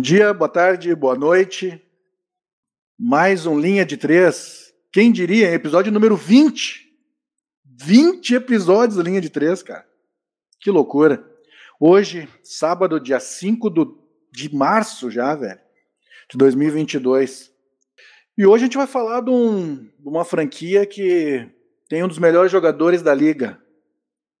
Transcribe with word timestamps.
dia, 0.00 0.32
boa 0.32 0.48
tarde, 0.48 0.94
boa 0.94 1.14
noite. 1.14 1.80
Mais 2.98 3.44
um 3.44 3.60
Linha 3.60 3.84
de 3.84 3.98
Três. 3.98 4.72
Quem 4.90 5.12
diria, 5.12 5.52
episódio 5.52 5.92
número 5.92 6.16
20. 6.16 6.90
20 7.64 8.34
episódios 8.34 8.96
da 8.96 9.02
Linha 9.02 9.20
de 9.20 9.28
Três, 9.28 9.62
cara. 9.62 9.86
Que 10.58 10.70
loucura. 10.70 11.22
Hoje, 11.78 12.28
sábado, 12.42 12.98
dia 12.98 13.20
5 13.20 13.68
do, 13.68 14.02
de 14.32 14.54
março 14.54 15.10
já, 15.10 15.34
velho, 15.34 15.60
de 16.30 16.38
2022. 16.38 17.52
E 18.38 18.46
hoje 18.46 18.64
a 18.64 18.66
gente 18.66 18.78
vai 18.78 18.86
falar 18.86 19.20
de, 19.20 19.30
um, 19.30 19.76
de 19.76 20.08
uma 20.08 20.24
franquia 20.24 20.86
que 20.86 21.46
tem 21.88 22.02
um 22.02 22.08
dos 22.08 22.18
melhores 22.18 22.50
jogadores 22.50 23.02
da 23.02 23.14
liga 23.14 23.62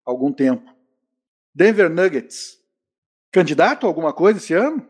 há 0.06 0.10
algum 0.10 0.32
tempo. 0.32 0.64
Denver 1.54 1.90
Nuggets. 1.90 2.58
Candidato 3.30 3.84
a 3.84 3.88
alguma 3.88 4.12
coisa 4.12 4.38
esse 4.38 4.54
ano? 4.54 4.89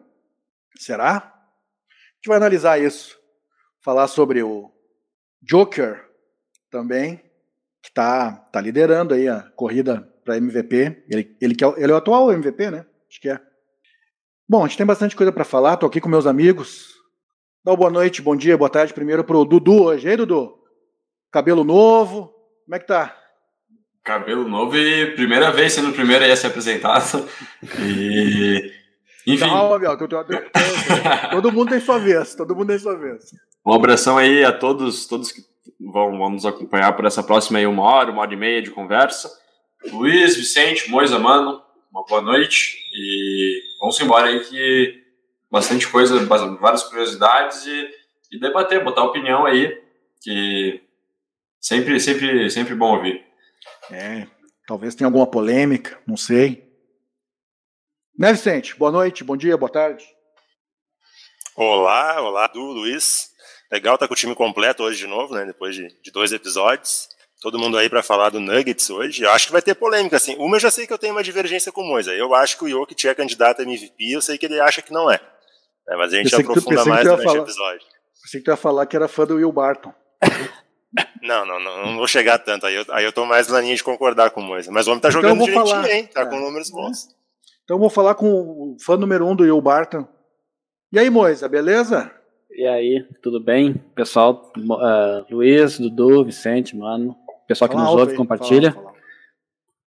Será? 0.80 1.16
A 1.16 2.14
gente 2.16 2.28
vai 2.28 2.38
analisar 2.38 2.80
isso. 2.80 3.18
Falar 3.82 4.08
sobre 4.08 4.42
o 4.42 4.72
Joker 5.42 6.02
também, 6.70 7.18
que 7.82 7.90
está 7.90 8.32
tá 8.32 8.60
liderando 8.62 9.12
aí 9.12 9.28
a 9.28 9.42
corrida 9.54 10.00
para 10.24 10.38
MVP. 10.38 11.04
Ele, 11.10 11.36
ele, 11.38 11.54
é, 11.62 11.82
ele 11.82 11.92
é 11.92 11.94
o 11.94 11.98
atual 11.98 12.32
MVP, 12.32 12.70
né? 12.70 12.86
Acho 13.10 13.20
que 13.20 13.28
é. 13.28 13.38
Bom, 14.48 14.64
a 14.64 14.68
gente 14.68 14.78
tem 14.78 14.86
bastante 14.86 15.14
coisa 15.14 15.30
para 15.30 15.44
falar. 15.44 15.76
Tô 15.76 15.84
aqui 15.84 16.00
com 16.00 16.08
meus 16.08 16.26
amigos. 16.26 16.94
Dá 17.62 17.72
uma 17.72 17.76
boa 17.76 17.90
noite, 17.90 18.22
bom 18.22 18.34
dia, 18.34 18.56
boa 18.56 18.70
tarde 18.70 18.94
primeiro 18.94 19.22
pro 19.22 19.44
Dudu 19.44 19.82
hoje. 19.82 20.06
E 20.06 20.10
aí, 20.10 20.16
Dudu? 20.16 20.58
Cabelo 21.30 21.62
novo? 21.62 22.32
Como 22.64 22.74
é 22.74 22.78
que 22.78 22.86
tá? 22.86 23.14
Cabelo 24.02 24.48
novo 24.48 24.78
e 24.78 25.14
primeira 25.14 25.52
vez 25.52 25.74
sendo 25.74 25.90
o 25.90 25.92
primeiro 25.92 26.24
a 26.24 26.36
ser 26.36 26.46
apresentado. 26.46 27.28
E. 27.80 28.79
Enfim. 29.26 29.48
Calma, 29.48 29.78
Biel, 29.78 29.96
todo 31.30 31.52
mundo 31.52 31.70
tem 31.70 31.80
sua 31.80 31.98
vez, 31.98 32.34
todo 32.34 32.54
mundo 32.54 32.68
tem 32.68 32.78
sua 32.78 32.96
vez. 32.96 33.24
Um 33.64 33.72
abração 33.72 34.16
aí 34.16 34.44
a 34.44 34.52
todos, 34.52 35.06
todos 35.06 35.30
que 35.30 35.42
vão, 35.78 36.16
vão 36.16 36.30
nos 36.30 36.46
acompanhar 36.46 36.94
por 36.94 37.04
essa 37.04 37.22
próxima 37.22 37.58
aí 37.58 37.66
uma 37.66 37.82
hora, 37.82 38.10
uma 38.10 38.22
hora 38.22 38.32
e 38.32 38.36
meia 38.36 38.62
de 38.62 38.70
conversa. 38.70 39.30
Luiz, 39.92 40.36
Vicente, 40.36 40.90
Moisa, 40.90 41.18
mano, 41.18 41.62
uma 41.90 42.04
boa 42.04 42.20
noite 42.20 42.76
e 42.94 43.60
vamos 43.80 44.00
embora 44.00 44.28
aí 44.28 44.40
que 44.40 45.02
bastante 45.50 45.88
coisa, 45.88 46.24
várias 46.26 46.84
curiosidades 46.84 47.66
e, 47.66 47.88
e 48.32 48.40
debater, 48.40 48.84
botar 48.84 49.04
opinião 49.04 49.44
aí, 49.44 49.76
que 50.22 50.80
sempre, 51.60 51.98
sempre, 51.98 52.48
sempre 52.50 52.74
bom 52.74 52.96
ouvir. 52.96 53.24
É, 53.90 54.26
talvez 54.66 54.94
tenha 54.94 55.08
alguma 55.08 55.26
polêmica, 55.26 55.98
não 56.06 56.16
sei. 56.16 56.69
Né, 58.20 58.34
Vicente? 58.34 58.76
Boa 58.76 58.92
noite, 58.92 59.24
bom 59.24 59.34
dia, 59.34 59.56
boa 59.56 59.72
tarde. 59.72 60.04
Olá, 61.56 62.20
olá, 62.20 62.46
Du, 62.48 62.60
Luiz. 62.60 63.30
Legal 63.72 63.94
estar 63.94 64.06
com 64.06 64.12
o 64.12 64.16
time 64.16 64.34
completo 64.34 64.82
hoje 64.82 64.98
de 64.98 65.06
novo, 65.06 65.34
né? 65.34 65.46
Depois 65.46 65.74
de, 65.74 65.88
de 66.02 66.10
dois 66.12 66.30
episódios 66.30 67.08
todo 67.40 67.58
mundo 67.58 67.78
aí 67.78 67.88
para 67.88 68.02
falar 68.02 68.28
do 68.28 68.38
Nuggets 68.38 68.90
hoje. 68.90 69.22
Eu 69.22 69.30
acho 69.30 69.46
que 69.46 69.52
vai 69.52 69.62
ter 69.62 69.74
polêmica, 69.74 70.18
assim. 70.18 70.36
Uma 70.36 70.56
eu 70.56 70.60
já 70.60 70.70
sei 70.70 70.86
que 70.86 70.92
eu 70.92 70.98
tenho 70.98 71.14
uma 71.14 71.22
divergência 71.22 71.72
com 71.72 71.80
o 71.80 71.86
Moisa. 71.86 72.12
Eu 72.12 72.34
acho 72.34 72.58
que 72.58 72.64
o 72.66 72.68
Jokic 72.68 73.08
é 73.08 73.14
candidato 73.14 73.60
a 73.60 73.62
MVP, 73.62 74.10
eu 74.10 74.20
sei 74.20 74.36
que 74.36 74.44
ele 74.44 74.60
acha 74.60 74.82
que 74.82 74.92
não 74.92 75.10
é. 75.10 75.18
é 75.88 75.96
mas 75.96 76.12
a 76.12 76.16
gente 76.18 76.34
aprofunda 76.34 76.84
mais 76.84 77.04
durante 77.04 77.24
falar, 77.24 77.38
o 77.38 77.42
episódio. 77.42 77.86
Pensei 78.22 78.40
que 78.40 78.44
tu 78.44 78.50
ia 78.50 78.56
falar 78.58 78.84
que 78.84 78.96
era 78.96 79.08
fã 79.08 79.24
do 79.24 79.36
Will 79.36 79.50
Barton. 79.50 79.94
Não, 81.22 81.46
não, 81.46 81.60
não, 81.60 81.86
não 81.86 81.96
vou 81.96 82.06
chegar 82.08 82.38
tanto. 82.38 82.66
Aí 82.66 82.74
eu, 82.74 82.84
aí 82.90 83.04
eu 83.04 83.12
tô 83.12 83.24
mais 83.24 83.46
na 83.46 83.60
linha 83.60 83.76
de 83.76 83.84
concordar 83.84 84.30
com 84.30 84.40
o 84.40 84.44
Moisa. 84.44 84.72
Mas 84.72 84.86
o 84.86 84.90
homem 84.90 85.00
tá 85.00 85.08
então 85.08 85.22
jogando 85.22 85.44
direitinho, 85.44 85.66
falar. 85.66 85.90
hein? 85.90 86.06
Tá 86.06 86.22
é. 86.22 86.26
com 86.26 86.38
números 86.38 86.70
bons. 86.70 87.08
Então 87.70 87.78
vou 87.78 87.88
falar 87.88 88.16
com 88.16 88.26
o 88.26 88.76
fã 88.80 88.96
número 88.96 89.24
um 89.24 89.36
do 89.36 89.44
Will 89.44 89.60
Barton. 89.60 90.04
E 90.92 90.98
aí, 90.98 91.08
Moisa, 91.08 91.48
beleza? 91.48 92.10
E 92.50 92.66
aí, 92.66 93.06
tudo 93.22 93.38
bem? 93.38 93.74
Pessoal, 93.94 94.50
uh, 94.58 95.24
Luiz, 95.32 95.78
Dudu, 95.78 96.24
Vicente, 96.24 96.76
mano, 96.76 97.14
Pessoal 97.46 97.70
que 97.70 97.76
nos 97.76 97.90
ouve, 97.90 98.10
aí, 98.10 98.16
compartilha. 98.16 98.72
Fala, 98.72 98.86
fala. 98.86 98.96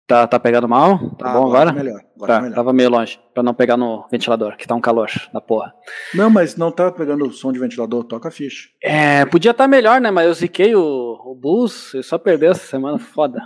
Tá, 0.09 0.27
tá 0.27 0.41
pegando 0.41 0.69
mal? 0.69 0.99
Tá 1.11 1.31
ah, 1.31 1.33
bom 1.34 1.47
agora? 1.47 1.71
agora? 1.71 1.72
Tá 1.72 1.72
melhor, 1.84 2.00
agora 2.16 2.27
tá, 2.27 2.27
tá 2.27 2.41
melhor. 2.43 2.55
Tava 2.56 2.72
meio 2.72 2.91
longe, 2.91 3.21
pra 3.33 3.44
não 3.44 3.55
pegar 3.55 3.77
no 3.77 4.09
ventilador, 4.10 4.56
que 4.56 4.66
tá 4.66 4.75
um 4.75 4.81
calor 4.81 5.09
da 5.33 5.41
porra. 5.41 5.72
Não, 6.12 6.28
mas 6.28 6.56
não 6.56 6.72
tá 6.72 6.91
pegando 6.91 7.27
o 7.27 7.33
som 7.33 7.53
de 7.53 7.60
ventilador, 7.60 8.03
toca 8.03 8.27
a 8.27 8.33
ficha. 8.33 8.71
É, 8.83 9.25
podia 9.25 9.53
estar 9.53 9.62
tá 9.62 9.69
melhor, 9.69 10.00
né? 10.00 10.10
Mas 10.10 10.27
eu 10.27 10.34
ziquei 10.34 10.75
o, 10.75 10.83
o 10.83 11.33
Bulls 11.33 11.95
e 11.95 12.03
só 12.03 12.19
perdeu 12.19 12.50
essa 12.50 12.66
semana, 12.66 12.99
foda. 12.99 13.41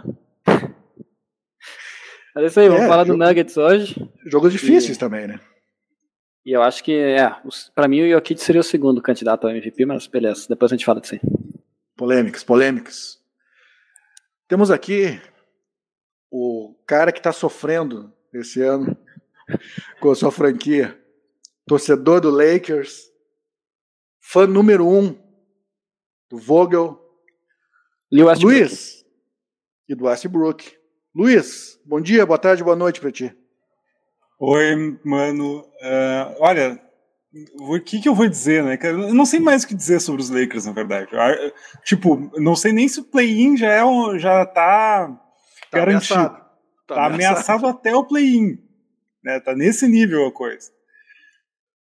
Mas 2.34 2.44
é 2.44 2.47
isso 2.47 2.60
aí, 2.60 2.69
vamos 2.69 2.84
é, 2.84 2.88
falar 2.88 3.04
do 3.04 3.16
Nuggets 3.16 3.56
hoje. 3.56 4.10
Jogos 4.26 4.53
difíceis 4.53 4.97
e, 4.97 4.98
também, 4.98 5.26
né? 5.26 5.41
E 6.44 6.53
eu 6.53 6.62
acho 6.62 6.82
que, 6.82 6.93
é, 6.93 7.31
pra 7.75 7.87
mim 7.87 8.03
o 8.03 8.10
Jokic 8.10 8.43
seria 8.43 8.60
o 8.60 8.65
segundo 8.65 9.03
candidato 9.03 9.47
ao 9.47 9.50
MVP, 9.50 9.84
mas 9.87 10.06
beleza, 10.06 10.47
depois 10.48 10.72
a 10.72 10.76
gente 10.76 10.84
fala 10.84 11.00
disso 11.00 11.15
aí. 11.15 11.20
Polêmicas, 11.97 12.43
polêmicas. 12.43 13.19
Temos 14.48 14.70
aqui 14.70 15.20
o 16.31 16.75
cara 16.87 17.12
que 17.12 17.20
está 17.20 17.32
sofrendo 17.32 18.12
esse 18.32 18.60
ano 18.60 18.97
com 20.00 20.10
a 20.10 20.14
sua 20.14 20.32
franquia, 20.32 20.99
torcedor 21.66 22.20
do 22.20 22.31
Lakers, 22.31 23.03
fã 24.20 24.47
número 24.47 24.88
um 24.88 25.16
do 26.31 26.38
Vogel, 26.38 26.99
Luiz 28.10 29.04
e 29.88 29.94
do 29.94 30.06
Westbrook. 30.06 30.81
Luiz, 31.14 31.78
bom 31.84 32.00
dia, 32.00 32.24
boa 32.24 32.38
tarde, 32.38 32.64
boa 32.64 32.74
noite 32.74 32.98
para 32.98 33.12
ti. 33.12 33.36
Oi, 34.40 34.98
mano. 35.04 35.58
Uh, 35.60 36.36
olha, 36.40 36.80
o 37.60 37.78
que, 37.80 38.00
que 38.00 38.08
eu 38.08 38.14
vou 38.14 38.26
dizer, 38.26 38.64
né? 38.64 38.78
Eu 38.82 39.12
não 39.12 39.26
sei 39.26 39.38
mais 39.38 39.62
o 39.62 39.68
que 39.68 39.74
dizer 39.74 40.00
sobre 40.00 40.22
os 40.22 40.30
Lakers, 40.30 40.64
na 40.64 40.72
verdade. 40.72 41.10
Tipo, 41.84 42.30
não 42.40 42.56
sei 42.56 42.72
nem 42.72 42.88
se 42.88 43.00
o 43.00 43.04
play-in 43.04 43.58
já, 43.58 43.70
é, 43.70 44.18
já 44.18 44.46
tá, 44.46 45.08
tá 45.70 45.78
garantido. 45.78 46.14
Ameaçado. 46.14 46.44
Tá, 46.86 46.94
tá 46.94 47.04
ameaçado. 47.04 47.36
ameaçado. 47.36 47.66
até 47.66 47.94
o 47.94 48.06
play-in. 48.06 48.56
Né? 49.22 49.38
Tá 49.38 49.54
nesse 49.54 49.86
nível 49.86 50.26
a 50.26 50.32
coisa. 50.32 50.70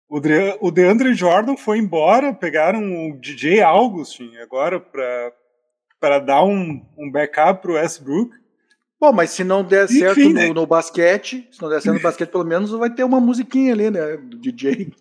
O, 0.09 0.21
De, 0.21 0.56
o 0.62 0.71
DeAndre 0.71 1.12
Jordan 1.12 1.55
foi 1.55 1.77
embora, 1.77 2.33
pegaram 2.33 3.11
o 3.11 3.21
DJ 3.21 3.61
Augustin 3.61 4.34
agora 4.38 4.81
para 4.81 6.19
dar 6.19 6.44
um, 6.44 6.83
um 6.97 7.11
backup 7.12 7.61
pro 7.61 7.75
Westbrook. 7.75 8.34
Bom, 9.01 9.13
mas 9.13 9.31
se 9.31 9.45
não 9.45 9.63
der 9.63 9.85
Enfim, 9.85 9.99
certo 10.01 10.21
no, 10.21 10.33
né? 10.33 10.53
no, 10.53 10.67
basquete, 10.67 11.49
se 11.53 11.63
não 11.63 11.69
der 11.69 11.81
certo 11.81 11.97
no 11.97 12.03
basquete, 12.03 12.31
pelo 12.31 12.45
menos 12.45 12.73
vai 12.73 12.91
ter 12.91 13.05
uma 13.05 13.21
musiquinha 13.21 13.73
ali, 13.73 13.91
né? 13.91 14.17
Do 14.17 14.37
DJ. 14.37 14.93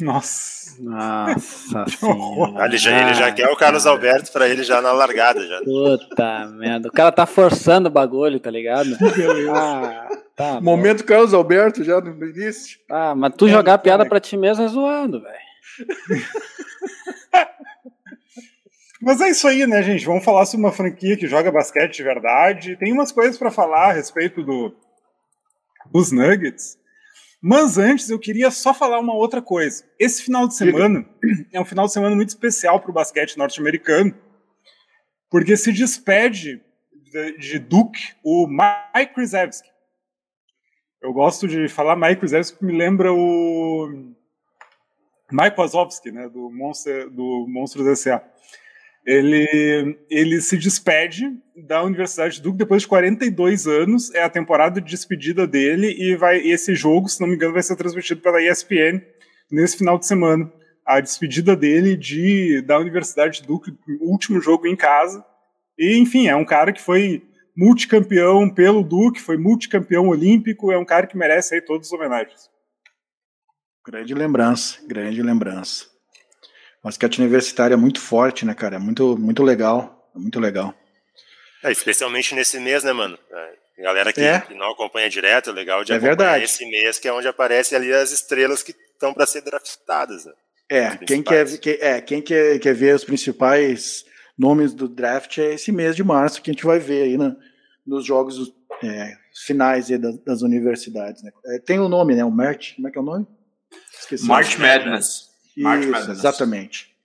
Nossa. 0.00 0.59
Nossa 0.80 1.84
senhora. 1.90 2.64
Ele 2.64 2.78
já, 2.78 3.02
ele 3.02 3.14
já 3.14 3.30
quer 3.32 3.48
o 3.48 3.56
Carlos 3.56 3.86
Alberto 3.86 4.32
pra 4.32 4.48
ele 4.48 4.62
já 4.62 4.80
na 4.80 4.92
largada. 4.92 5.46
Já. 5.46 5.60
Puta 5.60 6.46
merda. 6.54 6.88
O 6.88 6.92
cara 6.92 7.12
tá 7.12 7.26
forçando 7.26 7.88
o 7.88 7.92
bagulho, 7.92 8.40
tá 8.40 8.50
ligado? 8.50 8.90
Ah, 9.52 10.08
tá, 10.36 10.60
Momento 10.60 11.04
Carlos 11.04 11.34
Alberto 11.34 11.84
já 11.84 12.00
no 12.00 12.24
início. 12.24 12.78
Ah, 12.90 13.14
mas 13.14 13.34
tu 13.36 13.46
é, 13.46 13.50
jogar 13.50 13.78
piada 13.78 14.06
pra 14.06 14.20
ti 14.20 14.36
mesmo 14.36 14.64
é 14.64 14.68
zoando, 14.68 15.20
velho. 15.20 15.34
Mas 19.02 19.18
é 19.22 19.30
isso 19.30 19.48
aí, 19.48 19.66
né, 19.66 19.82
gente? 19.82 20.04
Vamos 20.04 20.22
falar 20.22 20.44
sobre 20.44 20.66
uma 20.66 20.72
franquia 20.72 21.16
que 21.16 21.26
joga 21.26 21.50
basquete 21.50 21.96
de 21.96 22.02
verdade. 22.02 22.76
Tem 22.76 22.92
umas 22.92 23.10
coisas 23.10 23.38
para 23.38 23.50
falar 23.50 23.88
a 23.88 23.92
respeito 23.92 24.42
do, 24.42 24.74
dos 25.90 26.12
Nuggets. 26.12 26.78
Mas 27.42 27.78
antes 27.78 28.10
eu 28.10 28.18
queria 28.18 28.50
só 28.50 28.74
falar 28.74 29.00
uma 29.00 29.14
outra 29.14 29.40
coisa. 29.40 29.84
Esse 29.98 30.22
final 30.22 30.46
de 30.46 30.54
semana 30.54 31.06
é 31.52 31.60
um 31.60 31.64
final 31.64 31.86
de 31.86 31.92
semana 31.92 32.14
muito 32.14 32.28
especial 32.28 32.80
para 32.80 32.90
o 32.90 32.94
basquete 32.94 33.36
norte-americano, 33.38 34.14
porque 35.30 35.56
se 35.56 35.72
despede 35.72 36.62
de, 36.92 37.38
de 37.38 37.58
Duke 37.58 38.14
o 38.22 38.46
Mike 38.46 39.14
Krzyzewski. 39.14 39.68
Eu 41.00 41.14
gosto 41.14 41.48
de 41.48 41.66
falar 41.68 41.96
Mike 41.96 42.20
Krzyzewski 42.20 42.58
porque 42.58 42.72
me 42.72 42.78
lembra 42.78 43.10
o 43.12 43.88
Mike 45.32 45.56
Wazowski, 45.56 46.10
né, 46.10 46.28
do, 46.28 46.50
Monster, 46.50 47.08
do 47.08 47.46
Monstros 47.48 47.86
S.A 47.86 48.22
ele, 49.04 49.98
ele 50.10 50.40
se 50.40 50.56
despede 50.56 51.32
da 51.56 51.82
Universidade 51.82 52.36
de 52.36 52.42
Duke 52.42 52.58
depois 52.58 52.82
de 52.82 52.88
42 52.88 53.66
anos. 53.66 54.14
É 54.14 54.22
a 54.22 54.30
temporada 54.30 54.80
de 54.80 54.90
despedida 54.90 55.46
dele 55.46 55.94
e 55.98 56.16
vai 56.16 56.38
esse 56.38 56.74
jogo, 56.74 57.08
se 57.08 57.20
não 57.20 57.28
me 57.28 57.34
engano, 57.34 57.54
vai 57.54 57.62
ser 57.62 57.76
transmitido 57.76 58.20
pela 58.20 58.42
ESPN 58.42 59.00
nesse 59.50 59.78
final 59.78 59.98
de 59.98 60.06
semana. 60.06 60.50
A 60.86 61.00
despedida 61.00 61.56
dele 61.56 61.96
de 61.96 62.62
da 62.62 62.78
Universidade 62.78 63.40
de 63.40 63.46
Duke, 63.46 63.72
último 64.00 64.40
jogo 64.40 64.66
em 64.66 64.76
casa. 64.76 65.24
E 65.78 65.96
enfim, 65.96 66.28
é 66.28 66.36
um 66.36 66.44
cara 66.44 66.72
que 66.72 66.80
foi 66.80 67.22
multicampeão 67.56 68.48
pelo 68.48 68.82
Duke, 68.82 69.20
foi 69.20 69.36
multicampeão 69.36 70.08
olímpico, 70.08 70.72
é 70.72 70.78
um 70.78 70.84
cara 70.84 71.06
que 71.06 71.16
merece 71.16 71.54
aí 71.54 71.60
todas 71.60 71.86
as 71.86 71.92
homenagens. 71.92 72.50
Grande 73.86 74.14
lembrança, 74.14 74.78
grande 74.86 75.22
lembrança. 75.22 75.89
Basquete 76.82 77.18
universitário 77.18 77.74
é 77.74 77.76
muito 77.76 78.00
forte, 78.00 78.44
né, 78.44 78.54
cara? 78.54 78.76
É 78.76 78.78
muito, 78.78 79.16
muito 79.18 79.42
legal. 79.42 80.10
É 80.14 80.18
muito 80.18 80.40
legal. 80.40 80.74
É, 81.62 81.70
especialmente 81.70 82.34
nesse 82.34 82.58
mês, 82.58 82.82
né, 82.84 82.92
mano? 82.92 83.18
É, 83.30 83.82
galera 83.82 84.12
que, 84.12 84.20
é. 84.20 84.40
que, 84.40 84.54
não 84.54 84.70
acompanha 84.70 85.08
direto, 85.08 85.50
é 85.50 85.52
legal 85.52 85.84
de 85.84 85.92
é 85.92 85.98
verdade. 85.98 86.44
esse 86.44 86.64
mês, 86.68 86.98
que 86.98 87.08
é 87.08 87.12
onde 87.12 87.28
aparecem 87.28 87.76
ali 87.76 87.92
as 87.92 88.10
estrelas 88.12 88.62
que 88.62 88.74
estão 88.92 89.12
para 89.12 89.26
ser 89.26 89.42
draftadas. 89.42 90.24
Né? 90.24 90.32
É, 90.70 90.96
quem 90.96 91.22
quer, 91.22 91.58
que, 91.58 91.70
é, 91.80 92.00
quem 92.00 92.22
quer, 92.22 92.58
quer 92.58 92.74
ver 92.74 92.94
os 92.94 93.04
principais 93.04 94.04
nomes 94.38 94.72
do 94.72 94.88
draft 94.88 95.38
é 95.38 95.54
esse 95.54 95.70
mês 95.70 95.94
de 95.94 96.02
março 96.02 96.40
que 96.40 96.50
a 96.50 96.54
gente 96.54 96.64
vai 96.64 96.78
ver 96.78 97.02
aí 97.02 97.18
né, 97.18 97.36
nos 97.86 98.06
jogos 98.06 98.52
é, 98.82 99.14
finais 99.44 99.88
das, 99.88 100.18
das, 100.18 100.42
universidades. 100.42 101.22
Né? 101.22 101.30
É, 101.46 101.58
tem 101.58 101.78
o 101.78 101.84
um 101.84 101.88
nome, 101.88 102.14
né? 102.14 102.24
O 102.24 102.30
March, 102.30 102.74
como 102.76 102.88
é 102.88 102.90
que 102.90 102.98
é 102.98 103.00
o 103.00 103.04
nome? 103.04 103.26
Esqueci. 104.00 104.26
March 104.26 104.56
Madness. 104.56 105.29
March 105.62 105.86
Madness. 105.86 106.18
Exatamente. 106.18 106.96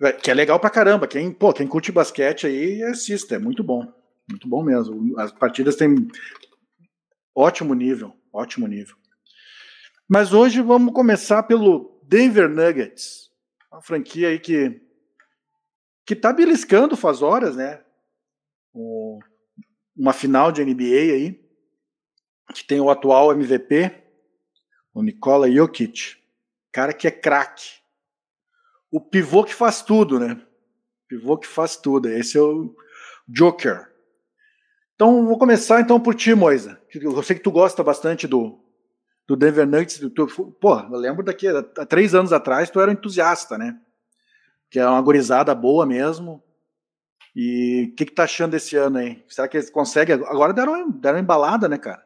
É, 0.00 0.12
que 0.12 0.30
é 0.30 0.34
legal 0.34 0.60
pra 0.60 0.70
caramba. 0.70 1.06
Quem, 1.06 1.32
pô, 1.32 1.52
quem 1.52 1.66
curte 1.66 1.92
basquete 1.92 2.46
aí, 2.46 2.82
assista. 2.82 3.36
É 3.36 3.38
muito 3.38 3.62
bom. 3.62 3.92
Muito 4.28 4.48
bom 4.48 4.62
mesmo. 4.62 5.18
As 5.18 5.32
partidas 5.32 5.76
têm 5.76 6.08
ótimo 7.34 7.74
nível. 7.74 8.14
Ótimo 8.32 8.66
nível. 8.66 8.96
Mas 10.08 10.32
hoje 10.32 10.60
vamos 10.60 10.92
começar 10.92 11.42
pelo 11.44 12.00
Denver 12.02 12.48
Nuggets. 12.48 13.30
Uma 13.72 13.80
franquia 13.80 14.28
aí 14.28 14.38
que 14.38 14.80
que 16.04 16.14
tá 16.14 16.32
beliscando 16.32 16.96
faz 16.96 17.20
horas, 17.20 17.56
né? 17.56 17.80
uma 19.96 20.12
final 20.12 20.52
de 20.52 20.62
NBA 20.62 21.14
aí, 21.14 21.40
que 22.54 22.62
tem 22.64 22.80
o 22.80 22.90
atual 22.90 23.32
MVP, 23.32 23.90
o 24.92 25.02
Nikola 25.02 25.50
Jokic, 25.50 26.16
cara 26.76 26.92
que 26.92 27.08
é 27.08 27.10
craque 27.10 27.86
o 28.90 29.00
pivô 29.00 29.44
que 29.44 29.54
faz 29.54 29.80
tudo, 29.80 30.20
né? 30.20 30.38
Pivô 31.08 31.38
que 31.38 31.46
faz 31.46 31.76
tudo. 31.76 32.08
Esse 32.08 32.36
é 32.36 32.40
o 32.40 32.74
Joker. 33.26 33.90
Então, 34.94 35.26
vou 35.26 35.38
começar 35.38 35.80
então 35.80 35.98
por 35.98 36.14
ti, 36.14 36.34
Moisa. 36.34 36.80
Eu 36.94 37.22
sei 37.22 37.36
que 37.36 37.42
tu 37.42 37.50
gosta 37.50 37.82
bastante 37.82 38.26
do, 38.26 38.58
do 39.26 39.36
Denver 39.36 39.66
Nuggets. 39.66 39.98
Tu, 39.98 40.26
pô, 40.60 40.78
eu 40.78 40.98
lembro 40.98 41.24
daqui, 41.24 41.46
há 41.48 41.86
três 41.86 42.14
anos 42.14 42.32
atrás, 42.32 42.70
tu 42.70 42.80
era 42.80 42.90
um 42.90 42.94
entusiasta, 42.94 43.58
né? 43.58 43.78
Que 44.70 44.78
é 44.78 44.86
uma 44.86 45.02
gorizada 45.02 45.54
boa 45.54 45.84
mesmo. 45.84 46.42
E 47.34 47.90
o 47.92 47.96
que, 47.96 48.06
que 48.06 48.14
tá 48.14 48.24
achando 48.24 48.52
desse 48.52 48.76
ano 48.76 48.98
aí? 48.98 49.24
Será 49.28 49.46
que 49.48 49.56
eles 49.56 49.70
conseguem? 49.70 50.14
Agora 50.14 50.52
deram, 50.52 50.90
deram 50.90 51.18
embalada, 51.18 51.68
né, 51.68 51.76
cara? 51.76 52.05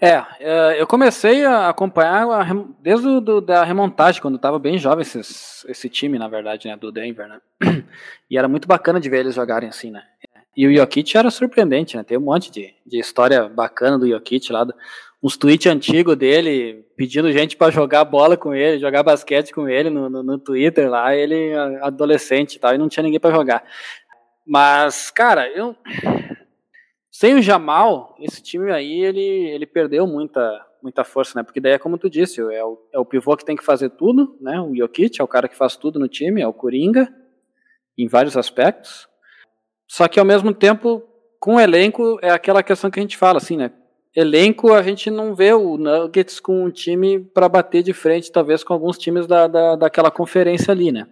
É, 0.00 0.24
é, 0.38 0.80
eu 0.80 0.86
comecei 0.86 1.44
a 1.44 1.68
acompanhar 1.68 2.24
desde 2.80 3.08
o, 3.08 3.20
do, 3.20 3.40
da 3.40 3.64
remontagem, 3.64 4.22
quando 4.22 4.36
estava 4.36 4.56
bem 4.56 4.78
jovem 4.78 5.02
esses, 5.02 5.64
esse 5.68 5.88
time, 5.88 6.18
na 6.18 6.28
verdade, 6.28 6.68
né, 6.68 6.76
do 6.76 6.92
Denver, 6.92 7.28
né? 7.28 7.40
E 8.30 8.36
era 8.36 8.46
muito 8.46 8.68
bacana 8.68 9.00
de 9.00 9.08
ver 9.08 9.20
eles 9.20 9.34
jogarem 9.34 9.70
assim, 9.70 9.90
né? 9.90 10.02
E 10.54 10.66
o 10.66 10.74
Jokic 10.74 11.16
era 11.16 11.30
surpreendente, 11.30 11.96
né? 11.96 12.02
Tem 12.02 12.18
um 12.18 12.22
monte 12.22 12.50
de, 12.50 12.74
de 12.86 13.00
história 13.00 13.48
bacana 13.48 13.98
do 13.98 14.06
Jokic 14.06 14.52
lá, 14.52 14.66
uns 15.22 15.36
tweets 15.36 15.66
antigos 15.66 16.14
dele 16.14 16.84
pedindo 16.96 17.32
gente 17.32 17.56
para 17.56 17.72
jogar 17.72 18.04
bola 18.04 18.36
com 18.36 18.54
ele, 18.54 18.78
jogar 18.78 19.02
basquete 19.02 19.52
com 19.52 19.68
ele 19.68 19.88
no, 19.88 20.10
no, 20.10 20.22
no 20.22 20.38
Twitter 20.38 20.88
lá, 20.90 21.14
ele 21.14 21.54
adolescente 21.80 22.54
e 22.54 22.58
tal, 22.58 22.74
e 22.74 22.78
não 22.78 22.88
tinha 22.88 23.02
ninguém 23.02 23.18
para 23.18 23.34
jogar. 23.34 23.64
Mas, 24.46 25.10
cara, 25.10 25.48
eu 25.48 25.74
sem 27.18 27.34
o 27.34 27.42
Jamal, 27.42 28.14
esse 28.20 28.40
time 28.40 28.70
aí, 28.70 29.02
ele, 29.02 29.20
ele 29.20 29.66
perdeu 29.66 30.06
muita, 30.06 30.64
muita 30.80 31.02
força, 31.02 31.32
né? 31.34 31.42
Porque 31.42 31.60
daí 31.60 31.72
é 31.72 31.78
como 31.78 31.98
tu 31.98 32.08
disse, 32.08 32.40
é 32.40 32.64
o, 32.64 32.78
é 32.92 32.98
o 33.00 33.04
pivô 33.04 33.36
que 33.36 33.44
tem 33.44 33.56
que 33.56 33.64
fazer 33.64 33.90
tudo, 33.90 34.38
né? 34.40 34.60
O 34.60 34.72
Jokic 34.72 35.20
é 35.20 35.24
o 35.24 35.26
cara 35.26 35.48
que 35.48 35.56
faz 35.56 35.74
tudo 35.74 35.98
no 35.98 36.06
time, 36.06 36.40
é 36.40 36.46
o 36.46 36.52
Coringa, 36.52 37.12
em 37.98 38.06
vários 38.06 38.36
aspectos. 38.36 39.08
Só 39.88 40.06
que 40.06 40.20
ao 40.20 40.24
mesmo 40.24 40.54
tempo, 40.54 41.02
com 41.40 41.56
o 41.56 41.60
elenco, 41.60 42.20
é 42.22 42.30
aquela 42.30 42.62
questão 42.62 42.88
que 42.88 43.00
a 43.00 43.02
gente 43.02 43.16
fala, 43.16 43.38
assim, 43.38 43.56
né? 43.56 43.72
Elenco, 44.14 44.72
a 44.72 44.80
gente 44.80 45.10
não 45.10 45.34
vê 45.34 45.52
o 45.52 45.76
Nuggets 45.76 46.38
com 46.38 46.66
um 46.66 46.70
time 46.70 47.18
para 47.18 47.48
bater 47.48 47.82
de 47.82 47.92
frente, 47.92 48.30
talvez 48.30 48.62
com 48.62 48.74
alguns 48.74 48.96
times 48.96 49.26
da, 49.26 49.48
da, 49.48 49.74
daquela 49.74 50.12
conferência 50.12 50.70
ali, 50.70 50.92
né? 50.92 51.08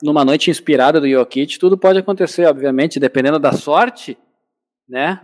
Numa 0.00 0.24
noite 0.24 0.52
inspirada 0.52 1.00
do 1.00 1.10
Jokic, 1.10 1.58
tudo 1.58 1.76
pode 1.76 1.98
acontecer, 1.98 2.46
obviamente, 2.46 3.00
dependendo 3.00 3.40
da 3.40 3.50
sorte 3.50 4.16
né? 4.88 5.20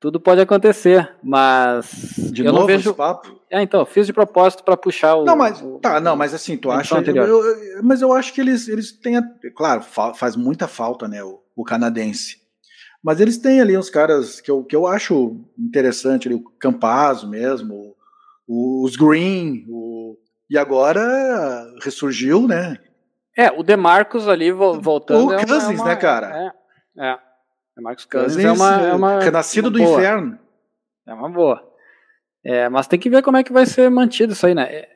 Tudo 0.00 0.20
pode 0.20 0.40
acontecer, 0.40 1.14
mas 1.22 2.14
de 2.30 2.44
eu 2.44 2.52
novo 2.52 2.60
não 2.60 2.66
vejo 2.66 2.92
papo. 2.92 3.40
É, 3.50 3.62
então, 3.62 3.86
fiz 3.86 4.06
de 4.06 4.12
propósito 4.12 4.62
para 4.62 4.76
puxar 4.76 5.14
o 5.14 5.24
Não, 5.24 5.34
mas 5.34 5.62
o, 5.62 5.78
tá, 5.78 5.98
não, 5.98 6.14
mas 6.14 6.34
assim, 6.34 6.58
tu 6.58 6.70
acha 6.70 6.98
eu, 6.98 7.26
eu, 7.26 7.82
mas 7.82 8.02
eu 8.02 8.12
acho 8.12 8.34
que 8.34 8.40
eles 8.40 8.68
eles 8.68 8.92
têm, 8.92 9.14
claro, 9.56 9.82
faz 10.14 10.36
muita 10.36 10.68
falta, 10.68 11.08
né, 11.08 11.24
o, 11.24 11.40
o, 11.56 11.64
canadense. 11.64 12.36
Mas 13.02 13.18
eles 13.18 13.38
têm 13.38 13.60
ali 13.62 13.78
uns 13.78 13.88
caras 13.88 14.42
que 14.42 14.50
eu, 14.50 14.62
que 14.62 14.76
eu 14.76 14.86
acho 14.86 15.40
interessante, 15.58 16.28
ali, 16.28 16.34
o 16.34 16.44
Campazzo 16.58 17.26
mesmo, 17.26 17.94
o, 18.46 18.84
os 18.84 18.96
Green, 18.96 19.64
o, 19.70 20.18
e 20.50 20.58
agora 20.58 21.00
ressurgiu, 21.82 22.46
né? 22.46 22.76
É, 23.36 23.50
o 23.50 23.62
DeMarcos 23.62 24.28
ali 24.28 24.52
voltando. 24.52 25.28
O 25.28 25.32
é 25.32 25.46
Cousins, 25.46 25.80
é 25.80 25.82
uma, 25.82 25.84
né, 25.86 25.96
cara? 25.96 26.52
É, 26.98 27.06
é. 27.06 27.18
É 27.76 27.80
Marcos 27.80 28.04
Cousins 28.04 28.44
é 28.44 28.52
uma, 28.52 28.80
é 28.82 28.92
uma 28.92 29.20
renascido 29.20 29.68
uma 29.68 29.72
do 29.72 29.82
inferno. 29.82 30.38
É 31.06 31.12
uma 31.12 31.28
boa. 31.28 31.62
É, 32.44 32.68
mas 32.68 32.86
tem 32.86 32.98
que 32.98 33.10
ver 33.10 33.22
como 33.22 33.36
é 33.36 33.42
que 33.42 33.52
vai 33.52 33.66
ser 33.66 33.90
mantido 33.90 34.32
isso 34.32 34.46
aí, 34.46 34.54
né? 34.54 34.64
É, 34.64 34.88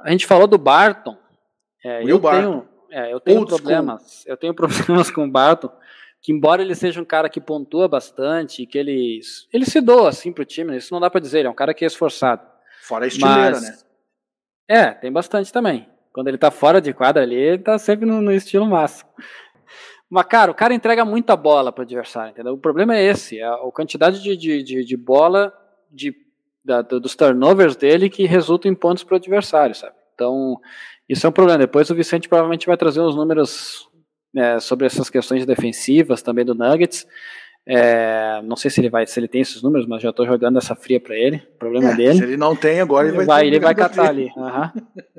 a 0.00 0.10
gente 0.10 0.26
falou 0.26 0.46
do 0.46 0.58
Barton. 0.58 1.16
É, 1.84 2.02
eu, 2.02 2.18
Barton. 2.18 2.66
Tenho, 2.88 3.04
é, 3.04 3.12
eu 3.12 3.20
tenho 3.20 3.46
problemas. 3.46 4.22
School. 4.22 4.32
Eu 4.32 4.36
tenho 4.36 4.54
problemas 4.54 5.10
com 5.10 5.24
o 5.24 5.30
Barton. 5.30 5.70
Que 6.20 6.32
embora 6.32 6.62
ele 6.62 6.74
seja 6.74 7.00
um 7.00 7.04
cara 7.04 7.28
que 7.28 7.40
pontua 7.40 7.86
bastante, 7.86 8.66
que 8.66 8.76
ele, 8.76 9.20
ele 9.52 9.64
se 9.64 9.80
doa 9.80 10.08
assim 10.08 10.32
pro 10.32 10.44
time, 10.44 10.76
isso 10.76 10.92
não 10.92 11.00
dá 11.00 11.08
para 11.08 11.20
dizer, 11.20 11.38
ele 11.38 11.48
é 11.48 11.50
um 11.50 11.54
cara 11.54 11.72
que 11.72 11.84
é 11.84 11.86
esforçado. 11.86 12.42
Fora 12.82 13.04
a 13.04 13.08
estileira, 13.08 13.52
mas, 13.52 13.62
né? 13.62 13.78
É, 14.68 14.90
tem 14.90 15.12
bastante 15.12 15.52
também. 15.52 15.88
Quando 16.12 16.26
ele 16.26 16.38
tá 16.38 16.50
fora 16.50 16.80
de 16.80 16.92
quadra 16.92 17.22
ali, 17.22 17.36
ele 17.36 17.62
tá 17.62 17.78
sempre 17.78 18.04
no, 18.04 18.20
no 18.20 18.32
estilo 18.32 18.66
máximo. 18.66 19.08
Mas, 20.10 20.26
cara, 20.26 20.50
o 20.50 20.54
cara 20.54 20.74
entrega 20.74 21.04
muita 21.04 21.36
bola 21.36 21.70
para 21.70 21.82
o 21.82 21.84
adversário, 21.84 22.30
entendeu? 22.30 22.54
O 22.54 22.58
problema 22.58 22.96
é 22.96 23.04
esse, 23.04 23.38
é 23.38 23.46
a 23.46 23.58
quantidade 23.72 24.22
de, 24.22 24.36
de, 24.36 24.62
de, 24.62 24.84
de 24.84 24.96
bola 24.96 25.52
de, 25.90 26.14
da, 26.64 26.80
dos 26.80 27.14
turnovers 27.14 27.76
dele 27.76 28.08
que 28.08 28.24
resulta 28.24 28.68
em 28.68 28.74
pontos 28.74 29.04
para 29.04 29.14
o 29.14 29.16
adversário, 29.16 29.74
sabe? 29.74 29.94
Então, 30.14 30.58
isso 31.08 31.26
é 31.26 31.28
um 31.28 31.32
problema. 31.32 31.58
Depois 31.58 31.90
o 31.90 31.94
Vicente 31.94 32.28
provavelmente 32.28 32.66
vai 32.66 32.76
trazer 32.76 33.00
uns 33.00 33.14
números 33.14 33.88
é, 34.34 34.58
sobre 34.58 34.86
essas 34.86 35.10
questões 35.10 35.44
defensivas 35.44 36.22
também 36.22 36.44
do 36.44 36.54
Nuggets. 36.54 37.06
É, 37.66 38.40
não 38.44 38.56
sei 38.56 38.70
se 38.70 38.80
ele 38.80 38.88
vai, 38.88 39.06
se 39.06 39.20
ele 39.20 39.28
tem 39.28 39.42
esses 39.42 39.62
números, 39.62 39.86
mas 39.86 40.02
já 40.02 40.08
estou 40.08 40.26
jogando 40.26 40.56
essa 40.56 40.74
fria 40.74 40.98
para 40.98 41.14
ele. 41.14 41.36
O 41.36 41.58
problema 41.58 41.90
é, 41.90 41.94
dele. 41.94 42.18
Se 42.18 42.24
ele 42.24 42.36
não 42.38 42.56
tem 42.56 42.80
agora, 42.80 43.08
ele 43.08 43.16
vai. 43.18 43.26
vai 43.26 43.46
ele 43.46 43.60
vai 43.60 43.74
catar 43.74 44.08
ali. 44.08 44.32
Uhum. 44.34 44.72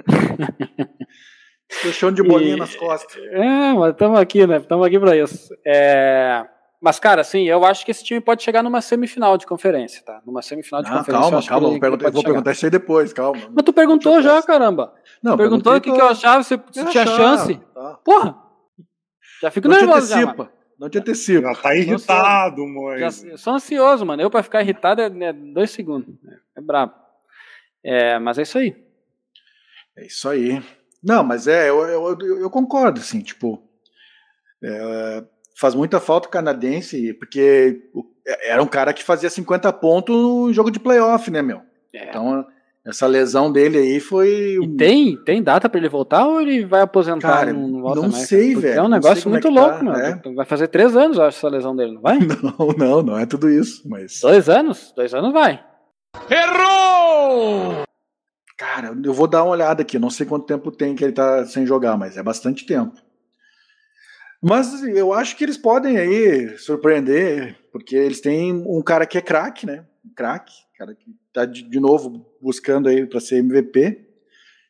Deixando 1.84 2.16
de 2.16 2.24
bolinha 2.24 2.56
e, 2.56 2.60
nas 2.60 2.76
costas. 2.76 3.16
É, 3.32 3.74
mas 3.74 3.92
estamos 3.92 4.20
aqui, 4.20 4.46
né? 4.48 4.58
Estamos 4.58 4.86
aqui 4.86 5.00
para 5.00 5.16
isso. 5.16 5.54
É, 5.66 6.46
mas, 6.82 6.98
cara, 6.98 7.22
assim, 7.22 7.44
eu 7.44 7.66
acho 7.66 7.86
que 7.86 7.92
esse 7.92 8.04
time 8.04 8.22
pode 8.22 8.42
chegar 8.42 8.64
numa 8.64 8.82
semifinal 8.82 9.38
de 9.38 9.46
conferência, 9.46 10.02
tá? 10.04 10.22
Numa 10.26 10.42
semifinal 10.42 10.82
de 10.82 10.90
conferência. 10.90 11.30
Calma, 11.30 11.46
calma, 11.46 11.70
vou, 11.70 11.80
perguntar, 11.80 12.10
vou 12.10 12.24
perguntar 12.24 12.52
isso 12.54 12.66
aí 12.66 12.72
depois, 12.72 13.12
calma. 13.12 13.40
Mas 13.54 13.64
tu 13.66 13.74
perguntou 13.74 14.22
já, 14.22 14.42
caramba. 14.42 14.94
Não, 15.22 15.36
perguntou 15.36 15.76
o 15.76 15.82
que, 15.82 15.92
que 15.92 16.02
eu 16.02 16.08
achava, 16.08 16.42
se, 16.42 16.60
se 16.72 16.86
tinha 16.86 17.06
chance. 17.06 17.56
Tá. 17.74 18.00
Porra! 18.04 18.36
Já 19.42 19.52
fico 19.52 19.68
não 19.68 19.76
nervoso 19.76 20.08
te 20.08 20.14
antecipa, 20.14 20.44
já, 20.44 20.52
Não 20.80 20.90
te 20.90 20.98
antecipa. 20.98 21.54
Já 21.54 21.62
tá 21.62 21.76
irritado, 21.76 22.66
Moisés. 22.66 23.42
Sou 23.42 23.54
ansioso, 23.54 24.06
mano. 24.06 24.22
Eu 24.22 24.30
pra 24.30 24.44
ficar 24.44 24.62
irritado 24.62 25.02
é, 25.02 25.06
é 25.06 25.34
dois 25.34 25.72
segundos. 25.72 26.16
É, 26.26 26.60
é 26.60 26.62
brabo. 26.62 26.94
É, 27.84 28.20
mas 28.20 28.38
é 28.38 28.44
isso 28.44 28.58
aí. 28.58 28.76
É 29.98 30.06
isso 30.06 30.30
aí. 30.30 30.62
Não, 31.04 31.24
mas 31.24 31.48
é, 31.48 31.70
eu, 31.70 31.82
eu, 31.86 32.18
eu 32.40 32.50
concordo, 32.50 33.00
assim, 33.00 33.22
tipo, 33.22 33.62
é, 34.64 35.24
faz 35.60 35.74
muita 35.76 36.00
falta 36.00 36.28
o 36.28 36.32
canadense, 36.32 37.14
porque 37.14 37.82
era 38.44 38.62
um 38.62 38.68
cara 38.68 38.94
que 38.94 39.04
fazia 39.04 39.30
50 39.30 39.72
pontos 39.74 40.16
no 40.16 40.54
jogo 40.54 40.70
de 40.72 40.80
playoff, 40.80 41.30
né, 41.32 41.42
meu? 41.42 41.62
É. 41.94 42.10
Então, 42.10 42.46
essa 42.86 43.06
lesão 43.08 43.52
dele 43.52 43.78
aí 43.78 44.00
foi. 44.00 44.58
E 44.62 44.68
tem, 44.78 45.16
tem 45.24 45.44
data 45.44 45.70
para 45.70 45.80
ele 45.80 45.90
voltar 45.90 46.28
ou 46.28 46.42
ele 46.42 46.66
vai 46.66 46.82
aposentar? 46.82 47.40
Cara, 47.40 47.54
não, 47.54 47.68
não, 47.68 47.96
não 47.96 48.12
sei, 48.12 48.56
velho. 48.56 48.80
É 48.80 48.82
um 48.82 48.90
negócio 48.90 49.28
é 49.28 49.32
muito 49.32 49.48
é 49.48 49.52
louco, 49.52 49.78
tá, 49.78 49.84
mano. 49.84 50.00
É. 50.00 50.22
Vai 50.34 50.46
fazer 50.46 50.68
três 50.68 50.96
anos, 50.96 51.18
eu 51.18 51.24
acho, 51.24 51.38
essa 51.38 51.50
lesão 51.50 51.76
dele, 51.76 51.94
não 51.94 52.02
vai? 52.02 52.18
Não, 52.42 52.68
não, 52.78 53.02
não 53.02 53.18
é 53.18 53.26
tudo 53.26 53.50
isso, 53.50 53.88
mas. 53.88 54.20
Dois 54.22 54.48
anos? 54.50 54.94
Dois 54.96 55.14
anos 55.14 55.34
vai. 55.34 55.64
Errou! 56.30 57.84
Cara, 58.60 58.94
eu 59.06 59.14
vou 59.14 59.26
dar 59.26 59.46
uma 59.46 59.54
olhada 59.54 59.84
aqui. 59.84 59.98
Não 59.98 60.10
sei 60.10 60.26
quanto 60.26 60.46
tempo 60.46 60.70
tem 60.70 60.94
que 60.94 61.02
ele 61.02 61.14
tá 61.14 61.46
sem 61.46 61.66
jogar, 61.66 61.98
mas 61.98 62.18
é 62.18 62.22
bastante 62.22 62.66
tempo. 62.66 63.02
Mas 64.44 64.84
eu 64.84 65.14
acho 65.14 65.38
que 65.38 65.46
eles 65.46 65.58
podem 65.58 65.98
aí 65.98 66.58
surpreender, 66.58 67.58
porque 67.72 67.96
eles 67.96 68.20
têm 68.20 68.52
um 68.54 68.82
cara 68.82 69.06
que 69.06 69.18
é 69.18 69.22
craque, 69.22 69.66
né? 69.66 69.86
Um 70.06 70.14
craque, 70.14 70.52
cara 70.78 70.94
que 70.94 71.16
tá 71.32 71.46
de, 71.46 71.64
de 71.64 71.80
novo 71.80 72.26
buscando 72.42 72.90
aí 72.90 73.06
para 73.06 73.22
ser 73.22 73.38
MVP. 73.38 74.06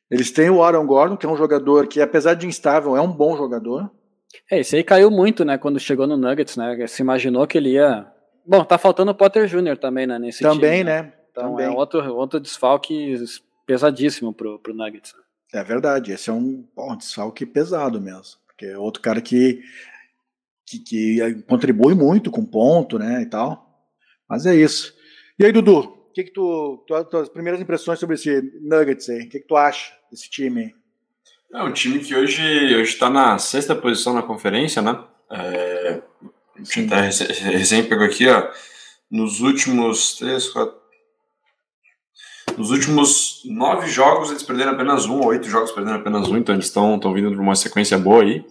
Eles 0.10 0.30
têm 0.30 0.52
o 0.52 0.62
Aaron 0.62 0.86
Gordon, 0.86 1.18
que 1.18 1.26
é 1.26 1.30
um 1.30 1.38
jogador 1.38 1.88
que, 1.88 2.00
apesar 2.00 2.36
de 2.36 2.46
instável, 2.46 2.96
é 2.96 3.02
um 3.02 3.12
bom 3.12 3.36
jogador. 3.36 3.90
É, 4.52 4.60
esse 4.60 4.76
aí 4.76 4.84
caiu 4.84 5.10
muito, 5.10 5.44
né, 5.44 5.58
quando 5.58 5.80
chegou 5.80 6.06
no 6.06 6.16
Nuggets, 6.16 6.58
né? 6.58 6.86
Se 6.86 7.02
imaginou 7.02 7.48
que 7.48 7.58
ele 7.58 7.72
ia. 7.72 8.06
Bom, 8.46 8.64
tá 8.64 8.78
faltando 8.78 9.10
o 9.10 9.16
Potter 9.16 9.48
Jr. 9.48 9.78
também, 9.78 10.06
né? 10.06 10.20
Nesse 10.20 10.44
também, 10.44 10.80
time, 10.80 10.84
né? 10.84 11.02
né? 11.02 11.14
Então 11.32 11.52
também. 11.56 11.66
é 11.66 11.70
outro, 11.72 12.16
outro 12.16 12.40
desfalque 12.40 13.16
pesadíssimo 13.70 14.34
pro, 14.34 14.58
pro 14.58 14.74
Nuggets. 14.74 15.14
É 15.54 15.64
verdade, 15.64 16.12
esse 16.12 16.28
é 16.28 16.34
um 16.34 16.68
bom 16.76 16.98
desfalque 16.98 17.46
pesado 17.46 18.02
mesmo. 18.02 18.40
Porque 18.48 18.66
é 18.66 18.78
outro 18.80 19.00
cara 19.00 19.22
que, 19.22 19.62
que, 20.66 20.80
que 20.80 21.44
contribui 21.48 21.94
muito 21.94 22.32
com 22.32 22.44
ponto, 22.44 22.98
né? 22.98 23.22
E 23.22 23.28
tal. 23.28 23.88
Mas 24.28 24.48
é 24.48 24.56
isso. 24.56 24.92
E 25.38 25.46
aí, 25.46 25.52
Dudu, 25.52 25.82
o 25.82 26.12
que, 26.12 26.24
que 26.24 26.32
tu, 26.32 26.84
tu, 26.88 27.04
tuas 27.06 27.30
primeiras 27.30 27.62
impressões 27.62 28.00
sobre 28.00 28.16
esse 28.16 28.42
Nuggets 28.60 29.08
aí? 29.08 29.22
O 29.22 29.30
que, 29.30 29.40
que 29.40 29.48
tu 29.48 29.56
acha 29.56 29.94
desse 30.12 30.28
time? 30.28 30.74
É 31.54 31.62
um 31.62 31.72
time 31.72 32.00
que 32.00 32.16
hoje 32.16 32.42
está 32.82 33.08
na 33.08 33.38
sexta 33.38 33.76
posição 33.76 34.16
na 34.16 34.24
conferência, 34.24 34.82
né? 34.82 35.04
É, 35.32 36.02
a 36.56 36.58
gente 36.58 36.92
até 36.92 37.02
recém 37.52 37.84
pegou 37.84 38.06
aqui, 38.06 38.28
ó. 38.28 38.52
Nos 39.12 39.42
últimos 39.42 40.16
três, 40.16 40.50
quatro, 40.50 40.79
nos 42.60 42.72
últimos 42.72 43.42
nove 43.46 43.88
jogos 43.88 44.32
eles 44.32 44.44
perderam 44.44 44.74
apenas 44.74 45.06
um, 45.06 45.26
oito 45.26 45.48
jogos 45.48 45.72
perderam 45.72 45.98
apenas 45.98 46.28
um, 46.28 46.38
então 46.38 46.54
eles 46.54 46.66
estão 46.66 47.00
vindo 47.14 47.32
de 47.32 47.38
uma 47.38 47.56
sequência 47.56 47.98
boa 47.98 48.22
aí. 48.22 48.46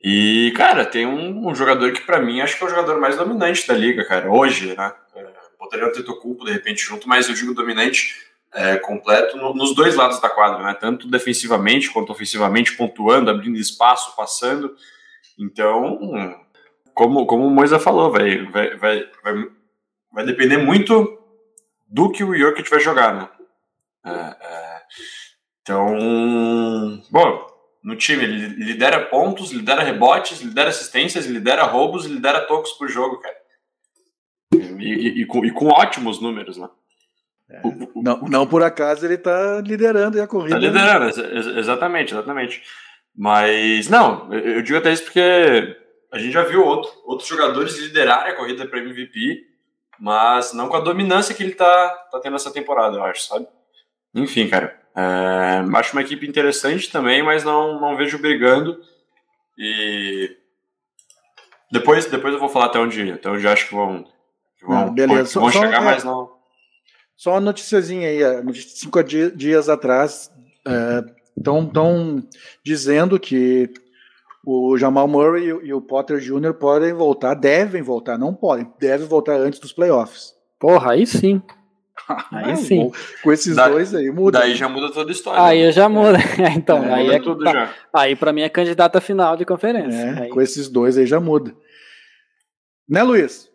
E, 0.00 0.52
cara, 0.56 0.84
tem 0.84 1.04
um, 1.04 1.48
um 1.48 1.52
jogador 1.52 1.90
que 1.92 2.02
para 2.02 2.20
mim 2.20 2.40
acho 2.40 2.56
que 2.56 2.62
é 2.62 2.66
o 2.68 2.70
jogador 2.70 3.00
mais 3.00 3.16
dominante 3.16 3.66
da 3.66 3.74
liga, 3.74 4.04
cara, 4.04 4.30
hoje, 4.30 4.76
né? 4.76 4.92
É, 5.16 5.26
botaria 5.58 5.88
o 5.88 5.90
Tetocumpo 5.90 6.44
de 6.44 6.52
repente 6.52 6.84
junto, 6.84 7.08
mas 7.08 7.28
eu 7.28 7.34
digo 7.34 7.52
dominante 7.52 8.14
é, 8.54 8.76
completo 8.76 9.36
no, 9.36 9.52
nos 9.52 9.74
dois 9.74 9.96
lados 9.96 10.20
da 10.20 10.28
quadra, 10.28 10.62
né? 10.62 10.74
Tanto 10.74 11.08
defensivamente 11.08 11.90
quanto 11.90 12.12
ofensivamente, 12.12 12.76
pontuando, 12.76 13.28
abrindo 13.28 13.58
espaço, 13.58 14.14
passando. 14.14 14.76
Então, 15.36 15.98
como, 16.94 17.26
como 17.26 17.44
o 17.44 17.50
Moisa 17.50 17.80
falou, 17.80 18.12
vai, 18.12 18.44
vai, 18.44 18.76
vai, 18.76 19.04
vai, 19.24 19.34
vai 20.12 20.24
depender 20.24 20.58
muito 20.58 21.15
do 21.86 22.10
que 22.10 22.24
o 22.24 22.36
Jokic 22.36 22.68
vai 22.68 22.80
jogar, 22.80 23.14
né? 23.14 23.28
É, 24.04 24.10
é, 24.10 24.82
então, 25.62 27.02
bom, 27.10 27.46
no 27.82 27.96
time 27.96 28.24
ele 28.24 28.48
lidera 28.64 29.06
pontos, 29.06 29.52
lidera 29.52 29.82
rebotes, 29.82 30.40
lidera 30.40 30.68
assistências, 30.70 31.26
lidera 31.26 31.64
roubos, 31.64 32.04
lidera 32.04 32.46
tocos 32.46 32.72
por 32.72 32.88
jogo, 32.88 33.20
cara. 33.20 33.36
E, 34.54 34.58
e, 34.58 35.22
e, 35.22 35.26
com, 35.26 35.44
e 35.44 35.50
com 35.50 35.68
ótimos 35.68 36.20
números, 36.20 36.56
né? 36.56 36.68
É, 37.48 37.62
não, 37.94 38.22
não 38.22 38.46
por 38.46 38.62
acaso 38.62 39.06
ele 39.06 39.14
está 39.14 39.60
liderando 39.60 40.20
a 40.20 40.26
corrida. 40.26 40.56
Está 40.56 40.68
liderando, 40.68 41.16
né? 41.16 41.58
exatamente, 41.60 42.12
exatamente. 42.12 42.62
Mas, 43.14 43.88
não, 43.88 44.32
eu 44.32 44.62
digo 44.62 44.78
até 44.78 44.92
isso 44.92 45.04
porque 45.04 45.76
a 46.12 46.18
gente 46.18 46.32
já 46.32 46.42
viu 46.42 46.64
outro, 46.64 46.90
outros 47.04 47.28
jogadores 47.28 47.78
liderarem 47.78 48.32
a 48.32 48.36
corrida 48.36 48.66
para 48.66 48.80
MVP, 48.80 49.45
mas 49.98 50.52
não 50.52 50.68
com 50.68 50.76
a 50.76 50.80
dominância 50.80 51.34
que 51.34 51.42
ele 51.42 51.52
está 51.52 51.88
tá 52.10 52.20
tendo 52.20 52.36
essa 52.36 52.50
temporada, 52.50 52.96
eu 52.96 53.04
acho, 53.04 53.22
sabe? 53.22 53.46
Enfim, 54.14 54.48
cara, 54.48 54.78
é, 54.94 55.64
acho 55.76 55.92
uma 55.92 56.02
equipe 56.02 56.26
interessante 56.26 56.90
também, 56.90 57.22
mas 57.22 57.44
não, 57.44 57.80
não 57.80 57.96
vejo 57.96 58.18
brigando. 58.18 58.80
E 59.58 60.36
depois, 61.70 62.06
depois 62.06 62.32
eu 62.32 62.40
vou 62.40 62.48
falar 62.48 62.66
até 62.66 62.78
onde, 62.78 63.12
até 63.12 63.28
onde 63.28 63.46
acho 63.46 63.68
que 63.68 63.74
vão, 63.74 64.04
que 64.58 64.66
vão, 64.66 64.86
não, 64.86 64.94
beleza. 64.94 65.38
vão, 65.38 65.50
chegar, 65.50 65.82
mas 65.82 66.04
não. 66.04 66.34
Só 67.16 67.32
uma 67.32 67.40
noticiazinha 67.40 68.08
aí, 68.08 68.20
cinco 68.54 69.02
dias 69.02 69.68
atrás, 69.68 70.30
estão 71.36 72.22
é, 72.22 72.36
dizendo 72.64 73.18
que 73.18 73.72
o 74.46 74.78
Jamal 74.78 75.08
Murray 75.08 75.48
e 75.48 75.74
o 75.74 75.80
Potter 75.80 76.20
Jr. 76.20 76.54
podem 76.54 76.92
voltar, 76.92 77.34
devem 77.34 77.82
voltar, 77.82 78.16
não 78.16 78.32
podem, 78.32 78.72
devem 78.78 79.04
voltar 79.04 79.40
antes 79.40 79.58
dos 79.58 79.72
playoffs. 79.72 80.34
Porra, 80.56 80.92
aí 80.92 81.04
sim. 81.04 81.42
Aí 82.30 82.52
ah, 82.52 82.56
sim. 82.56 82.92
Com 83.22 83.32
esses 83.32 83.56
da, 83.56 83.68
dois 83.68 83.92
aí 83.92 84.10
muda. 84.12 84.38
Daí 84.38 84.54
já 84.54 84.68
muda 84.68 84.92
toda 84.92 85.10
a 85.10 85.12
história. 85.12 85.42
Aí 85.42 85.64
né? 85.64 85.72
já 85.72 85.88
muda. 85.88 86.18
então, 86.54 86.84
é, 86.84 86.94
aí 86.94 87.04
muda 87.04 87.16
é 87.16 87.20
tudo 87.20 87.42
tá, 87.42 87.52
já. 87.52 87.74
Aí 87.92 88.14
para 88.14 88.32
mim 88.32 88.42
é 88.42 88.48
candidata 88.48 89.00
final 89.00 89.36
de 89.36 89.44
conferência. 89.44 89.98
É, 89.98 90.28
com 90.28 90.40
esses 90.40 90.68
dois 90.68 90.96
aí 90.96 91.06
já 91.06 91.18
muda. 91.18 91.52
Né, 92.88 93.02
Luiz? 93.02 93.50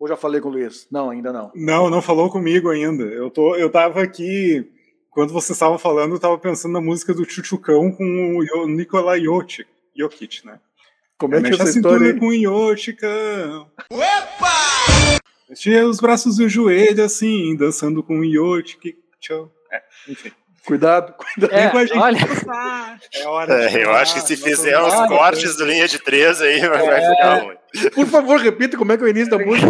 Ou 0.00 0.08
já 0.08 0.16
falei 0.16 0.40
com 0.40 0.48
o 0.48 0.52
Luiz? 0.52 0.88
Não, 0.90 1.10
ainda 1.10 1.32
não. 1.32 1.52
Não, 1.54 1.88
não 1.88 2.02
falou 2.02 2.30
comigo 2.30 2.68
ainda. 2.70 3.04
Eu, 3.04 3.30
tô, 3.30 3.54
eu 3.54 3.70
tava 3.70 4.02
aqui, 4.02 4.66
quando 5.10 5.32
você 5.32 5.52
estava 5.52 5.78
falando, 5.78 6.14
eu 6.14 6.20
tava 6.20 6.38
pensando 6.38 6.72
na 6.72 6.80
música 6.80 7.14
do 7.14 7.24
Chuchucão 7.24 7.92
com 7.92 8.38
o 8.38 8.66
Nikola 8.66 9.20
Jokic, 9.20 9.66
Jokic, 9.96 10.46
né? 10.46 10.58
Como 11.18 11.34
é 11.34 11.42
que 11.42 11.54
essa 11.54 11.70
história? 11.70 12.18
com 12.18 12.28
o 12.28 12.34
Jokic. 12.34 13.04
Opa! 13.90 15.20
Tinha 15.54 15.86
os 15.86 16.00
braços 16.00 16.38
e 16.38 16.44
o 16.44 16.48
joelho 16.48 17.04
assim, 17.04 17.56
dançando 17.56 18.02
com 18.02 18.18
o 18.18 18.30
Jokic. 18.30 18.96
É, 19.72 19.82
enfim. 20.08 20.32
Cuidado, 20.66 21.12
cuidado 21.12 21.54
é, 21.54 21.68
com 21.68 21.78
a 21.78 21.86
gente. 21.86 21.98
Olha. 21.98 22.18
É 23.14 23.26
hora 23.26 23.70
é, 23.70 23.84
eu 23.84 23.92
acho 23.92 24.14
que 24.14 24.20
se 24.22 24.36
fizer 24.36 24.80
os 24.80 24.94
cortes 25.08 25.56
do 25.56 25.66
linha 25.66 25.86
de 25.86 25.98
três 25.98 26.40
aí, 26.40 26.60
vai, 26.60 26.86
é. 26.86 26.90
vai 26.90 27.10
ficar 27.10 27.34
ruim. 27.42 27.56
Por 27.94 28.06
favor, 28.06 28.40
repita 28.40 28.76
como 28.76 28.92
é 28.92 28.96
que 28.96 29.02
é 29.02 29.06
o 29.06 29.10
início 29.10 29.30
da 29.30 29.38
música. 29.38 29.68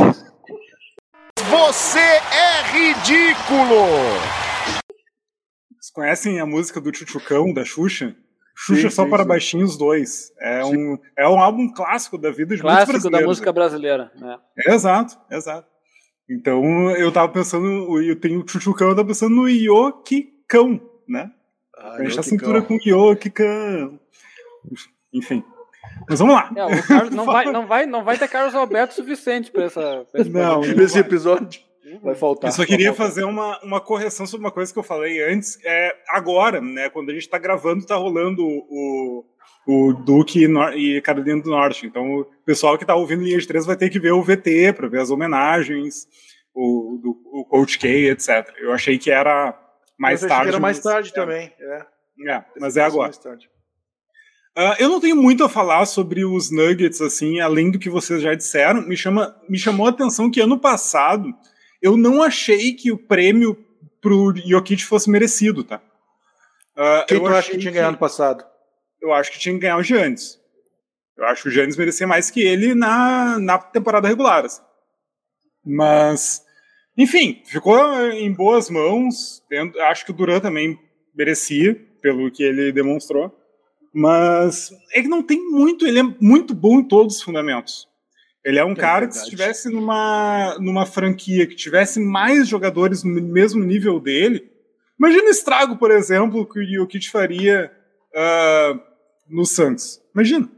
Você 1.51 1.99
é 1.99 2.63
ridículo! 2.73 3.87
Vocês 5.73 5.91
conhecem 5.93 6.41
a 6.41 6.47
música 6.47 6.81
do 6.81 6.97
Chuchucão, 6.97 7.53
da 7.53 7.65
Xuxa? 7.65 8.15
Xuxa 8.55 8.89
sim, 8.89 8.91
só 8.91 9.05
sim, 9.05 9.11
para 9.11 9.23
sim. 9.23 9.29
baixinhos 9.29 9.77
dois. 9.77 10.33
É 10.41 10.65
um, 10.65 10.99
é 11.17 11.29
um 11.29 11.41
álbum 11.41 11.73
clássico 11.73 12.17
da 12.17 12.31
vida 12.31 12.55
de 12.55 12.63
clássico 12.63 12.93
muitos 12.93 13.11
da 13.11 13.21
música 13.21 13.53
brasileira. 13.53 14.13
É. 14.57 14.75
Exato, 14.75 15.19
exato. 15.31 15.69
Então 16.31 16.91
eu 16.93 17.13
tava 17.13 17.31
pensando, 17.33 18.01
eu 18.01 18.19
tenho 18.19 18.43
o 18.43 18.49
Chuchucão, 18.49 18.89
eu 18.89 18.97
tava 18.97 19.09
pensando 19.09 19.35
no 19.35 19.49
Iokicão, 19.49 20.81
né? 21.09 21.31
Ah, 21.77 21.97
Fecha 21.99 22.21
a 22.21 22.23
cintura 22.23 22.63
com 22.63 22.79
Iokicão. 22.85 23.99
Enfim. 25.13 25.45
Mas 26.09 26.19
vamos 26.19 26.35
lá. 26.35 26.51
É, 26.57 27.11
não, 27.11 27.25
vai, 27.25 27.45
não, 27.47 27.67
vai, 27.67 27.87
não 27.87 28.05
vai 28.05 28.19
ter 28.19 28.29
Carlos 28.29 28.55
Alberto 28.55 28.95
suficiente 28.95 29.51
para 29.51 29.65
essa. 29.65 30.07
Pra 30.11 30.25
não, 30.25 30.61
nesse 30.61 30.99
episódio. 30.99 31.61
Vai 32.03 32.15
faltar. 32.15 32.51
Eu 32.51 32.55
só 32.55 32.65
queria 32.65 32.93
fazer 32.93 33.25
uma, 33.25 33.59
uma 33.63 33.81
correção 33.81 34.27
sobre 34.27 34.47
uma 34.47 34.53
coisa 34.53 34.73
que 34.73 34.79
eu 34.79 34.83
falei 34.83 35.23
antes. 35.23 35.59
É, 35.65 35.95
agora, 36.09 36.61
né, 36.61 36.89
quando 36.89 37.11
a 37.11 37.13
gente 37.13 37.23
está 37.23 37.39
gravando, 37.39 37.81
está 37.81 37.97
rolando 37.97 38.45
o, 38.47 39.25
o 39.67 39.93
Duke 39.93 40.47
e, 40.77 41.01
Carolina 41.01 41.43
do 41.43 41.51
Norte. 41.51 41.87
Então, 41.87 42.21
o 42.21 42.25
pessoal 42.45 42.77
que 42.77 42.85
está 42.85 42.95
ouvindo 42.95 43.23
Linha 43.23 43.39
de 43.39 43.47
3 43.47 43.67
vai 43.67 43.77
ter 43.77 43.91
que 43.91 43.99
ver 43.99 44.13
o 44.13 44.23
VT 44.23 44.73
para 44.75 44.89
ver 44.89 45.01
as 45.01 45.11
homenagens, 45.11 46.07
o, 46.55 46.99
do, 47.03 47.41
o 47.41 47.45
Coach 47.45 47.79
K, 47.79 47.89
etc. 48.11 48.53
Eu 48.59 48.73
achei 48.73 48.99
que 48.99 49.11
era 49.11 49.59
mais 49.99 50.23
mas 50.23 50.29
tarde. 50.29 50.49
Era 50.49 50.61
mais 50.61 50.79
tarde 50.79 51.11
é, 51.11 51.13
também. 51.13 51.53
É, 51.59 51.87
é 52.29 52.45
mas 52.59 52.77
é 52.77 52.83
agora. 52.83 53.13
Uh, 54.57 54.75
eu 54.79 54.89
não 54.89 55.01
tenho 55.01 55.17
muito 55.17 55.43
a 55.43 55.49
falar 55.49 55.85
sobre 55.85 56.25
os 56.25 56.49
Nuggets, 56.51 57.01
assim, 57.01 57.41
além 57.41 57.73
do 57.73 57.79
que 57.79 57.91
vocês 57.91 58.23
já 58.23 58.35
disseram. 58.35 58.83
Me, 58.83 58.97
chama, 58.97 59.35
me 59.49 59.59
chamou 59.59 59.87
a 59.87 59.91
atenção 59.91 60.31
que 60.31 60.41
ano 60.41 60.59
passado 60.59 61.35
eu 61.85 61.99
não 61.99 62.23
achei 62.23 62.73
que 62.73 62.91
o 62.91 62.97
prêmio 62.97 63.55
pro 64.01 64.35
Jokic 64.35 64.83
fosse 64.83 65.11
merecido, 65.11 65.63
tá? 65.63 65.83
Uh, 66.75 67.05
Quem 67.07 67.21
tu 67.21 67.27
acha 67.27 67.51
que 67.51 67.59
tinha 67.59 67.71
ganhado 67.71 67.91
ano 67.91 67.99
passado? 67.99 68.43
Eu 69.03 69.13
acho 69.13 69.31
que 69.31 69.39
tinha 69.39 69.55
que 69.55 69.61
ganhar 69.61 69.77
o 69.77 69.83
Giannis. 69.83 70.41
Eu 71.15 71.27
acho 71.27 71.43
que 71.43 71.49
o 71.51 71.53
Giannis 71.53 71.77
merecia 71.77 72.07
mais 72.07 72.31
que 72.31 72.41
ele 72.41 72.75
na, 72.75 73.39
na 73.39 73.59
temporada 73.59 74.09
regular. 74.09 74.47
Assim. 74.47 74.63
Mas, 75.63 76.43
enfim, 76.97 77.43
ficou 77.45 77.79
em 78.13 78.33
boas 78.33 78.71
mãos. 78.71 79.43
Acho 79.83 80.07
que 80.07 80.11
o 80.11 80.15
Duran 80.15 80.41
também 80.41 80.79
merecia, 81.15 81.75
pelo 82.01 82.31
que 82.31 82.43
ele 82.43 82.73
demonstrou. 82.73 83.31
Mas 83.93 84.71
é 84.95 85.03
que 85.03 85.09
não 85.09 85.23
tem 85.23 85.39
muito, 85.39 85.87
ele 85.87 86.01
é 86.01 86.03
muito 86.19 86.55
bom 86.55 86.81
em 86.81 86.89
todos 86.89 87.17
os 87.17 87.23
fundamentos. 87.23 87.87
Ele 88.45 88.59
é 88.59 88.65
um 88.65 88.73
é 88.73 88.77
cara 88.77 89.07
verdade. 89.07 89.13
que 89.13 89.19
se 89.19 89.25
estivesse 89.25 89.71
numa, 89.71 90.57
numa 90.61 90.85
franquia 90.85 91.47
que 91.47 91.57
tivesse 91.57 91.99
mais 91.99 92.47
jogadores 92.47 93.03
no 93.03 93.23
mesmo 93.23 93.65
nível 93.65 93.99
dele, 93.99 94.51
imagina 94.99 95.25
o 95.25 95.31
estrago, 95.31 95.77
por 95.77 95.91
exemplo, 95.91 96.47
que 96.47 96.61
o 96.61 96.65
Jokic 96.65 97.11
faria 97.11 97.73
uh, 98.15 98.79
no 99.29 99.47
Santos. 99.47 100.01
Imagina. 100.15 100.49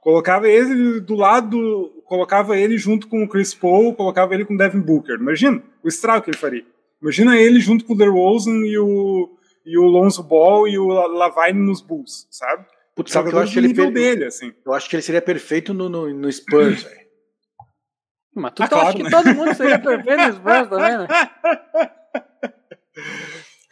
Colocava 0.00 0.48
ele 0.48 1.00
do 1.00 1.16
lado, 1.16 2.02
colocava 2.04 2.56
ele 2.56 2.78
junto 2.78 3.08
com 3.08 3.24
o 3.24 3.28
Chris 3.28 3.52
Paul, 3.52 3.92
colocava 3.92 4.32
ele 4.34 4.44
com 4.44 4.54
o 4.54 4.56
Devin 4.56 4.78
Booker. 4.78 5.16
Imagina 5.16 5.60
o 5.82 5.88
estrago 5.88 6.22
que 6.22 6.30
ele 6.30 6.36
faria. 6.36 6.64
Imagina 7.02 7.36
ele 7.36 7.58
junto 7.58 7.84
com 7.84 7.92
o 7.92 7.96
DeRozan 7.96 8.64
e 8.66 8.78
o, 8.78 9.36
e 9.64 9.76
o 9.76 9.82
Lonzo 9.82 10.22
Ball 10.22 10.68
e 10.68 10.78
o 10.78 10.86
Lavine 10.86 11.58
nos 11.58 11.80
Bulls, 11.80 12.28
sabe? 12.30 12.64
Putz, 12.94 13.12
sabe 13.12 13.30
eu 13.30 13.38
acho 13.40 13.52
que 13.52 13.58
ele 13.58 13.90
dele, 13.90 14.24
assim. 14.24 14.54
Eu 14.64 14.72
acho 14.72 14.88
que 14.88 14.96
ele 14.96 15.02
seria 15.02 15.20
perfeito 15.20 15.74
no, 15.74 15.88
no, 15.88 16.08
no 16.14 16.32
Spurs, 16.32 16.82
velho. 16.84 17.05
Mas 18.36 18.52
tu 18.54 18.62
ah, 18.62 18.68
claro, 18.68 18.88
acha 18.88 18.98
né? 18.98 19.04
que 19.04 19.10
todo 19.10 19.34
mundo 19.34 19.54
seria 19.54 19.78
perfeito 19.78 20.26
no 20.26 20.32
Spurs 20.34 20.68
também, 20.68 20.98
né? 20.98 21.06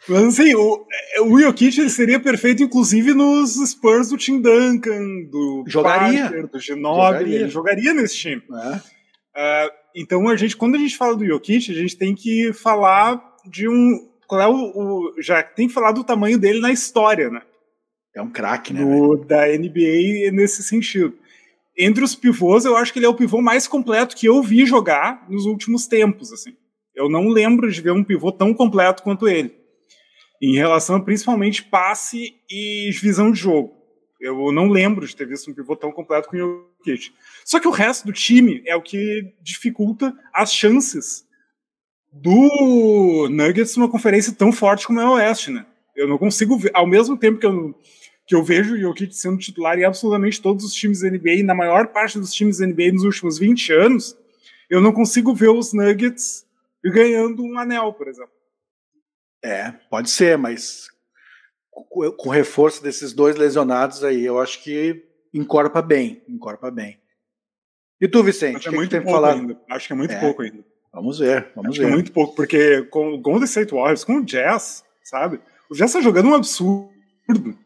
Mas 0.07 0.23
assim, 0.23 0.53
o, 0.53 0.85
o 1.23 1.39
Jokic 1.39 1.89
seria 1.89 2.19
perfeito, 2.19 2.61
inclusive, 2.61 3.13
nos 3.13 3.55
Spurs 3.69 4.09
do 4.09 4.17
Tim 4.17 4.39
Duncan, 4.39 5.23
do 5.31 5.63
jogaria. 5.67 6.23
Parker, 6.23 6.47
do 6.47 6.59
Ginobili, 6.59 6.95
jogaria. 6.95 7.39
ele 7.39 7.49
jogaria 7.49 7.93
nesse 7.93 8.15
time. 8.15 8.43
É. 9.35 9.67
Uh, 9.67 9.71
então, 9.95 10.27
a 10.27 10.35
gente, 10.35 10.55
quando 10.55 10.75
a 10.75 10.77
gente 10.77 10.95
fala 10.95 11.15
do 11.15 11.25
Jokic, 11.25 11.71
a 11.71 11.75
gente 11.75 11.97
tem 11.97 12.13
que 12.13 12.53
falar 12.53 13.19
de 13.45 13.67
um. 13.67 14.09
Qual 14.27 14.41
é 14.41 14.47
o, 14.47 14.53
o 14.53 15.21
já 15.21 15.41
tem 15.41 15.67
que 15.67 15.73
falar 15.73 15.91
do 15.91 16.03
tamanho 16.03 16.37
dele 16.37 16.59
na 16.59 16.71
história, 16.71 17.29
né? 17.29 17.41
É 18.15 18.21
um 18.21 18.29
craque, 18.31 18.73
né? 18.73 18.83
Do, 18.83 19.17
da 19.25 19.47
NBA 19.47 20.31
nesse 20.31 20.63
sentido. 20.63 21.17
Entre 21.77 22.03
os 22.03 22.15
pivôs, 22.15 22.63
eu 22.63 22.77
acho 22.77 22.93
que 22.93 22.99
ele 22.99 23.05
é 23.05 23.09
o 23.09 23.15
pivô 23.15 23.41
mais 23.41 23.67
completo 23.67 24.15
que 24.15 24.27
eu 24.27 24.41
vi 24.41 24.65
jogar 24.65 25.25
nos 25.29 25.45
últimos 25.45 25.87
tempos, 25.87 26.31
assim. 26.31 26.55
Eu 26.95 27.09
não 27.09 27.27
lembro 27.27 27.69
de 27.69 27.81
ver 27.81 27.91
um 27.91 28.03
pivô 28.03 28.31
tão 28.31 28.53
completo 28.53 29.03
quanto 29.03 29.27
ele. 29.27 29.53
Em 30.41 30.55
relação 30.55 31.01
principalmente 31.01 31.63
passe 31.63 32.35
e 32.49 32.91
visão 33.01 33.31
de 33.31 33.39
jogo. 33.39 33.73
Eu 34.19 34.51
não 34.51 34.69
lembro 34.69 35.05
de 35.05 35.15
ter 35.15 35.27
visto 35.27 35.51
um 35.51 35.53
pivô 35.53 35.75
tão 35.75 35.91
completo 35.91 36.29
com 36.29 36.37
o 36.37 36.69
Jokic. 36.85 37.13
Só 37.43 37.59
que 37.59 37.67
o 37.67 37.71
resto 37.71 38.05
do 38.05 38.13
time 38.13 38.63
é 38.65 38.75
o 38.75 38.81
que 38.81 39.33
dificulta 39.41 40.13
as 40.33 40.53
chances 40.53 41.25
do 42.13 43.27
Nuggets 43.29 43.75
numa 43.75 43.89
conferência 43.89 44.33
tão 44.33 44.51
forte 44.51 44.87
como 44.87 45.01
é 45.01 45.05
o 45.05 45.13
Oeste, 45.13 45.51
né? 45.51 45.65
Eu 45.95 46.07
não 46.07 46.17
consigo 46.17 46.57
ver, 46.57 46.71
ao 46.73 46.87
mesmo 46.87 47.17
tempo 47.17 47.39
que 47.39 47.45
eu, 47.45 47.75
que 48.25 48.33
eu 48.33 48.43
vejo 48.43 48.73
o 48.73 48.77
Jokic 48.77 49.15
sendo 49.15 49.37
titular 49.37 49.77
em 49.77 49.83
absolutamente 49.83 50.41
todos 50.41 50.65
os 50.65 50.73
times 50.73 51.01
da 51.01 51.09
NBA, 51.09 51.35
e 51.35 51.43
na 51.43 51.53
maior 51.53 51.87
parte 51.87 52.19
dos 52.19 52.33
times 52.33 52.57
da 52.57 52.67
NBA 52.67 52.93
nos 52.93 53.03
últimos 53.03 53.37
20 53.37 53.73
anos, 53.73 54.17
eu 54.69 54.81
não 54.81 54.91
consigo 54.91 55.33
ver 55.33 55.49
os 55.49 55.73
Nuggets 55.73 56.45
ganhando 56.83 57.43
um 57.43 57.57
anel, 57.57 57.93
por 57.93 58.07
exemplo. 58.07 58.33
É, 59.43 59.71
pode 59.89 60.09
ser, 60.09 60.37
mas 60.37 60.87
com 61.69 62.29
o 62.29 62.31
reforço 62.31 62.81
desses 62.81 63.13
dois 63.13 63.35
lesionados 63.35 64.03
aí, 64.03 64.25
eu 64.25 64.39
acho 64.39 64.63
que 64.63 65.03
encorpa 65.33 65.81
bem, 65.81 66.23
encorpa 66.27 66.71
bem. 66.71 66.99
E 68.01 68.07
tu, 68.07 68.23
Vicente? 68.23 68.57
Acho 68.57 68.69
que 68.69 68.75
é 68.75 68.77
muito 68.77 68.95
pouco 68.97 69.11
falar? 69.11 69.33
ainda. 69.33 69.61
Acho 69.69 69.87
que 69.87 69.93
é 69.93 69.95
muito 69.95 70.13
é. 70.13 70.19
pouco 70.19 70.41
ainda. 70.41 70.65
Vamos 70.91 71.19
ver, 71.19 71.51
vamos 71.55 71.71
acho 71.71 71.79
ver. 71.79 71.85
Que 71.85 71.91
é 71.91 71.93
muito 71.93 72.11
pouco, 72.11 72.35
porque 72.35 72.83
com 72.83 73.13
o 73.13 73.17
Golden 73.19 73.45
State 73.45 73.73
Warriors, 73.73 74.03
com 74.03 74.17
o 74.17 74.25
Jazz, 74.25 74.83
sabe? 75.03 75.39
O 75.69 75.75
Jazz 75.75 75.93
tá 75.93 76.01
jogando 76.01 76.29
um 76.29 76.33
absurdo. 76.33 77.57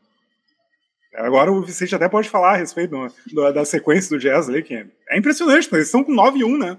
Agora 1.15 1.51
o 1.51 1.61
Vicente 1.61 1.95
até 1.95 2.07
pode 2.07 2.29
falar 2.29 2.53
a 2.53 2.57
respeito 2.57 2.91
do, 2.91 3.13
do, 3.33 3.51
da 3.51 3.65
sequência 3.65 4.09
do 4.15 4.21
Jazz 4.21 4.47
ali, 4.47 4.61
que 4.61 4.85
é 5.09 5.17
impressionante, 5.17 5.67
mas 5.71 5.73
eles 5.73 5.87
estão 5.87 6.03
com 6.03 6.13
9-1, 6.13 6.57
né? 6.57 6.77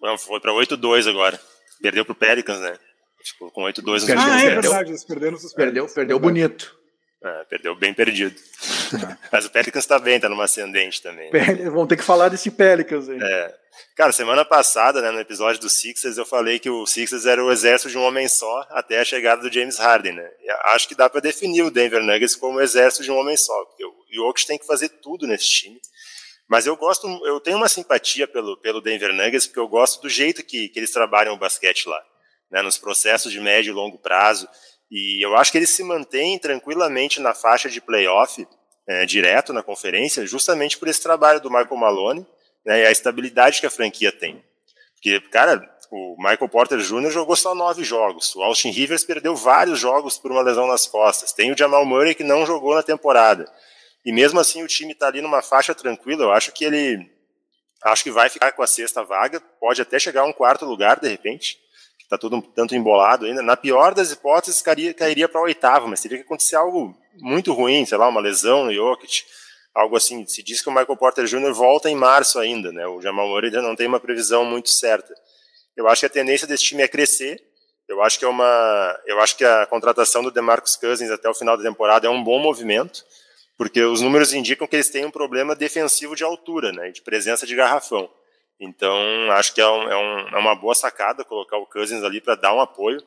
Não, 0.00 0.18
foi 0.18 0.40
pra 0.40 0.52
8-2 0.52 1.08
agora. 1.08 1.40
Perdeu 1.80 2.04
pro 2.04 2.14
Pelicans, 2.14 2.60
né? 2.60 2.76
Tipo, 3.22 3.50
com 3.50 3.62
8-2 3.62 3.84
nos 3.84 4.10
Ah, 4.10 4.42
é 4.42 4.54
verdade, 4.60 4.90
eles 4.90 5.04
perderam 5.04 5.36
os 5.36 5.52
Perdeu, 5.52 5.86
perdeu 5.86 6.18
bonito. 6.18 6.77
É, 7.22 7.44
perdeu 7.44 7.74
bem 7.74 7.92
perdido. 7.92 8.40
Mas 9.32 9.44
o 9.44 9.50
Pelicans 9.50 9.84
tá 9.84 9.98
bem, 9.98 10.20
tá 10.20 10.28
numa 10.28 10.44
ascendente 10.44 11.02
também. 11.02 11.30
Né? 11.32 11.68
Vamos 11.70 11.88
ter 11.88 11.96
que 11.96 12.04
falar 12.04 12.28
desse 12.28 12.50
Pelicans 12.50 13.08
aí. 13.08 13.18
É. 13.20 13.54
Cara, 13.94 14.12
semana 14.12 14.44
passada, 14.44 15.00
né, 15.02 15.10
no 15.10 15.20
episódio 15.20 15.60
do 15.60 15.68
Sixers, 15.68 16.16
eu 16.16 16.24
falei 16.24 16.58
que 16.58 16.70
o 16.70 16.86
Sixers 16.86 17.26
era 17.26 17.44
o 17.44 17.50
exército 17.50 17.90
de 17.90 17.98
um 17.98 18.02
homem 18.02 18.28
só 18.28 18.66
até 18.70 19.00
a 19.00 19.04
chegada 19.04 19.42
do 19.42 19.52
James 19.52 19.78
Harden, 19.78 20.12
né? 20.12 20.30
Acho 20.66 20.88
que 20.88 20.94
dá 20.94 21.08
para 21.08 21.20
definir 21.20 21.62
o 21.62 21.70
Denver 21.70 22.02
Nuggets 22.02 22.36
como 22.36 22.58
o 22.58 22.60
exército 22.60 23.02
de 23.02 23.10
um 23.10 23.16
homem 23.16 23.36
só, 23.36 23.64
porque 23.64 23.84
o 23.84 23.94
Jokic 24.12 24.46
tem 24.46 24.58
que 24.58 24.66
fazer 24.66 24.88
tudo 24.88 25.26
nesse 25.26 25.48
time. 25.48 25.80
Mas 26.48 26.66
eu 26.66 26.76
gosto, 26.76 27.06
eu 27.26 27.40
tenho 27.40 27.56
uma 27.56 27.68
simpatia 27.68 28.26
pelo, 28.26 28.56
pelo 28.56 28.80
Denver 28.80 29.12
Nuggets, 29.12 29.46
porque 29.46 29.60
eu 29.60 29.68
gosto 29.68 30.00
do 30.00 30.08
jeito 30.08 30.42
que, 30.42 30.68
que 30.68 30.78
eles 30.78 30.90
trabalham 30.90 31.34
o 31.34 31.38
basquete 31.38 31.86
lá, 31.88 32.02
né, 32.50 32.62
nos 32.62 32.78
processos 32.78 33.30
de 33.30 33.40
médio 33.40 33.70
e 33.70 33.74
longo 33.74 33.98
prazo. 33.98 34.48
E 34.90 35.24
eu 35.24 35.36
acho 35.36 35.52
que 35.52 35.58
eles 35.58 35.70
se 35.70 35.82
mantêm 35.82 36.38
tranquilamente 36.38 37.20
na 37.20 37.34
faixa 37.34 37.68
de 37.68 37.80
playoff, 37.80 38.46
é, 38.86 39.04
direto 39.04 39.52
na 39.52 39.62
conferência, 39.62 40.26
justamente 40.26 40.78
por 40.78 40.88
esse 40.88 41.02
trabalho 41.02 41.40
do 41.40 41.50
Michael 41.50 41.76
Malone 41.76 42.26
né, 42.64 42.82
e 42.82 42.86
a 42.86 42.90
estabilidade 42.90 43.60
que 43.60 43.66
a 43.66 43.70
franquia 43.70 44.10
tem. 44.10 44.42
Porque, 44.94 45.20
cara, 45.28 45.62
o 45.90 46.16
Michael 46.18 46.48
Porter 46.48 46.78
Jr. 46.78 47.10
jogou 47.10 47.36
só 47.36 47.54
nove 47.54 47.84
jogos. 47.84 48.34
O 48.34 48.42
Austin 48.42 48.70
Rivers 48.70 49.04
perdeu 49.04 49.36
vários 49.36 49.78
jogos 49.78 50.18
por 50.18 50.32
uma 50.32 50.42
lesão 50.42 50.66
nas 50.66 50.86
costas. 50.86 51.32
Tem 51.32 51.52
o 51.52 51.56
Jamal 51.56 51.84
Murray 51.84 52.14
que 52.14 52.24
não 52.24 52.44
jogou 52.44 52.74
na 52.74 52.82
temporada. 52.82 53.50
E 54.04 54.12
mesmo 54.12 54.40
assim 54.40 54.62
o 54.62 54.66
time 54.66 54.92
está 54.92 55.06
ali 55.06 55.20
numa 55.20 55.42
faixa 55.42 55.74
tranquila. 55.74 56.24
Eu 56.24 56.32
acho 56.32 56.50
que 56.52 56.64
ele 56.64 57.10
acho 57.84 58.02
que 58.02 58.10
vai 58.10 58.28
ficar 58.28 58.52
com 58.52 58.62
a 58.62 58.66
sexta 58.66 59.04
vaga. 59.04 59.40
Pode 59.60 59.80
até 59.80 59.98
chegar 59.98 60.22
a 60.22 60.26
um 60.26 60.32
quarto 60.32 60.64
lugar 60.64 60.98
de 60.98 61.08
repente 61.08 61.58
está 62.08 62.16
tudo 62.16 62.36
um 62.36 62.40
tanto 62.40 62.74
embolado 62.74 63.26
ainda. 63.26 63.42
Na 63.42 63.54
pior 63.54 63.94
das 63.94 64.10
hipóteses, 64.10 64.62
cairia, 64.62 64.94
cairia 64.94 65.28
para 65.28 65.40
a 65.40 65.44
oitava, 65.44 65.86
mas 65.86 66.00
teria 66.00 66.16
que 66.16 66.24
acontecer 66.24 66.56
algo 66.56 66.96
muito 67.20 67.52
ruim, 67.52 67.84
sei 67.84 67.98
lá, 67.98 68.08
uma 68.08 68.20
lesão 68.20 68.64
no 68.64 68.72
Jokic, 68.72 69.24
algo 69.74 69.94
assim. 69.94 70.26
Se 70.26 70.42
diz 70.42 70.62
que 70.62 70.70
o 70.70 70.72
Michael 70.72 70.96
Porter 70.96 71.26
Jr. 71.26 71.52
volta 71.52 71.90
em 71.90 71.94
março 71.94 72.38
ainda, 72.38 72.72
né? 72.72 72.86
O 72.86 73.02
Jamal 73.02 73.28
Murray 73.28 73.48
ainda 73.48 73.60
não 73.60 73.76
tem 73.76 73.86
uma 73.86 74.00
previsão 74.00 74.42
muito 74.42 74.70
certa. 74.70 75.14
Eu 75.76 75.86
acho 75.86 76.00
que 76.00 76.06
a 76.06 76.10
tendência 76.10 76.46
desse 76.46 76.64
time 76.64 76.82
é 76.82 76.88
crescer. 76.88 77.42
Eu 77.86 78.02
acho 78.02 78.18
que 78.18 78.24
é 78.24 78.28
uma, 78.28 79.00
eu 79.06 79.20
acho 79.20 79.36
que 79.36 79.44
a 79.44 79.66
contratação 79.66 80.22
do 80.22 80.30
DeMarcus 80.30 80.76
Cousins 80.76 81.10
até 81.10 81.28
o 81.28 81.34
final 81.34 81.58
da 81.58 81.62
temporada 81.62 82.06
é 82.06 82.10
um 82.10 82.24
bom 82.24 82.38
movimento, 82.38 83.04
porque 83.56 83.82
os 83.82 84.00
números 84.00 84.32
indicam 84.32 84.66
que 84.66 84.76
eles 84.76 84.88
têm 84.88 85.04
um 85.04 85.10
problema 85.10 85.54
defensivo 85.54 86.16
de 86.16 86.24
altura, 86.24 86.72
né, 86.72 86.90
de 86.90 87.00
presença 87.02 87.46
de 87.46 87.54
garrafão. 87.54 88.10
Então, 88.60 88.98
acho 89.32 89.54
que 89.54 89.60
é, 89.60 89.68
um, 89.68 89.82
é, 89.82 89.96
um, 89.96 90.28
é 90.36 90.38
uma 90.38 90.54
boa 90.54 90.74
sacada 90.74 91.24
colocar 91.24 91.56
o 91.58 91.66
Cousins 91.66 92.02
ali 92.02 92.20
para 92.20 92.34
dar 92.34 92.54
um 92.54 92.60
apoio, 92.60 93.00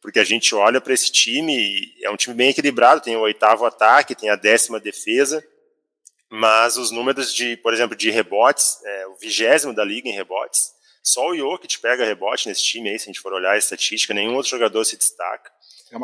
porque 0.00 0.18
a 0.18 0.24
gente 0.24 0.54
olha 0.54 0.80
para 0.80 0.94
esse 0.94 1.10
time 1.12 1.54
e 1.54 2.04
é 2.04 2.10
um 2.10 2.16
time 2.16 2.34
bem 2.34 2.50
equilibrado, 2.50 3.00
tem 3.00 3.16
o 3.16 3.20
oitavo 3.20 3.66
ataque, 3.66 4.14
tem 4.14 4.30
a 4.30 4.36
décima 4.36 4.80
defesa, 4.80 5.46
mas 6.30 6.76
os 6.76 6.90
números 6.90 7.32
de, 7.32 7.56
por 7.58 7.72
exemplo, 7.72 7.94
de 7.94 8.10
rebotes, 8.10 8.78
é, 8.84 9.06
o 9.08 9.14
vigésimo 9.16 9.74
da 9.74 9.84
liga 9.84 10.08
em 10.08 10.12
rebotes, 10.12 10.72
só 11.02 11.28
o 11.28 11.36
Jokic 11.36 11.78
pega 11.80 12.04
rebote 12.04 12.48
nesse 12.48 12.62
time 12.62 12.88
aí, 12.88 12.98
se 12.98 13.04
a 13.04 13.06
gente 13.12 13.20
for 13.20 13.34
olhar 13.34 13.52
a 13.52 13.58
estatística, 13.58 14.14
nenhum 14.14 14.34
outro 14.34 14.50
jogador 14.50 14.84
se 14.86 14.96
destaca. 14.96 15.52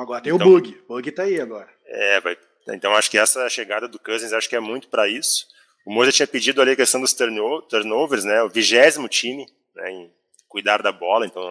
agora 0.03 0.21
tem 0.21 0.33
então, 0.33 0.47
o 0.47 0.51
Bug, 0.51 0.79
o 0.85 0.95
Bug 0.95 1.11
tá 1.13 1.23
aí 1.23 1.41
agora. 1.41 1.69
É, 1.87 2.21
vai, 2.21 2.37
então 2.69 2.95
acho 2.95 3.11
que 3.11 3.17
essa 3.17 3.49
chegada 3.49 3.89
do 3.89 3.99
Cousins 3.99 4.33
acho 4.35 4.49
que 4.49 4.55
é 4.55 4.61
muito 4.61 4.89
para 4.89 5.09
isso. 5.09 5.47
O 5.85 5.93
Moza 5.93 6.13
tinha 6.13 6.27
pedido 6.27 6.61
ali 6.61 6.73
a 6.73 6.77
questão 6.77 7.01
dos 7.01 7.15
turnovers, 7.15 8.25
né? 8.25 8.43
O 8.43 8.49
vigésimo 8.49 9.09
time 9.09 9.47
né, 9.75 9.91
em 9.91 10.11
cuidar 10.49 10.83
da 10.83 10.93
bola, 10.93 11.27
então 11.27 11.43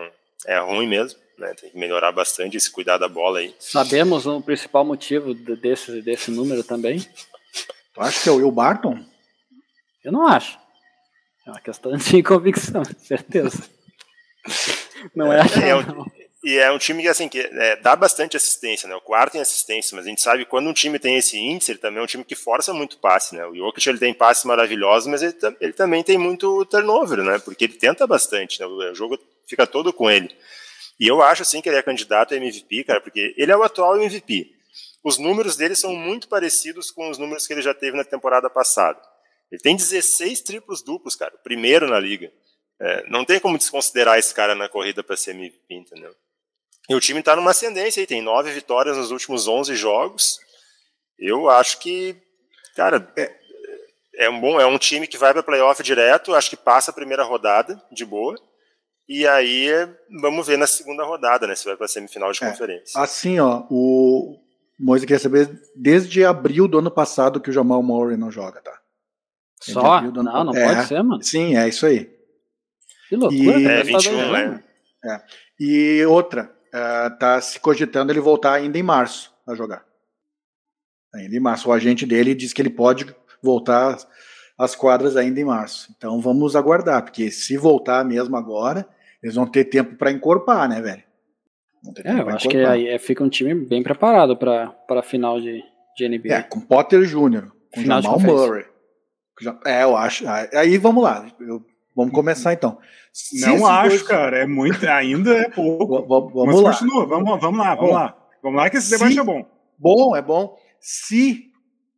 é 0.46 0.60
ruim 0.60 0.88
mesmo. 0.88 1.20
Né, 1.38 1.54
tem 1.54 1.70
que 1.70 1.78
melhorar 1.78 2.12
bastante 2.12 2.58
esse 2.58 2.70
cuidar 2.70 2.98
da 2.98 3.08
bola 3.08 3.40
aí. 3.40 3.56
Sabemos 3.60 4.28
o 4.28 4.42
principal 4.42 4.84
motivo 4.84 5.34
desse, 5.34 6.02
desse 6.02 6.30
número 6.32 6.66
também? 6.66 7.00
Tu 7.94 8.02
acha 8.02 8.24
que 8.24 8.28
é 8.28 8.32
o 8.32 8.36
Will 8.36 8.52
Barton? 8.52 9.06
Eu 10.04 10.12
não 10.12 10.28
acho. 10.28 10.60
É 11.48 11.52
uma 11.52 11.62
questão 11.62 11.96
de 11.96 12.24
convicção, 12.24 12.84
certeza. 12.98 13.64
Não 15.16 15.32
é, 15.32 15.40
é, 15.40 15.70
é, 15.70 15.76
um, 15.76 16.06
e 16.42 16.58
é 16.58 16.72
um 16.72 16.78
time 16.78 17.04
que, 17.04 17.10
assim, 17.10 17.28
que 17.28 17.40
é, 17.40 17.76
dá 17.76 17.96
bastante 17.98 18.38
assistência, 18.38 18.88
né? 18.88 18.96
O 18.96 19.02
quarto 19.02 19.36
em 19.36 19.42
assistência, 19.42 19.94
mas 19.96 20.06
a 20.06 20.10
gente 20.10 20.22
sabe 20.22 20.46
que 20.46 20.50
quando 20.50 20.70
um 20.70 20.74
time 20.74 20.98
tem 20.98 21.18
esse 21.18 21.38
índice, 21.38 21.72
ele 21.72 21.80
também 21.80 22.00
é 22.00 22.04
um 22.04 22.08
time 22.08 22.24
que 22.24 22.36
força 22.36 22.74
muito 22.74 22.98
passe, 22.98 23.36
né? 23.36 23.46
O 23.46 23.54
Jokic, 23.54 23.90
ele 23.90 23.98
tem 23.98 24.14
passes 24.14 24.46
maravilhosos, 24.46 25.08
mas 25.08 25.22
ele, 25.22 25.36
ele 25.60 25.74
também 25.74 26.02
tem 26.02 26.18
muito 26.18 26.64
turnover, 26.66 27.24
né? 27.24 27.40
Porque 27.40 27.66
ele 27.66 27.74
tenta 27.74 28.08
bastante, 28.08 28.58
né? 28.62 28.66
O 28.66 28.96
jogo 28.96 29.20
fica 29.46 29.68
todo 29.68 29.92
com 29.92 30.10
ele. 30.10 30.34
E 30.98 31.08
eu 31.08 31.22
acho, 31.22 31.42
assim, 31.42 31.62
que 31.62 31.68
ele 31.68 31.78
é 31.78 31.82
candidato 31.82 32.34
a 32.34 32.38
MVP, 32.38 32.86
cara, 32.86 33.02
porque 33.02 33.34
ele 33.38 33.52
é 33.52 33.58
o 33.58 33.64
atual 33.64 34.02
MVP. 34.02 34.50
Os 35.04 35.18
números 35.18 35.58
dele 35.58 35.76
são 35.76 35.94
muito 35.94 36.30
parecidos 36.30 36.90
com 36.90 37.10
os 37.10 37.18
números 37.18 37.46
que 37.48 37.54
ele 37.54 37.62
já 37.62 37.74
teve 37.74 37.98
na 37.98 38.06
temporada 38.06 38.50
passada. 38.50 39.00
Ele 39.52 39.62
tem 39.62 39.76
16 39.76 40.42
triplos 40.42 40.82
duplos, 40.82 41.16
cara, 41.16 41.34
primeiro 41.44 41.90
na 41.90 42.00
liga. 42.00 42.32
É, 42.82 43.10
não 43.10 43.26
tem 43.26 43.42
como 43.42 43.58
desconsiderar 43.58 44.18
esse 44.18 44.34
cara 44.34 44.56
na 44.56 44.70
corrida 44.70 45.04
para 45.04 45.18
ser 45.18 45.32
MVP, 45.32 45.66
entendeu? 45.70 46.16
E 46.90 46.96
o 46.96 47.00
time 47.00 47.20
está 47.20 47.36
numa 47.36 47.52
ascendência 47.52 48.02
aí, 48.02 48.08
tem 48.08 48.22
nove 48.22 48.52
vitórias 48.52 48.98
nos 48.98 49.12
últimos 49.12 49.48
11 49.48 49.76
jogos. 49.76 50.40
Eu 51.20 51.48
acho 51.50 51.80
que, 51.80 52.16
cara, 52.76 53.12
é, 53.16 53.32
é 54.16 54.30
um 54.30 54.40
bom, 54.40 54.60
é 54.60 54.66
um 54.66 54.78
time 54.78 55.06
que 55.06 55.18
vai 55.18 55.32
para 55.32 55.44
playoff 55.44 55.84
direto, 55.84 56.34
acho 56.34 56.50
que 56.50 56.58
passa 56.58 56.90
a 56.90 56.94
primeira 56.94 57.24
rodada 57.24 57.80
de 57.92 58.04
boa. 58.04 58.36
E 59.08 59.28
aí 59.28 59.68
vamos 60.22 60.48
ver 60.48 60.58
na 60.58 60.68
segunda 60.68 61.04
rodada, 61.04 61.46
né, 61.46 61.56
se 61.56 61.66
vai 61.66 61.76
para 61.76 61.88
semifinal 61.88 62.32
de 62.32 62.44
é, 62.44 62.50
conferência. 62.50 63.00
Assim, 63.00 63.40
ó, 63.40 63.66
o 63.70 64.40
Moisés 64.80 65.06
queria 65.06 65.20
saber 65.20 65.62
desde 65.76 66.26
abril 66.26 66.68
do 66.68 66.80
ano 66.80 66.92
passado 66.92 67.40
que 67.40 67.50
o 67.50 67.54
Jamal 67.54 67.84
Murray 67.84 68.18
não 68.18 68.32
joga, 68.32 68.62
tá? 68.62 68.80
Só? 69.62 70.02
Não, 70.02 70.44
não 70.44 70.56
é, 70.56 70.74
pode 70.74 70.88
ser, 70.88 71.04
mano. 71.04 71.22
Sim, 71.22 71.58
é 71.58 71.68
isso 71.68 71.86
aí. 71.86 72.10
Que 73.10 73.16
loucura. 73.16 73.60
E, 73.60 73.66
é 73.66 73.84
21, 73.84 74.32
né? 74.32 74.64
É. 75.04 75.22
E 75.60 76.06
outra, 76.06 76.56
está 76.74 77.38
uh, 77.38 77.42
se 77.42 77.60
cogitando 77.60 78.12
ele 78.12 78.20
voltar 78.20 78.54
ainda 78.54 78.78
em 78.78 78.84
março 78.84 79.34
a 79.48 79.56
jogar. 79.56 79.86
Ainda 81.14 81.36
em 81.36 81.40
março. 81.40 81.70
O 81.70 81.74
agente 81.74 82.06
dele 82.06 82.36
diz 82.36 82.54
que 82.54 82.62
ele 82.62 82.70
pode 82.70 83.14
voltar 83.42 83.98
às 84.58 84.76
quadras 84.76 85.16
ainda 85.16 85.40
em 85.40 85.46
março. 85.46 85.94
Então 85.98 86.20
vamos 86.22 86.56
aguardar, 86.56 87.04
porque 87.04 87.32
se 87.32 87.58
voltar 87.58 88.04
mesmo 88.06 88.36
agora, 88.36 88.88
eles 89.24 89.36
vão 89.36 89.46
ter 89.46 89.66
tempo 89.66 89.96
para 89.96 90.12
encorpar, 90.12 90.68
né, 90.68 90.82
velho? 90.82 91.04
É, 92.04 92.20
eu 92.20 92.30
acho 92.30 92.50
que 92.50 92.58
aí 92.58 92.88
é, 92.88 93.00
fica 93.00 93.24
um 93.24 93.30
time 93.30 93.54
bem 93.56 93.82
preparado 93.82 94.36
para 94.36 94.76
a 94.90 95.02
final 95.02 95.40
de, 95.40 95.64
de 95.96 96.10
NBA. 96.10 96.34
É, 96.34 96.44
com 96.44 96.60
Potter 96.60 97.04
Jr., 97.04 97.50
com 97.74 97.82
final 97.82 98.02
Jamal 98.02 98.20
Murray. 98.20 98.66
É, 99.66 99.84
eu 99.84 99.96
acho. 99.96 100.26
Aí 100.54 100.78
vamos 100.78 101.02
lá. 101.02 101.26
Eu, 101.40 101.66
vamos 102.00 102.14
começar 102.14 102.54
então. 102.54 102.78
Se 103.12 103.42
não 103.42 103.66
acho, 103.68 103.90
dois... 103.90 104.04
cara. 104.04 104.40
É 104.40 104.48
muito. 104.48 104.88
Ainda 104.88 105.36
é 105.36 105.50
pouco. 105.50 106.08
vamos, 106.08 106.34
vamos 106.34 106.62
lá. 106.62 106.72
Continua. 106.72 107.06
Vamos, 107.06 107.42
vamos 107.42 107.60
lá, 107.60 107.76
vamos 107.76 107.94
lá. 107.94 108.18
Vamos 108.42 108.58
lá 108.58 108.70
que 108.70 108.78
esse 108.78 108.90
debate 108.90 109.14
se, 109.14 109.20
é 109.20 109.24
bom. 109.24 109.46
Bom, 109.78 110.16
é 110.16 110.22
bom. 110.22 110.58
Se, 110.80 111.52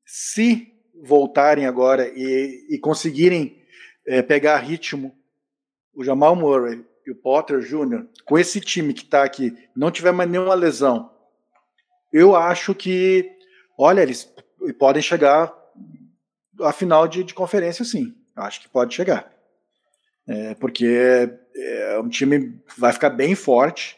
se 0.05 0.67
voltarem 1.03 1.65
agora 1.65 2.07
e, 2.15 2.67
e 2.69 2.79
conseguirem 2.79 3.61
é, 4.07 4.21
pegar 4.21 4.57
ritmo, 4.57 5.15
o 5.93 6.03
Jamal 6.03 6.35
Murray 6.35 6.83
e 7.05 7.11
o 7.11 7.15
Potter 7.15 7.59
Jr., 7.59 8.07
com 8.25 8.37
esse 8.37 8.59
time 8.59 8.93
que 8.93 9.03
está 9.03 9.23
aqui, 9.23 9.55
não 9.75 9.91
tiver 9.91 10.11
mais 10.11 10.29
nenhuma 10.29 10.55
lesão, 10.55 11.11
eu 12.11 12.35
acho 12.35 12.73
que, 12.73 13.29
olha, 13.77 14.01
eles 14.01 14.33
podem 14.79 15.01
chegar 15.01 15.53
à 16.61 16.71
final 16.71 17.07
de, 17.07 17.23
de 17.23 17.33
conferência, 17.33 17.85
sim. 17.85 18.15
Acho 18.35 18.61
que 18.61 18.69
pode 18.69 18.93
chegar. 18.93 19.31
É, 20.31 20.55
porque 20.55 21.29
é, 21.55 21.99
um 21.99 22.07
time 22.07 22.57
vai 22.77 22.93
ficar 22.93 23.09
bem 23.09 23.35
forte. 23.35 23.97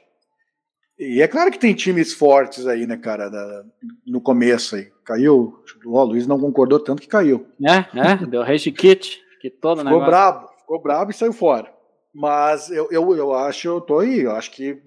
E 0.98 1.22
é 1.22 1.28
claro 1.28 1.52
que 1.52 1.60
tem 1.60 1.74
times 1.74 2.14
fortes 2.14 2.66
aí, 2.66 2.88
né, 2.88 2.98
cara, 2.98 3.30
da, 3.30 3.64
no 4.06 4.22
começo 4.22 4.76
aí. 4.76 4.92
Caiu, 5.04 5.62
o 5.86 6.04
Luiz 6.04 6.26
não 6.26 6.40
concordou 6.40 6.80
tanto 6.80 7.02
que 7.02 7.08
caiu. 7.08 7.48
É, 7.62 8.00
é, 8.00 8.26
deu 8.26 8.42
rage 8.42 8.72
kit, 8.72 9.22
que 9.40 9.50
todo 9.50 9.80
Ficou 9.80 9.92
negócio. 9.92 10.10
brabo, 10.10 10.50
ficou 10.60 10.82
brabo 10.82 11.12
e 11.12 11.14
saiu 11.14 11.34
fora. 11.34 11.72
Mas 12.14 12.70
eu, 12.70 12.88
eu, 12.92 13.16
eu 13.16 13.34
acho, 13.34 13.68
eu 13.68 13.82
tô 13.82 14.00
aí, 14.00 14.22
eu 14.22 14.32
acho 14.32 14.52
que 14.52 14.82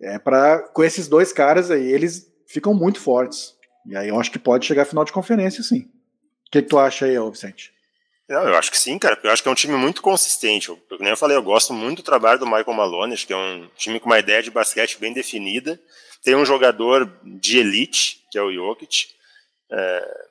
é 0.00 0.18
para 0.18 0.60
com 0.60 0.82
esses 0.82 1.08
dois 1.08 1.32
caras 1.32 1.70
aí, 1.70 1.86
eles 1.90 2.26
ficam 2.46 2.74
muito 2.74 3.00
fortes. 3.00 3.54
E 3.86 3.96
aí 3.96 4.08
eu 4.08 4.18
acho 4.18 4.30
que 4.30 4.38
pode 4.38 4.66
chegar 4.66 4.82
à 4.82 4.86
final 4.86 5.04
de 5.04 5.12
conferência, 5.12 5.62
sim. 5.62 5.80
O 6.46 6.50
que, 6.50 6.62
que 6.62 6.68
tu 6.68 6.78
acha 6.78 7.04
aí, 7.04 7.18
Vicente? 7.30 7.72
Não, 8.28 8.46
eu 8.46 8.56
acho 8.56 8.70
que 8.70 8.78
sim, 8.78 8.98
cara, 8.98 9.18
eu 9.22 9.30
acho 9.30 9.42
que 9.42 9.48
é 9.48 9.52
um 9.52 9.54
time 9.54 9.74
muito 9.74 10.02
consistente. 10.02 10.68
Eu, 10.68 10.78
eu, 10.90 10.98
nem 10.98 11.10
eu 11.10 11.16
falei, 11.16 11.36
eu 11.36 11.42
gosto 11.42 11.72
muito 11.72 11.98
do 11.98 12.04
trabalho 12.04 12.38
do 12.38 12.46
Michael 12.46 12.74
Malone, 12.74 13.14
acho 13.14 13.26
que 13.26 13.32
é 13.32 13.36
um 13.36 13.68
time 13.76 13.98
com 13.98 14.06
uma 14.06 14.18
ideia 14.18 14.42
de 14.42 14.50
basquete 14.50 14.98
bem 14.98 15.14
definida. 15.14 15.80
Tem 16.22 16.34
um 16.34 16.44
jogador 16.44 17.10
de 17.24 17.58
elite, 17.58 18.22
que 18.30 18.36
é 18.36 18.42
o 18.42 18.52
Jokic. 18.52 19.06
É, 19.70 20.26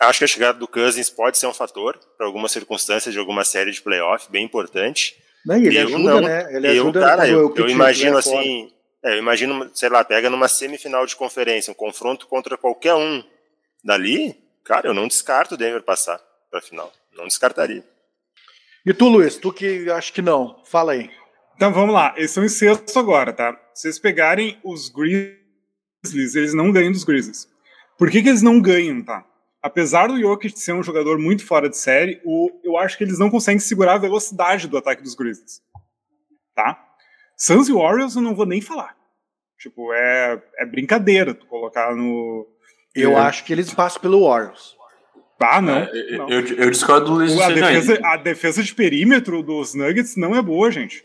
acho 0.00 0.18
que 0.20 0.24
a 0.24 0.28
chegada 0.28 0.58
do 0.58 0.66
Cousins 0.66 1.10
pode 1.10 1.36
ser 1.36 1.46
um 1.46 1.52
fator 1.52 1.98
para 2.16 2.26
algumas 2.26 2.50
circunstâncias 2.50 3.12
de 3.12 3.18
alguma 3.18 3.44
série 3.44 3.72
de 3.72 3.82
playoff 3.82 4.30
bem 4.30 4.44
importante. 4.44 5.14
Não, 5.44 5.56
ele 5.56 5.76
eu 5.76 5.86
ajuda, 5.86 5.98
não, 5.98 6.20
né? 6.22 6.56
Ele 6.56 6.66
eu, 6.68 6.70
ajuda 6.70 7.00
cara, 7.00 7.28
eu, 7.28 7.54
eu 7.54 7.68
imagino 7.68 8.16
assim, 8.16 8.72
é, 9.02 9.12
eu 9.12 9.18
imagino, 9.18 9.70
sei 9.74 9.90
lá, 9.90 10.02
pega 10.02 10.30
numa 10.30 10.48
semifinal 10.48 11.04
de 11.04 11.14
conferência, 11.14 11.70
um 11.70 11.74
confronto 11.74 12.26
contra 12.26 12.56
qualquer 12.56 12.94
um 12.94 13.22
dali, 13.84 14.34
cara, 14.64 14.88
eu 14.88 14.94
não 14.94 15.06
descarto 15.06 15.54
o 15.54 15.58
Denver 15.58 15.82
passar 15.82 16.18
para 16.50 16.60
a 16.60 16.62
final. 16.62 16.90
Não 17.16 17.26
descartaria. 17.26 17.84
E 18.84 18.92
tu, 18.92 19.08
Luiz, 19.08 19.36
tu 19.36 19.52
que 19.52 19.90
acha 19.90 20.12
que 20.12 20.20
não, 20.20 20.62
fala 20.64 20.92
aí. 20.92 21.10
Então 21.56 21.72
vamos 21.72 21.94
lá, 21.94 22.12
eles 22.16 22.30
são 22.30 22.44
em 22.44 22.48
sexto 22.48 22.98
agora, 22.98 23.32
tá? 23.32 23.52
Se 23.72 23.82
vocês 23.82 23.98
pegarem 23.98 24.58
os 24.64 24.88
Grizzlies, 24.88 26.34
eles 26.34 26.52
não 26.52 26.70
ganham 26.72 26.92
dos 26.92 27.04
Grizzlies. 27.04 27.48
Por 27.96 28.10
que, 28.10 28.22
que 28.22 28.28
eles 28.28 28.42
não 28.42 28.60
ganham, 28.60 29.02
tá? 29.02 29.24
Apesar 29.62 30.08
do 30.08 30.20
Jokic 30.20 30.58
ser 30.58 30.74
um 30.74 30.82
jogador 30.82 31.18
muito 31.18 31.46
fora 31.46 31.70
de 31.70 31.78
série, 31.78 32.20
o, 32.24 32.50
eu 32.62 32.76
acho 32.76 32.98
que 32.98 33.04
eles 33.04 33.18
não 33.18 33.30
conseguem 33.30 33.58
segurar 33.58 33.94
a 33.94 33.98
velocidade 33.98 34.68
do 34.68 34.76
ataque 34.76 35.02
dos 35.02 35.14
Grizzlies. 35.14 35.62
Tá? 36.54 36.78
Suns 37.36 37.68
e 37.68 37.72
Warriors 37.72 38.16
eu 38.16 38.22
não 38.22 38.34
vou 38.34 38.46
nem 38.46 38.60
falar. 38.60 38.96
Tipo, 39.58 39.92
é, 39.94 40.42
é 40.58 40.66
brincadeira 40.66 41.32
tu 41.32 41.46
colocar 41.46 41.94
no. 41.94 42.46
Eu 42.94 43.12
é. 43.12 43.20
acho 43.20 43.44
que 43.44 43.52
eles 43.52 43.72
passam 43.72 44.02
pelo 44.02 44.28
Warriors. 44.28 44.76
Ah, 45.40 45.60
não. 45.60 45.78
É, 45.78 46.16
não. 46.16 46.28
Eu, 46.28 46.46
eu, 46.46 46.70
discordo 46.70 47.06
do 47.06 47.12
Luiz. 47.14 47.38
A 47.40 47.48
defesa, 47.48 48.00
a 48.04 48.16
defesa 48.16 48.62
de 48.62 48.74
perímetro 48.74 49.42
dos 49.42 49.74
Nuggets 49.74 50.16
não 50.16 50.34
é 50.34 50.40
boa, 50.40 50.70
gente. 50.70 51.04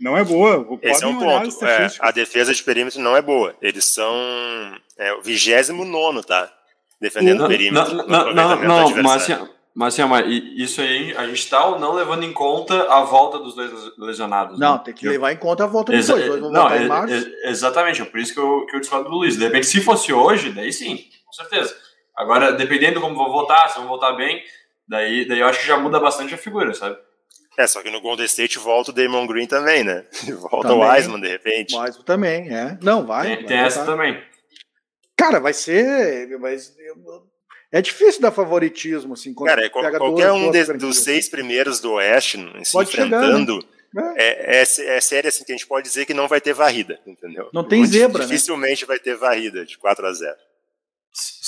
Não 0.00 0.16
é 0.16 0.24
boa. 0.24 0.66
Esse 0.80 1.04
é 1.04 1.06
um 1.06 1.18
ponto. 1.18 1.64
É, 1.66 1.88
a 2.00 2.10
defesa 2.10 2.54
de 2.54 2.62
perímetro 2.62 3.00
não 3.00 3.16
é 3.16 3.20
boa. 3.20 3.54
Eles 3.60 3.84
são 3.84 4.14
é, 4.96 5.12
o 5.12 5.20
29, 5.20 6.22
tá? 6.22 6.50
Defendendo 7.00 7.44
o 7.44 7.48
perímetro. 7.48 7.94
Não, 7.94 8.06
não, 8.06 8.34
não, 8.34 8.62
não 8.62 9.02
mas, 9.02 9.30
mas 9.74 9.98
assim, 10.00 10.08
mas 10.08 10.24
isso 10.56 10.80
aí, 10.80 11.14
a 11.16 11.26
gente 11.26 11.38
está 11.38 11.64
ou 11.66 11.78
não 11.78 11.92
levando 11.92 12.24
em 12.24 12.32
conta 12.32 12.82
a 12.92 13.02
volta 13.02 13.38
dos 13.38 13.54
dois 13.54 13.70
lesionados? 13.98 14.58
Não, 14.58 14.74
né? 14.74 14.82
tem 14.84 14.94
que 14.94 15.08
levar 15.08 15.32
em 15.32 15.36
conta 15.36 15.64
a 15.64 15.66
volta 15.66 15.92
dos 15.92 16.00
Exa 16.00 16.14
dois. 16.14 16.40
dois 16.40 16.52
não, 16.52 16.68
exatamente, 17.44 18.02
é 18.02 18.04
por 18.04 18.18
isso 18.18 18.34
que 18.34 18.40
eu, 18.40 18.66
que 18.66 18.76
eu 18.76 18.80
discordo 18.80 19.08
do 19.08 19.16
Luiz. 19.16 19.36
De 19.36 19.44
repente, 19.44 19.66
se 19.66 19.80
fosse 19.80 20.12
hoje, 20.12 20.50
daí 20.50 20.72
sim, 20.72 20.98
com 21.24 21.32
certeza. 21.32 21.74
Agora, 22.20 22.52
dependendo 22.52 23.00
como 23.00 23.16
vão 23.16 23.32
voltar, 23.32 23.68
se 23.68 23.78
vão 23.78 23.88
voltar 23.88 24.12
bem, 24.12 24.44
daí, 24.86 25.26
daí 25.26 25.40
eu 25.40 25.46
acho 25.46 25.60
que 25.60 25.66
já 25.66 25.78
muda 25.78 25.98
bastante 25.98 26.34
a 26.34 26.38
figura, 26.38 26.74
sabe? 26.74 26.98
É, 27.56 27.66
só 27.66 27.82
que 27.82 27.90
no 27.90 28.00
Golden 28.00 28.26
State 28.26 28.58
volta 28.58 28.90
o 28.90 28.94
Damon 28.94 29.26
Green 29.26 29.46
também, 29.46 29.82
né? 29.82 30.04
Volta 30.50 30.68
também. 30.68 30.86
o 30.86 30.90
Wiseman, 30.92 31.20
de 31.20 31.28
repente. 31.28 31.74
O 31.74 31.80
Wiseman 31.80 32.04
também, 32.04 32.54
é. 32.54 32.78
Não, 32.82 33.06
vai. 33.06 33.26
Tem, 33.26 33.36
vai 33.36 33.44
tem 33.44 33.56
essa 33.58 33.86
também. 33.86 34.22
Cara, 35.16 35.40
vai 35.40 35.54
ser. 35.54 36.38
Mas 36.38 36.74
é 37.72 37.80
difícil 37.80 38.20
dar 38.20 38.32
favoritismo, 38.32 39.14
assim. 39.14 39.34
Cara, 39.34 39.68
qualquer 39.70 39.98
duas, 39.98 40.32
um 40.32 40.50
de, 40.50 40.64
dos 40.74 40.98
seis 40.98 41.28
primeiros 41.28 41.80
do 41.80 41.92
Oeste 41.92 42.38
se 42.62 42.72
pode 42.72 42.90
enfrentando. 42.90 43.60
Chegar, 43.62 43.80
né? 43.94 44.14
é, 44.18 44.58
é, 44.58 44.60
é 44.60 45.00
série 45.00 45.28
assim 45.28 45.42
que 45.42 45.52
a 45.52 45.56
gente 45.56 45.66
pode 45.66 45.88
dizer 45.88 46.04
que 46.04 46.14
não 46.14 46.28
vai 46.28 46.40
ter 46.40 46.52
varrida, 46.52 47.00
entendeu? 47.06 47.48
Não 47.52 47.64
tem 47.64 47.80
Muito 47.80 47.92
zebra, 47.92 48.22
né? 48.22 48.26
Dificilmente 48.26 48.82
né? 48.82 48.86
vai 48.86 48.98
ter 48.98 49.16
varrida 49.16 49.64
de 49.64 49.76
4 49.78 50.06
a 50.06 50.12
0 50.12 50.36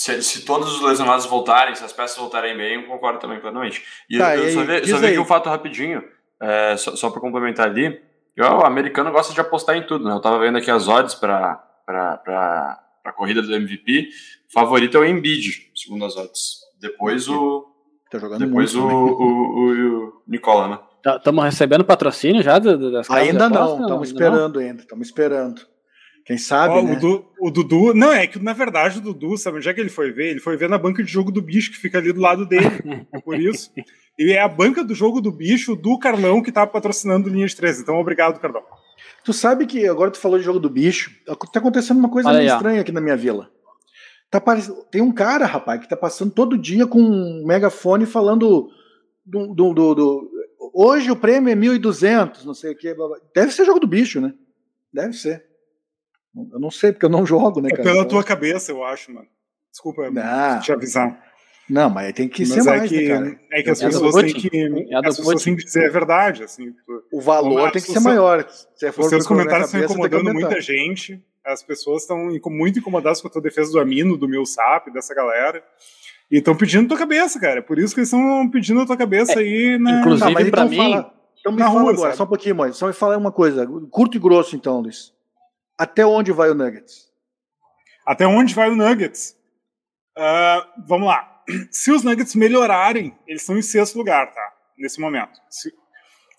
se, 0.03 0.21
se, 0.21 0.45
todos 0.45 0.75
os 0.75 0.83
lesionados 0.83 1.27
voltarem, 1.27 1.77
se 1.77 1.85
as 1.85 1.93
peças 1.93 2.17
voltarem 2.17 2.57
bem, 2.57 2.75
eu 2.75 2.87
concordo 2.89 3.21
também 3.21 3.39
plenamente. 3.39 3.85
E 4.11 4.19
tá, 4.19 4.37
eu, 4.37 4.45
eu, 4.45 4.51
só 4.51 4.65
vi, 4.65 4.89
só 4.89 4.99
vi 4.99 5.07
aqui 5.07 5.19
um 5.21 5.25
fato 5.25 5.49
rapidinho, 5.49 6.03
é, 6.41 6.77
só, 6.77 6.97
só 6.97 7.09
para 7.09 7.21
complementar 7.21 7.69
ali. 7.69 8.03
Eu, 8.37 8.47
o 8.47 8.67
americano 8.67 9.13
gosta 9.13 9.33
de 9.33 9.41
apostar 9.41 9.77
em 9.77 9.87
tudo, 9.87 10.05
né? 10.05 10.13
Eu 10.13 10.21
tava 10.21 10.41
vendo 10.41 10.59
aqui 10.59 10.73
as 10.73 10.89
odds 10.89 11.15
para 11.15 11.63
a 11.87 13.13
corrida 13.15 13.43
do 13.43 13.55
MVP. 13.55 14.09
O 14.49 14.53
favorito 14.53 14.97
é 14.97 15.01
o 15.01 15.05
Embiid, 15.05 15.71
segundo 15.73 16.05
as 16.05 16.17
odds. 16.17 16.63
Depois 16.81 17.29
o. 17.29 17.69
Tá 18.11 18.19
jogando 18.19 18.45
depois 18.45 18.75
o, 18.75 18.85
o, 18.85 19.23
o, 19.23 20.09
o, 20.09 20.23
Nicola, 20.27 20.67
né? 20.67 20.79
Estamos 21.17 21.43
tá, 21.43 21.47
recebendo 21.47 21.85
patrocínio 21.85 22.43
já 22.43 22.59
das 22.59 23.09
Ainda 23.09 23.49
não, 23.49 23.81
estamos 23.81 24.09
esperando 24.09 24.59
ainda, 24.59 24.83
estamos 24.83 25.07
esperando. 25.07 25.63
Quem 26.25 26.39
sabe, 26.39 26.79
oh, 26.79 26.83
né? 26.83 26.93
o, 26.93 27.01
du, 27.01 27.25
o, 27.41 27.51
Dudu... 27.51 27.95
Não, 27.95 28.13
é 28.13 28.27
que 28.27 28.39
na 28.39 28.53
verdade 28.53 28.99
o 28.99 29.01
Dudu, 29.01 29.37
sabe 29.37 29.57
onde 29.57 29.69
é 29.69 29.75
que 29.75 29.81
ele 29.81 29.89
foi 29.89 30.13
ver? 30.13 30.31
Ele 30.31 30.41
foi 30.41 30.57
ver 30.57 30.69
na 30.69 30.79
banca 30.79 31.03
de 31.03 31.11
jogo 31.11 31.33
do 31.33 31.43
bicho 31.43 31.73
que 31.73 31.79
fica 31.79 31.99
ali 31.99 32.13
do 32.13 32.21
lado 32.21 32.47
dele. 32.47 32.67
é 33.13 33.21
por 33.21 33.39
isso. 33.39 33.73
E 34.19 34.31
é 34.31 34.41
a 34.41 34.49
banca 34.49 34.85
do 34.85 34.95
jogo 34.95 35.21
do 35.21 35.33
bicho 35.33 35.75
do 35.75 35.99
Carlão 35.99 36.43
que 36.43 36.53
tá 36.53 36.67
patrocinando 36.67 37.29
Linha 37.29 37.47
de 37.47 37.57
13. 37.57 37.83
Então, 37.83 37.99
obrigado, 37.99 38.39
Carlão. 38.39 38.63
Tu 39.25 39.33
sabe 39.33 39.67
que 39.67 39.87
agora 39.87 40.11
tu 40.11 40.19
falou 40.19 40.39
de 40.39 40.45
jogo 40.45 40.61
do 40.61 40.71
bicho, 40.71 41.11
tá 41.25 41.59
acontecendo 41.59 41.99
uma 41.99 42.11
coisa 42.11 42.33
meio 42.33 42.53
estranha 42.53 42.81
aqui 42.81 42.93
na 42.93 43.01
minha 43.01 43.17
vila. 43.17 43.51
Tá 44.31 44.41
Tem 44.91 45.03
um 45.03 45.13
cara, 45.13 45.45
rapaz, 45.45 45.81
que 45.81 45.89
tá 45.89 45.97
passando 45.97 46.33
todo 46.33 46.57
dia 46.57 46.87
com 46.87 47.01
um 47.01 47.45
megafone 47.47 48.07
falando 48.07 48.71
do, 49.25 49.55
do, 49.55 49.75
do, 49.75 49.95
do... 49.95 50.31
Hoje 50.73 51.11
o 51.11 51.17
prêmio 51.17 51.53
é 51.53 51.57
1.200, 51.57 52.45
não 52.45 52.55
sei 52.55 52.73
o 52.73 52.77
que. 52.77 52.95
Deve 53.35 53.53
ser 53.53 53.65
jogo 53.65 53.79
do 53.79 53.87
bicho, 53.87 54.21
né? 54.21 54.33
Deve 54.93 55.13
ser. 55.13 55.52
Eu 56.53 56.61
não 56.61 56.71
sei, 56.71 56.93
porque 56.93 57.07
eu 57.07 57.11
não 57.11 57.25
jogo, 57.27 57.61
né, 57.61 57.69
é 57.73 57.77
cara? 57.77 57.89
É 57.89 57.93
pela 57.93 58.05
tua 58.05 58.25
cabeça, 58.25 58.73
eu 58.73 58.85
acho, 58.85 59.13
mano. 59.13 59.27
Desculpa 59.71 60.11
não. 60.11 60.61
te 60.61 60.73
avisar. 60.73 61.33
Não, 61.69 61.89
mas 61.89 62.13
tem 62.13 62.29
que 62.29 62.43
mas 62.43 62.51
ser 62.51 62.61
é 62.61 62.77
mais, 62.77 62.89
que, 62.91 63.09
né, 63.09 63.15
cara? 63.15 63.41
É 63.53 63.63
que 63.63 63.71
as 63.71 63.81
é 63.81 63.87
pessoas 63.87 64.15
têm 64.17 64.35
que. 64.35 64.89
É 64.91 64.97
as 64.97 65.17
pessoas 65.17 65.43
têm 65.43 65.57
que 65.57 65.65
dizer 65.65 65.87
a 65.87 65.91
verdade, 65.91 66.43
assim. 66.43 66.75
O 67.11 67.21
valor 67.21 67.71
tem 67.71 67.81
que 67.81 67.91
ser 67.91 68.01
maior. 68.01 68.47
Se 68.75 68.87
os 68.87 69.07
seus 69.09 69.27
comentários 69.27 69.73
estão 69.73 69.85
incomodando 69.85 70.35
muita 70.35 70.61
gente. 70.61 71.23
As 71.45 71.63
pessoas 71.63 72.03
estão 72.03 72.29
muito 72.47 72.79
incomodadas 72.79 73.21
com 73.21 73.27
a 73.27 73.31
tua 73.31 73.43
defesa 73.43 73.73
do 73.73 73.81
Amino, 73.81 74.17
do 74.17 74.29
meu 74.29 74.47
SAP, 74.47 74.93
dessa 74.93 75.13
galera. 75.13 75.63
E 76.31 76.39
estão 76.39 76.57
pedindo 76.57 76.89
tua 76.89 76.99
cabeça, 76.99 77.41
cara. 77.41 77.61
Por 77.63 77.79
isso 77.79 77.95
que 77.95 78.01
eles 78.01 78.13
estão 78.13 78.49
pedindo 78.49 78.81
a 78.81 78.87
tua 78.87 78.97
cabeça 78.97 79.33
é, 79.33 79.39
aí 79.39 79.79
na. 79.79 80.01
Inclusive, 80.01 80.35
tá, 80.35 80.43
então 80.43 80.69
mim. 80.69 80.77
Fala, 80.77 81.15
então 81.41 81.53
me 81.53 81.59
na 81.59 81.67
fala 81.67 81.81
rua, 81.81 81.93
agora, 81.93 82.09
sabe? 82.09 82.17
só 82.17 82.25
um 82.25 82.29
pouquinho, 82.29 82.55
mãe. 82.55 82.73
Só 82.73 82.87
me 82.87 82.93
fala 82.93 83.19
uma 83.19 83.33
coisa. 83.33 83.67
Curto 83.91 84.17
e 84.17 84.21
grosso, 84.21 84.55
então, 84.55 84.81
Luiz. 84.81 85.13
Até 85.83 86.07
onde 86.07 86.31
vai 86.31 86.49
o 86.49 86.55
Nuggets? 86.55 87.11
Até 88.07 88.25
onde 88.25 88.55
vai 88.55 88.71
o 88.71 88.77
Nuggets? 88.77 89.37
Uh, 90.17 90.85
vamos 90.87 91.09
lá. 91.09 91.43
Se 91.73 91.91
os 91.91 92.05
Nuggets 92.05 92.37
melhorarem, 92.37 93.19
eles 93.27 93.43
estão 93.43 93.59
em 93.59 93.63
sexto 93.63 93.99
lugar, 93.99 94.33
tá? 94.33 94.53
Nesse 94.79 95.01
momento. 95.01 95.41
Se, 95.51 95.73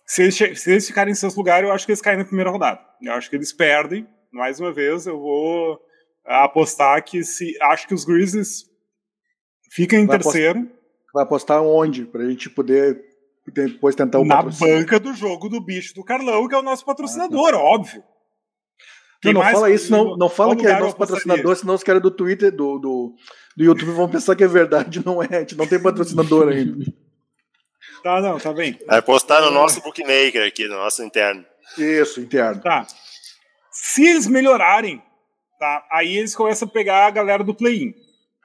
se, 0.08 0.23
eles, 0.23 0.62
se 0.62 0.71
eles 0.71 0.88
ficarem 0.88 1.12
em 1.12 1.15
sexto 1.15 1.36
lugar, 1.36 1.62
eu 1.62 1.73
acho 1.73 1.86
que 1.86 1.91
eles 1.91 2.01
caem 2.01 2.19
na 2.19 2.23
primeira 2.23 2.51
rodada. 2.51 2.79
Eu 3.01 3.12
acho 3.12 3.29
que 3.29 3.36
eles 3.36 3.51
perdem. 3.51 4.08
Mais 4.32 4.62
uma 4.62 4.71
vez, 4.71 5.08
eu 5.08 5.19
vou 5.19 5.77
apostar 6.23 7.03
que 7.03 7.21
se. 7.21 7.58
Acho 7.63 7.86
que 7.86 7.93
os 7.93 8.06
Grizzlies 8.06 8.63
ficam 9.69 9.99
em 9.99 10.06
vai 10.06 10.19
terceiro. 10.19 10.60
Apostar, 10.60 10.79
vai 11.13 11.23
apostar 11.23 11.62
onde? 11.62 12.06
Pra 12.06 12.25
gente 12.29 12.49
poder 12.49 13.03
depois 13.45 13.93
tentar 13.93 14.19
o 14.19 14.25
Na 14.25 14.41
banca 14.41 15.01
do 15.01 15.13
jogo 15.13 15.49
do 15.49 15.60
bicho 15.60 15.93
do 15.93 16.03
Carlão, 16.06 16.47
que 16.47 16.56
é 16.56 16.58
o 16.58 16.63
nosso 16.63 16.86
patrocinador, 16.86 17.49
ah, 17.49 17.51
tá. 17.51 17.60
óbvio. 17.60 18.03
Não, 19.23 19.33
não 19.33 19.41
fala 19.41 19.71
isso, 19.71 19.91
não, 19.91 20.17
não 20.17 20.29
fala 20.29 20.55
que 20.55 20.67
é 20.67 20.79
nosso 20.79 20.95
patrocinador, 20.95 21.55
senão 21.55 21.75
os 21.75 21.83
caras 21.83 22.01
do 22.01 22.12
Twitter, 22.12 22.51
do, 22.51 22.77
do, 22.77 23.15
do 23.55 23.63
YouTube 23.63 23.91
vão 23.91 24.09
pensar 24.09 24.36
que 24.36 24.43
é 24.43 24.47
verdade, 24.47 25.01
não 25.05 25.23
é. 25.23 25.27
A 25.29 25.39
gente 25.39 25.55
não 25.55 25.65
tem 25.65 25.81
patrocinador 25.81 26.49
ainda. 26.49 26.86
Tá, 28.03 28.19
não, 28.19 28.38
tá 28.38 28.51
bem. 28.51 28.77
Vai 28.86 29.01
postar 29.01 29.41
no 29.41 29.51
nosso 29.51 29.81
bookmaker 29.81 30.45
aqui, 30.45 30.67
no 30.67 30.75
nosso 30.75 31.01
interno. 31.03 31.45
Isso, 31.77 32.19
interno. 32.19 32.62
Tá. 32.62 32.86
Se 33.71 34.05
eles 34.05 34.27
melhorarem, 34.27 35.01
tá? 35.57 35.88
Aí 35.89 36.17
eles 36.17 36.36
começam 36.36 36.67
a 36.67 36.71
pegar 36.71 37.07
a 37.07 37.12
galera 37.12 37.43
do 37.43 37.55
play-in. 37.55 37.93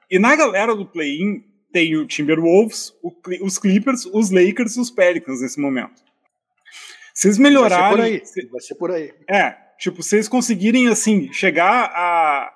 E 0.09 0.17
na 0.17 0.35
galera 0.35 0.73
do 0.73 0.85
play-in 0.85 1.43
tem 1.73 1.95
o 1.97 2.07
Timberwolves, 2.07 2.93
o, 3.03 3.11
os 3.43 3.59
Clippers, 3.59 4.05
os 4.05 4.31
Lakers 4.31 4.77
e 4.77 4.79
os 4.79 4.89
Pelicans 4.89 5.41
nesse 5.41 5.59
momento. 5.59 6.01
Se 7.13 7.27
eles 7.27 7.37
melhorarem. 7.37 8.17
Vai 8.17 8.25
ser 8.25 8.31
por 8.31 8.41
aí. 8.41 8.49
Vai 8.49 8.61
ser 8.61 8.75
por 8.75 8.91
aí. 8.91 9.13
É, 9.29 9.57
tipo, 9.79 10.01
eles 10.11 10.27
conseguirem, 10.27 10.87
assim, 10.87 11.31
chegar 11.31 11.85
a, 11.93 12.53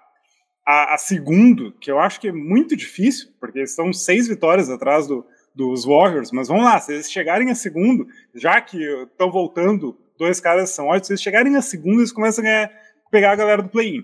a, 0.67 0.93
a 0.93 0.97
segundo, 0.97 1.71
que 1.79 1.89
eu 1.89 1.99
acho 1.99 2.19
que 2.19 2.27
é 2.27 2.31
muito 2.31 2.75
difícil, 2.75 3.29
porque 3.39 3.61
estão 3.61 3.91
seis 3.93 4.27
vitórias 4.27 4.69
atrás 4.69 5.07
do, 5.07 5.25
dos 5.55 5.85
Warriors, 5.85 6.31
mas 6.31 6.47
vamos 6.47 6.65
lá, 6.65 6.79
se 6.79 6.93
eles 6.93 7.11
chegarem 7.11 7.49
a 7.49 7.55
segundo, 7.55 8.05
já 8.35 8.59
que 8.59 8.77
estão 9.03 9.31
voltando, 9.31 9.97
dois 10.17 10.39
caras 10.39 10.71
são 10.71 10.87
ótimos, 10.87 11.07
se 11.07 11.13
eles 11.13 11.21
chegarem 11.21 11.55
a 11.55 11.61
segundo, 11.61 11.99
eles 11.99 12.11
começam 12.11 12.43
a 12.43 12.47
ganhar, 12.47 12.71
pegar 13.09 13.31
a 13.31 13.35
galera 13.35 13.61
do 13.61 13.69
play-in. 13.69 14.03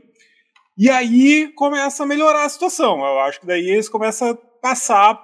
E 0.78 0.90
aí 0.90 1.52
começa 1.56 2.04
a 2.04 2.06
melhorar 2.06 2.46
a 2.46 2.50
situação. 2.50 3.00
Eu 3.00 3.20
acho 3.20 3.42
que 3.42 3.46
daí 3.46 3.70
eles 3.70 3.90
começam 3.90 4.30
a 4.30 4.36
passar. 4.36 5.22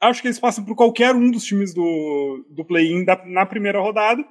Acho 0.00 0.22
que 0.22 0.28
eles 0.28 0.38
passam 0.38 0.64
por 0.64 0.76
qualquer 0.76 1.12
um 1.12 1.28
dos 1.28 1.42
times 1.42 1.74
do, 1.74 2.46
do 2.50 2.64
play-in 2.64 3.04
na 3.26 3.44
primeira 3.44 3.80
rodada. 3.80 4.24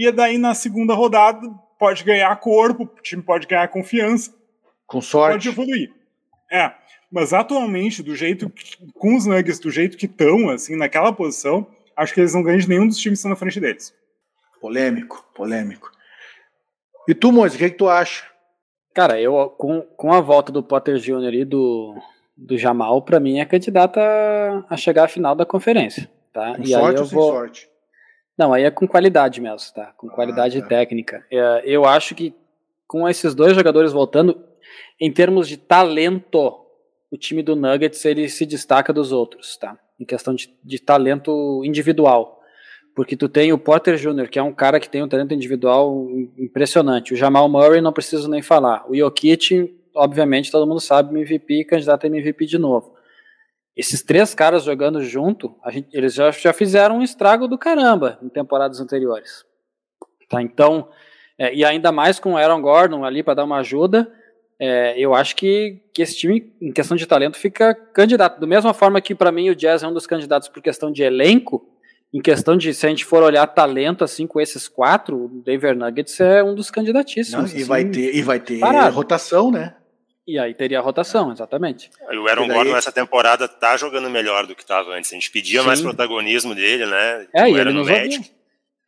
E 0.00 0.10
daí 0.10 0.38
na 0.38 0.54
segunda 0.54 0.94
rodada 0.94 1.46
pode 1.78 2.02
ganhar 2.04 2.34
corpo, 2.36 2.84
o 2.84 3.02
time 3.02 3.22
pode 3.22 3.46
ganhar 3.46 3.68
confiança. 3.68 4.34
Com 4.86 5.02
sorte. 5.02 5.32
Pode 5.34 5.48
evoluir. 5.50 5.92
É. 6.50 6.72
Mas 7.12 7.34
atualmente, 7.34 8.02
do 8.02 8.16
jeito 8.16 8.50
com 8.94 9.14
os 9.14 9.26
Nuggets, 9.26 9.58
do 9.58 9.70
jeito 9.70 9.98
que 9.98 10.06
estão, 10.06 10.48
assim, 10.48 10.74
naquela 10.74 11.12
posição, 11.12 11.66
acho 11.94 12.14
que 12.14 12.20
eles 12.20 12.32
não 12.32 12.42
ganham 12.42 12.60
de 12.60 12.66
nenhum 12.66 12.86
dos 12.86 12.96
times 12.96 13.18
que 13.18 13.20
estão 13.20 13.28
na 13.28 13.36
frente 13.36 13.60
deles. 13.60 13.94
Polêmico, 14.58 15.22
polêmico. 15.34 15.92
E 17.06 17.14
tu, 17.14 17.30
Moisés, 17.30 17.56
o 17.56 17.58
que, 17.58 17.64
é 17.66 17.70
que 17.70 17.76
tu 17.76 17.86
acha? 17.86 18.24
Cara, 18.94 19.20
eu 19.20 19.50
com, 19.50 19.82
com 19.98 20.14
a 20.14 20.22
volta 20.22 20.50
do 20.50 20.62
Potter 20.62 20.96
Jr. 20.96 21.34
e 21.34 21.44
do, 21.44 21.94
do 22.34 22.56
Jamal, 22.56 23.02
para 23.02 23.20
mim 23.20 23.38
é 23.38 23.44
candidata 23.44 24.00
a 24.66 24.76
chegar 24.78 25.04
à 25.04 25.08
final 25.08 25.34
da 25.34 25.44
conferência. 25.44 26.10
Tá? 26.32 26.56
Com 26.56 26.62
e 26.62 26.68
sorte 26.68 26.88
aí 26.88 26.94
eu 26.94 27.00
ou 27.00 27.06
sem 27.06 27.18
vou... 27.18 27.32
sorte? 27.32 27.69
Não, 28.40 28.54
aí 28.54 28.64
é 28.64 28.70
com 28.70 28.88
qualidade 28.88 29.38
mesmo, 29.38 29.70
tá? 29.74 29.92
Com 29.98 30.08
qualidade 30.08 30.56
Ah, 30.56 30.62
tá. 30.62 30.68
técnica. 30.68 31.22
É, 31.30 31.62
eu 31.66 31.84
acho 31.84 32.14
que 32.14 32.32
com 32.86 33.06
esses 33.06 33.34
dois 33.34 33.54
jogadores 33.54 33.92
voltando, 33.92 34.42
em 34.98 35.12
termos 35.12 35.46
de 35.46 35.58
talento, 35.58 36.56
o 37.10 37.18
time 37.18 37.42
do 37.42 37.54
Nuggets 37.54 38.02
ele 38.06 38.30
se 38.30 38.46
destaca 38.46 38.94
dos 38.94 39.12
outros, 39.12 39.58
tá? 39.58 39.78
Em 40.00 40.06
questão 40.06 40.34
de, 40.34 40.48
de 40.64 40.78
talento 40.78 41.60
individual. 41.66 42.40
Porque 42.96 43.14
tu 43.14 43.28
tem 43.28 43.52
o 43.52 43.58
Porter 43.58 43.96
Jr., 43.96 44.30
que 44.30 44.38
é 44.38 44.42
um 44.42 44.54
cara 44.54 44.80
que 44.80 44.88
tem 44.88 45.02
um 45.02 45.08
talento 45.08 45.34
individual 45.34 46.08
impressionante. 46.38 47.12
O 47.12 47.16
Jamal 47.18 47.46
Murray 47.46 47.82
não 47.82 47.92
preciso 47.92 48.26
nem 48.26 48.40
falar. 48.40 48.86
O 48.90 48.96
Jokic, 48.96 49.70
obviamente, 49.94 50.50
todo 50.50 50.66
mundo 50.66 50.80
sabe, 50.80 51.10
MVP, 51.14 51.64
candidato 51.66 52.04
a 52.04 52.06
MVP 52.06 52.46
de 52.46 52.56
novo. 52.56 52.94
Esses 53.80 54.02
três 54.02 54.34
caras 54.34 54.64
jogando 54.64 55.02
junto, 55.02 55.54
gente- 55.70 55.88
eles 55.92 56.12
já, 56.14 56.30
já 56.30 56.52
fizeram 56.52 56.98
um 56.98 57.02
estrago 57.02 57.48
do 57.48 57.56
caramba 57.56 58.18
em 58.22 58.28
temporadas 58.28 58.78
anteriores. 58.80 59.44
Tá, 60.28 60.42
então, 60.42 60.88
é, 61.38 61.54
e 61.54 61.64
ainda 61.64 61.90
mais 61.90 62.20
com 62.20 62.34
o 62.34 62.36
Aaron 62.36 62.60
Gordon 62.60 63.04
ali 63.04 63.22
para 63.22 63.34
dar 63.34 63.44
uma 63.44 63.58
ajuda, 63.58 64.12
é, 64.58 64.94
eu 64.98 65.14
acho 65.14 65.34
que, 65.34 65.80
que 65.94 66.02
esse 66.02 66.14
time, 66.16 66.52
em 66.60 66.70
questão 66.70 66.96
de 66.96 67.06
talento, 67.06 67.38
fica 67.38 67.74
candidato. 67.74 68.38
Da 68.38 68.46
mesma 68.46 68.74
forma 68.74 69.00
que, 69.00 69.14
para 69.14 69.32
mim, 69.32 69.48
o 69.48 69.56
Jazz 69.56 69.82
é 69.82 69.88
um 69.88 69.94
dos 69.94 70.06
candidatos 70.06 70.48
por 70.48 70.62
questão 70.62 70.92
de 70.92 71.02
elenco, 71.02 71.66
em 72.12 72.20
questão 72.20 72.56
de, 72.56 72.74
se 72.74 72.84
a 72.84 72.88
gente 72.90 73.04
for 73.04 73.22
olhar 73.22 73.46
talento 73.46 74.04
assim 74.04 74.26
com 74.26 74.40
esses 74.40 74.68
quatro, 74.68 75.24
o 75.24 75.28
Denver 75.42 75.74
Nuggets 75.74 76.20
é 76.20 76.42
um 76.44 76.54
dos 76.54 76.66
Não, 76.66 76.74
candidatíssimos. 76.74 77.52
e, 77.54 77.56
assim, 77.56 77.64
vai 77.64 77.84
ter, 77.86 78.14
e 78.14 78.20
vai 78.20 78.38
ter 78.38 78.58
parado. 78.60 78.94
rotação, 78.94 79.50
né? 79.50 79.76
E 80.28 80.38
aí 80.38 80.54
teria 80.54 80.78
a 80.78 80.82
rotação, 80.82 81.32
exatamente. 81.32 81.90
E 82.10 82.16
o 82.16 82.28
Aaron 82.28 82.44
E 82.44 82.48
daí- 82.48 82.56
Gordon 82.56 82.72
nessa 82.74 82.92
temporada 82.92 83.48
tá 83.48 83.76
jogando 83.76 84.08
melhor 84.10 84.46
do 84.46 84.54
que 84.54 84.62
estava 84.62 84.90
antes. 84.92 85.10
A 85.10 85.14
gente 85.14 85.30
pedia 85.30 85.60
Sim. 85.60 85.66
mais 85.66 85.80
protagonismo 85.80 86.54
dele, 86.54 86.86
né? 86.86 87.26
É, 87.34 87.42
e 87.42 87.44
Como 87.46 87.58
era 87.58 87.70
ele 87.70 87.78
no 87.78 87.80
nos 87.80 87.88
Magic. 87.88 88.16
ouviu. 88.18 88.40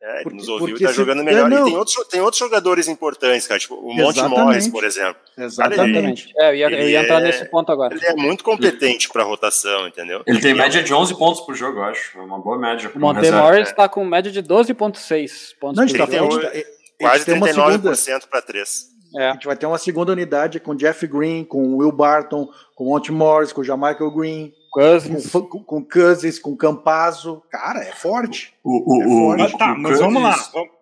É, 0.05 0.15
ele 0.15 0.23
Porque- 0.23 0.37
nos 0.37 0.47
ouviu 0.49 0.75
e 0.75 0.79
tá 0.81 0.89
se- 0.89 0.95
jogando 0.95 1.23
melhor. 1.23 1.49
É. 1.51 1.55
E 1.55 1.63
tem 1.63 1.77
outros, 1.77 2.07
tem 2.09 2.21
outros 2.21 2.37
jogadores 2.39 2.87
importantes, 2.89 3.47
cara. 3.47 3.57
Tipo, 3.59 3.75
o 3.75 3.93
Monte. 3.93 4.21
Morris, 4.21 4.67
por 4.67 4.83
exemplo. 4.83 5.15
Exatamente. 5.37 6.29
É, 6.37 6.49
eu 6.51 6.55
ia, 6.55 6.65
eu 6.65 6.69
Ele 6.77 6.91
ia 6.91 7.01
entrar 7.03 7.21
é- 7.21 7.23
nesse 7.23 7.45
ponto 7.45 7.71
agora. 7.71 7.95
Ele 7.95 8.05
é 8.05 8.13
muito 8.13 8.43
competente 8.43 9.07
pra 9.09 9.23
rotação, 9.23 9.87
entendeu? 9.87 10.21
Ele 10.27 10.39
tem 10.41 10.51
E 10.51 10.55
média 10.55 10.83
de 10.83 10.93
11 10.93 11.17
pontos 11.17 11.41
por 11.41 11.55
jogo, 11.55 11.79
eu 11.79 11.83
acho. 11.85 12.17
É 12.17 12.21
uma 12.21 12.37
boa 12.39 12.57
média. 12.57 12.91
O 12.93 12.99
Monte 12.99 13.17
reserva. 13.17 13.41
Morris 13.43 13.69
está 13.69 13.87
com 13.89 14.03
média 14.05 14.29
de 14.31 14.41
12,6 14.41 15.53
pontos 15.59 15.77
Não, 15.79 15.87
por 15.87 15.97
tá 15.97 16.03
Ele 16.03 16.21
gente 16.21 16.67
Quase 16.99 17.25
tem 17.25 17.35
uma 17.35 17.47
segunda, 17.47 17.69
39% 17.91 18.27
para 18.29 18.41
3. 18.41 18.92
É. 19.17 19.29
a 19.29 19.33
gente 19.33 19.45
vai 19.45 19.55
ter 19.55 19.65
uma 19.65 19.77
segunda 19.77 20.11
unidade 20.11 20.59
com 20.59 20.75
Jeff 20.75 21.05
Green, 21.07 21.43
com 21.43 21.75
Will 21.77 21.91
Barton, 21.91 22.47
com 22.75 22.85
Monty 22.85 23.11
Morris, 23.11 23.53
com 23.53 23.63
Jamaica 23.63 24.09
Green, 24.09 24.51
Cousins. 24.71 25.29
com, 25.31 25.41
com, 25.43 25.63
com 25.63 25.83
Cousins, 25.85 26.39
com 26.39 26.55
Campazzo. 26.57 27.43
Cara, 27.51 27.79
é 27.81 27.91
forte. 27.91 28.53
O, 28.63 28.71
o, 28.71 29.27
o, 29.29 29.41
Ah, 29.41 29.49
tá, 29.57 29.73
o 29.73 29.79
mas 29.79 29.99
vamos 29.99 30.21
lá. 30.23 30.35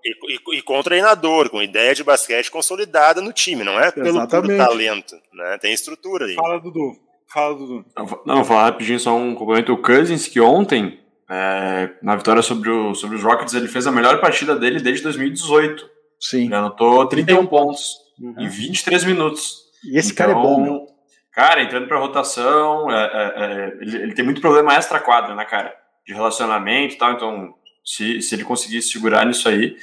E, 0.05 0.55
e- 0.55 0.57
e 0.59 0.61
com 0.61 0.79
um 0.79 0.83
treinador, 0.83 1.49
com 1.49 1.61
ideia 1.61 1.93
de 1.93 2.03
basquete 2.03 2.49
consolidada 2.49 3.21
no 3.21 3.33
time, 3.33 3.63
não 3.63 3.79
é 3.79 3.91
pelo 3.91 4.25
talento, 4.27 5.15
né? 5.33 5.57
Tem 5.59 5.73
estrutura 5.73 6.25
aí. 6.25 6.35
Fala, 6.35 6.59
Dudu. 6.59 6.93
Fala, 7.33 7.55
Dudu. 7.55 7.85
Não, 7.97 8.05
vou- 8.05 8.23
Não, 8.25 8.35
vou 8.35 8.45
falar 8.45 8.63
rapidinho 8.65 8.99
só 8.99 9.15
um 9.15 9.35
complemento. 9.35 9.73
O 9.73 9.81
Cousins, 9.81 10.27
que 10.27 10.39
ontem, 10.39 10.99
é, 11.29 11.89
na 12.01 12.15
vitória 12.15 12.41
sobre, 12.41 12.69
o, 12.69 12.93
sobre 12.95 13.17
os 13.17 13.23
Rockets, 13.23 13.53
ele 13.53 13.67
fez 13.67 13.85
a 13.87 13.91
melhor 13.91 14.19
partida 14.21 14.55
dele 14.55 14.79
desde 14.79 15.03
2018. 15.03 15.89
Sim. 16.19 16.45
Ele 16.45 16.55
anotou 16.55 17.05
31 17.07 17.45
pontos 17.47 17.95
Uhum. 18.21 18.35
em 18.37 18.47
23 18.47 19.03
minutos. 19.05 19.63
E 19.83 19.97
esse 19.97 20.13
cara 20.13 20.31
é 20.31 20.35
Então, 20.35 20.43
bom, 20.43 20.61
meu. 20.61 20.87
Cara, 21.31 21.63
entrando 21.63 21.87
pra 21.87 21.99
rotação, 21.99 22.91
é, 22.91 23.03
é, 23.03 23.43
é, 23.43 23.77
ele, 23.81 23.97
ele 23.97 24.13
tem 24.13 24.23
muito 24.25 24.41
problema 24.41 24.73
extra-quadra, 24.73 25.33
né, 25.33 25.45
cara? 25.45 25.73
De 26.05 26.13
relacionamento 26.13 26.95
e 26.95 26.97
tal. 26.97 27.13
Então, 27.13 27.55
se, 27.83 28.21
se 28.21 28.35
ele 28.35 28.43
conseguir 28.43 28.81
segurar 28.81 29.25
nisso 29.25 29.47
aí, 29.47 29.75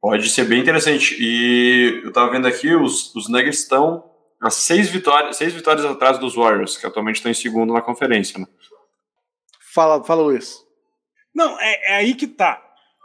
pode 0.00 0.30
ser 0.30 0.44
bem 0.44 0.60
interessante. 0.60 1.16
E 1.20 2.02
eu 2.04 2.12
tava 2.12 2.30
vendo 2.30 2.46
aqui, 2.46 2.74
os, 2.74 3.14
os 3.14 3.28
Nuggets 3.28 3.60
estão 3.60 4.10
a 4.40 4.50
seis 4.50 4.88
vitórias, 4.88 5.36
seis 5.36 5.52
vitórias 5.52 5.84
atrás 5.84 6.18
dos 6.18 6.34
Warriors, 6.34 6.76
que 6.76 6.86
atualmente 6.86 7.16
estão 7.16 7.30
em 7.30 7.34
segundo 7.34 7.72
na 7.72 7.82
conferência, 7.82 8.38
né? 8.38 8.46
Fala, 9.72 10.02
fala, 10.04 10.22
Luiz. 10.22 10.58
Não, 11.34 11.58
é, 11.60 11.92
é 11.92 11.96
aí 11.96 12.14
que 12.14 12.26
tá. 12.26 12.62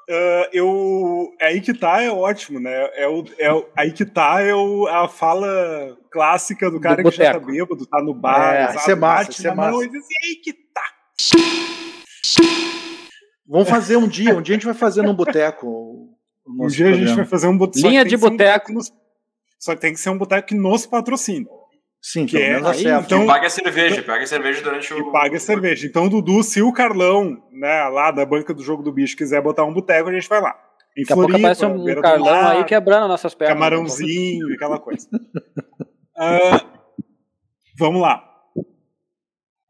Ah, 0.10 0.50
eu, 0.54 1.34
é 1.39 1.48
aí 1.48 1.60
que 1.62 1.74
tá 1.74 2.02
é 2.02 2.10
ótimo, 2.10 2.60
né? 2.60 2.72
É 2.96 3.08
o, 3.08 3.26
é 3.38 3.52
o, 3.52 3.67
aí 3.76 3.91
que 3.91 4.06
tá 4.06 4.41
é 4.41 4.54
o, 4.56 4.88
a 4.88 5.08
fala 5.10 5.98
clássica 6.10 6.72
do 6.72 6.80
cara 6.80 7.04
que 7.04 7.12
já 7.12 7.34
tá 7.34 7.39
boteco. 7.39 7.52
bêbado, 7.52 7.86
tá 7.86 8.02
no 8.02 8.13
bar, 8.13 8.54
É, 8.56 8.67
sabe? 8.74 8.91
é 8.91 8.96
massa, 8.96 8.96
bate 8.96 9.32
isso 9.32 9.48
é 9.48 9.54
mão 9.54 9.84
e 9.84 9.89
diz, 9.89 10.06
e 10.10 10.28
aí 10.28 10.36
que 10.38 10.54
tá. 10.54 10.82
Vamos 13.48 13.70
fazer 13.70 13.98
um 13.98 14.08
dia, 14.08 14.36
um 14.38 14.41
dia 14.41 14.56
a 14.56 14.58
gente 14.58 14.65
vai 14.65 14.74
fazer 14.76 15.02
num 15.02 15.13
boteco. 15.13 15.67
o 15.67 16.10
Um 16.65 16.67
dia 16.67 16.88
a 16.88 16.89
gente 16.91 16.98
programa. 17.00 17.15
vai 17.15 17.26
fazer 17.26 17.48
um 17.48 17.58
boteco. 17.58 17.88
Linha 17.88 18.04
de 18.06 18.17
boteco. 18.17 18.74
só 19.60 19.76
que 19.76 19.82
tem 19.82 19.93
que 19.93 20.00
ser 20.00 20.10
um 20.10 20.17
boteco 20.17 20.48
que 20.50 20.56
nos 20.56 20.86
patrocine. 20.86 21.48
Sim, 22.10 22.26
que 22.26 22.38
pelo 22.38 22.43
é- 22.46 22.50
menos 22.54 22.67
aí, 22.70 22.88
acerta. 22.88 23.06
então- 23.06 23.24
E 23.24 23.28
paga 23.28 23.48
a 23.48 23.50
cerveja, 23.50 24.02
paga 24.02 24.24
a 24.24 24.28
cerveja 24.28 24.62
durante 24.62 24.93
o. 24.93 24.98
E 24.98 25.12
paga 25.12 25.36
a 25.36 25.39
cerveja. 25.41 25.86
Então, 25.86 26.08
Dudu, 26.08 26.41
se 26.41 26.62
o 26.62 26.72
Carlão, 26.72 27.43
né, 27.52 27.84
lá 27.89 28.12
da 28.12 28.26
banca 28.26 28.54
do 28.54 28.63
jogo 28.63 28.82
do 28.82 28.93
bicho, 28.93 29.17
quiser 29.17 29.41
botar 29.41 29.65
um 29.65 29.74
boteco, 29.74 30.08
a 30.08 30.13
gente 30.13 30.30
vai 30.30 30.39
lá. 30.39 30.56
Em 30.98 31.02
Daqui 31.02 31.12
a 31.12 31.15
pouco 31.17 31.36
aparece 31.36 31.65
um, 31.65 31.82
um 31.84 32.02
Carlão 32.02 32.26
mar, 32.34 32.56
aí 32.56 32.63
quebrando 32.63 33.10
nossas 33.10 33.36
pernas. 33.36 33.54
camarãozinho, 33.56 34.54
aquela 34.54 34.80
coisa. 34.80 35.06
Ah, 36.20 36.65
vamos 37.78 38.02
lá. 38.02 38.24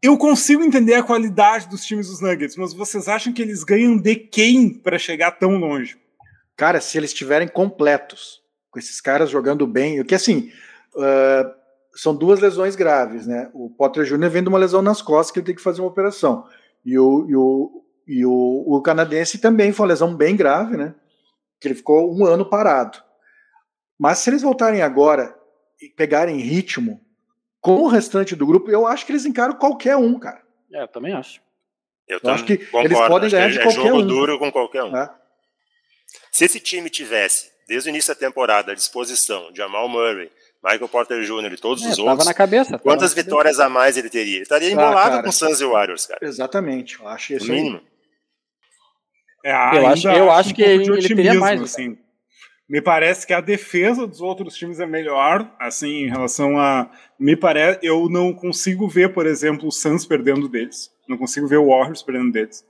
Eu 0.02 0.18
consigo 0.18 0.64
entender 0.64 0.94
a 0.94 1.04
qualidade 1.04 1.68
dos 1.68 1.84
times 1.86 2.08
dos 2.08 2.22
Nuggets, 2.22 2.56
mas 2.56 2.72
vocês 2.74 3.10
acham 3.10 3.34
que 3.34 3.42
eles 3.42 3.66
ganham 3.66 3.98
de 3.98 4.16
quem 4.16 4.70
para 4.70 4.98
chegar 4.98 5.32
tão 5.32 5.58
longe? 5.58 5.98
Cara, 6.56 6.80
se 6.80 6.98
eles 6.98 7.10
estiverem 7.10 7.50
completos, 7.50 8.40
com 8.72 8.80
esses 8.80 9.02
caras 9.02 9.30
jogando 9.30 9.68
bem, 9.68 10.00
o 10.00 10.06
que 10.06 10.16
assim, 10.16 10.50
ah, 10.98 11.52
são 11.98 12.16
duas 12.16 12.40
lesões 12.40 12.76
graves, 12.76 13.26
né? 13.26 13.50
O 13.54 13.70
Potter 13.70 14.04
Jr. 14.06 14.30
vem 14.30 14.44
de 14.44 14.50
uma 14.50 14.58
lesão 14.60 14.82
nas 14.82 15.02
costas 15.02 15.32
que 15.32 15.40
ele 15.40 15.46
tem 15.48 15.56
que 15.56 15.62
fazer 15.62 15.82
uma 15.82 15.90
operação. 15.90 16.48
E 16.86 16.98
o, 16.98 17.26
e 17.28 17.36
o, 17.36 17.84
e 18.08 18.26
o, 18.26 18.64
o 18.68 18.82
canadense 18.82 19.40
também 19.40 19.72
foi 19.72 19.84
uma 19.86 19.90
lesão 19.90 20.16
bem 20.16 20.36
grave, 20.36 20.78
né? 20.78 20.94
Que 21.60 21.68
ele 21.68 21.76
ficou 21.76 22.16
um 22.16 22.26
ano 22.26 22.46
parado. 22.50 23.02
Mas 24.00 24.20
se 24.20 24.30
eles 24.30 24.44
voltarem 24.44 24.82
agora 24.82 25.36
e 25.82 25.90
pegarem 25.90 26.38
ritmo 26.38 27.02
com 27.60 27.78
o 27.82 27.88
restante 27.88 28.36
do 28.36 28.46
grupo, 28.46 28.70
eu 28.70 28.86
acho 28.86 29.06
que 29.06 29.12
eles 29.12 29.26
encaram 29.26 29.56
qualquer 29.56 29.98
um, 29.98 30.20
cara. 30.20 30.42
É, 30.72 30.84
eu 30.84 30.88
também 30.88 31.14
acho. 31.14 31.42
Eu, 32.08 32.20
Eu 32.24 32.30
acho 32.30 32.46
que 32.46 32.58
concordo, 32.58 32.88
eles 32.88 33.08
podem 33.08 33.28
acho 33.28 33.36
ganhar 33.36 33.48
que 33.48 33.54
de 33.54 33.60
é 33.60 33.64
qualquer 33.64 33.82
jogo 33.90 34.02
um. 34.02 34.08
duro 34.08 34.40
com 34.40 34.52
qualquer 34.52 34.84
um. 34.84 34.92
né? 34.92 35.10
Se 36.32 36.46
esse 36.46 36.60
time 36.60 36.90
tivesse 36.90 37.52
desde 37.68 37.90
o 37.90 37.92
início 37.92 38.14
da 38.14 38.20
temporada, 38.20 38.72
à 38.72 38.76
disposição, 38.76 39.50
Jamal 39.54 39.90
Murray, 39.90 40.32
Michael 40.68 40.90
Porter 40.90 41.22
Jr. 41.22 41.54
e 41.54 41.58
todos 41.58 41.86
é, 41.86 41.90
os 41.90 42.00
outros. 42.00 42.26
na 42.26 42.34
cabeça. 42.34 42.78
Quantas 42.78 43.16
na 43.16 43.22
vitórias 43.22 43.58
cabeça. 43.58 43.66
a 43.66 43.70
mais 43.70 43.98
ele 43.98 44.10
teria? 44.10 44.36
Ele 44.36 44.44
estaria 44.44 44.68
ah, 44.68 44.72
embolado 44.72 45.18
ah, 45.18 45.24
com 45.24 45.32
Suns 45.32 45.62
e 45.62 45.66
Warriors, 45.66 46.06
cara. 46.06 46.20
Exatamente, 46.22 47.00
eu 47.00 47.08
acho 47.08 47.34
isso. 47.34 47.52
O 47.52 47.56
mínimo. 47.56 47.82
É, 49.46 49.78
eu 49.78 49.88
acho, 49.88 50.10
eu 50.10 50.32
acho 50.32 50.54
que 50.54 50.62
ele, 50.62 50.92
ele 50.92 51.08
teria 51.08 51.34
mais. 51.36 51.62
Assim. 51.62 51.98
Me 52.70 52.82
parece 52.82 53.26
que 53.26 53.34
a 53.34 53.40
defesa 53.40 54.06
dos 54.06 54.20
outros 54.20 54.56
times 54.56 54.82
é 54.82 54.86
melhor, 54.86 55.50
assim, 55.58 56.04
em 56.04 56.10
relação 56.10 56.60
a. 56.60 56.92
Me 57.18 57.36
parece. 57.36 57.80
Eu 57.82 58.10
não 58.10 58.34
consigo 58.34 58.90
ver, 58.90 59.14
por 59.14 59.26
exemplo, 59.26 59.68
o 59.68 59.72
Suns 59.72 60.06
perdendo 60.06 60.50
deles. 60.50 60.92
Não 61.08 61.18
consigo 61.18 61.48
ver 61.48 61.58
o 61.58 61.70
Warriors 61.70 62.04
perdendo 62.04 62.32
deles. 62.34 62.66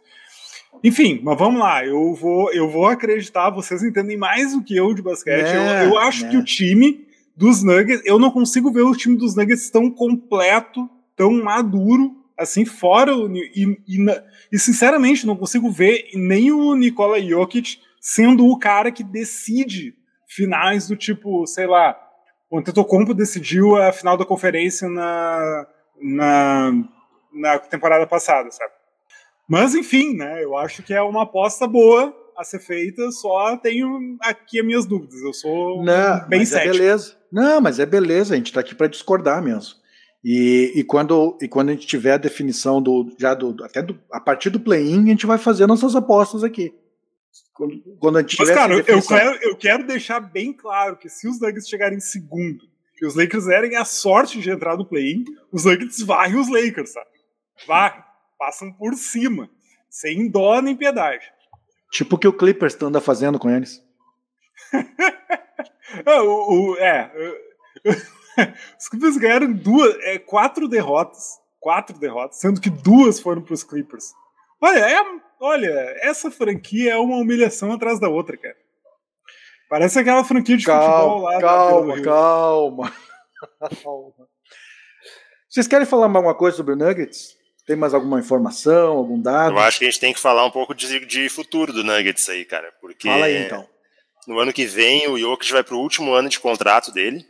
Enfim, 0.84 1.20
mas 1.24 1.36
vamos 1.36 1.60
lá. 1.60 1.84
Eu 1.84 2.14
vou, 2.14 2.54
eu 2.54 2.70
vou 2.70 2.86
acreditar. 2.86 3.50
Vocês 3.50 3.82
entendem 3.82 4.18
mais 4.18 4.54
do 4.54 4.64
que 4.64 4.78
eu 4.78 4.94
de 4.94 5.02
basquete. 5.02 5.48
É, 5.48 5.86
eu, 5.86 5.90
eu, 5.90 5.98
acho 5.98 6.28
é. 6.28 6.30
que 6.30 6.38
o 6.38 6.44
time 6.44 7.07
dos 7.38 7.64
Nuggets. 7.64 8.02
Eu 8.04 8.18
não 8.18 8.32
consigo 8.32 8.72
ver 8.72 8.82
o 8.82 8.96
time 8.96 9.16
dos 9.16 9.36
Nuggets 9.36 9.70
tão 9.70 9.92
completo, 9.92 10.90
tão 11.16 11.32
maduro, 11.44 12.16
assim, 12.36 12.66
fora. 12.66 13.16
O, 13.16 13.32
e, 13.32 13.80
e, 13.88 14.06
e 14.52 14.60
sinceramente, 14.60 15.28
não 15.28 15.38
consigo 15.38 15.72
ver 15.72 16.10
nem 16.16 16.52
o 16.52 16.76
Nikola 16.76 17.22
Jokic 17.22 17.80
sendo 18.02 18.48
o 18.48 18.58
cara 18.58 18.92
que 18.92 19.04
decide 19.04 19.94
finais 20.28 20.88
do 20.88 20.96
tipo, 20.96 21.46
sei 21.46 21.68
lá, 21.68 21.96
o 22.50 22.58
Antetokounmpo 22.58 23.14
decidiu 23.14 23.76
a 23.76 23.92
final 23.92 24.18
da 24.18 24.26
conferência 24.26 24.90
na, 24.90 25.68
na, 26.02 26.72
na 27.34 27.60
temporada 27.60 28.08
passada, 28.08 28.50
sabe? 28.50 28.72
Mas 29.48 29.76
enfim, 29.76 30.16
né? 30.16 30.44
Eu 30.44 30.58
acho 30.58 30.82
que 30.84 30.94
é 30.94 31.02
uma 31.02 31.24
aposta 31.24 31.68
boa 31.68 32.14
a 32.38 32.44
ser 32.44 32.60
feita, 32.60 33.10
só 33.12 33.58
tenho 33.58 34.18
aqui 34.22 34.60
as 34.60 34.66
minhas 34.66 34.86
dúvidas. 34.86 35.20
Eu 35.22 35.34
sou 35.34 35.84
Não, 35.84 36.28
bem 36.28 36.40
mas 36.40 36.52
é 36.52 36.56
cético. 36.56 36.76
É 36.76 36.80
beleza. 36.80 37.18
Não, 37.32 37.60
mas 37.60 37.80
é 37.80 37.86
beleza, 37.86 38.34
a 38.34 38.38
gente 38.38 38.48
está 38.48 38.62
aqui 38.62 38.76
para 38.76 38.88
discordar 38.88 39.42
mesmo. 39.42 39.76
E, 40.24 40.74
e, 40.76 40.84
quando, 40.84 41.38
e 41.42 41.48
quando 41.48 41.70
a 41.70 41.72
gente 41.74 41.88
tiver 41.88 42.14
a 42.14 42.18
definição 42.18 42.82
do 42.82 43.16
já 43.18 43.34
do 43.34 43.56
até 43.64 43.82
do, 43.82 44.00
a 44.12 44.20
partir 44.20 44.50
do 44.50 44.60
play-in, 44.60 45.06
a 45.06 45.10
gente 45.10 45.26
vai 45.26 45.38
fazer 45.38 45.66
nossas 45.68 45.96
apostas 45.96 46.44
aqui. 46.44 46.74
Quando, 47.54 47.98
quando 48.00 48.18
a 48.18 48.22
gente 48.22 48.38
Mas, 48.38 48.50
cara, 48.52 48.74
eu 48.76 49.02
quero, 49.02 49.38
eu 49.42 49.56
quero 49.56 49.88
deixar 49.88 50.20
bem 50.20 50.54
claro 50.54 50.98
que 50.98 51.10
se 51.10 51.28
os 51.28 51.40
Nuggets 51.40 51.68
chegarem 51.68 51.98
em 51.98 52.02
segundo 52.02 52.64
e 53.02 53.06
os 53.06 53.16
Lakers 53.16 53.46
derem 53.46 53.76
a 53.76 53.86
sorte 53.86 54.40
de 54.40 54.50
entrar 54.50 54.78
no 54.78 54.86
play-in, 54.86 55.24
os 55.52 55.66
Nuggets 55.66 56.02
varrem 56.02 56.40
os 56.40 56.50
Lakers, 56.50 56.94
sabe? 56.94 57.10
Varrem, 57.68 58.04
passam 58.38 58.72
por 58.74 58.94
cima, 58.96 59.50
sem 59.90 60.30
dó 60.30 60.62
nem 60.62 60.76
piedade. 60.76 61.26
Tipo 61.92 62.16
o 62.16 62.20
que 62.20 62.28
o 62.28 62.34
Clippers 62.34 62.82
anda 62.82 63.02
fazendo 63.02 63.40
com 63.40 63.50
eles. 63.50 63.84
é, 66.06 66.22
o, 66.22 66.74
o, 66.74 66.78
é, 66.78 67.12
os 68.80 68.90
Clippers 68.90 69.18
ganharam 69.18 69.52
duas, 69.52 69.96
é, 70.02 70.20
quatro 70.20 70.68
derrotas. 70.68 71.40
Quatro 71.60 71.98
derrotas, 71.98 72.40
sendo 72.40 72.62
que 72.62 72.70
duas 72.70 73.20
foram 73.20 73.42
para 73.42 73.54
os 73.54 73.64
Clippers. 73.64 74.14
Olha, 74.62 74.80
é, 74.80 75.02
olha, 75.40 75.96
essa 76.02 76.32
franquia 76.32 76.94
é 76.94 76.98
uma 76.98 77.18
humilhação 77.18 77.72
atrás 77.72 78.00
da 78.00 78.08
outra, 78.08 78.38
cara. 78.38 78.56
Parece 79.70 80.00
aquela 80.00 80.24
franquia 80.24 80.56
de 80.56 80.66
calma, 80.66 80.84
futebol 80.86 81.22
lá. 81.24 81.42
Calma, 81.42 82.02
calma. 82.02 82.94
calma. 83.84 84.28
Vocês 85.50 85.68
querem 85.68 85.86
falar 85.86 86.06
alguma 86.06 86.36
coisa 86.36 86.56
sobre 86.56 86.74
o 86.74 86.78
Nuggets? 86.78 87.36
Tem 87.68 87.76
mais 87.76 87.94
alguma 87.94 88.18
informação, 88.18 88.98
algum 88.98 89.22
dado? 89.22 89.52
Eu 89.52 89.60
acho 89.60 89.78
que 89.78 89.86
a 89.86 89.90
gente 89.90 90.00
tem 90.00 90.14
que 90.14 90.20
falar 90.22 90.46
um 90.46 90.50
pouco 90.50 90.74
de, 90.74 91.06
de 91.06 91.28
futuro 91.28 91.74
do 91.74 91.84
Nuggets 91.84 92.30
aí, 92.30 92.46
cara. 92.46 92.74
Porque 92.80 93.10
Fala 93.10 93.26
aí, 93.26 93.44
então. 93.44 93.68
No 94.26 94.40
ano 94.40 94.54
que 94.54 94.66
vem, 94.66 95.10
o 95.10 95.18
Jokic 95.18 95.52
vai 95.52 95.64
pro 95.66 95.78
último 95.78 96.14
ano 96.14 96.30
de 96.30 96.40
contrato 96.40 96.94
dele. 96.94 97.26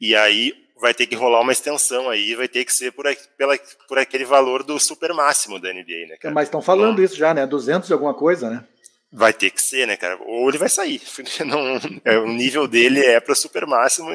E 0.00 0.14
aí 0.14 0.54
vai 0.80 0.94
ter 0.94 1.06
que 1.06 1.16
rolar 1.16 1.40
uma 1.40 1.50
extensão 1.50 2.08
aí, 2.08 2.34
vai 2.36 2.46
ter 2.46 2.64
que 2.64 2.72
ser 2.72 2.92
por, 2.92 3.06
pela, 3.36 3.58
por 3.88 3.98
aquele 3.98 4.24
valor 4.24 4.62
do 4.62 4.78
super 4.78 5.12
máximo 5.12 5.58
da 5.58 5.72
NBA, 5.72 6.06
né, 6.08 6.16
cara? 6.20 6.34
Mas 6.34 6.48
estão 6.48 6.62
falando 6.62 6.94
então, 6.94 7.04
isso 7.04 7.16
já, 7.16 7.34
né? 7.34 7.44
200 7.44 7.90
e 7.90 7.92
alguma 7.92 8.14
coisa, 8.14 8.50
né? 8.50 8.64
Vai 9.12 9.32
ter 9.32 9.50
que 9.50 9.60
ser, 9.60 9.86
né, 9.86 9.96
cara? 9.96 10.16
Ou 10.24 10.48
ele 10.48 10.58
vai 10.58 10.68
sair. 10.68 11.02
Não, 11.44 11.80
é, 12.04 12.18
o 12.18 12.28
nível 12.28 12.68
dele 12.68 13.00
é 13.00 13.20
para 13.20 13.34
super 13.34 13.66
máximo 13.66 14.10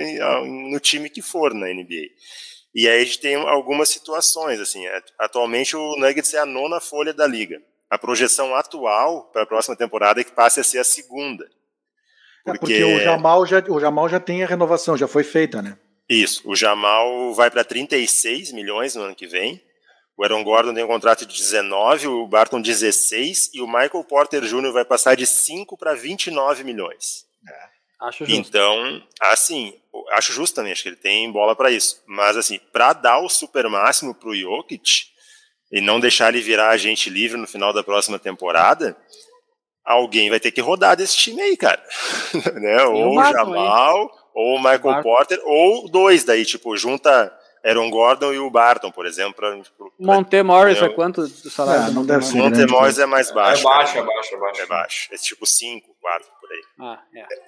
no 0.71 0.79
time 0.79 1.09
que 1.09 1.21
for 1.21 1.53
na 1.53 1.67
NBA. 1.67 2.07
E 2.77 2.87
aí 2.87 3.01
a 3.01 3.03
gente 3.03 3.19
tem 3.19 3.33
algumas 3.33 3.89
situações, 3.89 4.59
assim. 4.59 4.85
É, 4.85 5.01
atualmente 5.17 5.75
o 5.75 5.95
Nuggets 5.97 6.31
é 6.35 6.37
a 6.37 6.45
nona 6.45 6.79
folha 6.79 7.11
da 7.11 7.25
liga. 7.25 7.59
A 7.89 7.97
projeção 7.97 8.53
atual 8.53 9.31
para 9.33 9.41
a 9.41 9.45
próxima 9.47 9.75
temporada 9.75 10.21
é 10.21 10.23
que 10.23 10.31
passe 10.31 10.59
a 10.59 10.63
ser 10.63 10.77
a 10.77 10.83
segunda. 10.83 11.49
Porque, 12.45 12.75
é 12.75 12.79
porque 12.79 12.83
o, 12.83 12.99
Jamal 12.99 13.47
já, 13.47 13.63
o 13.67 13.79
Jamal 13.79 14.07
já 14.07 14.19
tem 14.19 14.43
a 14.43 14.47
renovação, 14.47 14.95
já 14.95 15.07
foi 15.07 15.23
feita, 15.23 15.59
né? 15.59 15.75
Isso, 16.07 16.43
o 16.45 16.55
Jamal 16.55 17.33
vai 17.33 17.49
para 17.49 17.63
36 17.63 18.51
milhões 18.51 18.93
no 18.93 19.01
ano 19.01 19.15
que 19.15 19.25
vem. 19.25 19.59
O 20.15 20.23
Aaron 20.23 20.43
Gordon 20.43 20.73
tem 20.75 20.83
um 20.83 20.87
contrato 20.87 21.25
de 21.25 21.35
19, 21.35 22.07
o 22.07 22.27
Barton 22.27 22.61
16 22.61 23.51
e 23.55 23.61
o 23.61 23.67
Michael 23.67 24.03
Porter 24.03 24.43
Jr. 24.43 24.71
vai 24.71 24.85
passar 24.85 25.15
de 25.15 25.25
5 25.25 25.75
para 25.77 25.95
29 25.95 26.63
milhões. 26.63 27.26
Acho 28.01 28.25
justo. 28.25 28.39
Então, 28.39 29.03
assim, 29.19 29.73
acho 30.11 30.31
justo 30.31 30.55
também, 30.55 30.71
acho 30.71 30.83
que 30.83 30.89
ele 30.89 30.95
tem 30.95 31.31
bola 31.31 31.55
para 31.55 31.71
isso. 31.71 32.03
Mas, 32.07 32.37
assim, 32.37 32.59
para 32.71 32.93
dar 32.93 33.19
o 33.19 33.29
super 33.29 33.67
máximo 33.67 34.13
pro 34.13 34.35
Jokic 34.35 35.07
e 35.71 35.81
não 35.81 35.99
deixar 35.99 36.29
ele 36.29 36.41
virar 36.41 36.69
agente 36.69 37.09
livre 37.09 37.39
no 37.39 37.47
final 37.47 37.73
da 37.73 37.83
próxima 37.83 38.19
temporada, 38.19 38.95
alguém 39.83 40.29
vai 40.29 40.39
ter 40.39 40.51
que 40.51 40.61
rodar 40.61 40.95
desse 40.95 41.17
time 41.17 41.41
aí, 41.41 41.57
cara. 41.57 41.83
né? 42.61 42.83
Ou 42.83 43.17
o 43.17 43.23
Jamal, 43.23 44.01
aí. 44.01 44.09
ou 44.33 44.55
o 44.55 44.59
Michael. 44.59 45.01
Porter, 45.01 45.39
ou 45.43 45.89
dois 45.89 46.23
daí, 46.23 46.45
tipo, 46.45 46.77
junta 46.77 47.33
Aaron 47.67 47.89
Gordon 47.89 48.33
e 48.33 48.39
o 48.39 48.49
Barton, 48.49 48.91
por 48.91 49.05
exemplo. 49.05 49.33
Pra, 49.33 49.51
pra, 49.51 49.87
Monte 49.99 50.41
Morris 50.41 50.81
é 50.81 50.87
quanto 50.87 51.21
do 51.27 51.49
salário? 51.49 51.91
É, 51.91 51.91
não 51.91 52.05
deve 52.05 52.23
ser. 52.23 52.37
Monte 52.37 52.65
Morris 52.65 52.97
é 52.97 53.05
mais 53.05 53.29
baixo. 53.31 53.61
É 53.61 53.63
baixo, 53.63 53.97
é 53.97 54.03
baixo, 54.03 54.35
é 54.35 54.37
baixo. 54.37 54.61
É 54.61 54.65
baixo. 54.65 55.09
É 55.11 55.17
tipo 55.17 55.45
5, 55.45 55.95
4 56.01 56.27
por 56.39 56.51
aí. 56.51 56.61
Ah, 56.79 56.99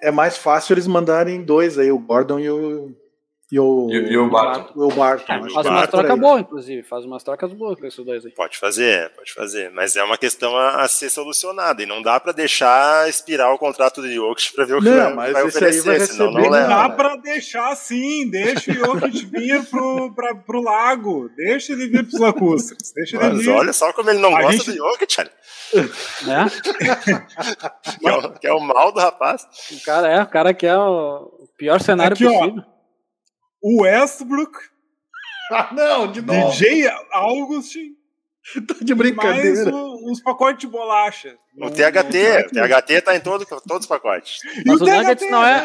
é. 0.02 0.08
é 0.08 0.10
mais 0.10 0.36
fácil 0.36 0.74
eles 0.74 0.86
mandarem 0.86 1.42
dois 1.42 1.78
aí, 1.78 1.90
o 1.90 1.98
Gordon 1.98 2.38
e 2.38 2.50
o, 2.50 2.94
e 3.52 3.58
o, 3.58 3.88
e, 3.90 4.12
e 4.12 4.16
o 4.16 4.30
Barton. 4.30 4.72
O 4.76 4.92
Barton. 4.92 5.32
É, 5.32 5.50
faz 5.50 5.66
umas 5.66 5.88
trocas 5.88 6.18
boas, 6.18 6.40
inclusive. 6.40 6.82
Faz 6.84 7.04
umas 7.04 7.22
trocas 7.24 7.52
boas 7.52 7.80
com 7.80 7.86
esses 7.86 8.04
dois 8.04 8.24
aí. 8.24 8.30
Pode 8.30 8.56
fazer, 8.56 9.10
pode 9.10 9.32
fazer. 9.32 9.70
Mas 9.72 9.96
é 9.96 10.04
uma 10.04 10.16
questão 10.16 10.56
a, 10.56 10.82
a 10.82 10.88
ser 10.88 11.10
solucionada. 11.10 11.82
E 11.82 11.86
não 11.86 12.00
dá 12.00 12.20
pra 12.20 12.30
deixar 12.30 13.08
expirar 13.08 13.52
o 13.52 13.58
contrato 13.58 14.00
do 14.00 14.08
Jokic 14.08 14.54
pra 14.54 14.64
ver 14.64 14.74
o 14.74 14.78
que 14.80 14.88
não, 14.88 15.16
vai, 15.16 15.32
vai 15.32 15.42
oferecer. 15.42 15.98
Vai 15.98 16.06
senão 16.06 16.30
não 16.30 16.48
leva. 16.48 16.68
Dá 16.68 16.88
pra 16.90 17.16
deixar 17.16 17.74
sim. 17.74 18.30
Deixa 18.30 18.70
o 18.70 18.74
Jokic 18.74 19.26
vir 19.26 19.64
pro, 19.64 20.14
pra, 20.14 20.32
pro 20.36 20.62
lago. 20.62 21.28
Deixa 21.36 21.72
ele 21.72 21.88
vir 21.88 22.06
pros 22.06 22.20
lacustres. 22.20 22.92
Deixa 22.94 23.16
ele 23.16 23.30
Mas 23.30 23.44
vir. 23.44 23.50
olha 23.50 23.72
só 23.72 23.92
como 23.92 24.10
ele 24.10 24.20
não 24.20 24.36
a 24.36 24.42
gosta 24.42 24.58
gente... 24.58 24.70
do 24.70 24.76
Jokic, 24.76 25.16
olha. 25.18 25.32
É? 25.74 25.80
que, 27.98 28.08
é 28.08 28.12
o, 28.12 28.32
que 28.32 28.46
é 28.46 28.52
o 28.52 28.60
mal 28.60 28.92
do 28.92 29.00
rapaz. 29.00 29.44
O 29.72 29.84
cara 29.84 30.08
é, 30.08 30.22
o 30.22 30.26
cara 30.26 30.54
que 30.54 30.66
é 30.66 30.76
o 30.76 31.48
pior 31.56 31.80
cenário 31.80 32.14
Aqui, 32.14 32.24
possível. 32.24 32.62
Ó, 32.64 32.79
Westbrook. 33.62 34.58
Ah, 35.52 35.68
não, 35.74 36.12
de 36.12 36.22
novo. 36.22 36.52
DJ 36.52 36.88
Augustin. 37.10 37.96
Tô 38.66 38.84
de 38.84 38.94
brincadeira. 38.94 39.64
Mais 39.64 39.74
o, 39.74 40.10
os 40.10 40.20
pacotes 40.20 40.60
de 40.60 40.66
bolacha. 40.66 41.36
O 41.60 41.68
THT, 41.68 42.46
o 42.46 42.50
THT 42.50 43.02
tá 43.04 43.16
em 43.16 43.20
todo, 43.20 43.44
todos 43.44 43.80
os 43.80 43.86
pacotes. 43.86 44.38
Mas 44.64 44.80
o, 44.80 44.84
o 44.84 44.86
Nuggets 44.86 45.30
não 45.30 45.44
é. 45.44 45.64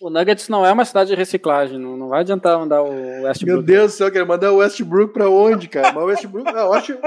O 0.00 0.10
Nuggets 0.10 0.48
não 0.48 0.66
é 0.66 0.72
uma 0.72 0.84
cidade 0.84 1.10
de 1.10 1.16
reciclagem, 1.16 1.78
não, 1.78 1.96
não 1.96 2.08
vai 2.08 2.20
adiantar 2.20 2.58
mandar 2.58 2.82
o 2.82 3.22
Westbrook. 3.24 3.44
Meu 3.44 3.62
Deus 3.62 3.92
do 3.92 3.96
céu, 3.96 4.10
quer 4.10 4.26
mandar 4.26 4.52
o 4.52 4.56
Westbrook 4.56 5.12
pra 5.12 5.28
onde, 5.28 5.68
cara? 5.68 5.92
Mas 5.92 6.02
o 6.02 6.06
Westbrook, 6.06 6.50
eu 6.50 6.72
acho, 6.72 6.98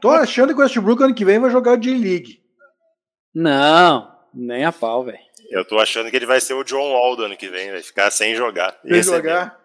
tô 0.00 0.10
achando 0.10 0.54
que 0.54 0.60
o 0.60 0.62
Westbrook 0.62 1.02
ano 1.02 1.14
que 1.14 1.24
vem 1.24 1.38
vai 1.38 1.50
jogar 1.50 1.72
o 1.72 1.76
J-League. 1.76 2.40
Não, 3.34 4.10
nem 4.32 4.64
a 4.64 4.72
pau, 4.72 5.04
velho. 5.04 5.18
Eu 5.50 5.64
tô 5.64 5.78
achando 5.78 6.10
que 6.10 6.16
ele 6.16 6.26
vai 6.26 6.40
ser 6.40 6.54
o 6.54 6.62
John 6.62 6.92
Wall 6.92 7.16
do 7.16 7.24
ano 7.24 7.36
que 7.36 7.48
vem, 7.48 7.72
vai 7.72 7.82
ficar 7.82 8.10
sem 8.10 8.34
jogar. 8.34 8.78
Sem 8.82 9.02
jogar? 9.02 9.56
É 9.56 9.60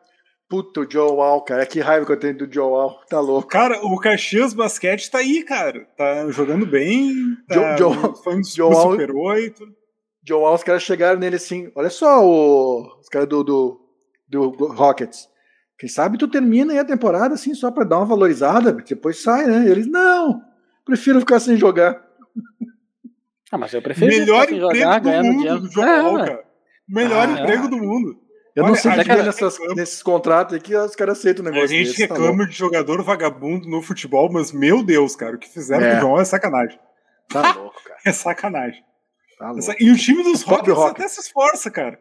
Puta, 0.47 0.81
o 0.81 0.85
John 0.85 1.15
Wall, 1.15 1.41
cara. 1.41 1.65
Que 1.65 1.79
raiva 1.79 2.05
que 2.05 2.11
eu 2.11 2.19
tenho 2.19 2.37
do 2.37 2.47
John 2.47 2.69
Wall. 2.69 2.99
Tá 3.09 3.19
louco. 3.19 3.47
Cara, 3.47 3.79
o 3.83 3.99
Caxias 3.99 4.53
Basquete 4.53 5.09
tá 5.09 5.17
aí, 5.17 5.43
cara. 5.43 5.87
Tá 5.97 6.29
jogando 6.29 6.67
bem. 6.67 7.35
Tá 7.47 7.75
John, 7.75 7.75
John, 7.75 8.41
John 8.41 8.69
Wall, 8.71 8.91
Super 8.91 9.11
8. 9.11 9.63
John 10.23 10.41
Wall, 10.41 10.53
os 10.53 10.63
caras 10.63 10.83
chegaram 10.83 11.19
nele 11.19 11.37
assim. 11.37 11.71
Olha 11.75 11.89
só, 11.89 12.23
o, 12.23 12.99
os 12.99 13.09
caras 13.09 13.27
do, 13.27 13.43
do, 13.43 13.81
do 14.29 14.49
Rockets. 14.67 15.27
Quem 15.77 15.89
sabe 15.89 16.17
tu 16.17 16.27
termina 16.27 16.73
aí 16.73 16.79
a 16.79 16.85
temporada 16.85 17.33
assim, 17.33 17.53
só 17.53 17.69
pra 17.69 17.83
dar 17.83 17.97
uma 17.97 18.05
valorizada, 18.05 18.71
depois 18.71 19.21
sai, 19.21 19.45
né? 19.45 19.65
E 19.67 19.71
eles, 19.71 19.87
não, 19.87 20.41
prefiro 20.85 21.19
ficar 21.19 21.39
sem 21.39 21.57
jogar. 21.57 22.01
Ah, 23.51 23.57
mas 23.57 23.73
eu 23.73 23.81
prefiro 23.81 24.07
Melhor 24.07 24.43
emprego 24.43 24.73
jogar, 24.73 24.99
do 24.99 25.09
mundo 25.11 25.71
João 25.71 26.19
é, 26.19 26.27
cara. 26.27 26.43
Melhor 26.87 27.27
ah, 27.27 27.31
emprego 27.31 27.65
é. 27.65 27.67
do 27.69 27.77
mundo. 27.77 28.25
Eu 28.55 28.63
Olha, 28.63 28.71
não 28.71 28.75
sei 28.79 29.03
que 29.03 29.15
nessas, 29.15 29.57
nesses 29.75 30.01
contratos 30.01 30.55
aqui 30.55 30.73
os 30.73 30.95
caras 30.95 31.19
aceitam 31.19 31.43
o 31.43 31.49
negócio. 31.49 31.65
A 31.65 31.77
gente 31.77 31.87
desse, 31.89 32.07
tá 32.07 32.13
reclama 32.13 32.45
tá 32.45 32.49
de 32.49 32.55
jogador 32.55 33.03
vagabundo 33.03 33.67
no 33.67 33.81
futebol, 33.81 34.31
mas 34.31 34.53
meu 34.53 34.81
Deus, 34.81 35.15
cara, 35.15 35.35
o 35.35 35.39
que 35.39 35.49
fizeram 35.49 35.85
é. 35.85 35.91
com 35.91 35.97
o 35.97 35.99
João 35.99 36.21
é 36.21 36.25
sacanagem. 36.25 36.79
Tá 37.29 37.51
louco, 37.59 37.83
cara. 37.83 37.99
É 38.05 38.11
sacanagem. 38.13 38.81
Tá 39.37 39.53
e 39.79 39.91
o 39.91 39.97
time 39.97 40.23
dos 40.23 40.41
Rockets, 40.43 40.73
Rockets 40.73 40.99
até 41.01 41.07
se 41.09 41.19
esforça, 41.19 41.69
cara. 41.69 41.99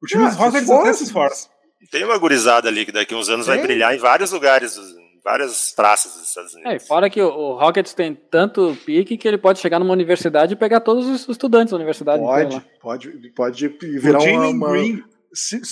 O 0.00 0.06
time 0.06 0.24
ah, 0.24 0.28
dos 0.28 0.36
Rockets 0.36 0.70
até 0.70 0.92
se 0.92 1.04
esforça. 1.04 1.48
Tem 1.90 2.04
uma 2.04 2.18
gurizada 2.18 2.68
ali 2.68 2.86
que 2.86 2.92
daqui 2.92 3.14
uns 3.14 3.28
anos 3.28 3.48
vai 3.48 3.58
brilhar 3.58 3.92
em 3.92 3.98
vários 3.98 4.30
lugares, 4.30 4.76
várias 5.26 5.72
praças 5.72 6.12
dos 6.12 6.28
Estados 6.28 6.54
Unidos. 6.54 6.72
É, 6.72 6.78
fora 6.78 7.10
que 7.10 7.20
o, 7.20 7.58
Rockets 7.58 7.92
tem 7.92 8.14
tanto 8.14 8.78
pique 8.86 9.18
que 9.18 9.26
ele 9.26 9.36
pode 9.36 9.58
chegar 9.58 9.80
numa 9.80 9.92
universidade 9.92 10.52
e 10.52 10.56
pegar 10.56 10.78
todos 10.78 11.08
os 11.08 11.28
estudantes 11.28 11.72
da 11.72 11.76
universidade. 11.76 12.22
Pode, 12.22 12.62
pode, 12.80 13.10
pode 13.34 13.68
virar 13.98 14.20
uma, 14.20 14.48
uma, 14.50 14.72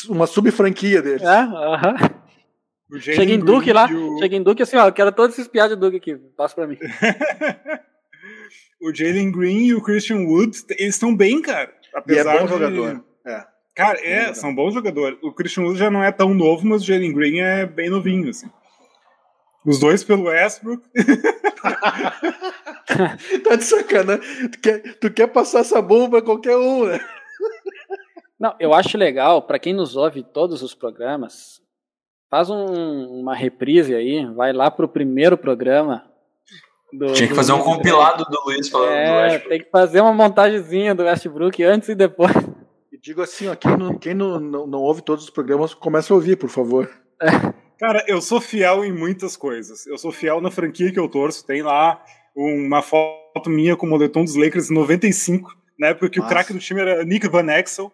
uma 0.09 0.26
sub-franquia 0.26 1.00
deles. 1.00 1.22
É, 1.22 1.26
aham. 1.26 1.70
Uh 1.92 1.96
-huh. 1.96 3.00
Chega 3.00 3.32
em 3.32 3.38
Duke 3.38 3.72
lá, 3.72 3.86
o... 3.86 4.18
chega 4.18 4.36
em 4.36 4.42
Duke 4.42 4.62
assim, 4.62 4.76
ó, 4.76 4.88
eu 4.88 4.92
quero 4.92 5.12
todos 5.12 5.38
esses 5.38 5.48
piados 5.48 5.76
de 5.76 5.80
Duke 5.80 5.96
aqui, 5.96 6.16
passa 6.36 6.55
pra 6.55 6.66
mim. 6.66 6.76
o 8.82 8.92
Jalen 8.92 9.32
Green 9.32 9.66
e 9.66 9.74
o 9.74 9.82
Christian 9.82 10.26
Wood, 10.26 10.64
eles 10.70 10.94
estão 10.94 11.16
bem, 11.16 11.40
cara. 11.40 11.72
Apesar 11.94 12.34
e 12.34 12.36
é 12.36 12.40
bom 12.40 12.46
de... 12.46 12.52
jogador. 12.52 13.05
É. 13.24 13.44
Cara, 13.74 13.98
é, 14.05 14.34
são 14.34 14.55
bons 14.55 14.74
jogadores. 14.74 15.18
O 15.22 15.32
Christian 15.32 15.64
Wood 15.64 15.78
já 15.78 15.90
não 15.90 16.05
é 16.05 16.12
tão 16.12 16.34
novo, 16.34 16.66
mas 16.66 16.82
o 16.82 16.86
Jalen 16.86 17.12
Green 17.12 17.38
é 17.38 17.66
bem 17.66 17.88
novinho, 17.88 18.30
assim. 18.30 18.48
Os 19.65 19.81
dois 19.81 20.05
pelo 20.05 20.25
Westbrook. 20.25 20.85
tá 23.43 23.57
de 23.57 23.65
sacanagem. 23.65 24.51
Tu 24.51 24.61
quer, 24.61 24.99
tu 24.99 25.11
quer 25.11 25.27
passar 25.29 25.61
essa 25.61 25.81
bomba 25.81 26.19
pra 26.19 26.23
qualquer 26.23 26.57
um, 26.57 26.85
né? 26.85 27.01
Não, 28.39 28.55
eu 28.61 28.75
acho 28.75 28.99
legal, 28.99 29.41
para 29.43 29.59
quem 29.59 29.73
nos 29.73 29.97
ouve 29.97 30.23
todos 30.23 30.62
os 30.62 30.75
programas, 30.75 31.62
faz 32.31 32.51
um, 32.51 33.21
uma 33.21 33.35
reprise 33.35 33.95
aí, 33.95 34.27
vai 34.35 34.53
lá 34.53 34.71
pro 34.71 34.87
primeiro 34.87 35.39
programa. 35.39 36.05
Do, 36.93 37.12
Tinha 37.15 37.29
que 37.29 37.35
fazer 37.35 37.53
um 37.53 37.62
compilado 37.62 38.25
do 38.25 38.45
Luiz 38.45 38.69
falando 38.69 38.93
é, 38.93 39.07
do 39.07 39.15
Westbrook. 39.15 39.49
Tem 39.49 39.65
que 39.65 39.71
fazer 39.71 40.01
uma 40.01 40.12
montagemzinha 40.12 40.95
do 40.95 41.05
Westbrook 41.05 41.62
antes 41.62 41.89
e 41.89 41.95
depois. 41.95 42.33
digo 43.03 43.23
assim, 43.23 43.49
ó, 43.49 43.55
quem, 43.55 43.77
não, 43.77 43.99
quem 43.99 44.15
não, 44.15 44.39
não, 44.39 44.67
não, 44.67 44.81
ouve 44.81 45.01
todos 45.01 45.25
os 45.25 45.31
programas, 45.31 45.73
começa 45.73 46.12
a 46.12 46.17
ouvir, 46.17 46.37
por 46.37 46.51
favor. 46.51 46.91
Cara, 47.79 48.05
eu 48.07 48.20
sou 48.20 48.41
fiel 48.41 48.85
em 48.85 48.93
muitas 48.93 49.37
coisas. 49.37 49.87
Eu 49.87 49.99
sou 49.99 50.12
fiel 50.12 50.41
na 50.41 50.51
franquia 50.51 50.93
que 50.93 50.99
eu 50.99 51.09
torço. 51.09 51.47
Tem 51.47 51.62
lá 51.62 52.03
uma 52.35 52.83
foto 52.83 53.49
minha 53.49 53.77
com 53.77 53.87
o 53.87 53.91
moletom 53.91 54.25
dos 54.25 54.37
Lakers 54.37 54.70
em 54.70 54.75
95, 54.75 55.57
na 55.79 55.89
época 55.89 56.11
que 56.11 56.18
Nossa. 56.18 56.31
o 56.31 56.33
craque 56.35 56.53
do 56.53 56.59
time 56.59 56.81
era 56.81 57.05
Nick 57.05 57.29
Van 57.29 57.47
Exel. 57.53 57.93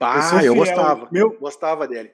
Ah, 0.00 0.40
eu, 0.42 0.46
eu 0.46 0.54
gostava. 0.54 1.08
Meu... 1.10 1.36
Gostava 1.38 1.88
dele. 1.88 2.10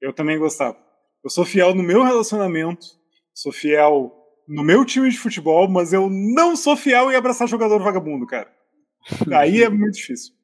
Eu 0.00 0.12
também 0.12 0.38
gostava. 0.38 0.76
Eu 1.22 1.30
sou 1.30 1.44
fiel 1.44 1.74
no 1.74 1.82
meu 1.82 2.02
relacionamento, 2.02 2.86
sou 3.32 3.50
fiel 3.50 4.12
no 4.46 4.62
meu 4.62 4.84
time 4.84 5.08
de 5.08 5.18
futebol, 5.18 5.66
mas 5.66 5.92
eu 5.92 6.10
não 6.10 6.54
sou 6.54 6.76
fiel 6.76 7.10
em 7.10 7.16
abraçar 7.16 7.48
jogador 7.48 7.80
vagabundo, 7.80 8.26
cara. 8.26 8.52
Aí 9.34 9.62
é 9.62 9.68
muito 9.70 9.94
difícil. 9.94 10.34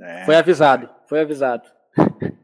É. 0.00 0.24
Foi 0.24 0.36
avisado, 0.36 0.90
foi 1.08 1.20
avisado. 1.20 1.68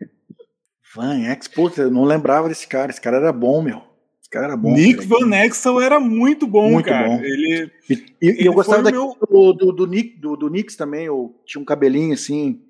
Van 0.94 1.20
Exel, 1.20 1.70
eu 1.84 1.90
não 1.90 2.04
lembrava 2.04 2.48
desse 2.48 2.66
cara. 2.66 2.90
Esse 2.90 3.00
cara 3.00 3.18
era 3.18 3.32
bom, 3.32 3.62
meu. 3.62 3.82
Esse 4.20 4.30
cara 4.30 4.46
era 4.46 4.56
bom. 4.56 4.72
Nick 4.72 5.06
Van 5.06 5.34
Exel 5.36 5.80
era 5.80 6.00
muito 6.00 6.46
bom, 6.46 6.70
muito 6.70 6.86
cara. 6.86 7.08
Bom. 7.08 7.20
Ele, 7.22 7.70
e, 7.88 7.94
e 7.94 8.28
ele 8.28 8.48
eu 8.48 8.52
gostava 8.52 8.90
meu... 8.90 9.16
do, 9.28 9.52
do, 9.52 9.72
do, 9.72 9.86
Nick, 9.86 10.18
do, 10.18 10.36
do 10.36 10.48
Knicks 10.48 10.76
também. 10.76 11.06
Eu, 11.06 11.34
tinha 11.44 11.60
um 11.60 11.64
cabelinho 11.64 12.14
assim, 12.14 12.60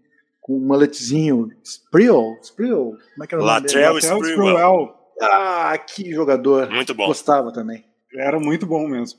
com 0.41 0.57
um 0.57 0.66
maletezinho. 0.66 1.51
Sprill? 1.62 2.39
Sprill? 2.43 2.97
Como 3.14 3.25
é 3.25 3.27
que 3.27 3.35
era 3.35 3.43
o 3.43 3.47
nome 3.47 3.61
Latrell 3.61 3.99
Sprewell. 3.99 4.95
Ah, 5.21 5.79
que 5.79 6.12
jogador. 6.12 6.71
Muito 6.71 6.95
bom. 6.95 7.07
Gostava 7.07 7.53
também. 7.53 7.85
Era 8.14 8.39
muito 8.39 8.66
bom 8.66 8.87
mesmo. 8.87 9.19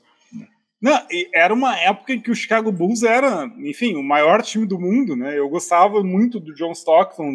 Não, 0.80 0.98
era 1.34 1.52
uma 1.52 1.76
época 1.78 2.14
em 2.14 2.20
que 2.20 2.30
o 2.30 2.34
Chicago 2.34 2.72
Bulls 2.72 3.02
era, 3.02 3.44
enfim, 3.58 3.96
o 3.96 4.02
maior 4.02 4.40
time 4.40 4.66
do 4.66 4.78
mundo, 4.78 5.14
né? 5.14 5.38
Eu 5.38 5.46
gostava 5.48 6.02
muito 6.02 6.40
do 6.40 6.54
John 6.54 6.72
Stockton 6.72 7.34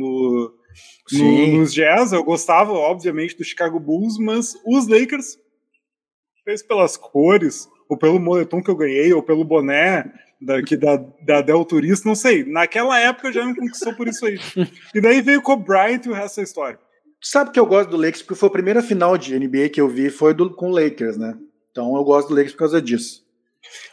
no, 1.12 1.24
no, 1.24 1.48
nos 1.60 1.74
Jazz, 1.74 2.12
eu 2.12 2.24
gostava, 2.24 2.72
obviamente, 2.72 3.38
do 3.38 3.44
Chicago 3.44 3.80
Bulls, 3.80 4.18
mas 4.18 4.56
os 4.66 4.88
Lakers, 4.88 5.38
fez 6.44 6.62
pelas 6.62 6.98
cores, 6.98 7.68
ou 7.90 7.98
pelo 7.98 8.20
moletom 8.20 8.62
que 8.62 8.70
eu 8.70 8.76
ganhei, 8.76 9.14
ou 9.14 9.22
pelo 9.22 9.44
boné 9.44 10.12
daqui 10.42 10.76
da, 10.78 10.98
da 11.22 11.42
Del 11.42 11.66
Turista, 11.66 12.08
não 12.08 12.16
sei. 12.16 12.44
Naquela 12.44 13.00
época 13.00 13.32
já 13.32 13.46
me 13.46 13.56
conquistou 13.56 13.94
por 13.96 14.08
isso 14.08 14.26
aí. 14.26 14.40
E 14.94 15.02
daí 15.02 15.22
veio 15.22 15.42
com 15.42 15.54
o 15.54 15.58
Bryant 15.58 16.06
e 16.06 16.10
o 16.10 16.14
resto 16.14 16.38
da 16.38 16.44
história. 16.44 16.80
Sabe 17.22 17.52
que 17.52 17.60
eu 17.60 17.66
gosto 17.66 17.90
do 17.90 17.98
Lakers 17.98 18.22
porque 18.22 18.40
foi 18.40 18.50
a 18.50 18.52
primeira 18.52 18.84
final 18.84 19.18
de 19.18 19.38
NBA 19.38 19.70
que 19.70 19.82
eu 19.82 19.88
vi 19.90 20.10
foi 20.10 20.34
do, 20.34 20.54
com 20.54 20.70
o 20.70 20.72
Lakers, 20.72 21.18
né? 21.18 21.36
Então 21.72 21.96
eu 21.96 22.04
gosto 22.04 22.30
do 22.30 22.36
Lakers 22.36 22.54
por 22.54 22.60
causa 22.60 22.82
disso. 22.82 23.26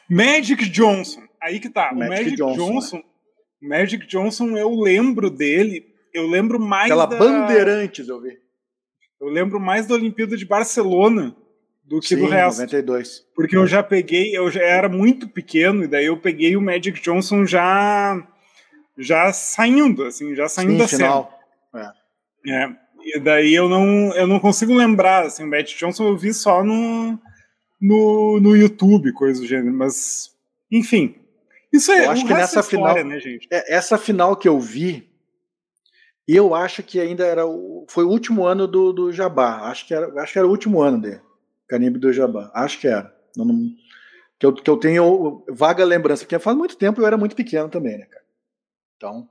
Magic 0.09 0.69
Johnson. 0.69 1.23
Aí 1.41 1.59
que 1.59 1.71
tá. 1.71 1.93
Magic 1.95 2.05
o 2.05 2.09
Magic 2.09 2.37
Johnson. 2.37 2.57
Johnson 2.57 2.97
é. 2.99 3.67
Magic 3.67 4.07
Johnson, 4.07 4.57
eu 4.57 4.79
lembro 4.79 5.31
dele. 5.31 5.92
Eu 6.13 6.27
lembro 6.27 6.61
mais. 6.61 6.87
Aquela 6.87 7.07
da... 7.07 7.17
Bandeirantes, 7.17 8.09
eu 8.09 8.21
vi. 8.21 8.39
Eu 9.21 9.29
lembro 9.29 9.61
mais 9.61 9.87
da 9.87 9.95
Olimpíada 9.95 10.37
de 10.37 10.45
Barcelona 10.45 11.35
do 11.85 12.01
que 12.01 12.09
Sim, 12.09 12.17
do 12.17 12.27
resto. 12.27 12.61
92. 12.61 13.27
Porque 13.35 13.57
eu 13.57 13.67
já 13.67 13.83
peguei, 13.83 14.37
eu 14.37 14.51
já 14.51 14.63
era 14.63 14.89
muito 14.89 15.29
pequeno, 15.29 15.85
e 15.85 15.87
daí 15.87 16.07
eu 16.07 16.17
peguei 16.17 16.57
o 16.57 16.63
Magic 16.63 17.01
Johnson 17.01 17.45
já 17.47 18.27
já 18.97 19.33
saindo, 19.33 20.05
assim, 20.05 20.35
já 20.35 20.49
saindo 20.49 20.73
Sim, 20.73 20.79
da 20.79 20.89
final. 20.89 21.41
cena. 21.73 21.95
É. 22.47 22.65
é. 22.65 22.83
E 23.05 23.19
daí 23.19 23.55
eu 23.55 23.69
não, 23.69 24.15
eu 24.15 24.27
não 24.27 24.39
consigo 24.39 24.75
lembrar, 24.75 25.27
assim, 25.27 25.45
o 25.45 25.51
Magic 25.51 25.79
Johnson 25.79 26.09
eu 26.09 26.17
vi 26.17 26.33
só 26.33 26.63
no, 26.63 27.19
no, 27.81 28.41
no 28.41 28.57
YouTube, 28.57 29.13
coisa 29.13 29.41
do 29.41 29.47
gênero, 29.47 29.75
mas 29.75 30.31
enfim. 30.71 31.17
Isso 31.73 31.91
é, 31.91 32.07
eu 32.07 32.11
acho 32.11 32.27
que 32.27 32.33
nessa 32.33 32.61
história, 32.61 33.03
final, 33.03 33.05
né, 33.05 33.19
gente? 33.19 33.49
É, 33.51 33.75
essa 33.75 33.99
final 33.99 34.37
que 34.37 34.49
eu 34.49 34.61
vi, 34.61 35.11
eu 36.29 36.55
acho 36.55 36.83
que 36.83 37.01
ainda 37.01 37.25
era 37.25 37.47
o, 37.47 37.85
foi 37.89 38.05
o 38.05 38.09
último 38.09 38.47
ano 38.47 38.67
do, 38.67 38.93
do 38.93 39.13
Jabá. 39.13 39.63
Acho 39.69 39.87
que 39.87 39.95
era, 39.95 40.23
acho 40.23 40.33
que 40.33 40.39
era 40.39 40.47
o 40.47 40.51
último 40.51 40.81
ano 40.81 41.01
dele. 41.01 41.21
Canibe 41.69 41.99
do 41.99 42.13
Jabá. 42.13 42.51
Acho 42.55 42.79
que 42.79 42.87
era. 42.87 43.13
Não, 43.37 43.45
não, 43.45 43.71
que, 44.39 44.47
eu, 44.47 44.53
que 44.53 44.71
eu 44.71 44.77
tenho 44.77 45.45
vaga 45.49 45.85
lembrança, 45.85 46.25
porque 46.25 46.39
faz 46.39 46.57
muito 46.57 46.77
tempo 46.77 47.01
eu 47.01 47.07
era 47.07 47.17
muito 47.17 47.35
pequeno 47.35 47.69
também, 47.69 47.99
né, 47.99 48.07
cara? 48.07 48.25
Então. 48.97 49.29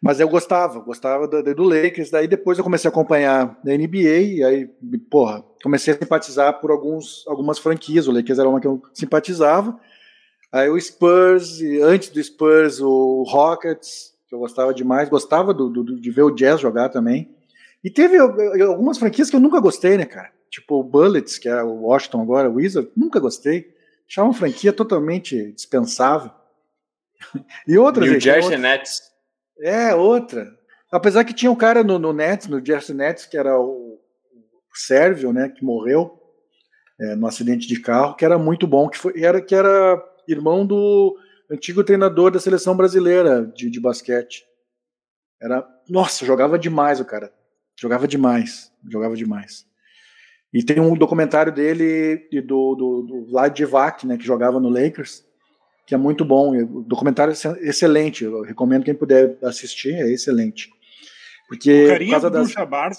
Mas 0.00 0.20
eu 0.20 0.28
gostava, 0.28 0.78
gostava 0.80 1.26
do, 1.26 1.54
do 1.54 1.62
Lakers. 1.62 2.10
Daí 2.10 2.28
depois 2.28 2.58
eu 2.58 2.64
comecei 2.64 2.88
a 2.88 2.92
acompanhar 2.92 3.58
da 3.64 3.76
NBA, 3.76 4.18
e 4.18 4.44
aí, 4.44 4.66
porra, 5.10 5.44
comecei 5.62 5.94
a 5.94 5.98
simpatizar 5.98 6.60
por 6.60 6.70
alguns, 6.70 7.24
algumas 7.26 7.58
franquias. 7.58 8.06
O 8.06 8.12
Lakers 8.12 8.38
era 8.38 8.48
uma 8.48 8.60
que 8.60 8.66
eu 8.66 8.82
simpatizava. 8.92 9.78
Aí 10.52 10.68
o 10.68 10.80
Spurs, 10.80 11.60
antes 11.82 12.08
do 12.10 12.22
Spurs, 12.22 12.80
o 12.80 13.24
Rockets, 13.24 14.14
que 14.28 14.34
eu 14.34 14.38
gostava 14.38 14.74
demais. 14.74 15.08
Gostava 15.08 15.54
do, 15.54 15.68
do, 15.68 16.00
de 16.00 16.10
ver 16.10 16.22
o 16.22 16.30
Jazz 16.30 16.60
jogar 16.60 16.88
também. 16.88 17.34
E 17.82 17.90
teve 17.90 18.18
algumas 18.18 18.98
franquias 18.98 19.30
que 19.30 19.36
eu 19.36 19.40
nunca 19.40 19.60
gostei, 19.60 19.96
né, 19.96 20.04
cara? 20.04 20.32
Tipo 20.50 20.80
o 20.80 20.84
Bullets, 20.84 21.38
que 21.38 21.48
é 21.48 21.62
o 21.62 21.82
Washington 21.82 22.22
agora, 22.22 22.50
o 22.50 22.54
Wizard, 22.54 22.90
nunca 22.96 23.20
gostei. 23.20 23.74
Achava 24.08 24.28
uma 24.28 24.34
franquia 24.34 24.72
totalmente 24.72 25.52
dispensável. 25.52 26.30
e 27.66 27.76
outras. 27.78 28.04
New 28.04 28.14
gente, 28.14 28.24
Jersey 28.24 28.44
outra. 28.44 28.58
Nets. 28.58 29.00
É, 29.60 29.94
outra. 29.94 30.58
Apesar 30.90 31.24
que 31.24 31.34
tinha 31.34 31.50
um 31.50 31.56
cara 31.56 31.84
no, 31.84 31.98
no 31.98 32.12
Nets, 32.12 32.48
no 32.48 32.64
Jersey 32.64 32.96
Nets, 32.96 33.26
que 33.26 33.36
era 33.36 33.58
o, 33.58 33.98
o 33.98 33.98
Sérvio, 34.74 35.32
né, 35.32 35.50
que 35.50 35.62
morreu 35.62 36.18
é, 36.98 37.14
no 37.14 37.26
acidente 37.26 37.68
de 37.68 37.80
carro, 37.80 38.14
que 38.14 38.24
era 38.24 38.38
muito 38.38 38.66
bom, 38.66 38.88
que, 38.88 38.96
foi, 38.96 39.22
era, 39.22 39.40
que 39.40 39.54
era 39.54 40.02
irmão 40.26 40.66
do 40.66 41.16
antigo 41.50 41.84
treinador 41.84 42.30
da 42.30 42.40
seleção 42.40 42.76
brasileira 42.76 43.46
de, 43.54 43.70
de 43.70 43.80
basquete. 43.80 44.44
Era, 45.40 45.66
nossa, 45.88 46.26
jogava 46.26 46.58
demais 46.58 47.00
o 47.00 47.04
cara. 47.04 47.32
Jogava 47.78 48.08
demais, 48.08 48.72
jogava 48.90 49.14
demais. 49.14 49.64
E 50.52 50.62
tem 50.62 50.80
um 50.80 50.94
documentário 50.94 51.52
dele 51.52 52.26
e 52.32 52.40
do, 52.40 52.74
do, 52.74 53.02
do 53.02 53.26
Vlad 53.26 53.54
Divac, 53.54 54.06
né, 54.06 54.16
que 54.16 54.24
jogava 54.24 54.58
no 54.58 54.68
Lakers, 54.68 55.24
que 55.86 55.94
é 55.94 55.98
muito 55.98 56.24
bom. 56.24 56.56
O 56.56 56.82
documentário 56.82 57.32
é 57.32 57.68
excelente. 57.68 58.24
Eu 58.24 58.42
recomendo 58.42 58.84
quem 58.84 58.94
puder 58.94 59.38
assistir, 59.42 59.94
é 59.94 60.10
excelente. 60.10 60.70
Porque 61.48 61.84
o 61.84 61.88
carinha 61.88 62.14
por 62.14 62.22
causa 62.22 62.30
das... 62.30 62.50
Chabar, 62.50 62.92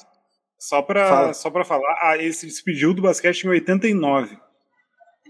só 0.57 0.81
para 0.81 1.33
só 1.33 1.49
para 1.49 1.63
falar, 1.63 1.99
ah, 2.01 2.17
ele 2.17 2.33
se 2.33 2.45
despediu 2.45 2.93
do 2.93 3.01
basquete 3.01 3.43
em 3.43 3.49
89. 3.49 4.37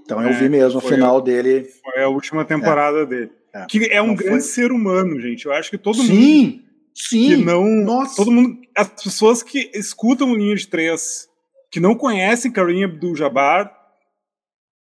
Então 0.09 0.23
eu 0.23 0.29
é, 0.29 0.33
vi 0.33 0.49
mesmo 0.49 0.79
o 0.79 0.81
final 0.81 1.21
dele. 1.21 1.65
Foi 1.83 2.01
a 2.01 2.09
última 2.09 2.43
temporada 2.43 3.01
é. 3.01 3.05
dele. 3.05 3.31
É. 3.53 3.65
Que 3.67 3.85
é 3.91 4.01
um 4.01 4.15
grande 4.15 4.41
foi... 4.41 4.51
ser 4.51 4.71
humano, 4.71 5.21
gente. 5.21 5.45
Eu 5.45 5.53
acho 5.53 5.69
que 5.69 5.77
todo 5.77 6.01
sim, 6.01 6.45
mundo. 6.45 6.63
Sim, 6.95 7.27
que 7.27 7.37
não. 7.37 7.63
Nossa. 7.63 8.15
Todo 8.15 8.31
mundo. 8.31 8.57
As 8.75 8.87
pessoas 8.87 9.43
que 9.43 9.69
escutam 9.71 10.33
linha 10.33 10.55
de 10.55 10.67
três 10.67 11.29
que 11.71 11.79
não 11.79 11.93
conhecem 11.93 12.51
Kareem 12.51 12.85
Abdul-Jabbar, 12.85 13.71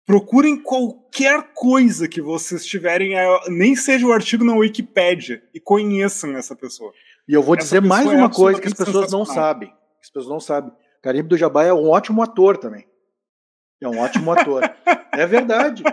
procurem 0.05 0.55
qualquer 0.55 1.51
coisa 1.53 2.07
que 2.07 2.21
vocês 2.21 2.65
tiverem, 2.65 3.13
nem 3.49 3.75
seja 3.75 4.07
o 4.07 4.13
artigo 4.13 4.45
na 4.45 4.55
Wikipedia, 4.55 5.43
e 5.53 5.59
conheçam 5.59 6.37
essa 6.37 6.55
pessoa. 6.55 6.93
E 7.27 7.33
eu 7.33 7.43
vou 7.43 7.55
essa 7.55 7.65
dizer 7.65 7.81
mais 7.81 8.07
uma 8.07 8.27
é 8.27 8.33
coisa 8.33 8.61
que 8.61 8.67
as 8.67 8.73
pessoas 8.73 9.11
não 9.11 9.25
sabem. 9.25 9.73
As 10.01 10.09
pessoas 10.09 10.31
não 10.31 10.39
sabem. 10.39 10.71
Kareem 11.01 11.19
Abdul-Jabbar 11.19 11.65
é 11.65 11.73
um 11.73 11.89
ótimo 11.89 12.21
ator 12.21 12.55
também. 12.55 12.87
É 13.81 13.87
um 13.89 13.99
ótimo 13.99 14.31
ator. 14.31 14.63
é 15.21 15.25
verdade. 15.25 15.83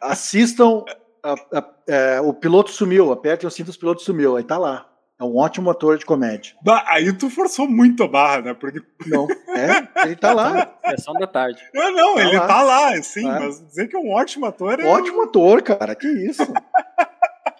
Assistam 0.00 0.84
a, 1.22 1.34
a, 1.58 1.64
é, 1.88 2.20
o 2.20 2.32
piloto 2.32 2.70
sumiu, 2.70 3.12
aperte 3.12 3.46
o 3.46 3.50
cinto, 3.50 3.70
o 3.70 3.78
piloto 3.78 4.02
sumiu, 4.02 4.36
aí 4.36 4.44
tá 4.44 4.56
lá. 4.58 4.88
É 5.18 5.24
um 5.24 5.36
ótimo 5.36 5.70
ator 5.70 5.96
de 5.96 6.04
comédia. 6.04 6.54
Bah, 6.62 6.84
aí 6.88 7.10
tu 7.12 7.30
forçou 7.30 7.66
muito 7.66 8.04
a 8.04 8.08
barra, 8.08 8.42
né? 8.42 8.54
Porque... 8.54 8.82
Não, 9.06 9.26
é, 9.48 10.04
ele 10.04 10.16
tá 10.16 10.34
lá. 10.34 10.78
Sessão 10.90 11.14
da 11.14 11.26
tarde. 11.26 11.62
Não, 11.72 11.90
não, 11.90 12.14
tá 12.16 12.20
ele 12.20 12.36
lá. 12.36 12.46
tá 12.46 12.62
lá, 12.62 13.02
sim, 13.02 13.26
é. 13.26 13.40
mas 13.40 13.66
dizer 13.66 13.88
que 13.88 13.96
é 13.96 13.98
um 13.98 14.12
ótimo 14.12 14.44
ator 14.44 14.78
é... 14.78 14.84
Ótimo 14.84 15.22
ator, 15.22 15.62
cara, 15.62 15.94
que 15.94 16.06
isso. 16.06 16.42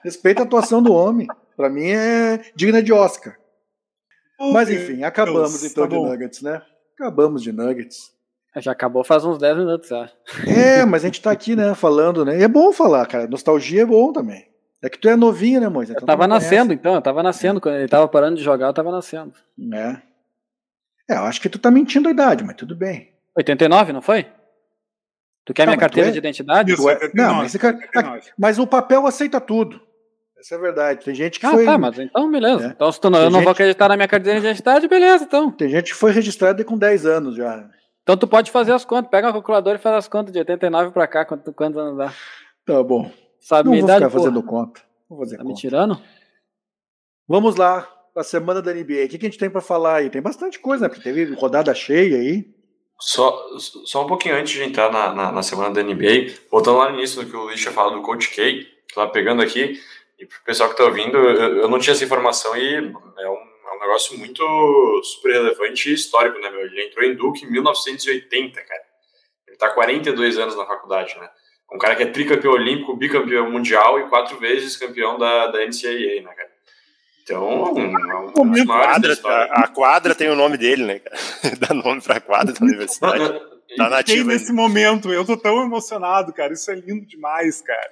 Respeita 0.05 0.43
a 0.43 0.45
atuação 0.45 0.83
do 0.83 0.93
homem. 0.93 1.27
Pra 1.57 1.71
mim 1.71 1.89
é 1.89 2.45
digna 2.55 2.83
de 2.83 2.93
Oscar. 2.93 3.39
Okay. 4.39 4.53
Mas 4.53 4.71
enfim, 4.71 5.03
acabamos 5.03 5.61
Deus, 5.61 5.73
então 5.73 5.85
tá 5.85 5.89
de 5.89 5.97
bom. 5.97 6.09
Nuggets, 6.09 6.43
né? 6.43 6.61
Acabamos 6.95 7.43
de 7.43 7.53
Nuggets. 7.53 8.16
Já 8.59 8.73
acabou 8.73 9.05
faz 9.05 9.25
uns 9.25 9.39
10 9.39 9.59
minutos, 9.59 9.89
já. 9.89 10.11
É, 10.47 10.85
mas 10.85 11.05
a 11.05 11.09
gente 11.09 11.21
tá 11.21 11.31
aqui, 11.31 11.55
né, 11.55 11.75
falando, 11.75 12.25
né? 12.25 12.39
E 12.39 12.43
é 12.43 12.49
bom 12.49 12.73
falar, 12.73 13.07
cara. 13.07 13.27
Nostalgia 13.27 13.83
é 13.83 13.87
bom 13.87 14.13
também. 14.13 14.47
É 14.83 14.89
que 14.89 14.99
tu 14.99 15.09
é 15.09 15.17
novinho, 15.17 15.61
né, 15.61 15.69
Moisés? 15.69 15.97
Então 15.97 16.05
eu 16.05 16.07
tava 16.07 16.29
nascendo, 16.29 16.73
então, 16.73 16.95
eu 16.95 17.03
tava 17.03 17.23
nascendo. 17.23 17.61
Quando 17.61 17.77
ele 17.77 17.89
tava 17.89 18.07
parando 18.09 18.37
de 18.37 18.43
jogar, 18.43 18.67
eu 18.67 18.73
tava 18.73 18.91
nascendo. 18.91 19.33
É. 19.75 19.97
É, 21.09 21.17
eu 21.19 21.25
acho 21.25 21.41
que 21.41 21.49
tu 21.49 21.59
tá 21.59 21.71
mentindo 21.71 22.09
a 22.09 22.13
idade, 22.13 22.45
mas 22.45 22.57
tudo 22.57 22.75
bem. 22.75 23.13
89, 23.37 23.93
não 23.93 24.03
foi? 24.03 24.27
Tu 25.45 25.55
quer 25.55 25.65
não, 25.65 25.73
minha 25.73 25.81
carteira 25.81 26.09
é... 26.09 26.13
de 26.13 26.19
identidade? 26.19 26.73
Isso, 26.73 26.89
é... 26.89 27.11
Não, 27.15 27.37
mas, 27.37 27.57
mas, 28.37 28.59
o 28.59 28.67
papel 28.67 29.07
aceita 29.07 29.41
tudo. 29.41 29.81
Essa 30.39 30.57
é 30.57 30.59
a 30.59 30.61
verdade. 30.61 31.05
Tem 31.05 31.15
gente 31.15 31.39
que 31.39 31.47
ah, 31.47 31.51
foi. 31.51 31.65
tá, 31.65 31.79
mas 31.79 31.99
então 31.99 32.31
beleza. 32.31 32.67
É. 32.67 32.71
Então 32.71 32.91
se 32.91 33.01
tu 33.01 33.09
não, 33.09 33.21
eu 33.21 33.31
não 33.31 33.39
gente... 33.39 33.45
vou 33.45 33.53
acreditar 33.53 33.89
na 33.89 33.97
minha 33.97 34.09
carteira 34.09 34.41
de 34.41 34.47
identidade, 34.47 34.89
beleza, 34.89 35.25
então. 35.25 35.51
Tem 35.51 35.69
gente 35.69 35.93
que 35.93 35.99
foi 35.99 36.11
registrada 36.11 36.65
com 36.65 36.77
10 36.77 37.07
anos 37.07 37.37
já. 37.37 37.69
Então 38.07 38.17
tu 38.17 38.29
pode 38.29 38.53
fazer 38.53 38.71
as 38.71 38.85
contas, 38.85 39.11
pega 39.11 39.31
a 39.31 39.33
calculadora 39.33 39.77
e 39.77 39.83
faz 39.83 39.97
as 39.97 40.07
contas 40.07 40.33
de 40.33 40.39
89 40.39 40.93
pra 40.93 41.09
cá, 41.09 41.25
quantos, 41.25 41.53
quantos 41.53 41.77
anos 41.77 41.99
dá. 41.99 42.15
Tá 42.65 42.81
bom. 42.81 43.11
Sabe 43.41 43.69
não 43.69 43.75
vou 43.75 43.83
idade, 43.85 44.05
ficar 44.05 44.17
fazendo 44.17 44.43
conta. 44.45 44.81
Vou 45.11 45.19
fazer 45.19 45.37
tá 45.37 45.43
conta. 45.43 45.53
me 45.53 45.61
tirando? 45.61 46.01
Vamos 47.27 47.57
lá, 47.57 47.85
a 48.15 48.23
semana 48.23 48.63
da 48.63 48.73
NBA. 48.73 49.07
O 49.07 49.09
que, 49.09 49.19
que 49.19 49.27
a 49.27 49.29
gente 49.29 49.41
tem 49.41 49.51
para 49.51 49.61
falar 49.61 49.97
aí? 49.97 50.09
Tem 50.09 50.23
bastante 50.23 50.61
coisa, 50.61 50.85
né? 50.85 50.89
Porque 50.89 51.03
teve 51.03 51.35
rodada 51.35 51.75
cheia 51.75 52.19
aí. 52.19 52.49
Só, 53.01 53.45
só 53.59 54.05
um 54.05 54.07
pouquinho 54.07 54.37
antes 54.37 54.53
de 54.53 54.63
entrar 54.63 54.93
na, 54.93 55.13
na, 55.13 55.33
na 55.33 55.43
semana 55.43 55.75
da 55.75 55.83
NBA, 55.83 56.33
voltando 56.49 56.79
lá 56.79 56.89
no 56.89 56.99
início 56.99 57.25
do 57.25 57.29
que 57.29 57.37
o 57.37 57.43
Luiz 57.43 57.61
tinha 57.61 57.73
falado 57.73 57.97
do 57.97 58.03
Coach 58.03 58.31
K, 58.31 58.65
lá 58.97 59.09
pegando 59.09 59.43
aqui, 59.43 59.81
e 60.17 60.25
pro 60.25 60.39
pessoal 60.45 60.71
que 60.71 60.77
tá 60.77 60.85
ouvindo, 60.85 61.19
eu, 61.19 61.57
eu 61.63 61.69
não 61.69 61.81
tinha 61.81 61.93
essa 61.93 62.05
informação 62.05 62.57
e 62.57 62.77
é 63.19 63.29
um 63.29 63.46
negócio 63.87 64.19
muito 64.19 65.03
super 65.03 65.33
relevante 65.33 65.91
e 65.91 65.95
histórico, 65.95 66.39
né, 66.41 66.51
meu? 66.51 66.61
Ele 66.61 66.87
entrou 66.87 67.05
em 67.05 67.15
Duke 67.15 67.45
em 67.45 67.51
1980, 67.51 68.61
cara. 68.61 68.83
Ele 69.47 69.57
tá 69.57 69.71
42 69.71 70.39
anos 70.39 70.57
na 70.57 70.67
faculdade, 70.67 71.17
né? 71.19 71.29
Um 71.73 71.79
cara 71.79 71.97
que 71.97 72.03
é 72.03 72.07
tricampeão 72.07 72.53
olímpico, 72.53 72.97
bicampeão 72.97 73.51
mundial 73.51 73.99
e 73.99 74.09
quatro 74.09 74.39
vezes 74.39 74.77
campeão 74.77 75.19
da, 75.19 75.49
da 75.49 75.67
NCAA, 75.67 76.23
né, 76.23 76.35
cara? 76.35 76.57
Então, 77.23 77.75
um, 77.75 78.33
um 78.37 78.67
quadra, 78.67 79.19
a, 79.25 79.65
a, 79.65 79.69
quadra 79.69 80.15
tem 80.15 80.31
o 80.31 80.37
nome 80.37 80.57
dele, 80.57 80.85
né, 80.85 80.99
cara? 81.01 81.17
Dá 81.59 81.75
nome 81.75 82.01
pra 82.01 82.21
quadra 82.21 82.55
da 82.55 82.65
universidade. 82.65 83.41
tá 83.77 83.91
nativo. 83.91 84.29
nesse 84.29 84.53
momento, 84.53 85.13
eu 85.13 85.25
tô 85.25 85.37
tão 85.37 85.61
emocionado, 85.61 86.33
cara. 86.33 86.53
Isso 86.53 86.71
é 86.71 86.75
lindo 86.77 87.05
demais, 87.05 87.61
cara. 87.63 87.91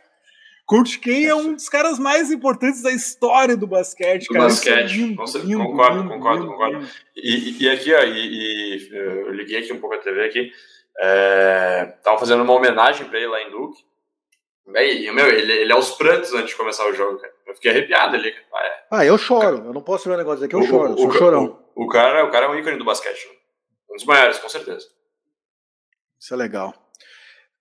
Kurt 0.67 0.99
K 0.99 1.27
é 1.27 1.35
um 1.35 1.55
dos 1.55 1.69
caras 1.69 1.99
mais 1.99 2.31
importantes 2.31 2.83
da 2.83 2.91
história 2.91 3.57
do 3.57 3.67
basquete, 3.67 4.27
do 4.29 4.33
cara. 4.33 4.45
basquete, 4.47 4.79
é 4.79 4.97
lindo, 4.97 5.23
lindo, 5.45 5.65
concordo, 5.65 5.99
lindo, 5.99 6.09
concordo, 6.09 6.43
lindo, 6.43 6.53
concordo. 6.53 6.89
E, 7.15 7.63
e, 7.63 7.71
aqui, 7.71 7.93
ó, 7.93 8.03
e, 8.03 8.79
e, 8.79 8.89
eu 8.93 9.33
liguei 9.33 9.59
aqui 9.59 9.73
um 9.73 9.79
pouco 9.79 9.95
a 9.95 9.99
TV 9.99 10.25
aqui, 10.25 10.51
estavam 11.99 12.17
é, 12.17 12.19
fazendo 12.19 12.43
uma 12.43 12.55
homenagem 12.55 13.07
para 13.07 13.19
ele 13.19 13.27
lá 13.27 13.43
em 13.43 13.51
Duke. 13.51 13.85
E, 14.67 15.11
meu, 15.11 15.27
ele, 15.27 15.53
ele 15.53 15.71
é 15.71 15.75
aos 15.75 15.91
prantos 15.91 16.33
antes 16.33 16.51
de 16.51 16.57
começar 16.57 16.89
o 16.89 16.95
jogo, 16.95 17.19
cara. 17.19 17.35
Eu 17.47 17.55
fiquei 17.55 17.71
arrepiado 17.71 18.17
ali. 18.17 18.35
Ah, 18.53 18.67
é. 18.67 18.85
ah 18.93 19.05
eu 19.05 19.19
choro. 19.19 19.59
Eu 19.67 19.75
não 19.75 19.83
posso 19.83 20.09
ver 20.09 20.15
um 20.15 20.19
negócio 20.19 20.47
aqui, 20.47 20.55
eu 20.55 20.61
o, 20.61 20.67
choro. 20.67 20.93
Eu 20.93 20.99
sou 20.99 21.09
o, 21.09 21.13
chorão. 21.13 21.61
O, 21.75 21.85
o, 21.85 21.89
cara, 21.89 22.25
o 22.25 22.31
cara 22.31 22.47
é 22.47 22.49
um 22.49 22.59
ícone 22.59 22.79
do 22.79 22.85
basquete. 22.85 23.27
Né? 23.29 23.35
Um 23.91 23.97
dos 23.97 24.07
maiores, 24.07 24.39
com 24.39 24.49
certeza. 24.49 24.89
Isso 26.19 26.33
é 26.33 26.37
legal. 26.39 26.73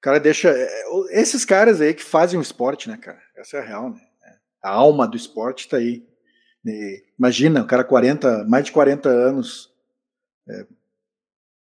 O 0.04 0.10
cara 0.12 0.20
deixa. 0.20 0.50
É, 0.50 0.84
esses 1.12 1.46
caras 1.46 1.80
aí 1.80 1.94
que 1.94 2.04
fazem 2.04 2.38
o 2.38 2.42
esporte, 2.42 2.90
né, 2.90 2.98
cara? 2.98 3.22
Essa 3.38 3.56
é 3.56 3.60
a 3.62 3.64
real, 3.64 3.90
né? 3.90 4.02
A 4.62 4.70
alma 4.70 5.08
do 5.08 5.16
esporte 5.16 5.70
tá 5.70 5.78
aí. 5.78 6.06
E, 6.66 7.04
imagina, 7.18 7.62
o 7.62 7.66
cara 7.66 7.86
40, 7.86 8.44
mais 8.44 8.66
de 8.66 8.74
40 8.74 9.08
anos. 9.08 9.72
É, 10.50 10.66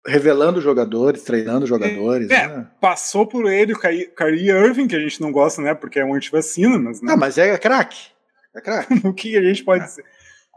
revelando 0.07 0.59
jogadores, 0.59 1.21
treinando 1.21 1.67
jogadores. 1.67 2.31
É, 2.31 2.47
né? 2.47 2.67
passou 2.81 3.27
por 3.27 3.45
ele 3.45 3.73
o 3.73 3.79
Kyrie 3.79 4.49
Irving, 4.49 4.87
que 4.87 4.95
a 4.95 4.99
gente 4.99 5.21
não 5.21 5.31
gosta, 5.31 5.61
né? 5.61 5.75
Porque 5.75 5.99
é 5.99 6.03
um 6.03 6.15
antivacina, 6.15 6.79
mas. 6.79 6.99
Né? 6.99 7.13
Ah, 7.13 7.17
mas 7.17 7.37
é 7.37 7.55
craque. 7.59 8.07
É 8.55 8.59
craque. 8.59 9.01
o 9.07 9.13
que 9.13 9.37
a 9.37 9.43
gente 9.43 9.63
pode 9.63 9.83
é. 9.83 9.85
dizer? 9.85 10.05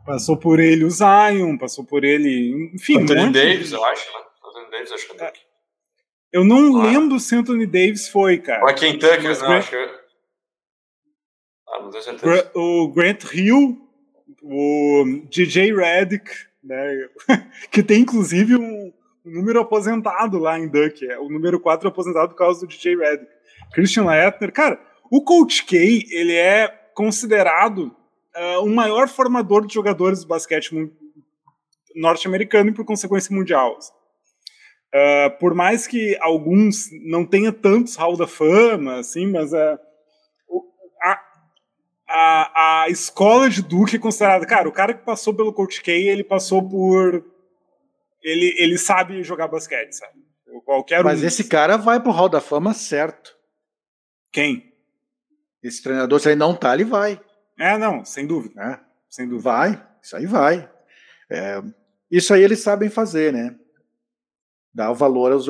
Passou 0.06 0.38
por 0.38 0.58
ele 0.58 0.84
o 0.84 0.90
Zion, 0.90 1.58
passou 1.58 1.84
por 1.84 2.02
ele. 2.02 2.72
Enfim. 2.74 3.02
Anthony 3.02 3.20
um 3.24 3.32
Davis, 3.32 3.72
eu 3.72 3.84
acho, 3.84 4.10
né? 4.10 4.24
Anthony 4.48 4.70
Davis, 4.70 4.92
acho 4.92 5.06
que 5.06 5.22
é, 5.22 5.26
é. 5.26 5.32
Eu 6.34 6.44
não 6.44 6.80
ah. 6.80 6.82
lembro 6.82 7.20
se 7.20 7.36
Anthony 7.36 7.64
Davis 7.64 8.08
foi, 8.08 8.38
cara. 8.38 8.68
A 8.68 8.74
Kentucky, 8.74 9.22
mas 9.22 9.40
não, 9.40 9.46
Grant... 9.46 9.58
acho 9.60 9.70
que. 9.70 9.90
Ah, 11.68 11.80
não 11.80 11.90
tenho 11.90 12.02
certeza. 12.02 12.50
O 12.56 12.88
Grant 12.88 13.22
Hill, 13.32 13.78
o 14.42 15.04
DJ 15.30 15.72
Redick, 15.72 16.28
né? 16.62 17.08
que 17.70 17.84
tem 17.84 18.00
inclusive 18.00 18.56
um 18.56 18.92
o 19.24 19.30
número 19.30 19.60
aposentado 19.60 20.38
lá 20.38 20.58
em 20.58 20.68
Duck. 20.68 21.06
É 21.06 21.18
o 21.18 21.28
número 21.28 21.58
4 21.58 21.88
aposentado 21.88 22.30
por 22.30 22.36
causa 22.36 22.60
do 22.60 22.66
DJ 22.66 22.96
Red. 22.96 23.20
Christian 23.72 24.04
Leitner. 24.04 24.52
Cara, 24.52 24.80
o 25.10 25.22
Coach 25.22 25.64
K, 25.64 25.76
ele 26.10 26.34
é 26.34 26.68
considerado 26.94 27.96
uh, 28.36 28.62
o 28.62 28.68
maior 28.68 29.08
formador 29.08 29.66
de 29.66 29.72
jogadores 29.72 30.20
de 30.20 30.26
basquete 30.26 30.70
norte-americano 31.94 32.70
e, 32.70 32.74
por 32.74 32.84
consequência, 32.84 33.34
mundial. 33.34 33.78
Uh, 34.94 35.38
por 35.40 35.54
mais 35.54 35.88
que 35.88 36.16
alguns 36.20 36.88
não 37.04 37.26
tenham 37.26 37.52
tantos 37.52 37.96
hall 37.96 38.16
da 38.16 38.28
fama, 38.28 39.00
assim, 39.00 39.26
mas 39.26 39.52
uh, 39.52 39.78
a, 41.02 41.20
a, 42.08 42.82
a 42.82 42.88
escola 42.88 43.50
de 43.50 43.60
Duke 43.60 43.96
é 43.96 43.98
considerada... 43.98 44.46
Cara, 44.46 44.68
o 44.68 44.72
cara 44.72 44.94
que 44.94 45.04
passou 45.04 45.34
pelo 45.34 45.52
Coach 45.52 45.82
K, 45.82 45.90
ele 45.92 46.22
passou 46.22 46.62
por 46.68 47.24
ele, 48.24 48.54
ele 48.56 48.78
sabe 48.78 49.22
jogar 49.22 49.48
basquete, 49.48 49.92
sabe? 49.92 50.24
Qualquer 50.64 51.04
Mas 51.04 51.22
um 51.22 51.26
esse 51.26 51.44
cara 51.44 51.76
vai 51.76 52.00
pro 52.00 52.10
Hall 52.10 52.28
da 52.28 52.40
Fama 52.40 52.72
certo. 52.72 53.36
Quem? 54.32 54.72
Esse 55.62 55.82
treinador, 55.82 56.18
se 56.20 56.28
ele 56.28 56.36
não 56.36 56.54
tá, 56.54 56.72
ele 56.72 56.84
vai. 56.84 57.20
É, 57.58 57.76
não, 57.76 58.04
sem 58.04 58.26
dúvida. 58.26 58.62
É, 58.62 58.80
sem 59.10 59.28
dúvida. 59.28 59.42
Vai, 59.42 59.86
isso 60.02 60.16
aí 60.16 60.26
vai. 60.26 60.70
É, 61.30 61.62
isso 62.10 62.32
aí 62.32 62.42
eles 62.42 62.60
sabem 62.60 62.88
fazer, 62.88 63.32
né? 63.32 63.54
O 64.76 64.94
valor 64.94 65.32
aos 65.32 65.46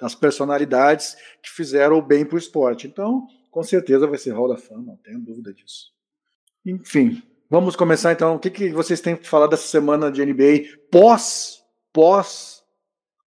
às 0.00 0.14
personalidades 0.14 1.16
que 1.42 1.50
fizeram 1.50 1.98
o 1.98 2.02
bem 2.02 2.24
pro 2.24 2.38
esporte. 2.38 2.86
Então, 2.86 3.26
com 3.50 3.62
certeza 3.62 4.06
vai 4.06 4.18
ser 4.18 4.32
Hall 4.32 4.48
da 4.48 4.56
Fama, 4.56 4.84
não 4.84 4.96
tenho 4.96 5.20
dúvida 5.20 5.52
disso. 5.52 5.92
Enfim, 6.64 7.22
Vamos 7.54 7.76
começar 7.76 8.10
então. 8.10 8.34
O 8.34 8.38
que, 8.40 8.50
que 8.50 8.70
vocês 8.70 9.00
têm 9.00 9.14
para 9.14 9.28
falar 9.28 9.46
dessa 9.46 9.68
semana 9.68 10.10
de 10.10 10.24
NBA 10.24 10.76
pós, 10.90 11.62
pós 11.92 12.64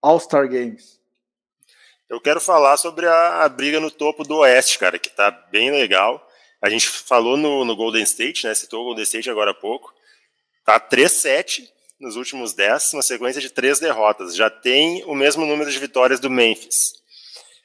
All-Star 0.01 0.49
Games? 0.49 0.99
Eu 2.09 2.19
quero 2.19 2.41
falar 2.41 2.75
sobre 2.75 3.05
a, 3.05 3.43
a, 3.43 3.49
briga 3.49 3.79
no 3.79 3.89
topo 3.89 4.23
do 4.23 4.37
Oeste, 4.37 4.79
cara, 4.79 4.97
que 4.99 5.09
tá 5.09 5.31
bem 5.31 5.71
legal. 5.71 6.25
A 6.61 6.69
gente 6.69 6.89
falou 6.89 7.37
no, 7.37 7.63
no 7.63 7.75
Golden 7.75 8.03
State, 8.03 8.47
né? 8.47 8.53
Citou 8.53 8.81
o 8.81 8.85
Golden 8.85 9.03
State 9.03 9.29
agora 9.29 9.51
há 9.51 9.53
pouco. 9.53 9.93
Tá 10.65 10.77
3-7 10.77 11.69
nos 11.99 12.15
últimos 12.15 12.53
10, 12.53 12.93
uma 12.93 13.01
sequência 13.01 13.41
de 13.41 13.49
três 13.49 13.79
derrotas. 13.79 14.35
Já 14.35 14.49
tem 14.49 15.03
o 15.05 15.15
mesmo 15.15 15.45
número 15.45 15.71
de 15.71 15.79
vitórias 15.79 16.19
do 16.19 16.29
Memphis. 16.29 16.93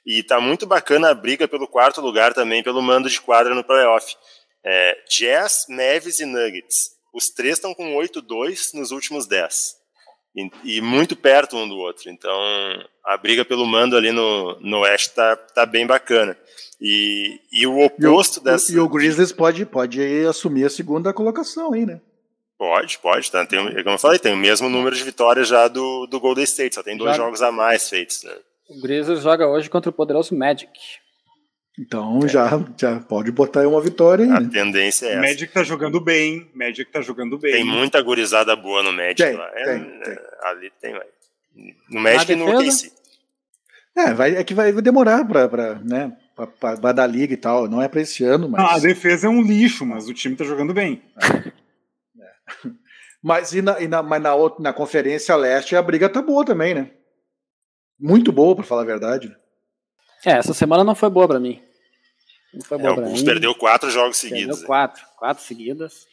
E 0.04 0.22
tá 0.22 0.40
muito 0.40 0.66
bacana 0.66 1.10
a 1.10 1.14
briga 1.14 1.46
pelo 1.46 1.68
quarto 1.68 2.00
lugar 2.00 2.34
também, 2.34 2.62
pelo 2.62 2.82
mando 2.82 3.08
de 3.08 3.20
quadra 3.20 3.54
no 3.54 3.62
playoff. 3.62 4.16
É, 4.64 4.98
Jazz, 5.08 5.66
Neves 5.68 6.18
e 6.18 6.24
Nuggets. 6.24 6.92
Os 7.12 7.28
três 7.28 7.54
estão 7.54 7.74
com 7.74 7.94
8-2 7.94 8.74
nos 8.74 8.90
últimos 8.90 9.26
10. 9.26 9.76
E, 10.34 10.50
e, 10.64 10.80
muito 10.80 11.14
perto 11.14 11.56
um 11.56 11.68
do 11.68 11.76
outro. 11.76 12.10
Então, 12.10 12.32
a 13.04 13.16
briga 13.18 13.44
pelo 13.44 13.66
mando 13.66 13.96
ali 13.96 14.10
no, 14.12 14.58
no 14.60 14.78
Oeste 14.80 15.10
tá, 15.10 15.36
tá 15.36 15.66
bem 15.66 15.86
bacana. 15.86 16.36
E, 16.80 17.38
e 17.52 17.66
o 17.66 17.78
oposto 17.80 18.38
e 18.38 18.40
o, 18.40 18.44
dessa. 18.44 18.72
E 18.72 18.78
o 18.78 18.88
Grizzlies 18.88 19.30
pode, 19.30 19.66
pode 19.66 20.00
assumir 20.26 20.64
a 20.64 20.70
segunda 20.70 21.12
colocação 21.12 21.74
aí, 21.74 21.84
né? 21.84 22.00
Pode, 22.62 22.96
pode. 23.00 23.28
Tá? 23.28 23.44
Tem, 23.44 23.58
como 23.58 23.96
eu 23.96 23.98
falei, 23.98 24.20
tem 24.20 24.32
o 24.32 24.36
mesmo 24.36 24.68
número 24.68 24.94
de 24.94 25.02
vitórias 25.02 25.48
já 25.48 25.66
do, 25.66 26.06
do 26.06 26.20
Golden 26.20 26.44
State, 26.44 26.76
só 26.76 26.82
tem 26.84 26.96
dois 26.96 27.16
já... 27.16 27.24
jogos 27.24 27.42
a 27.42 27.50
mais 27.50 27.88
feitos. 27.88 28.22
Né? 28.22 28.32
O 28.70 28.80
Grizzlies 28.80 29.20
joga 29.20 29.48
hoje 29.48 29.68
contra 29.68 29.90
o 29.90 29.92
poderoso 29.92 30.32
Magic. 30.32 30.70
Então 31.76 32.20
é. 32.22 32.28
já, 32.28 32.64
já 32.78 33.00
pode 33.00 33.32
botar 33.32 33.62
aí 33.62 33.66
uma 33.66 33.80
vitória 33.80 34.26
aí. 34.26 34.30
A 34.30 34.38
né? 34.38 34.48
tendência 34.52 35.06
é 35.06 35.10
essa. 35.14 35.20
Magic 35.22 35.52
tá 35.52 35.64
jogando 35.64 36.00
bem. 36.00 36.48
Magic 36.54 36.88
tá 36.88 37.00
jogando 37.00 37.36
bem. 37.36 37.50
Tem 37.50 37.64
muita 37.64 38.00
gurizada 38.00 38.54
boa 38.54 38.80
no 38.80 38.92
Magic 38.92 39.16
tem, 39.16 39.34
lá. 39.34 39.50
É, 39.54 39.64
tem, 39.64 40.00
tem. 40.00 40.18
Ali 40.44 40.72
tem, 40.80 40.92
vai. 40.92 41.06
No 41.90 42.00
Magic 42.00 42.30
e 42.30 42.36
no 42.36 42.48
OKC. 42.48 42.92
É, 43.96 44.14
vai, 44.14 44.36
é 44.36 44.44
que 44.44 44.54
vai 44.54 44.70
demorar 44.70 45.26
pra, 45.26 45.48
pra, 45.48 45.74
né, 45.80 46.16
pra, 46.36 46.46
pra, 46.46 46.76
pra 46.76 46.92
da 46.92 47.04
liga 47.08 47.34
e 47.34 47.36
tal. 47.36 47.66
Não 47.66 47.82
é 47.82 47.88
pra 47.88 48.02
esse 48.02 48.22
ano, 48.22 48.48
mas. 48.48 48.62
Não, 48.62 48.70
a 48.70 48.78
defesa 48.78 49.26
é 49.26 49.30
um 49.30 49.42
lixo, 49.42 49.84
mas 49.84 50.08
o 50.08 50.14
time 50.14 50.36
tá 50.36 50.44
jogando 50.44 50.72
bem. 50.72 51.02
É. 52.64 52.68
É. 52.68 52.82
Mas, 53.22 53.52
e 53.52 53.62
na, 53.62 53.80
e 53.80 53.86
na, 53.86 54.02
mas 54.02 54.20
na, 54.20 54.34
outra, 54.34 54.60
na 54.60 54.72
Conferência 54.72 55.36
Leste 55.36 55.76
a 55.76 55.82
briga 55.82 56.08
tá 56.08 56.20
boa 56.20 56.44
também, 56.44 56.74
né? 56.74 56.90
Muito 57.98 58.32
boa, 58.32 58.56
pra 58.56 58.64
falar 58.64 58.82
a 58.82 58.86
verdade. 58.86 59.34
É, 60.26 60.32
essa 60.32 60.52
semana 60.52 60.82
não 60.82 60.94
foi 60.96 61.08
boa 61.08 61.28
pra 61.28 61.38
mim. 61.38 61.62
Não 62.52 62.62
foi 62.62 62.78
boa 62.78 62.90
é, 62.90 62.94
pra 62.96 63.06
mim. 63.06 63.24
perdeu 63.24 63.54
quatro 63.54 63.88
jogos 63.90 64.16
seguidos. 64.16 64.56
Perdeu 64.56 64.66
quatro, 64.66 65.04
quatro 65.16 65.44
seguidas. 65.44 66.06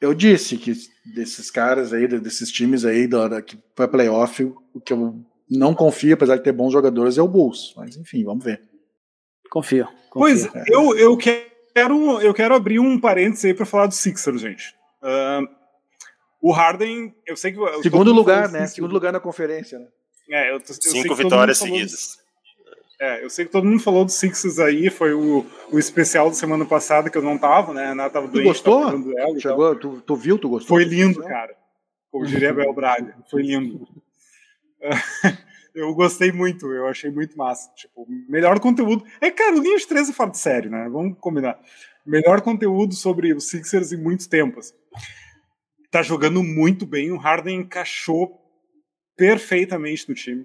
Eu 0.00 0.12
disse 0.12 0.58
que 0.58 0.74
desses 1.14 1.50
caras 1.50 1.94
aí, 1.94 2.06
desses 2.06 2.52
times 2.52 2.84
aí 2.84 3.06
da, 3.06 3.26
da, 3.26 3.42
que 3.42 3.58
foi 3.74 3.88
playoff, 3.88 4.42
o 4.74 4.80
que 4.80 4.92
eu 4.92 5.24
não 5.50 5.74
confio, 5.74 6.12
apesar 6.12 6.36
de 6.36 6.42
ter 6.42 6.52
bons 6.52 6.72
jogadores, 6.72 7.16
é 7.16 7.22
o 7.22 7.28
Bulls. 7.28 7.72
Mas 7.74 7.96
enfim, 7.96 8.22
vamos 8.22 8.44
ver. 8.44 8.60
Confio. 9.50 9.86
confio. 10.10 10.12
Pois, 10.12 10.54
é. 10.54 10.64
eu, 10.68 10.94
eu, 10.98 11.16
quero, 11.16 12.20
eu 12.20 12.34
quero 12.34 12.54
abrir 12.54 12.78
um 12.80 13.00
parênteses 13.00 13.46
aí 13.46 13.54
pra 13.54 13.64
falar 13.64 13.86
do 13.86 13.94
Sixers, 13.94 14.42
gente. 14.42 14.74
Uh, 15.02 15.63
o 16.44 16.52
Harden, 16.52 17.14
eu 17.26 17.38
sei 17.38 17.52
que. 17.52 17.82
Segundo 17.82 18.12
lugar, 18.12 18.50
né? 18.50 18.66
Segundo 18.66 18.92
lugar 18.92 19.10
na 19.10 19.18
conferência, 19.18 19.78
né? 19.78 19.86
É, 20.30 20.50
eu, 20.50 20.56
eu 20.56 20.62
Cinco 20.62 21.14
vitórias 21.14 21.56
seguidas. 21.56 22.18
É, 23.00 23.24
eu 23.24 23.30
sei 23.30 23.46
que 23.46 23.50
todo 23.50 23.66
mundo 23.66 23.82
falou 23.82 24.04
do 24.04 24.12
Sixers 24.12 24.58
aí, 24.58 24.90
foi 24.90 25.14
o, 25.14 25.46
o 25.72 25.78
especial 25.78 26.28
da 26.28 26.34
semana 26.34 26.66
passada 26.66 27.08
que 27.08 27.16
eu 27.16 27.22
não 27.22 27.38
tava, 27.38 27.72
né? 27.72 27.86
A 27.86 27.88
Renata 27.88 28.10
tava 28.10 28.28
doente. 28.28 28.44
Tu 28.44 28.48
gostou? 28.48 28.84
Tava 28.84 29.40
Chegou, 29.40 29.74
tu, 29.74 30.02
tu 30.02 30.16
viu, 30.16 30.38
tu 30.38 30.50
gostou? 30.50 30.76
Foi 30.76 30.84
lindo, 30.84 31.22
cara. 31.22 31.56
Como 32.10 32.26
diria 32.26 32.52
Bel 32.52 32.74
Braga, 32.74 33.16
foi 33.30 33.40
lindo. 33.40 33.88
eu 35.74 35.94
gostei 35.94 36.30
muito, 36.30 36.70
eu 36.70 36.86
achei 36.86 37.10
muito 37.10 37.38
massa. 37.38 37.70
Tipo, 37.74 38.06
melhor 38.28 38.60
conteúdo. 38.60 39.02
É, 39.18 39.30
cara, 39.30 39.56
o 39.56 39.62
Linha 39.62 39.78
de 39.78 39.86
13 39.86 40.10
é 40.10 40.14
fora 40.14 40.30
de 40.30 40.38
série, 40.38 40.68
né? 40.68 40.90
Vamos 40.90 41.16
combinar. 41.18 41.58
Melhor 42.04 42.42
conteúdo 42.42 42.94
sobre 42.94 43.32
os 43.32 43.48
Sixers 43.48 43.92
em 43.92 43.96
muitos 43.96 44.26
tempos 44.26 44.74
tá 45.94 46.02
jogando 46.02 46.42
muito 46.42 46.84
bem. 46.84 47.12
O 47.12 47.16
Harden 47.16 47.60
encaixou 47.60 48.40
perfeitamente 49.16 50.08
no 50.08 50.14
time. 50.14 50.44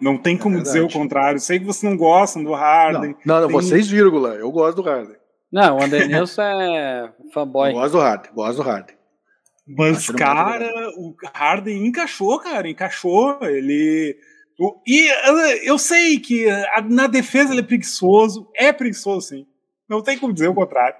Não 0.00 0.18
tem 0.18 0.34
é 0.34 0.38
como 0.38 0.58
é 0.58 0.60
dizer 0.60 0.80
o 0.80 0.90
contrário. 0.90 1.38
Sei 1.38 1.60
que 1.60 1.64
vocês 1.64 1.88
não 1.88 1.96
gostam 1.96 2.42
do 2.42 2.52
Harden. 2.52 3.14
Não, 3.24 3.36
não, 3.36 3.40
não 3.42 3.48
tem... 3.48 3.56
vocês, 3.56 3.88
vírgula. 3.88 4.34
Eu 4.34 4.50
gosto 4.50 4.82
do 4.82 4.82
Harden. 4.82 5.14
Não, 5.52 5.76
o 5.76 5.82
André 5.82 6.08
Nilson 6.08 6.42
é 6.42 7.12
fanboy. 7.32 7.72
Gosto 7.72 7.92
do 7.92 8.00
Harden, 8.00 8.32
gosto 8.34 8.56
do 8.56 8.62
Harden. 8.62 8.96
Mas, 9.64 10.10
cara, 10.10 10.68
o 10.96 11.14
Harden 11.32 11.86
encaixou, 11.86 12.40
cara, 12.40 12.68
encaixou. 12.68 13.38
Ele. 13.42 14.18
E 14.84 15.08
eu 15.62 15.78
sei 15.78 16.18
que 16.18 16.46
na 16.88 17.06
defesa 17.06 17.52
ele 17.52 17.60
é 17.60 17.64
preguiçoso, 17.64 18.50
é 18.56 18.72
preguiçoso, 18.72 19.28
sim. 19.28 19.46
Não 19.88 20.02
tem 20.02 20.18
como 20.18 20.32
dizer 20.32 20.48
o 20.48 20.54
contrário. 20.54 20.96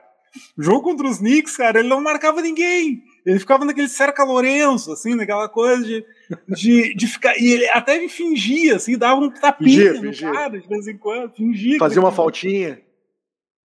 O 0.56 0.62
jogo 0.62 0.82
contra 0.82 1.08
os 1.08 1.18
Knicks, 1.18 1.56
cara, 1.56 1.80
ele 1.80 1.88
não 1.88 2.00
marcava 2.00 2.40
ninguém. 2.40 3.02
Ele 3.26 3.40
ficava 3.40 3.64
naquele 3.64 3.88
cerca 3.88 4.22
Lourenço, 4.22 4.92
assim, 4.92 5.16
naquela 5.16 5.48
coisa 5.48 5.82
de, 5.82 6.04
de, 6.48 6.94
de 6.94 7.06
ficar. 7.08 7.36
E 7.36 7.54
ele 7.54 7.68
até 7.70 8.06
fingia, 8.08 8.76
assim, 8.76 8.96
dava 8.96 9.20
um 9.20 9.28
tapinha 9.28 9.92
fingia, 9.92 9.92
no 9.94 10.00
fingia. 10.00 10.32
cara 10.32 10.60
de 10.60 10.68
vez 10.68 10.86
em 10.86 10.96
quando, 10.96 11.34
fingia. 11.34 11.76
Fazia 11.76 12.00
uma 12.00 12.12
faltinha. 12.12 12.80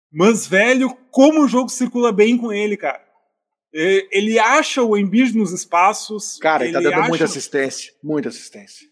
Mas, 0.09 0.47
velho, 0.47 0.97
como 1.11 1.43
o 1.43 1.47
jogo 1.47 1.67
circula 1.67 2.13
bem 2.13 2.37
com 2.37 2.53
ele, 2.53 2.77
cara. 2.77 3.03
Ele 3.73 4.39
acha 4.39 4.81
o 4.81 4.97
Embiid 4.97 5.37
nos 5.37 5.51
espaços. 5.51 6.39
Cara, 6.39 6.63
ele 6.63 6.73
tá 6.73 6.79
dando 6.79 6.93
acha... 6.93 7.09
muita 7.09 7.25
assistência. 7.25 7.91
Muita 8.01 8.29
assistência. 8.29 8.87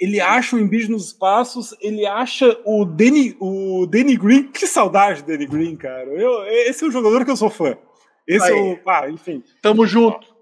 Ele 0.00 0.20
acha 0.20 0.56
o 0.56 0.58
Embiid 0.58 0.90
nos 0.90 1.06
espaços, 1.06 1.74
ele 1.80 2.06
acha 2.06 2.60
o 2.64 2.84
Danny, 2.84 3.36
o 3.40 3.86
Danny 3.86 4.16
Green. 4.16 4.48
Que 4.50 4.66
saudade 4.66 5.22
do 5.22 5.28
Danny 5.28 5.46
Green, 5.46 5.76
cara. 5.76 6.08
Eu, 6.10 6.44
esse 6.44 6.84
é 6.84 6.88
um 6.88 6.90
jogador 6.90 7.24
que 7.24 7.30
eu 7.30 7.36
sou 7.36 7.50
fã. 7.50 7.78
Esse 8.28 8.52
Aí. 8.52 8.52
é 8.52 8.60
o. 8.60 8.80
Ah, 8.86 9.08
enfim. 9.08 9.42
Tamo 9.62 9.86
junto. 9.86 10.36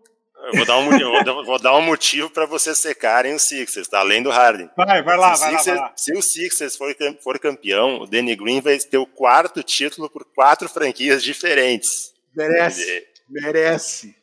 Eu 0.47 0.53
vou 0.55 0.67
dar 0.67 0.79
um, 0.79 1.45
vou 1.45 1.59
dar 1.59 1.77
um 1.77 1.83
motivo 1.83 2.31
para 2.31 2.47
vocês 2.47 2.79
secarem 2.79 3.35
o 3.35 3.39
Sixers, 3.39 3.89
tá? 3.89 4.01
Além 4.01 4.23
do 4.23 4.31
Harden. 4.31 4.71
Vai, 4.77 5.03
vai 5.03 5.17
lá, 5.17 5.35
vai, 5.35 5.51
Sixers, 5.51 5.67
lá, 5.67 5.75
vai 5.75 5.77
lá. 5.77 5.93
Se 5.97 6.13
o 6.13 6.23
Sixers 6.23 6.77
for, 6.77 6.95
for 7.23 7.39
campeão, 7.39 8.01
o 8.01 8.07
Danny 8.07 8.37
Green 8.37 8.61
vai 8.61 8.79
ter 8.79 8.99
o 8.99 9.07
quarto 9.07 9.63
título 9.63 10.11
por 10.11 10.25
quatro 10.25 10.69
franquias 10.69 11.23
diferentes. 11.23 12.13
Merece. 12.35 13.07
Merece. 13.29 14.15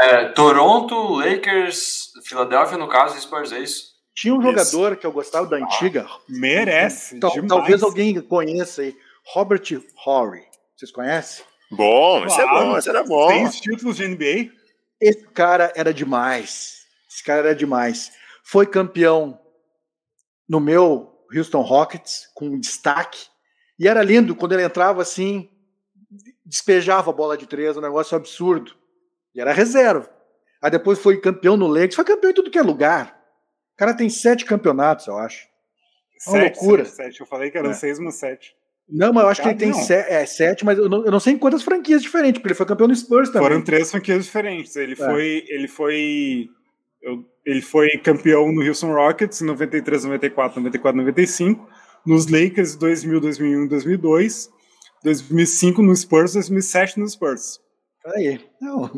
É, 0.00 0.26
Toronto, 0.26 1.14
Lakers, 1.14 2.12
Filadélfia, 2.26 2.76
no 2.76 2.88
caso, 2.88 3.20
Spurs, 3.20 3.50
é 3.52 3.60
isso? 3.60 3.92
Tinha 4.14 4.34
um 4.34 4.42
jogador 4.42 4.96
que 4.96 5.06
eu 5.06 5.12
gostava 5.12 5.46
da 5.46 5.56
antiga. 5.56 6.06
Ah, 6.08 6.18
merece. 6.28 7.18
Tal, 7.18 7.32
talvez 7.46 7.82
alguém 7.82 8.20
conheça 8.20 8.82
aí. 8.82 8.94
Robert 9.24 9.62
Horry. 10.04 10.42
Vocês 10.76 10.92
conhecem? 10.92 11.44
Bom, 11.72 12.26
esse 12.26 12.40
é 12.40 12.46
bom, 12.46 12.76
esse 12.76 12.88
era 12.88 13.02
bom. 13.02 13.28
Tem 13.28 13.46
os 13.46 13.58
títulos 13.58 13.96
de 13.96 14.06
NBA? 14.06 14.52
Esse 15.00 15.26
cara 15.28 15.72
era 15.74 15.92
demais. 15.92 16.82
Esse 17.10 17.24
cara 17.24 17.48
era 17.48 17.54
demais. 17.54 18.12
Foi 18.44 18.66
campeão 18.66 19.40
no 20.46 20.60
meu 20.60 21.24
Houston 21.34 21.62
Rockets, 21.62 22.28
com 22.34 22.60
destaque. 22.60 23.26
E 23.78 23.88
era 23.88 24.02
lindo 24.02 24.36
quando 24.36 24.52
ele 24.52 24.64
entrava 24.64 25.00
assim, 25.00 25.50
despejava 26.44 27.10
a 27.10 27.14
bola 27.14 27.38
de 27.38 27.46
três, 27.46 27.76
um 27.76 27.80
negócio 27.80 28.16
absurdo. 28.16 28.74
E 29.34 29.40
era 29.40 29.52
reserva. 29.52 30.10
Aí 30.60 30.70
depois 30.70 30.98
foi 30.98 31.20
campeão 31.20 31.56
no 31.56 31.66
Lakers, 31.66 31.94
foi 31.94 32.04
campeão 32.04 32.30
em 32.30 32.34
tudo 32.34 32.50
que 32.50 32.58
é 32.58 32.62
lugar. 32.62 33.18
O 33.74 33.76
cara 33.78 33.94
tem 33.94 34.10
sete 34.10 34.44
campeonatos, 34.44 35.06
eu 35.06 35.16
acho. 35.16 35.48
É 36.26 36.30
uma 36.30 36.40
sete, 36.40 36.54
loucura. 36.56 36.84
Sete, 36.84 36.96
sete. 36.96 37.20
Eu 37.20 37.26
falei 37.26 37.50
que 37.50 37.56
eram 37.56 37.70
é. 37.70 37.74
seis, 37.74 37.98
mas 37.98 38.16
sete. 38.16 38.54
Não, 38.92 39.12
mas 39.12 39.24
eu 39.24 39.30
acho 39.30 39.42
que 39.42 39.48
ele 39.48 39.58
tem 39.58 39.72
se, 39.72 39.94
é, 39.94 40.26
sete, 40.26 40.64
mas 40.64 40.76
eu 40.76 40.88
não, 40.88 41.04
eu 41.04 41.10
não, 41.10 41.18
sei 41.18 41.32
em 41.32 41.38
quantas 41.38 41.62
franquias 41.62 42.02
diferentes, 42.02 42.40
porque 42.40 42.48
ele 42.48 42.54
foi 42.54 42.66
campeão 42.66 42.88
no 42.88 42.94
Spurs 42.94 43.30
também. 43.30 43.48
Foram 43.48 43.62
três 43.62 43.90
franquias 43.90 44.24
diferentes. 44.24 44.76
Ele 44.76 44.92
é. 44.92 44.96
foi. 44.96 45.44
Ele 45.48 45.68
foi. 45.68 46.48
Eu, 47.02 47.24
ele 47.44 47.62
foi 47.62 47.88
campeão 47.98 48.52
no 48.52 48.62
Houston 48.62 48.92
Rockets 48.92 49.40
em 49.40 49.46
93, 49.46 50.04
94, 50.04 50.60
94, 50.60 51.00
95. 51.00 51.68
Nos 52.04 52.26
Lakers 52.26 52.76
2000, 52.76 53.20
2001, 53.20 53.66
2002. 53.68 54.50
2005 55.02 55.82
no 55.82 55.96
Spurs, 55.96 56.34
2007 56.34 57.00
no 57.00 57.08
Spurs. 57.08 57.58
Aí. 58.14 58.40
Não, 58.60 58.90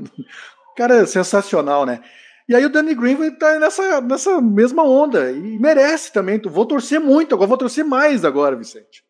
cara 0.76 0.96
é 0.96 1.06
sensacional, 1.06 1.86
né? 1.86 2.02
E 2.48 2.54
aí 2.54 2.64
o 2.64 2.68
Danny 2.68 2.94
Green 2.94 3.14
vai 3.14 3.28
estar 3.28 3.58
nessa, 3.58 4.00
nessa 4.00 4.40
mesma 4.40 4.82
onda. 4.82 5.30
E 5.30 5.58
merece 5.58 6.12
também. 6.12 6.38
Vou 6.38 6.66
torcer 6.66 7.00
muito, 7.00 7.34
agora 7.34 7.48
vou 7.48 7.56
torcer 7.56 7.84
mais 7.84 8.24
agora, 8.24 8.56
Vicente. 8.56 9.02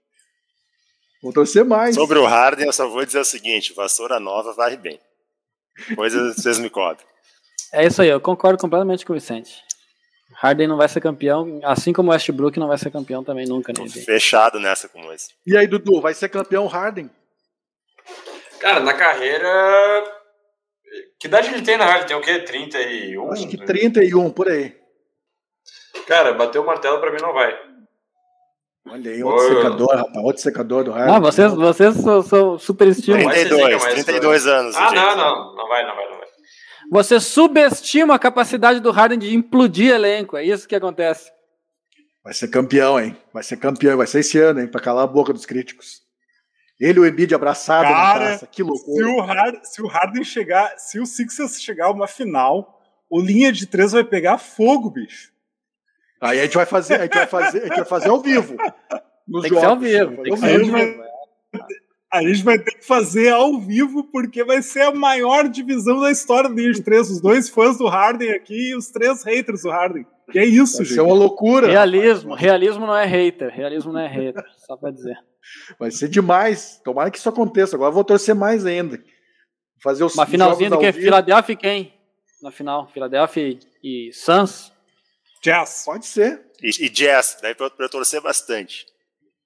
Vou 1.24 1.32
torcer 1.32 1.64
mais. 1.64 1.94
Sobre 1.94 2.18
o 2.18 2.26
Harden, 2.26 2.66
eu 2.66 2.72
só 2.72 2.86
vou 2.86 3.02
dizer 3.02 3.18
o 3.18 3.24
seguinte: 3.24 3.72
vassoura 3.72 4.20
nova 4.20 4.52
vai 4.52 4.76
bem. 4.76 5.00
Coisas 5.96 6.36
vocês 6.36 6.58
me 6.58 6.68
contam. 6.68 7.06
É 7.72 7.86
isso 7.86 8.02
aí, 8.02 8.08
eu 8.08 8.20
concordo 8.20 8.58
completamente 8.58 9.06
com 9.06 9.14
o 9.14 9.16
Vicente. 9.16 9.64
Harden 10.34 10.68
não 10.68 10.76
vai 10.76 10.86
ser 10.86 11.00
campeão, 11.00 11.60
assim 11.62 11.94
como 11.94 12.10
o 12.10 12.12
Westbrook 12.12 12.58
não 12.58 12.68
vai 12.68 12.76
ser 12.76 12.90
campeão 12.90 13.24
também 13.24 13.46
nunca. 13.46 13.72
Né? 13.72 13.88
Fechado 13.88 14.60
nessa 14.60 14.86
com 14.86 15.10
esse. 15.12 15.30
E 15.46 15.56
aí, 15.56 15.66
Dudu, 15.66 15.98
vai 15.98 16.12
ser 16.12 16.28
campeão 16.28 16.66
Harden? 16.66 17.10
Cara, 18.60 18.80
na 18.80 18.92
carreira. 18.92 19.48
Que 21.18 21.26
idade 21.26 21.48
ele 21.48 21.62
tem 21.62 21.78
na 21.78 21.86
Harden? 21.86 22.06
Tem 22.06 22.16
o 22.16 22.20
quê? 22.20 22.40
31? 22.40 23.32
Acho 23.32 23.48
que 23.48 23.56
31, 23.56 24.30
por 24.30 24.48
aí. 24.48 24.76
Cara, 26.06 26.34
bater 26.34 26.58
o 26.58 26.66
martelo 26.66 27.00
pra 27.00 27.10
mim 27.10 27.22
não 27.22 27.32
vai. 27.32 27.56
Olha 28.86 29.10
aí, 29.10 29.22
outro 29.22 29.46
Oi, 29.46 29.56
secador, 29.56 29.96
rapaz, 29.96 30.24
outro 30.24 30.42
secador 30.42 30.84
do 30.84 30.90
raio. 30.90 31.12
Ah, 31.12 31.18
vocês, 31.18 31.52
vocês 31.54 31.94
são, 31.96 32.22
são 32.22 32.58
superestimam. 32.58 33.30
32, 33.30 33.84
32 33.84 34.46
anos. 34.46 34.76
Ah, 34.76 34.92
não, 34.92 35.16
não, 35.16 35.56
não 35.56 35.68
vai, 35.68 35.86
não 35.86 35.96
vai, 35.96 36.04
não 36.10 36.18
vai. 36.18 36.24
Você 36.90 37.18
subestima 37.18 38.14
a 38.14 38.18
capacidade 38.18 38.80
do 38.80 38.90
Harden 38.90 39.18
de 39.18 39.34
implodir 39.34 39.90
elenco, 39.90 40.36
é 40.36 40.44
isso 40.44 40.68
que 40.68 40.76
acontece. 40.76 41.32
Vai 42.22 42.34
ser 42.34 42.48
campeão, 42.48 43.00
hein? 43.00 43.16
Vai 43.32 43.42
ser 43.42 43.56
campeão, 43.56 43.96
vai 43.96 44.06
ser 44.06 44.20
esse 44.20 44.38
ano, 44.38 44.60
hein? 44.60 44.66
Pra 44.66 44.80
calar 44.80 45.04
a 45.04 45.06
boca 45.06 45.32
dos 45.32 45.46
críticos. 45.46 46.02
Ele 46.78 46.98
e 46.98 47.00
o 47.00 47.06
Embiid 47.06 47.34
abraçado 47.34 47.88
Cara, 47.88 48.24
na 48.24 48.30
taça, 48.32 48.46
que 48.46 48.62
loucura. 48.62 49.06
Se 49.06 49.12
o, 49.12 49.20
Harden, 49.20 49.60
se 49.64 49.82
o 49.82 49.86
Harden 49.86 50.24
chegar, 50.24 50.74
se 50.78 51.00
o 51.00 51.06
Sixers 51.06 51.62
chegar 51.62 51.86
a 51.86 51.90
uma 51.90 52.06
final, 52.06 52.80
o 53.08 53.20
linha 53.20 53.52
de 53.52 53.66
três 53.66 53.92
vai 53.92 54.04
pegar 54.04 54.38
fogo, 54.38 54.90
bicho. 54.90 55.33
Aí 56.24 56.40
a 56.40 56.44
gente 56.44 56.56
vai 56.56 56.64
fazer, 56.64 56.94
a 56.94 57.02
gente 57.02 57.14
vai 57.14 57.26
fazer, 57.26 57.58
a 57.58 57.66
gente 57.66 57.76
vai 57.76 57.84
fazer 57.84 58.08
ao 58.08 58.20
vivo. 58.20 58.56
Nos 59.28 59.42
tem 59.42 59.52
que 59.52 59.60
ser 59.60 59.66
ao 59.66 59.78
vivo. 59.78 60.22
Tem 60.22 60.32
que 60.32 60.38
ser 60.38 60.52
ao 60.52 60.58
vivo. 60.58 60.72
Vai, 60.72 61.04
a 62.10 62.22
gente 62.22 62.42
vai 62.44 62.58
ter 62.58 62.70
que 62.78 62.86
fazer 62.86 63.28
ao 63.30 63.60
vivo, 63.60 64.04
porque 64.04 64.42
vai 64.42 64.62
ser 64.62 64.82
a 64.82 64.94
maior 64.94 65.48
divisão 65.48 66.00
da 66.00 66.10
história 66.10 66.48
do 66.48 66.54
Ninja 66.54 66.82
3. 66.82 67.10
Os 67.10 67.20
dois 67.20 67.48
fãs 67.50 67.76
do 67.76 67.86
Harden 67.86 68.30
aqui 68.30 68.70
e 68.70 68.74
os 68.74 68.88
três 68.88 69.22
haters 69.22 69.62
do 69.62 69.70
Harden. 69.70 70.06
Que 70.30 70.38
é 70.38 70.46
isso, 70.46 70.78
vai 70.78 70.86
gente. 70.86 70.92
Isso 70.92 71.00
é 71.00 71.02
uma 71.02 71.14
loucura. 71.14 71.66
Realismo. 71.66 72.34
Realismo 72.34 72.86
não 72.86 72.96
é 72.96 73.04
hater. 73.04 73.52
Realismo 73.52 73.92
não 73.92 74.00
é 74.00 74.08
hater. 74.08 74.44
Só 74.66 74.76
pra 74.76 74.90
dizer. 74.90 75.16
Vai 75.78 75.90
ser 75.90 76.08
demais. 76.08 76.80
Tomara 76.82 77.10
que 77.10 77.18
isso 77.18 77.28
aconteça. 77.28 77.76
Agora 77.76 77.90
vou 77.90 78.04
torcer 78.04 78.34
mais 78.34 78.64
ainda. 78.64 78.98
Fazer 79.82 80.04
os 80.04 80.14
Uma 80.14 80.24
finalzinha 80.24 80.70
do 80.70 80.78
que 80.78 80.92
Philadelphia 80.92 81.52
e 81.52 81.56
quem? 81.56 81.94
Na 82.40 82.50
final. 82.50 82.88
Philadelphia 82.94 83.58
e 83.82 84.10
Suns. 84.12 84.73
Jazz. 85.44 85.82
Pode 85.84 86.06
ser. 86.06 86.40
E, 86.62 86.86
e 86.86 86.88
jazz, 86.88 87.36
daí 87.42 87.54
pra, 87.54 87.68
pra 87.68 87.86
torcer 87.86 88.18
bastante. 88.22 88.86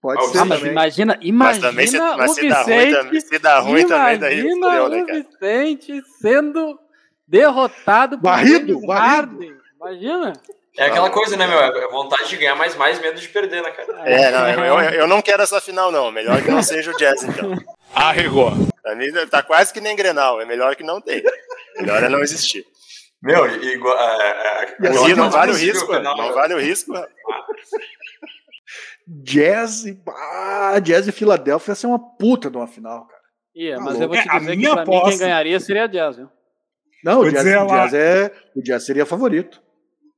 Pode 0.01 0.22
ah, 0.22 0.28
ser. 0.28 0.44
Mas 0.44 0.62
imagina, 0.62 1.18
imagina 1.20 1.72
mas 1.72 1.90
se, 1.90 1.99
mas 1.99 2.30
o 2.30 2.34
se 2.34 2.40
Vicente. 2.42 3.09
Ruim, 3.09 3.20
se 3.20 3.38
dá 3.40 3.59
ruim 3.59 3.84
também, 3.84 4.18
daí 4.18 4.38
Imagina 4.38 4.88
né, 4.88 5.03
o 5.03 5.07
Vicente 5.07 6.03
sendo 6.22 6.78
derrotado 7.26 8.16
por 8.16 8.22
barrido, 8.22 8.80
barrido. 8.82 9.59
Imagina. 9.74 10.32
É 10.76 10.86
aquela 10.86 11.11
coisa, 11.11 11.36
né, 11.36 11.49
meu? 11.49 11.59
É 11.59 11.88
vontade 11.88 12.28
de 12.28 12.36
ganhar, 12.36 12.55
mas 12.55 12.76
mais 12.76 13.01
medo 13.01 13.20
de 13.20 13.28
perder, 13.28 13.61
né, 13.61 13.70
cara? 13.72 14.09
É, 14.09 14.30
não, 14.30 14.49
eu, 14.49 14.80
eu, 14.80 14.90
eu 15.01 15.07
não 15.09 15.20
quero 15.20 15.42
essa 15.42 15.61
final, 15.61 15.90
não. 15.90 16.12
Melhor 16.12 16.40
que 16.40 16.51
não 16.53 16.62
seja 16.62 16.92
o 16.92 16.96
Jazz, 16.96 17.24
então. 17.24 17.57
Arregou. 17.92 18.53
Pra 18.80 18.94
mim 18.94 19.11
tá 19.28 19.42
quase 19.42 19.72
que 19.72 19.80
nem 19.80 19.96
Grenal. 19.96 20.40
É 20.40 20.44
melhor 20.44 20.76
que 20.76 20.84
não 20.84 21.01
tenha. 21.01 21.24
Melhor 21.76 22.05
é 22.05 22.09
não 22.09 22.20
existir. 22.20 22.64
Meu, 23.23 23.47
igual. 23.62 23.99
É, 23.99 24.77
é, 24.81 24.89
assim, 24.89 25.14
não, 25.14 25.31
vale 25.31 25.53
o 25.53 25.57
risco, 25.57 25.93
não, 25.93 26.16
não 26.16 26.33
vale 26.33 26.55
o 26.55 26.61
risco. 26.61 26.93
Jazz, 29.07 29.85
ah, 30.07 30.79
Jazz 30.81 31.09
e 31.09 31.12
Filadélfia 31.12 31.73
ia 31.73 31.77
ser 31.77 31.87
uma 31.87 31.99
puta 31.99 32.51
de 32.51 32.57
uma 32.57 32.66
final, 32.66 33.07
cara. 33.07 33.23
Yeah, 33.57 33.83
mas 33.83 34.01
eu 34.01 34.07
vou 34.07 34.16
te 34.16 34.29
dizer 34.29 34.53
é, 34.53 34.57
que 34.57 34.71
pra 34.71 34.83
aposta... 34.83 35.05
mim 35.05 35.11
quem 35.11 35.19
ganharia 35.19 35.59
seria 35.59 35.85
a 35.85 35.87
Jazz, 35.87 36.16
viu? 36.16 36.29
Não, 37.03 37.21
o 37.21 37.31
Jazz, 37.31 37.45
o 37.45 37.66
Jazz, 37.66 37.95
é, 37.95 38.33
o 38.55 38.62
Jazz 38.62 38.85
seria 38.85 39.07
favorito. 39.07 39.61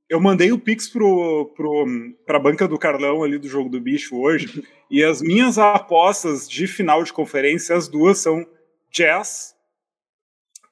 Eu 0.08 0.20
mandei 0.20 0.50
o 0.50 0.58
Pix 0.58 0.88
pro, 0.88 1.52
pro, 1.56 1.86
pra 2.26 2.40
banca 2.40 2.66
do 2.66 2.78
Carlão 2.78 3.22
ali 3.22 3.38
do 3.38 3.48
jogo 3.48 3.70
do 3.70 3.80
bicho 3.80 4.20
hoje, 4.20 4.62
e 4.90 5.04
as 5.04 5.22
minhas 5.22 5.56
apostas 5.56 6.48
de 6.48 6.66
final 6.66 7.02
de 7.04 7.12
conferência, 7.12 7.76
as 7.76 7.88
duas 7.88 8.18
são 8.18 8.44
Jazz, 8.90 9.54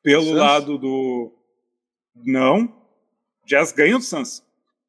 pelo 0.02 0.32
lado 0.32 0.76
do. 0.76 1.37
Não. 2.24 2.74
Jazz 3.46 3.72
ganha 3.72 3.96
do 3.96 4.04
Suns. 4.04 4.42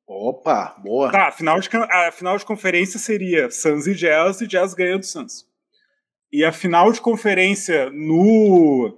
Opa, 0.05 0.75
boa. 0.83 1.11
Tá, 1.11 1.27
a 1.27 1.31
final 1.31 1.59
de, 1.59 1.69
a 1.77 2.11
final 2.11 2.37
de 2.37 2.43
conferência 2.43 2.99
seria 2.99 3.51
Suns 3.51 3.85
e 3.85 3.93
Jazz, 3.93 4.41
e 4.41 4.47
Jazz 4.47 4.73
ganha 4.73 4.97
do 4.97 5.05
Suns. 5.05 5.47
E 6.31 6.43
a 6.43 6.51
final 6.51 6.91
de 6.91 6.99
conferência 6.99 7.89
no 7.91 8.97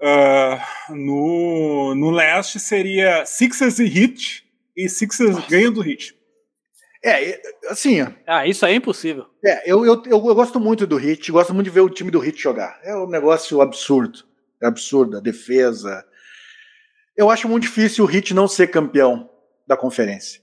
uh, 0.00 0.94
no, 0.94 1.94
no 1.94 2.10
leste 2.10 2.60
seria 2.60 3.26
Sixers 3.26 3.78
e 3.78 3.84
Heat, 3.84 4.44
e 4.76 4.88
Sixers 4.88 5.46
ganha 5.48 5.70
do 5.70 5.86
Heat. 5.86 6.16
É, 7.04 7.40
assim. 7.68 7.98
Ah, 8.26 8.46
isso 8.46 8.64
aí 8.64 8.72
é 8.72 8.76
impossível. 8.76 9.26
É, 9.44 9.70
eu, 9.70 9.84
eu, 9.84 10.02
eu, 10.06 10.26
eu 10.26 10.34
gosto 10.34 10.58
muito 10.58 10.86
do 10.86 10.98
Heat, 10.98 11.30
gosto 11.30 11.52
muito 11.52 11.66
de 11.66 11.70
ver 11.70 11.80
o 11.80 11.90
time 11.90 12.10
do 12.10 12.24
Heat 12.24 12.40
jogar. 12.40 12.80
É 12.82 12.96
um 12.96 13.08
negócio 13.08 13.60
absurdo. 13.60 14.20
É 14.62 14.66
absurdo, 14.66 15.18
a 15.18 15.20
defesa. 15.20 16.04
Eu 17.16 17.30
acho 17.30 17.48
muito 17.48 17.64
difícil 17.64 18.04
o 18.04 18.10
Heat 18.10 18.34
não 18.34 18.48
ser 18.48 18.68
campeão 18.68 19.28
da 19.66 19.76
conferência. 19.76 20.40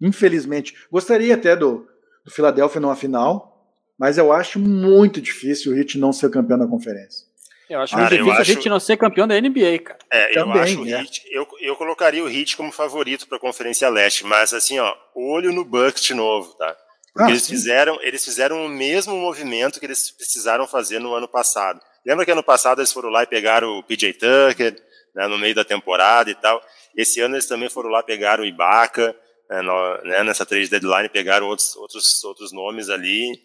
Infelizmente. 0.00 0.74
Gostaria 0.90 1.34
até 1.34 1.54
do, 1.56 1.86
do 2.24 2.30
Philadelphia 2.30 2.80
numa 2.80 2.96
final, 2.96 3.76
mas 3.98 4.18
eu 4.18 4.32
acho 4.32 4.58
muito 4.58 5.20
difícil 5.20 5.72
o 5.72 5.76
Heat 5.76 5.98
não 5.98 6.12
ser 6.12 6.30
campeão 6.30 6.58
da 6.58 6.66
conferência. 6.66 7.26
Eu 7.68 7.80
acho 7.80 7.94
cara, 7.94 8.02
muito 8.02 8.18
difícil 8.18 8.40
acho... 8.40 8.50
a 8.50 8.54
gente 8.54 8.68
não 8.68 8.80
ser 8.80 8.96
campeão 8.96 9.26
da 9.26 9.40
NBA, 9.40 9.78
cara. 9.84 9.98
É, 10.10 10.34
Também, 10.34 10.56
eu 10.56 10.62
acho 10.62 10.82
o 10.82 10.88
é. 10.88 11.04
eu, 11.30 11.48
eu 11.60 11.76
colocaria 11.76 12.22
o 12.22 12.28
Heat 12.28 12.56
como 12.56 12.70
favorito 12.70 13.26
para 13.26 13.38
a 13.38 13.40
Conferência 13.40 13.88
Leste, 13.88 14.26
mas 14.26 14.52
assim, 14.52 14.78
ó, 14.78 14.94
olho 15.14 15.52
no 15.52 15.64
Bucks 15.64 16.02
de 16.02 16.14
novo, 16.14 16.52
tá? 16.54 16.76
Porque 17.14 17.28
ah, 17.28 17.30
eles 17.30 17.46
fizeram, 17.46 17.98
eles 18.02 18.24
fizeram 18.24 18.64
o 18.64 18.68
mesmo 18.68 19.14
movimento 19.16 19.78
que 19.78 19.86
eles 19.86 20.10
precisaram 20.10 20.66
fazer 20.66 20.98
no 20.98 21.14
ano 21.14 21.28
passado. 21.28 21.80
Lembra 22.04 22.24
que 22.24 22.30
ano 22.30 22.42
passado 22.42 22.80
eles 22.80 22.92
foram 22.92 23.10
lá 23.10 23.22
e 23.22 23.26
pegaram 23.26 23.78
o 23.78 23.82
PJ 23.82 24.14
Tucker 24.14 24.74
né, 25.14 25.26
no 25.26 25.38
meio 25.38 25.54
da 25.54 25.64
temporada 25.64 26.30
e 26.30 26.34
tal. 26.34 26.62
Esse 26.96 27.20
ano 27.20 27.34
eles 27.34 27.46
também 27.46 27.68
foram 27.68 27.90
lá 27.90 28.02
pegar 28.02 28.40
o 28.40 28.44
Ibaka, 28.44 29.14
né, 29.50 29.62
né, 30.04 30.24
nessa 30.24 30.46
trade 30.46 30.68
deadline 30.68 31.08
pegaram 31.08 31.46
outros, 31.46 31.76
outros, 31.76 32.24
outros 32.24 32.52
nomes 32.52 32.88
ali 32.88 33.40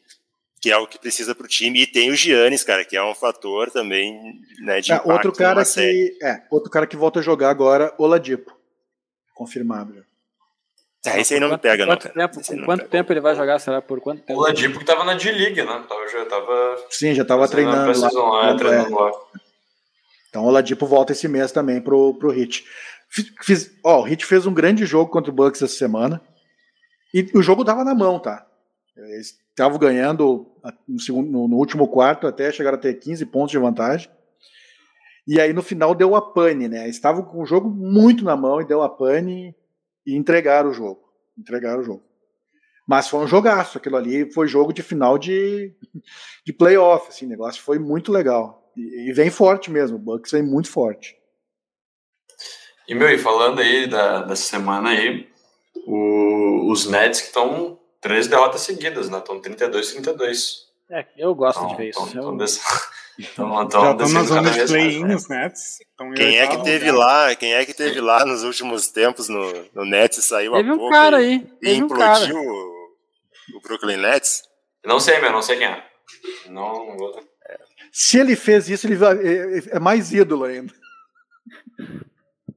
que 0.59 0.72
é 0.72 0.78
o 0.78 0.88
que 0.88 0.99
precisa 0.99 1.36
para 1.36 1.45
o 1.45 1.49
time. 1.49 1.82
E 1.82 1.88
tem 1.88 2.09
o 2.09 2.15
Giannis, 2.15 2.63
cara, 2.63 2.84
que 2.84 2.97
é 2.97 3.03
um 3.03 3.15
fator 3.15 3.70
também 3.72 4.41
né, 4.61 4.82
de 4.82 4.91
é, 4.91 5.01
outro 5.03 5.32
cara 5.32 5.63
que 5.63 6.18
É, 6.22 6.43
outro 6.49 6.70
cara 6.70 6.88
que 6.88 6.95
volta 6.95 7.20
a 7.20 7.24
jogar 7.24 7.49
agora, 7.49 7.93
Oladipo. 7.97 8.55
Confirmado. 9.34 10.05
É, 11.05 11.22
esse 11.22 11.36
aí 11.36 11.39
não 11.39 11.49
me 11.49 11.57
pega, 11.57 11.86
quanto 11.86 12.05
não. 12.07 12.28
Tempo, 12.28 12.41
por 12.43 12.65
quanto 12.65 12.80
pega. 12.80 12.89
tempo 12.89 13.13
ele 13.13 13.22
vai 13.22 13.36
jogar? 13.36 13.59
Será 13.59 13.82
por 13.82 14.01
quanto 14.01 14.24
tempo? 14.24 14.39
O 14.39 14.43
Oladipo 14.43 14.80
que 14.80 14.86
tava 14.86 15.03
na 15.03 15.13
D-League, 15.13 15.61
né? 15.61 15.86
Tava, 15.88 16.07
já 16.07 16.26
tava... 16.26 16.86
Sim, 16.89 17.13
já 17.13 17.24
tava 17.24 17.47
treinando 17.47 17.99
lá. 17.99 18.09
lá, 18.11 18.49
é, 18.49 18.57
treinando 18.57 18.95
lá. 18.95 19.11
Então 20.30 20.43
o 20.43 20.47
Oladipo 20.47 20.86
volta 20.86 21.13
esse 21.13 21.28
mês 21.28 21.51
também 21.51 21.82
pro, 21.82 22.13
pro 22.15 22.32
Hit. 22.32 22.65
Fiz, 23.09 23.71
ó, 23.84 24.01
o 24.01 24.03
Hit 24.03 24.25
fez 24.25 24.45
um 24.45 24.53
grande 24.53 24.86
jogo 24.86 25.11
contra 25.11 25.32
o 25.32 25.34
Bucks 25.34 25.61
essa 25.61 25.75
semana. 25.75 26.21
E 27.13 27.30
o 27.34 27.41
jogo 27.41 27.63
dava 27.63 27.84
na 27.84 27.95
mão, 27.95 28.19
tá? 28.19 28.45
Eles 28.95 29.38
estavam 29.49 29.78
ganhando 29.78 30.47
no, 30.88 30.99
segundo, 30.99 31.30
no, 31.47 31.55
último 31.55 31.88
quarto 31.88 32.28
até 32.28 32.51
chegar 32.51 32.73
a 32.73 32.78
ter 32.78 32.95
15 32.95 33.25
pontos 33.28 33.51
de 33.51 33.57
vantagem. 33.57 34.09
E 35.28 35.39
aí 35.39 35.53
no 35.53 35.61
final 35.61 35.93
deu 35.95 36.15
a 36.15 36.21
pane, 36.21 36.67
né? 36.67 36.88
Estavam 36.88 37.23
com 37.23 37.41
o 37.41 37.45
jogo 37.45 37.69
muito 37.69 38.23
na 38.23 38.36
mão 38.36 38.61
e 38.61 38.67
deu 38.67 38.82
a 38.82 38.89
pane 38.89 39.55
e 40.05 40.15
entregaram 40.15 40.69
o 40.69 40.73
jogo. 40.73 41.01
Entregaram 41.38 41.82
o 41.82 41.84
jogo. 41.84 42.03
Mas 42.88 43.09
foi 43.09 43.19
um 43.19 43.28
jogaço, 43.28 43.78
aquilo 43.78 43.97
ali 43.97 44.32
foi 44.32 44.47
jogo 44.47 44.71
de 44.71 44.82
final 44.82 45.17
de, 45.17 45.73
de 46.45 46.53
playoff, 46.53 47.09
assim, 47.09 47.25
o 47.25 47.30
negócio 47.30 47.61
foi 47.61 47.78
muito 47.78 48.11
legal. 48.11 48.66
E, 48.78 49.09
e 49.09 49.13
vem 49.13 49.32
forte 49.32 49.71
mesmo, 49.71 49.97
o 49.97 49.99
Bucks 49.99 50.32
vem 50.32 50.43
muito 50.43 50.69
forte. 50.69 51.17
E, 52.88 52.93
meu, 52.93 53.09
e 53.09 53.17
falando 53.17 53.59
aí 53.59 53.88
da, 53.88 54.21
dessa 54.21 54.43
semana 54.43 54.91
aí, 54.91 55.28
o, 55.86 56.71
os 56.71 56.86
Nets 56.86 57.19
que 57.19 57.28
estão 57.28 57.80
três 57.99 58.28
derrotas 58.28 58.61
seguidas, 58.61 59.09
né? 59.09 59.17
Estão 59.17 59.41
32-32. 59.41 60.67
É, 60.89 61.05
eu 61.17 61.36
gosto 61.36 61.57
então, 61.57 61.69
de 61.71 61.75
ver 61.75 61.89
isso. 61.89 62.07
Então, 62.07 62.38
desse... 62.38 62.61
então, 63.19 63.63
então, 63.63 63.82
Já 63.84 63.91
estão 63.91 64.09
na 64.09 64.23
zona 64.23 64.51
de 64.51 64.65
play-in 64.65 65.13
os 65.13 65.28
Nets. 65.28 65.80
Quem 66.15 66.38
é 66.38 66.47
que 66.47 66.63
teve 66.63 66.91
lá? 66.91 67.36
Quem 67.36 67.53
é 67.53 67.65
que 67.65 67.73
teve 67.73 67.99
lá 67.99 68.23
nos 68.23 68.43
últimos 68.43 68.88
tempos 68.89 69.28
no, 69.28 69.65
no 69.73 69.84
Nets 69.84 70.19
e 70.19 70.21
saiu 70.21 70.53
teve 70.53 70.69
a 70.69 70.73
um 70.73 70.89
cara 70.89 71.17
aí. 71.17 71.45
E 71.61 71.73
implodiu 71.73 72.38
um 72.38 72.39
o, 72.39 73.57
o 73.57 73.61
Brooklyn 73.61 73.97
Nets? 73.97 74.43
Não 74.86 74.99
sei, 74.99 75.19
meu, 75.19 75.32
não 75.32 75.41
sei 75.41 75.57
quem 75.57 75.67
é. 75.67 75.84
Não, 76.47 76.86
não 76.86 76.97
vou. 76.97 77.19
Se 77.91 78.19
ele 78.19 78.35
fez 78.35 78.69
isso, 78.69 78.88
ele 78.88 78.95
é, 78.95 79.75
é 79.75 79.79
mais 79.79 80.11
ídolo 80.13 80.45
ainda. 80.45 80.73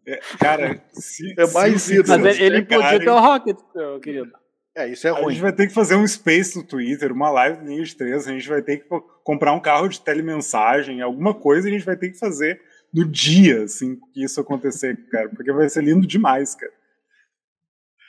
É, 0.07 0.19
cara, 0.39 0.83
se, 0.93 1.35
é 1.39 1.47
mais 1.53 1.83
se, 1.83 1.99
ídolo. 1.99 2.21
Mas 2.21 2.39
ele 2.39 2.63
podia 2.63 2.99
ter 2.99 3.11
o 3.11 3.21
Rocket, 3.21 3.59
meu 3.75 4.01
querido. 4.01 4.33
É, 4.75 4.89
isso 4.89 5.07
é 5.07 5.11
ruim. 5.11 5.27
A 5.27 5.31
gente 5.31 5.43
vai 5.43 5.53
ter 5.53 5.67
que 5.67 5.75
fazer 5.75 5.97
um 5.97 6.07
space 6.07 6.57
no 6.57 6.65
Twitter, 6.65 7.13
uma 7.13 7.31
live 7.31 7.65
linha 7.65 7.83
de 7.83 7.97
três, 7.97 8.27
a 8.27 8.33
gente 8.33 8.49
vai 8.49 8.63
ter 8.63 8.79
que 8.79 8.89
comprar 9.25 9.53
um 9.53 9.61
carro 9.61 9.89
de 9.89 10.01
telemensagem, 10.01 11.03
alguma 11.03 11.35
coisa 11.35 11.69
a 11.69 11.71
gente 11.71 11.85
vai 11.85 11.97
ter 11.97 12.11
que 12.11 12.19
fazer 12.19 12.61
no 12.93 13.05
dia, 13.05 13.65
assim, 13.65 13.99
que 14.13 14.25
isso 14.25 14.41
acontecer, 14.41 14.97
cara, 15.09 15.29
porque 15.29 15.53
vai 15.53 15.69
ser 15.69 15.85
lindo 15.85 16.07
demais, 16.07 16.55
cara. 16.55 16.73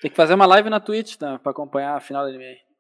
Tem 0.01 0.09
que 0.09 0.17
fazer 0.17 0.33
uma 0.33 0.47
live 0.47 0.69
na 0.69 0.79
Twitch, 0.79 1.15
tá, 1.15 1.37
pra 1.37 1.51
acompanhar 1.51 1.95
a 1.95 2.01
final 2.01 2.25
da 2.25 2.31
NBA. 2.31 2.70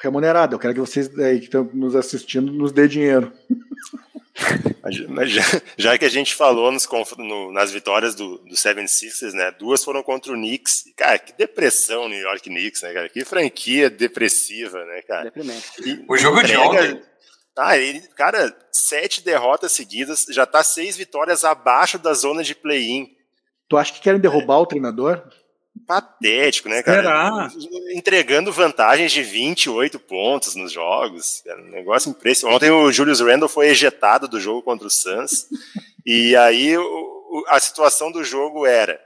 Remunerado, 0.00 0.54
eu 0.54 0.58
quero 0.58 0.74
que 0.74 0.80
vocês 0.80 1.16
aí 1.18 1.38
que 1.38 1.46
estão 1.46 1.68
nos 1.74 1.96
assistindo 1.96 2.52
nos 2.52 2.72
dê 2.72 2.86
dinheiro. 2.86 3.32
Mas 5.08 5.30
já, 5.30 5.42
já, 5.76 5.98
que 5.98 6.04
a 6.04 6.08
gente 6.08 6.34
falou 6.34 6.70
nos, 6.70 6.88
no, 7.18 7.52
nas 7.52 7.70
vitórias 7.70 8.14
do, 8.14 8.38
do 8.38 8.56
Seven 8.56 8.86
Sixers, 8.86 9.34
né? 9.34 9.50
Duas 9.50 9.84
foram 9.84 10.02
contra 10.02 10.32
o 10.32 10.36
Knicks. 10.36 10.84
Cara, 10.96 11.18
que 11.18 11.36
depressão 11.36 12.08
New 12.08 12.20
York 12.20 12.48
Knicks, 12.48 12.82
né, 12.82 12.94
cara? 12.94 13.08
Que 13.08 13.24
franquia 13.24 13.90
depressiva, 13.90 14.84
né, 14.84 15.02
cara? 15.02 15.32
E, 15.84 16.04
o 16.08 16.16
jogo 16.16 16.38
entrega, 16.40 16.56
de 16.56 16.94
ontem. 16.94 17.02
Ah, 17.56 17.76
ele, 17.76 18.00
cara, 18.16 18.56
sete 18.70 19.22
derrotas 19.22 19.72
seguidas, 19.72 20.26
já 20.30 20.46
tá 20.46 20.62
seis 20.62 20.96
vitórias 20.96 21.44
abaixo 21.44 21.98
da 21.98 22.14
zona 22.14 22.44
de 22.44 22.54
play-in. 22.54 23.08
Tu 23.68 23.76
acha 23.76 23.92
que 23.92 24.00
querem 24.00 24.20
derrubar 24.20 24.54
é. 24.54 24.58
o 24.58 24.66
treinador? 24.66 25.28
Patético, 25.78 26.68
né, 26.68 26.82
cara? 26.82 27.48
Será? 27.50 27.50
Entregando 27.92 28.52
vantagens 28.52 29.12
de 29.12 29.22
28 29.22 29.98
pontos 29.98 30.54
nos 30.54 30.72
jogos. 30.72 31.42
Um 31.46 31.70
negócio 31.70 32.10
impressionante. 32.10 32.56
Ontem 32.56 32.70
o 32.70 32.90
Julius 32.92 33.20
Randle 33.20 33.48
foi 33.48 33.68
ejetado 33.68 34.28
do 34.28 34.40
jogo 34.40 34.62
contra 34.62 34.86
o 34.86 34.90
Suns. 34.90 35.46
e 36.04 36.34
aí 36.36 36.76
o, 36.76 37.44
a 37.48 37.60
situação 37.60 38.10
do 38.10 38.24
jogo 38.24 38.66
era: 38.66 39.00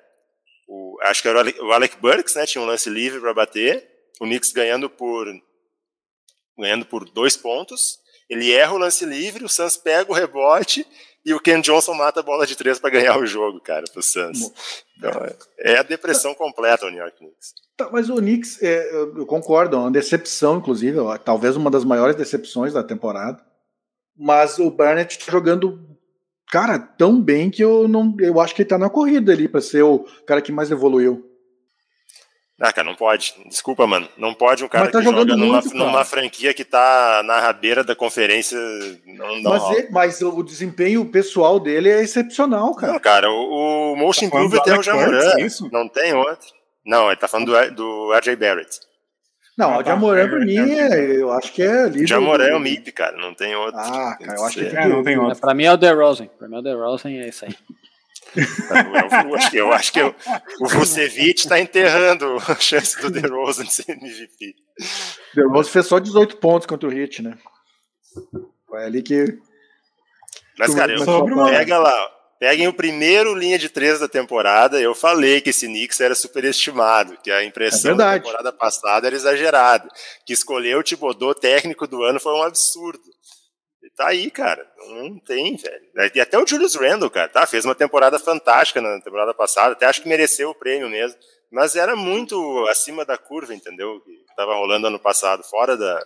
o, 0.68 0.98
acho 1.02 1.22
que 1.22 1.28
era 1.28 1.44
o 1.62 1.72
Alec 1.72 1.96
Burks, 1.98 2.34
né? 2.34 2.46
Tinha 2.46 2.62
um 2.62 2.66
lance 2.66 2.88
livre 2.88 3.20
para 3.20 3.34
bater. 3.34 3.88
O 4.20 4.24
Knicks 4.24 4.52
ganhando 4.52 4.88
por, 4.88 5.26
ganhando 6.58 6.86
por 6.86 7.08
dois 7.08 7.36
pontos. 7.36 8.00
Ele 8.28 8.52
erra 8.52 8.72
o 8.72 8.78
lance 8.78 9.04
livre, 9.04 9.44
o 9.44 9.48
Suns 9.48 9.76
pega 9.76 10.10
o 10.10 10.14
rebote 10.14 10.86
e 11.24 11.32
o 11.32 11.40
Ken 11.40 11.60
Johnson 11.60 11.94
mata 11.94 12.20
a 12.20 12.22
bola 12.22 12.46
de 12.46 12.56
três 12.56 12.78
para 12.78 12.90
ganhar 12.90 13.16
o 13.18 13.26
jogo, 13.26 13.60
cara, 13.60 13.84
pro 13.92 14.02
Suns. 14.02 14.52
Então, 14.98 15.10
é 15.58 15.78
a 15.78 15.82
depressão 15.82 16.34
completa 16.34 16.86
o 16.86 16.90
New 16.90 16.98
York 16.98 17.16
Knicks. 17.18 17.54
Tá, 17.76 17.88
mas 17.92 18.10
o 18.10 18.16
Knicks, 18.16 18.62
é, 18.62 18.94
eu 18.94 19.24
concordo, 19.26 19.76
é 19.76 19.78
uma 19.78 19.90
decepção, 19.90 20.58
inclusive, 20.58 20.98
talvez 21.24 21.56
uma 21.56 21.70
das 21.70 21.84
maiores 21.84 22.16
decepções 22.16 22.72
da 22.72 22.82
temporada. 22.82 23.42
Mas 24.16 24.58
o 24.58 24.70
Barnett 24.70 25.18
tá 25.18 25.30
jogando, 25.30 25.80
cara, 26.50 26.78
tão 26.78 27.20
bem 27.20 27.50
que 27.50 27.62
eu 27.62 27.88
não, 27.88 28.14
eu 28.20 28.40
acho 28.40 28.54
que 28.54 28.62
ele 28.62 28.68
tá 28.68 28.78
na 28.78 28.90
corrida 28.90 29.32
ali 29.32 29.48
para 29.48 29.60
ser 29.60 29.82
o 29.82 30.00
cara 30.26 30.42
que 30.42 30.52
mais 30.52 30.70
evoluiu. 30.70 31.31
Ah, 32.62 32.72
cara, 32.72 32.86
não 32.86 32.94
pode. 32.94 33.34
Desculpa, 33.46 33.88
mano. 33.88 34.08
Não 34.16 34.32
pode 34.32 34.64
um 34.64 34.68
cara 34.68 34.88
tá 34.88 35.00
que 35.00 35.04
joga 35.04 35.36
numa, 35.36 35.60
muito, 35.60 35.76
numa, 35.76 36.04
franquia 36.04 36.54
que 36.54 36.64
tá 36.64 37.20
na 37.24 37.40
rabeira 37.40 37.82
da 37.82 37.96
conferência. 37.96 38.56
Não, 39.04 39.42
não 39.42 39.50
mas, 39.50 39.70
ele, 39.76 39.88
mas, 39.90 40.22
o 40.22 40.42
desempenho 40.44 41.04
pessoal 41.04 41.58
dele 41.58 41.90
é 41.90 42.00
excepcional, 42.00 42.72
cara. 42.76 42.92
Não, 42.92 43.00
cara, 43.00 43.28
o, 43.28 43.92
o 43.92 43.96
Motion 43.96 44.30
tá 44.30 44.40
Improve 44.40 44.70
é 44.70 44.78
o 44.78 44.82
Jamoran. 44.82 45.32
Não 45.72 45.88
tem 45.88 46.14
outro. 46.14 46.46
Não, 46.86 47.08
ele 47.08 47.16
tá 47.16 47.26
falando 47.26 47.48
do, 47.48 47.74
do 47.74 48.12
RJ 48.16 48.36
Barrett. 48.36 48.78
Não, 49.58 49.78
o 49.78 49.84
Jamoran 49.84 50.28
pra 50.28 50.38
mim, 50.38 50.56
é, 50.56 51.16
eu 51.16 51.32
acho 51.32 51.52
que 51.52 51.62
é 51.62 51.86
líder. 51.86 52.06
Jamoran 52.06 52.46
é 52.46 52.54
o 52.54 52.60
MIP, 52.60 52.92
cara, 52.92 53.16
não 53.16 53.34
tem 53.34 53.56
outro. 53.56 53.78
Ah, 53.78 54.16
cara, 54.20 54.38
eu 54.38 54.44
acho 54.44 54.58
que, 54.58 54.76
é, 54.76 54.86
não 54.86 55.02
tem 55.02 55.18
outro. 55.18 55.40
Pra 55.40 55.52
mim 55.52 55.64
é 55.64 55.72
o 55.72 55.76
DeRozan. 55.76 56.28
Pra 56.38 56.48
mim 56.48 56.56
é 56.56 56.58
o 56.60 56.62
DeRozan 56.62 57.10
é 57.10 57.28
isso 57.28 57.44
aí. 57.44 57.56
Eu, 58.34 59.34
acho 59.34 59.50
que, 59.50 59.56
eu 59.56 59.72
acho 59.72 59.92
que 59.92 60.00
eu, 60.00 60.14
o 60.60 60.68
Vucevic 60.68 61.40
está 61.40 61.60
enterrando 61.60 62.36
a 62.48 62.54
chance 62.56 63.00
do 63.00 63.10
DeRozan 63.10 63.64
de 63.64 63.74
ser 63.74 63.90
MVP. 63.90 64.54
DeRozan 65.34 65.70
fez 65.70 65.86
só 65.86 65.98
18 65.98 66.36
pontos 66.38 66.66
contra 66.66 66.88
o 66.88 66.92
Hit, 66.92 67.22
né? 67.22 67.36
Foi 68.66 68.84
ali 68.84 69.02
que. 69.02 69.38
Mas, 70.58 70.74
cara, 70.74 70.92
eu, 70.92 71.46
pega 71.46 71.78
lá, 71.78 72.10
peguem 72.38 72.68
o 72.68 72.72
primeiro 72.72 73.34
linha 73.34 73.58
de 73.58 73.68
três 73.68 74.00
da 74.00 74.08
temporada. 74.08 74.80
Eu 74.80 74.94
falei 74.94 75.40
que 75.40 75.50
esse 75.50 75.66
Knicks 75.66 76.00
era 76.00 76.14
superestimado, 76.14 77.16
que 77.22 77.30
a 77.30 77.44
impressão 77.44 77.92
é 77.92 77.96
da 77.96 78.12
temporada 78.14 78.52
passada 78.52 79.06
era 79.06 79.16
exagerada, 79.16 79.88
que 80.26 80.32
escolher 80.32 80.76
o 80.76 80.82
Tibodô 80.82 81.34
técnico 81.34 81.86
do 81.86 82.02
ano 82.02 82.20
foi 82.20 82.32
um 82.32 82.42
absurdo 82.42 83.12
tá 84.02 84.08
aí, 84.08 84.30
cara. 84.30 84.66
Não 84.88 85.18
tem, 85.18 85.56
velho. 85.56 86.12
E 86.14 86.20
até 86.20 86.38
o 86.38 86.46
Julius 86.46 86.74
Randle, 86.74 87.10
cara, 87.10 87.28
tá? 87.28 87.46
Fez 87.46 87.64
uma 87.64 87.74
temporada 87.74 88.18
fantástica 88.18 88.80
na 88.80 89.00
temporada 89.00 89.32
passada, 89.32 89.72
até 89.72 89.86
acho 89.86 90.02
que 90.02 90.08
mereceu 90.08 90.50
o 90.50 90.54
prêmio 90.54 90.90
mesmo. 90.90 91.16
Mas 91.50 91.76
era 91.76 91.94
muito 91.94 92.66
acima 92.68 93.04
da 93.04 93.16
curva, 93.16 93.54
entendeu? 93.54 94.00
Que 94.00 94.34
tava 94.34 94.54
rolando 94.54 94.86
ano 94.86 94.98
passado, 94.98 95.44
fora 95.44 95.76
da, 95.76 96.04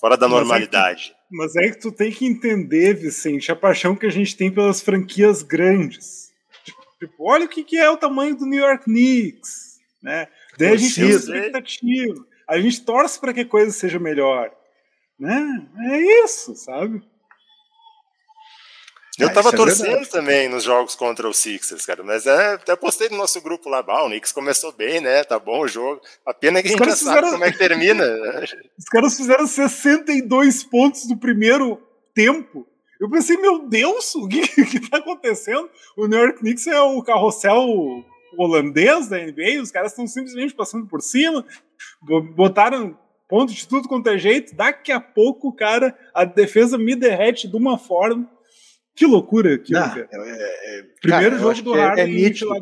fora 0.00 0.16
da 0.16 0.26
normalidade. 0.26 1.14
Mas 1.30 1.54
é, 1.54 1.60
que, 1.60 1.62
mas 1.62 1.70
é 1.70 1.74
que 1.74 1.80
tu 1.80 1.92
tem 1.92 2.10
que 2.10 2.26
entender, 2.26 2.94
Vicente, 2.94 3.52
a 3.52 3.56
paixão 3.56 3.94
que 3.94 4.06
a 4.06 4.10
gente 4.10 4.36
tem 4.36 4.50
pelas 4.50 4.80
franquias 4.80 5.42
grandes. 5.42 6.32
Tipo, 6.98 7.30
olha 7.30 7.44
o 7.44 7.48
que, 7.48 7.62
que 7.64 7.76
é 7.76 7.90
o 7.90 7.96
tamanho 7.96 8.34
do 8.36 8.46
New 8.46 8.60
York 8.60 8.84
Knicks, 8.84 9.78
né? 10.02 10.28
Daí 10.58 10.72
a 10.72 10.76
gente 10.76 10.94
tem 10.94 11.08
expectativa. 11.08 12.26
A 12.48 12.60
gente 12.60 12.80
torce 12.82 13.20
para 13.20 13.32
que 13.32 13.40
a 13.40 13.48
coisa 13.48 13.72
seja 13.72 13.98
melhor. 13.98 14.50
Né? 15.18 15.68
É 15.90 16.24
isso, 16.24 16.54
sabe? 16.56 17.02
Eu 19.22 19.28
ah, 19.28 19.32
tava 19.32 19.50
é 19.50 19.52
torcendo 19.52 20.06
também 20.08 20.48
nos 20.48 20.64
jogos 20.64 20.94
contra 20.94 21.28
o 21.28 21.32
Sixers, 21.32 21.86
cara, 21.86 22.02
mas 22.02 22.26
é, 22.26 22.54
até 22.54 22.74
postei 22.74 23.08
no 23.08 23.16
nosso 23.16 23.40
grupo 23.40 23.68
lá, 23.68 23.84
ah, 23.86 24.04
o 24.04 24.08
Knicks 24.08 24.32
começou 24.32 24.72
bem, 24.72 25.00
né? 25.00 25.22
Tá 25.22 25.38
bom 25.38 25.60
o 25.60 25.68
jogo. 25.68 26.00
A 26.26 26.34
pena 26.34 26.58
é 26.58 26.62
que 26.62 26.68
a 26.68 26.70
gente 26.72 26.84
já 26.84 26.96
fizeram... 26.96 27.14
sabe 27.14 27.30
como 27.30 27.44
é 27.44 27.52
que 27.52 27.58
termina. 27.58 28.04
Os 28.76 28.84
caras 28.86 29.16
fizeram 29.16 29.46
62 29.46 30.64
pontos 30.64 31.08
no 31.08 31.16
primeiro 31.16 31.80
tempo. 32.14 32.66
Eu 33.00 33.08
pensei, 33.08 33.36
meu 33.36 33.68
Deus, 33.68 34.14
o 34.14 34.26
que, 34.26 34.40
que 34.66 34.90
tá 34.90 34.98
acontecendo? 34.98 35.70
O 35.96 36.06
New 36.06 36.18
York 36.18 36.40
Knicks 36.40 36.66
é 36.66 36.80
o 36.80 37.02
carrossel 37.02 38.04
holandês 38.36 39.08
da 39.08 39.18
NBA, 39.18 39.60
os 39.62 39.70
caras 39.70 39.92
estão 39.92 40.06
simplesmente 40.06 40.54
passando 40.54 40.86
por 40.86 41.02
cima, 41.02 41.44
botaram 42.34 42.96
ponto 43.28 43.52
de 43.52 43.66
tudo 43.66 43.88
quanto 43.88 44.08
é 44.08 44.18
jeito. 44.18 44.54
Daqui 44.54 44.92
a 44.92 45.00
pouco, 45.00 45.52
cara, 45.54 45.96
a 46.14 46.22
defesa 46.24 46.76
me 46.76 46.94
derrete 46.94 47.48
de 47.48 47.56
uma 47.56 47.78
forma. 47.78 48.28
Que 48.94 49.06
loucura 49.06 49.54
aquilo, 49.54 49.80
Não, 49.80 49.88
cara. 49.88 50.08
É, 50.12 50.78
é, 50.78 50.82
Primeiro 51.00 51.36
cara, 51.36 51.54
jogo 51.54 51.62
do 51.62 51.76
é, 51.76 51.80
Harden 51.80 52.04
é, 52.04 52.08
é 52.08 52.10
nítido, 52.10 52.52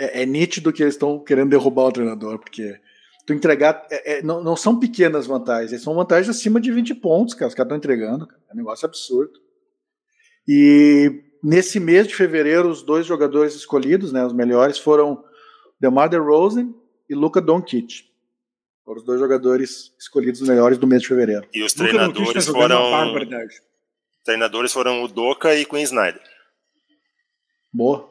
É, 0.00 0.22
é, 0.22 0.26
nítido 0.26 0.72
que 0.72 0.82
eles 0.82 0.94
estão 0.94 1.22
querendo 1.22 1.50
derrubar 1.50 1.84
o 1.84 1.92
treinador, 1.92 2.38
porque 2.38 2.80
tu 3.26 3.34
entregar. 3.34 3.86
É, 3.90 4.18
é, 4.18 4.22
não, 4.22 4.42
não 4.42 4.56
são 4.56 4.78
pequenas 4.78 5.26
vantagens, 5.26 5.82
são 5.82 5.94
vantagens 5.94 6.34
acima 6.34 6.60
de 6.60 6.72
20 6.72 6.94
pontos, 6.94 7.34
cara. 7.34 7.48
Os 7.48 7.54
caras 7.54 7.66
estão 7.66 7.76
entregando. 7.76 8.26
Cara. 8.26 8.40
É 8.50 8.54
um 8.54 8.56
negócio 8.56 8.86
absurdo. 8.86 9.32
E 10.46 11.22
nesse 11.44 11.78
mês 11.78 12.08
de 12.08 12.14
fevereiro, 12.14 12.70
os 12.70 12.82
dois 12.82 13.04
jogadores 13.04 13.54
escolhidos, 13.54 14.12
né, 14.12 14.24
os 14.24 14.32
melhores, 14.32 14.78
foram 14.78 15.22
DeMar 15.78 16.08
DeRozan 16.08 16.72
e 17.08 17.14
Luca 17.14 17.40
Doncic. 17.40 18.08
Foram 18.82 19.00
os 19.00 19.04
dois 19.04 19.20
jogadores 19.20 19.92
escolhidos 19.98 20.40
os 20.40 20.48
melhores 20.48 20.78
do 20.78 20.86
mês 20.86 21.02
de 21.02 21.08
fevereiro. 21.08 21.46
E 21.52 21.62
os 21.62 21.74
treinadores 21.74 22.46
foram. 22.46 23.14
Treinadores 24.28 24.74
foram 24.74 25.02
o 25.02 25.08
Doca 25.08 25.54
e 25.54 25.64
Queen 25.64 25.84
Snyder. 25.84 26.20
Boa. 27.72 28.10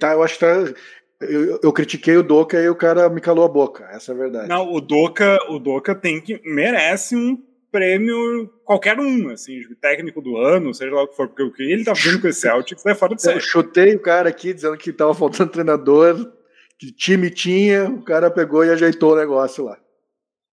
Tá, 0.00 0.14
eu 0.14 0.22
acho 0.22 0.38
que 0.38 0.40
tá. 0.40 0.72
Eu, 1.20 1.60
eu, 1.62 1.70
critiquei 1.70 2.16
o 2.16 2.22
Doca 2.22 2.58
e 2.58 2.70
o 2.70 2.74
cara 2.74 3.10
me 3.10 3.20
calou 3.20 3.44
a 3.44 3.48
boca. 3.48 3.84
Essa 3.92 4.12
é 4.12 4.14
a 4.14 4.18
verdade. 4.18 4.48
Não, 4.48 4.72
o 4.72 4.80
Doca, 4.80 5.36
o 5.50 5.58
Doca 5.58 5.94
tem 5.94 6.22
que 6.22 6.40
merece 6.42 7.14
um 7.14 7.36
prêmio 7.70 8.50
qualquer 8.64 8.98
um, 8.98 9.28
assim, 9.28 9.60
técnico 9.78 10.22
do 10.22 10.38
ano, 10.38 10.72
seja 10.72 10.94
lá 10.94 11.02
o 11.02 11.08
que 11.08 11.16
for, 11.16 11.28
porque 11.28 11.42
o 11.42 11.52
que 11.52 11.70
ele 11.70 11.84
tá 11.84 11.94
fazendo 11.94 12.22
com 12.22 12.28
esse 12.28 12.40
Celtics 12.40 12.86
é 12.86 12.94
fora 12.94 13.14
de 13.14 13.20
série. 13.20 13.36
Eu 13.36 13.40
chutei 13.42 13.94
o 13.94 14.00
cara 14.00 14.30
aqui 14.30 14.54
dizendo 14.54 14.78
que 14.78 14.90
tava 14.90 15.12
faltando 15.14 15.52
treinador, 15.52 16.32
que 16.78 16.90
time 16.90 17.28
tinha, 17.28 17.90
o 17.90 18.02
cara 18.02 18.30
pegou 18.30 18.64
e 18.64 18.70
ajeitou 18.70 19.12
o 19.12 19.18
negócio 19.18 19.66
lá. 19.66 19.78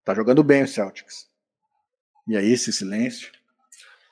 Tá 0.04 0.14
jogando 0.14 0.44
bem 0.44 0.64
o 0.64 0.68
Celtics. 0.68 1.30
E 2.28 2.36
aí, 2.36 2.52
esse 2.52 2.74
silêncio? 2.74 3.39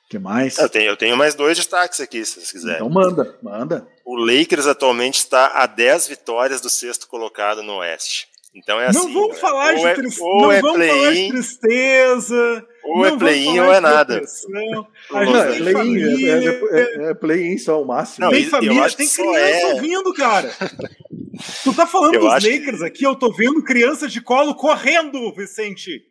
O 0.07 0.09
que 0.09 0.17
mais? 0.17 0.57
Eu 0.57 0.69
tenho, 0.69 0.85
eu 0.85 0.95
tenho 0.95 1.17
mais 1.17 1.35
dois 1.35 1.57
destaques 1.57 1.99
aqui, 1.99 2.23
se 2.23 2.35
vocês 2.35 2.49
quiserem. 2.49 2.77
Então 2.77 2.89
manda, 2.89 3.37
manda. 3.43 3.85
O 4.05 4.15
Lakers 4.15 4.65
atualmente 4.65 5.19
está 5.19 5.47
a 5.47 5.65
10 5.65 6.07
vitórias 6.07 6.61
do 6.61 6.69
sexto 6.69 7.09
colocado 7.09 7.61
no 7.61 7.79
Oeste. 7.79 8.29
Então 8.55 8.79
é 8.79 8.87
assim. 8.87 8.99
Não 8.99 9.13
vamos 9.13 9.37
falar 9.37 9.73
de, 9.73 9.85
é, 9.85 9.93
tristeza. 9.93 10.23
Não 10.23 10.51
é 10.51 10.61
vamos 10.61 10.87
falar 10.87 11.13
de 11.13 11.27
tristeza. 11.29 12.65
Ou 12.85 13.05
é 13.05 13.17
play-in 13.17 13.59
ou 13.59 13.73
é 13.73 13.81
nada. 13.81 14.21
Não, 14.47 14.87
play-in, 15.09 16.25
é, 16.25 16.39
é, 16.39 17.11
é 17.11 17.13
play-in 17.13 17.57
só 17.57 17.81
o 17.81 17.85
máximo. 17.85 18.25
Não, 18.25 18.31
tem 18.31 18.45
família, 18.45 18.89
tem 18.89 19.09
criança 19.09 19.67
ouvindo, 19.73 20.13
cara. 20.13 20.49
Tu 21.63 21.71
tá 21.73 21.85
falando 21.85 22.15
eu 22.15 22.21
dos 22.21 22.31
Lakers 22.31 22.79
que... 22.79 22.85
aqui, 22.85 23.03
eu 23.03 23.13
tô 23.13 23.31
vendo 23.31 23.61
criança 23.61 24.07
de 24.07 24.19
colo 24.21 24.55
correndo, 24.55 25.31
Vicente. 25.35 26.03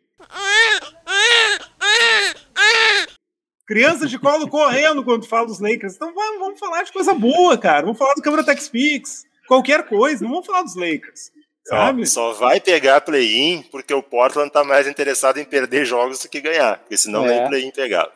Criança 3.67 4.07
de 4.07 4.17
colo 4.17 4.47
correndo 4.47 5.03
quando 5.03 5.23
tu 5.23 5.27
fala 5.27 5.45
dos 5.45 5.59
Lakers. 5.59 5.95
Então 5.95 6.13
vamos, 6.13 6.39
vamos 6.39 6.59
falar 6.59 6.83
de 6.83 6.93
coisa 6.93 7.13
boa, 7.13 7.57
cara. 7.57 7.81
Vamos 7.81 7.97
falar 7.97 8.13
do 8.13 8.21
Câmara 8.21 8.43
Tex 8.43 8.69
Pix. 8.69 9.25
Qualquer 9.45 9.83
coisa, 9.83 10.23
não 10.23 10.31
vamos 10.31 10.45
falar 10.45 10.63
dos 10.63 10.75
Lakers. 10.75 11.31
Sabe? 11.65 12.05
Só, 12.05 12.33
só 12.33 12.39
vai 12.39 12.61
pegar 12.61 13.01
play-in 13.01 13.61
porque 13.63 13.93
o 13.93 14.01
Portland 14.01 14.49
tá 14.49 14.63
mais 14.63 14.87
interessado 14.87 15.37
em 15.37 15.43
perder 15.43 15.83
jogos 15.83 16.19
do 16.19 16.29
que 16.29 16.39
ganhar. 16.39 16.79
Porque 16.79 16.97
senão 16.97 17.25
é. 17.25 17.39
nem 17.39 17.49
play-in 17.49 17.71
pegava. 17.71 18.11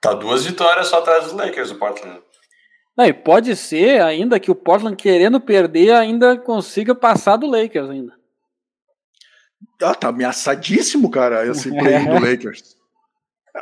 Tá 0.00 0.14
duas 0.14 0.46
vitórias 0.46 0.86
só 0.86 0.98
atrás 0.98 1.24
dos 1.24 1.34
Lakers, 1.34 1.72
o 1.72 1.78
Portland. 1.78 2.22
Não, 2.96 3.04
e 3.04 3.12
pode 3.12 3.54
ser 3.54 4.00
ainda 4.00 4.40
que 4.40 4.50
o 4.50 4.54
Portland 4.54 4.96
querendo 4.96 5.38
perder 5.38 5.92
ainda 5.92 6.38
consiga 6.38 6.94
passar 6.94 7.36
do 7.36 7.46
Lakers 7.46 7.90
ainda. 7.90 8.14
Ah, 9.82 9.94
tá 9.94 10.08
ameaçadíssimo, 10.08 11.10
cara, 11.10 11.46
esse 11.46 11.68
play 11.76 11.98
do 12.06 12.14
Lakers. 12.14 12.76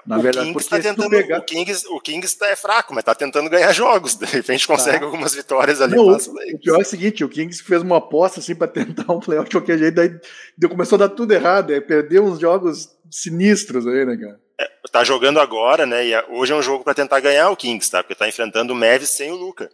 Na 0.06 0.18
o 0.18 0.22
verdade, 0.22 0.52
Kings 0.52 0.68
tá 0.68 0.78
tentando, 0.80 1.10
pegar... 1.10 1.38
o, 1.38 1.42
Kings, 1.42 1.86
o 1.88 2.00
Kings 2.00 2.38
tá, 2.38 2.48
é 2.48 2.56
fraco, 2.56 2.94
mas 2.94 3.04
tá 3.04 3.14
tentando 3.14 3.48
ganhar 3.48 3.70
jogos. 3.74 4.14
De 4.16 4.26
repente 4.26 4.66
consegue 4.66 5.00
tá. 5.00 5.04
algumas 5.04 5.34
vitórias 5.34 5.80
ali. 5.80 5.96
Não, 5.96 6.08
o, 6.08 6.16
o, 6.16 6.58
pior 6.58 6.78
é 6.78 6.82
o 6.82 6.84
seguinte: 6.84 7.24
o 7.24 7.28
Kings 7.28 7.62
fez 7.62 7.82
uma 7.82 7.98
aposta 7.98 8.40
assim 8.40 8.54
para 8.54 8.68
tentar 8.68 9.12
um 9.12 9.20
playoff 9.20 9.48
de 9.48 9.56
qualquer 9.56 9.78
jeito, 9.78 9.94
daí 9.94 10.68
começou 10.68 10.96
a 10.96 11.06
dar 11.06 11.08
tudo 11.10 11.32
errado. 11.32 11.72
É, 11.72 11.80
perdeu 11.80 12.24
uns 12.24 12.40
jogos 12.40 12.90
sinistros 13.10 13.86
aí, 13.86 14.04
né, 14.04 14.16
cara? 14.16 14.40
É, 14.60 14.68
tá 14.90 15.04
jogando 15.04 15.40
agora, 15.40 15.86
né? 15.86 16.06
E 16.06 16.16
hoje 16.30 16.52
é 16.52 16.56
um 16.56 16.62
jogo 16.62 16.84
para 16.84 16.94
tentar 16.94 17.20
ganhar 17.20 17.50
o 17.50 17.56
Kings, 17.56 17.90
tá? 17.90 18.02
Porque 18.02 18.14
tá 18.14 18.28
enfrentando 18.28 18.72
o 18.72 18.76
Mavis 18.76 19.10
sem 19.10 19.30
o 19.30 19.36
Luca. 19.36 19.70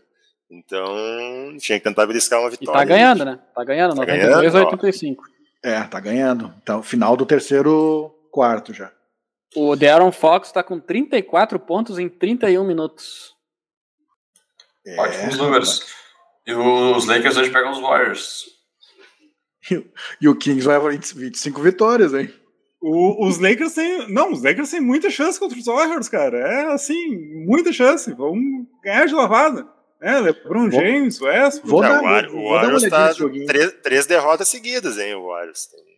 Então, 0.51 1.57
tinha 1.59 1.79
que 1.79 1.85
tentar 1.85 2.07
beliscar 2.07 2.41
uma 2.41 2.51
vitória. 2.51 2.77
E 2.77 2.81
tá 2.81 2.85
ganhando, 2.85 3.25
né? 3.25 3.39
Tá 3.55 3.65
ganhando, 3.65 3.95
tá 3.95 4.01
92 4.01 4.55
a 4.55 4.59
85. 4.65 5.25
É, 5.63 5.81
tá 5.83 6.01
ganhando. 6.01 6.53
Então, 6.63 6.83
final 6.83 7.17
do 7.17 7.25
terceiro 7.25 8.13
quarto 8.33 8.73
já. 8.73 8.91
O 9.55 9.75
De'Aaron 9.75 10.13
Fox 10.13 10.49
está 10.49 10.63
com 10.63 10.79
34 10.79 11.59
pontos 11.59 11.99
em 11.99 12.09
31 12.09 12.65
minutos. 12.65 13.35
É, 14.87 15.01
Ótimos 15.01 15.37
números. 15.37 15.87
E 16.47 16.55
os 16.55 17.07
Lakers 17.07 17.37
hoje 17.37 17.51
pegam 17.51 17.73
os 17.73 17.81
Warriors. 17.81 18.47
E, 20.21 20.29
o 20.29 20.35
Kings 20.35 20.67
vai 20.67 20.81
25 20.81 21.61
vitórias, 21.61 22.15
hein? 22.15 22.33
O, 22.81 23.27
os 23.27 23.39
Lakers 23.39 23.75
têm. 23.75 24.11
Não, 24.11 24.33
os 24.33 24.43
Lakers 24.43 24.71
têm 24.71 24.81
muita 24.81 25.11
chance 25.11 25.39
contra 25.39 25.59
os 25.59 25.67
Warriors, 25.67 26.09
cara. 26.09 26.39
É 26.39 26.73
assim, 26.73 27.45
muita 27.45 27.73
chance. 27.73 28.13
Vamos 28.15 28.67
ganhar 28.83 29.07
de 29.07 29.15
lavada. 29.15 29.69
É, 30.01 30.19
LeBron 30.19 30.71
James, 30.71 31.21
Westbrook. 31.21 31.71
Vou 31.71 31.83
dar, 31.83 32.27
o, 32.31 32.39
o 32.39 32.51
Warriors 32.51 32.89
tá 32.89 33.13
três, 33.47 33.73
três 33.83 34.07
derrotas 34.07 34.49
seguidas, 34.49 34.97
hein? 34.99 35.15
O 35.15 35.27
Warriors 35.27 35.67
tem 35.67 35.90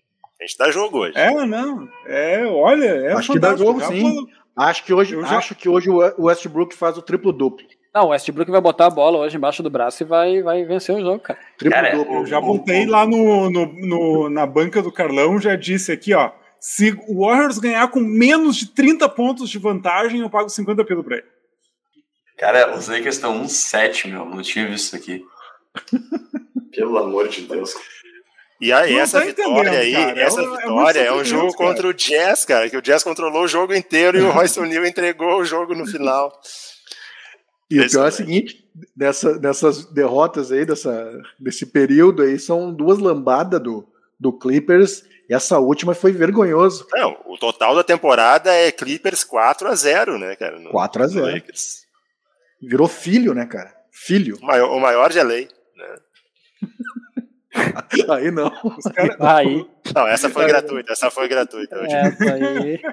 a 0.43 0.47
gente 0.47 0.59
dá 0.59 0.71
jogo 0.71 0.99
hoje. 0.99 1.17
É, 1.17 1.31
não. 1.47 1.89
É, 2.05 2.45
olha, 2.47 2.85
é 2.85 3.13
Acho 3.13 3.33
que 3.33 3.39
dá 3.39 3.55
jogo, 3.55 3.81
sim. 3.85 4.27
Acho 4.57 4.85
que 4.85 4.93
hoje, 4.93 5.19
já... 5.23 5.39
acho 5.39 5.55
que 5.55 5.69
hoje 5.69 5.89
o 5.89 6.25
Westbrook 6.25 6.75
faz 6.75 6.99
o 6.99 7.03
triplo 7.03 7.33
duplo. 7.33 7.65
Não, 7.95 8.07
o 8.07 8.09
Westbrook 8.09 8.51
vai 8.51 8.61
botar 8.61 8.87
a 8.87 8.91
bola 8.91 9.19
hoje 9.19 9.37
embaixo 9.37 9.63
do 9.63 9.71
braço 9.71 10.03
e 10.03 10.07
vai, 10.07 10.43
vai 10.43 10.65
vencer 10.65 10.95
o 10.97 11.01
jogo, 11.01 11.21
cara. 11.21 11.39
Triplo 11.57 11.81
cara, 11.81 11.97
duplo. 11.97 12.15
Eu 12.17 12.27
já 12.27 12.41
voltei 12.41 12.87
lá 12.87 13.07
no, 13.07 13.49
no, 13.51 13.67
no, 13.67 14.31
na 14.31 14.47
banca 14.47 14.83
do 14.83 14.91
Carlão, 14.91 15.41
já 15.41 15.55
disse 15.55 15.93
aqui, 15.93 16.13
ó. 16.13 16.33
Se 16.61 16.93
o 17.07 17.25
Warriors 17.25 17.59
ganhar 17.59 17.89
com 17.89 18.01
menos 18.01 18.57
de 18.57 18.67
30 18.69 19.09
pontos 19.11 19.49
de 19.49 19.59
vantagem, 19.59 20.21
eu 20.21 20.31
pago 20.31 20.49
50 20.49 20.85
pelo 20.85 21.05
pra 21.05 21.19
ele. 21.19 21.27
Cara, 22.39 22.77
os 22.77 22.89
Lakers 22.89 23.17
estão 23.17 23.45
1-7, 23.45 24.09
meu. 24.11 24.25
Não 24.25 24.43
tinha 24.43 24.67
visto 24.67 24.87
isso 24.87 24.97
aqui. 24.97 25.25
Pelo 26.75 26.99
amor 26.99 27.29
de 27.29 27.43
Deus. 27.43 27.75
E 28.63 28.73
aí, 28.73 28.97
essa 28.97 29.19
tá 29.19 29.27
vitória 29.27 29.73
aí, 29.73 29.93
cara. 29.93 30.21
essa 30.23 30.41
é, 30.41 30.47
vitória 30.47 31.01
é, 31.01 31.07
é 31.07 31.13
um 31.13 31.25
jogo 31.25 31.53
cara. 31.53 31.69
contra 31.69 31.89
o 31.89 31.93
Jazz, 31.93 32.45
cara, 32.45 32.71
que 32.71 32.77
o 32.77 32.81
Jazz 32.81 33.03
controlou 33.03 33.43
o 33.43 33.49
jogo 33.49 33.75
inteiro 33.75 34.17
e 34.17 34.21
o 34.21 34.31
Royce 34.31 34.61
O'Neal 34.61 34.87
entregou 34.87 35.41
o 35.41 35.45
jogo 35.45 35.75
no 35.75 35.85
final. 35.85 36.33
E 37.69 37.81
o 37.81 37.91
pior 37.91 38.05
é 38.05 38.09
o 38.09 38.13
seguinte, 38.13 38.65
dessa, 38.95 39.37
dessas 39.37 39.85
derrotas 39.87 40.53
aí, 40.53 40.65
dessa, 40.65 41.13
desse 41.41 41.67
período 41.67 42.23
aí, 42.23 42.39
são 42.39 42.73
duas 42.73 43.01
lambadas 43.01 43.61
do, 43.61 43.85
do 44.17 44.33
Clippers 44.33 45.03
e 45.29 45.35
essa 45.35 45.59
última 45.59 45.93
foi 45.93 46.13
vergonhoso. 46.13 46.87
Não, 46.93 47.21
o 47.27 47.37
total 47.37 47.75
da 47.75 47.83
temporada 47.83 48.55
é 48.55 48.71
Clippers 48.71 49.25
4 49.25 49.67
a 49.67 49.75
0 49.75 50.21
né, 50.21 50.37
cara? 50.37 50.61
No, 50.61 50.71
4 50.71 51.03
a 51.03 51.07
0 51.09 51.43
Virou 52.63 52.87
filho, 52.87 53.35
né, 53.35 53.45
cara? 53.45 53.75
Filho. 53.91 54.39
O 54.41 54.47
maior, 54.47 54.71
o 54.71 54.79
maior 54.79 55.11
de 55.11 55.21
lei. 55.21 55.49
Aí 58.11 58.31
não. 58.31 58.51
Cara... 58.95 59.37
Aí. 59.37 59.67
Não, 59.95 60.07
essa 60.07 60.29
foi 60.29 60.47
gratuita, 60.47 60.93
essa 60.93 61.11
foi 61.11 61.29
gratuita. 61.29 61.77
Essa 61.77 62.35
aí. 62.35 62.81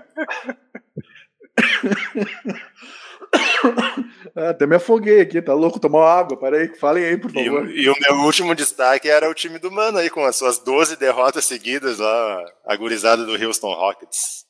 Ah, 4.35 4.49
até 4.49 4.65
me 4.65 4.75
afoguei 4.75 5.21
aqui, 5.21 5.41
tá 5.41 5.53
louco? 5.53 5.79
Tomar 5.79 6.19
água, 6.19 6.37
parei, 6.37 6.67
falem 6.75 7.05
aí, 7.05 7.17
por 7.17 7.31
favor. 7.31 7.69
E, 7.69 7.83
e, 7.83 7.89
o 7.89 7.95
meu 7.99 8.25
último 8.25 8.55
destaque 8.55 9.09
era 9.09 9.29
o 9.29 9.33
time 9.33 9.59
do 9.59 9.71
Mano 9.71 9.97
aí, 9.97 10.09
com 10.09 10.25
as 10.25 10.35
suas 10.35 10.59
12 10.59 10.95
derrotas 10.95 11.45
seguidas 11.45 11.99
lá, 11.99 12.45
agorizada 12.65 13.25
do 13.25 13.33
Houston 13.33 13.73
Rockets. 13.73 14.45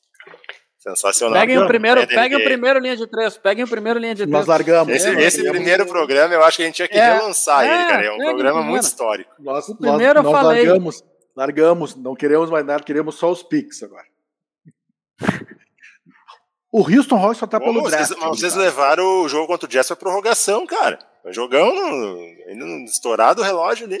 Sensacional. 0.80 1.38
Peguem 1.38 1.58
o 1.58 1.66
primeiro, 1.66 2.06
peguem 2.06 2.38
o 2.38 2.42
primeiro 2.42 2.80
linha 2.80 2.96
de 2.96 3.06
três, 3.06 3.36
peguem 3.36 3.64
o 3.64 3.68
primeiro 3.68 3.98
linha 3.98 4.14
de 4.14 4.22
três. 4.22 4.32
Nós 4.32 4.46
largamos. 4.46 4.94
Esse, 4.94 5.10
esse 5.10 5.50
primeiro 5.50 5.84
programa 5.84 6.32
eu 6.32 6.42
acho 6.42 6.56
que 6.56 6.62
a 6.62 6.66
gente 6.66 6.76
tinha 6.76 6.88
que 6.88 6.98
é, 6.98 7.12
relançar 7.12 7.62
é, 7.62 7.74
ele, 7.74 7.84
cara. 7.84 8.06
É 8.06 8.10
um 8.12 8.22
é, 8.22 8.24
programa 8.24 8.62
muito 8.62 8.84
histórico. 8.84 9.30
Nós, 9.38 9.68
o 9.68 9.76
primeiro 9.76 10.22
nós, 10.22 10.24
eu 10.24 10.32
nós 10.32 10.42
falei. 10.42 10.66
largamos, 10.66 11.04
largamos, 11.36 11.94
não 11.96 12.16
queremos 12.16 12.48
mais 12.48 12.64
nada, 12.64 12.82
queremos 12.82 13.16
só 13.16 13.30
os 13.30 13.42
pics 13.42 13.82
agora. 13.82 14.06
O 16.72 16.82
Houston 16.82 17.16
Rockets 17.16 17.38
só 17.38 17.48
tá 17.48 17.58
Pô, 17.58 17.66
pelo 17.66 17.82
draft. 17.82 18.10
Vocês, 18.10 18.20
vocês 18.20 18.54
levaram 18.54 19.24
o 19.24 19.28
jogo 19.28 19.48
contra 19.48 19.66
o 19.66 19.68
Jazz 19.68 19.88
pra 19.88 19.96
prorrogação, 19.96 20.64
cara. 20.64 21.00
Jogão 21.26 21.68
ainda 22.46 22.64
estourado 22.84 23.42
o 23.42 23.44
relógio 23.44 23.86
ali. 23.86 24.00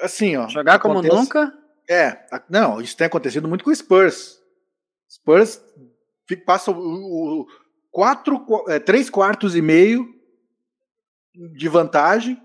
Assim, 0.00 0.38
ó. 0.38 0.48
Jogar 0.48 0.78
como 0.78 1.00
acontece... 1.00 1.14
nunca? 1.14 1.52
É, 1.86 2.16
não, 2.48 2.80
isso 2.80 2.96
tem 2.96 3.06
acontecido 3.06 3.46
muito 3.46 3.62
com 3.62 3.70
o 3.70 3.76
Spurs. 3.76 4.42
Spurs 5.10 5.60
passa 6.46 6.70
o, 6.70 7.42
o 7.42 7.46
quatro, 7.90 8.44
é, 8.68 8.78
três 8.78 9.08
quartos 9.08 9.54
e 9.54 9.62
meio 9.62 10.08
de 11.34 11.68
vantagem, 11.68 12.40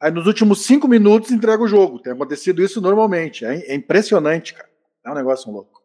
aí 0.00 0.10
nos 0.10 0.26
últimos 0.26 0.64
cinco 0.64 0.86
minutos 0.88 1.30
entrega 1.30 1.62
o 1.62 1.68
jogo. 1.68 2.00
Tem 2.00 2.12
acontecido 2.12 2.62
isso 2.62 2.80
normalmente. 2.80 3.44
É, 3.44 3.72
é 3.72 3.74
impressionante, 3.74 4.54
cara. 4.54 4.68
É 5.04 5.10
um 5.10 5.14
negócio 5.14 5.50
louco. 5.50 5.82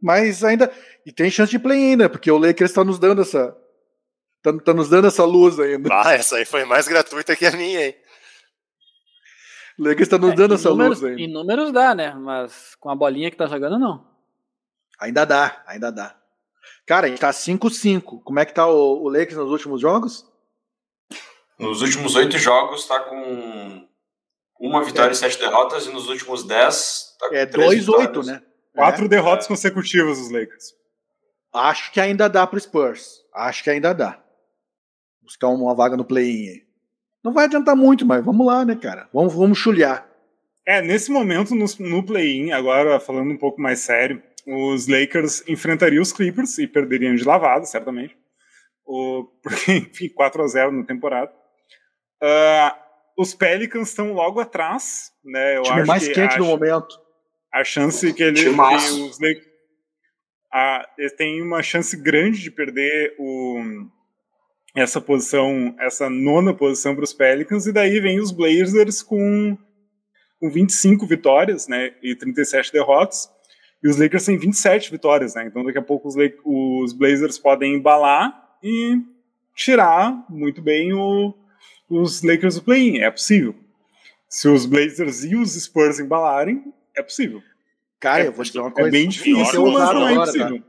Mas 0.00 0.44
ainda. 0.44 0.72
E 1.04 1.12
tem 1.12 1.30
chance 1.30 1.50
de 1.50 1.58
play 1.58 1.90
ainda, 1.90 2.08
porque 2.08 2.30
o 2.30 2.38
Lakers 2.38 2.70
está 2.70 2.84
nos 2.84 2.98
dando 2.98 3.22
essa. 3.22 3.56
Tá, 4.42 4.52
tá, 4.52 4.72
nos 4.72 4.88
dando 4.88 5.08
essa 5.08 5.24
luz 5.24 5.58
ainda. 5.58 5.88
Ah, 5.92 6.14
essa 6.14 6.36
aí 6.36 6.44
foi 6.44 6.64
mais 6.64 6.86
gratuita 6.86 7.34
que 7.34 7.44
a 7.44 7.52
minha, 7.52 7.86
hein? 7.86 7.96
O 9.78 9.82
Lakers 9.82 10.02
está 10.02 10.18
nos 10.18 10.32
é, 10.32 10.34
dando 10.34 10.54
essa 10.54 10.70
números, 10.70 11.00
luz 11.00 11.10
ainda. 11.10 11.22
Em 11.22 11.32
números 11.32 11.72
dá, 11.72 11.94
né? 11.94 12.14
Mas 12.14 12.74
com 12.76 12.90
a 12.90 12.94
bolinha 12.94 13.30
que 13.30 13.36
tá 13.36 13.46
jogando, 13.46 13.78
não. 13.78 14.07
Ainda 15.00 15.24
dá, 15.24 15.62
ainda 15.66 15.92
dá. 15.92 16.16
Cara, 16.86 17.06
a 17.06 17.08
gente 17.10 17.20
tá 17.20 17.30
5-5. 17.30 18.22
Como 18.22 18.38
é 18.38 18.44
que 18.44 18.54
tá 18.54 18.66
o, 18.66 19.02
o 19.02 19.08
Lakers 19.08 19.36
nos 19.36 19.50
últimos 19.50 19.80
jogos? 19.80 20.26
Nos 21.58 21.82
últimos 21.82 22.14
oito 22.14 22.38
jogos 22.38 22.86
tá 22.86 23.00
com 23.00 23.86
uma 24.60 24.82
vitória 24.82 25.10
é. 25.10 25.12
e 25.12 25.16
sete 25.16 25.38
derrotas, 25.38 25.86
e 25.86 25.90
nos 25.90 26.08
últimos 26.08 26.44
dez 26.44 27.16
tá 27.18 27.28
com 27.28 27.34
É 27.34 27.46
2-8, 27.46 28.24
né? 28.24 28.42
Quatro 28.74 29.06
é, 29.06 29.08
derrotas 29.08 29.46
é. 29.46 29.48
consecutivas 29.48 30.18
dos 30.18 30.30
Lakers. 30.30 30.74
Acho 31.52 31.92
que 31.92 32.00
ainda 32.00 32.28
dá 32.28 32.46
pro 32.46 32.60
Spurs. 32.60 33.22
Acho 33.34 33.64
que 33.64 33.70
ainda 33.70 33.92
dá. 33.92 34.22
Buscar 35.22 35.48
uma 35.48 35.74
vaga 35.74 35.96
no 35.96 36.04
play-in. 36.04 36.62
Não 37.24 37.32
vai 37.32 37.46
adiantar 37.46 37.74
muito, 37.74 38.06
mas 38.06 38.24
vamos 38.24 38.46
lá, 38.46 38.64
né, 38.64 38.76
cara? 38.76 39.08
Vamos, 39.12 39.34
vamos 39.34 39.58
chulhar. 39.58 40.08
É, 40.66 40.80
nesse 40.80 41.10
momento, 41.10 41.54
no, 41.54 41.64
no 41.80 42.04
play-in, 42.04 42.52
agora 42.52 43.00
falando 43.00 43.32
um 43.32 43.36
pouco 43.36 43.60
mais 43.60 43.80
sério, 43.80 44.22
os 44.48 44.88
Lakers 44.88 45.46
enfrentariam 45.46 46.02
os 46.02 46.12
Clippers 46.12 46.58
e 46.58 46.66
perderiam 46.66 47.14
de 47.14 47.24
lavada, 47.24 47.64
certamente. 47.66 48.16
O, 48.86 49.24
porque, 49.42 49.72
enfim, 49.72 50.08
4 50.08 50.42
a 50.42 50.46
0 50.46 50.72
na 50.72 50.84
temporada. 50.84 51.30
Uh, 52.22 52.88
os 53.18 53.34
Pelicans 53.34 53.88
estão 53.88 54.12
logo 54.12 54.40
atrás, 54.40 55.12
né? 55.24 55.58
Eu 55.58 55.62
time 55.62 55.80
acho 55.80 55.86
mais 55.86 56.08
quente 56.08 56.34
acho, 56.34 56.38
no 56.38 56.46
momento 56.46 57.08
a 57.52 57.64
chance 57.64 58.12
que 58.12 58.22
ele 58.22 58.36
tem, 58.36 58.48
os, 59.02 59.18
a, 60.52 60.88
ele 60.98 61.10
tem 61.10 61.42
uma 61.42 61.62
chance 61.62 61.96
grande 61.96 62.40
de 62.40 62.50
perder 62.50 63.14
o, 63.18 63.60
essa 64.74 65.00
posição, 65.00 65.74
essa 65.78 66.08
nona 66.08 66.54
posição 66.54 66.94
para 66.94 67.04
os 67.04 67.12
Pelicans, 67.12 67.66
e 67.66 67.72
daí 67.72 68.00
vem 68.00 68.20
os 68.20 68.30
Blazers 68.30 69.02
com, 69.02 69.56
com 70.38 70.50
25 70.50 71.06
vitórias 71.06 71.68
né, 71.68 71.94
e 72.02 72.14
37 72.14 72.72
derrotas, 72.72 73.30
e 73.82 73.88
os 73.88 73.96
Lakers 73.96 74.24
têm 74.24 74.36
27 74.36 74.90
vitórias, 74.90 75.34
né, 75.34 75.46
então 75.46 75.64
daqui 75.64 75.78
a 75.78 75.82
pouco 75.82 76.08
os, 76.08 76.14
os 76.44 76.92
Blazers 76.92 77.38
podem 77.38 77.74
embalar 77.74 78.56
e 78.62 78.98
tirar 79.54 80.24
muito 80.28 80.60
bem 80.62 80.92
o, 80.92 81.34
os 81.88 82.22
Lakers 82.22 82.56
do 82.56 82.62
play-in, 82.62 82.98
é 82.98 83.10
possível. 83.10 83.54
Se 84.28 84.48
os 84.48 84.66
Blazers 84.66 85.24
e 85.24 85.34
os 85.34 85.52
Spurs 85.54 85.98
embalarem, 85.98 86.62
é 86.96 87.02
possível. 87.02 87.42
Cara, 87.98 88.24
é, 88.24 88.26
eu 88.28 88.32
vou 88.32 88.44
dizer 88.44 88.58
uma 88.58 88.68
é 88.68 88.72
coisa. 88.72 88.88
É 88.88 88.92
bem 88.92 89.08
difícil, 89.08 89.66
mas 89.72 89.94
não 89.94 90.08
é 90.08 90.12
impossível. 90.12 90.62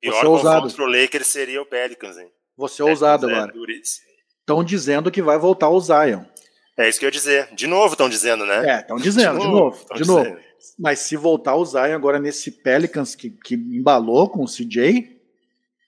Pior 0.00 0.12
Você 0.12 0.26
é 0.26 0.28
ousado. 0.28 0.72
pro 0.74 0.86
Lakers 0.86 1.26
seria 1.26 1.60
o 1.60 1.66
Pelicans, 1.66 2.18
hein? 2.18 2.30
Você 2.56 2.82
é 2.82 2.84
ousado 2.84 3.28
é 3.28 3.34
agora. 3.34 3.52
Estão 3.80 4.62
dizendo 4.62 5.10
que 5.10 5.22
vai 5.22 5.38
voltar 5.38 5.68
o 5.68 5.80
Zion. 5.80 6.22
É 6.76 6.88
isso 6.88 7.00
que 7.00 7.04
eu 7.04 7.08
ia 7.08 7.12
dizer. 7.12 7.48
De 7.54 7.66
novo 7.66 7.94
estão 7.94 8.08
dizendo, 8.08 8.46
né? 8.46 8.76
É, 8.76 8.80
estão 8.80 8.96
dizendo, 8.96 9.40
de 9.40 9.46
novo, 9.46 9.84
de 9.94 10.06
novo. 10.06 10.24
De 10.24 10.30
novo. 10.30 10.47
Mas 10.78 11.00
se 11.00 11.16
voltar 11.16 11.54
o 11.56 11.64
Zion 11.64 11.94
agora 11.94 12.18
nesse 12.18 12.50
Pelicans 12.50 13.14
que, 13.14 13.30
que 13.30 13.54
embalou 13.54 14.28
com 14.28 14.44
o 14.44 14.48
CJ, 14.48 15.20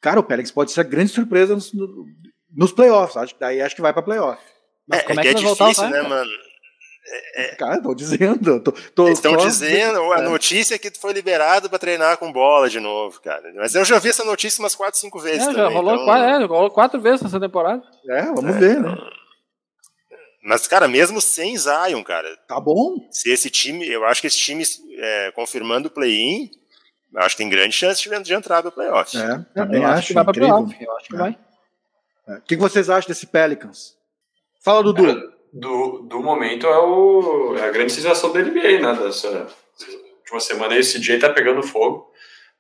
cara, 0.00 0.20
o 0.20 0.24
Pelicans 0.24 0.50
pode 0.50 0.72
ser 0.72 0.80
a 0.80 0.84
grande 0.84 1.10
surpresa 1.10 1.54
nos, 1.54 1.72
nos 2.54 2.72
playoffs. 2.72 3.16
Acho, 3.16 3.34
daí 3.38 3.60
acho 3.60 3.76
que 3.76 3.82
vai 3.82 3.92
pra 3.92 4.02
playoff. 4.02 4.42
Mas 4.86 5.00
é, 5.00 5.02
como 5.04 5.20
é, 5.20 5.22
que, 5.22 5.28
é 5.28 5.34
que 5.34 5.46
é 5.46 5.48
difícil, 5.48 5.88
né, 5.88 6.02
mano? 6.02 6.30
É, 7.06 7.42
é, 7.42 7.54
Cara, 7.56 7.76
estão 7.76 7.94
dizendo. 7.94 8.60
Tô, 8.60 8.72
tô 8.72 9.08
estão 9.08 9.36
dizendo, 9.36 10.12
a 10.12 10.18
é. 10.18 10.28
notícia 10.28 10.74
é 10.74 10.78
que 10.78 10.90
tu 10.90 11.00
foi 11.00 11.12
liberado 11.12 11.68
para 11.68 11.78
treinar 11.78 12.16
com 12.18 12.32
bola 12.32 12.68
de 12.68 12.78
novo, 12.78 13.20
cara. 13.20 13.52
Mas 13.56 13.74
eu 13.74 13.84
já 13.84 13.98
vi 13.98 14.10
essa 14.10 14.24
notícia 14.24 14.62
umas 14.62 14.74
4, 14.74 14.98
5 14.98 15.18
vezes. 15.18 15.42
É, 15.42 15.46
também, 15.46 15.62
já 15.62 15.68
rolou, 15.68 15.94
então... 15.94 16.04
quatro, 16.04 16.24
é, 16.24 16.46
rolou 16.46 16.70
quatro 16.70 17.00
vezes 17.00 17.22
nessa 17.22 17.40
temporada. 17.40 17.82
É, 18.08 18.22
vamos 18.22 18.56
ver, 18.56 18.80
né? 18.80 18.96
Mas, 20.42 20.66
cara, 20.66 20.88
mesmo 20.88 21.20
sem 21.20 21.56
Zion, 21.56 22.02
cara. 22.02 22.36
Tá 22.48 22.58
bom. 22.58 22.96
Se 23.10 23.30
esse 23.30 23.50
time, 23.50 23.86
eu 23.86 24.04
acho 24.06 24.20
que 24.20 24.26
esse 24.26 24.38
time, 24.38 24.64
é, 24.98 25.32
confirmando 25.32 25.88
o 25.88 25.90
play-in, 25.90 26.50
eu 27.12 27.20
acho 27.20 27.36
que 27.36 27.42
tem 27.42 27.50
grande 27.50 27.74
chance 27.74 28.02
de, 28.02 28.22
de 28.22 28.34
entrar 28.34 28.64
no 28.64 28.72
playoff. 28.72 29.16
É, 29.16 29.44
também 29.54 29.82
eu 29.82 29.88
acho, 29.88 29.98
acho 29.98 30.06
que 30.08 30.14
vai 30.14 30.24
pra 30.24 30.32
playoff. 30.32 30.76
Eu 30.80 30.96
acho 30.96 31.08
que 31.08 31.16
vai. 31.16 31.38
O 32.28 32.40
que, 32.42 32.56
vocês 32.56 32.88
acham 32.88 33.08
desse 33.08 33.26
Pelicans? 33.26 33.96
Fala, 34.62 34.82
Dudu 34.82 35.40
do, 35.52 36.02
do 36.02 36.20
momento 36.20 36.66
é, 36.66 36.78
o, 36.78 37.56
é 37.56 37.68
a 37.68 37.70
grande 37.70 37.92
sensação 37.92 38.32
da 38.32 38.40
NBA, 38.40 38.80
né? 38.80 38.94
Dessa 38.94 39.48
última 40.18 40.40
semana 40.40 40.74
aí, 40.74 40.80
esse 40.80 40.98
CJ 40.98 41.18
tá 41.18 41.30
pegando 41.30 41.62
fogo. 41.62 42.10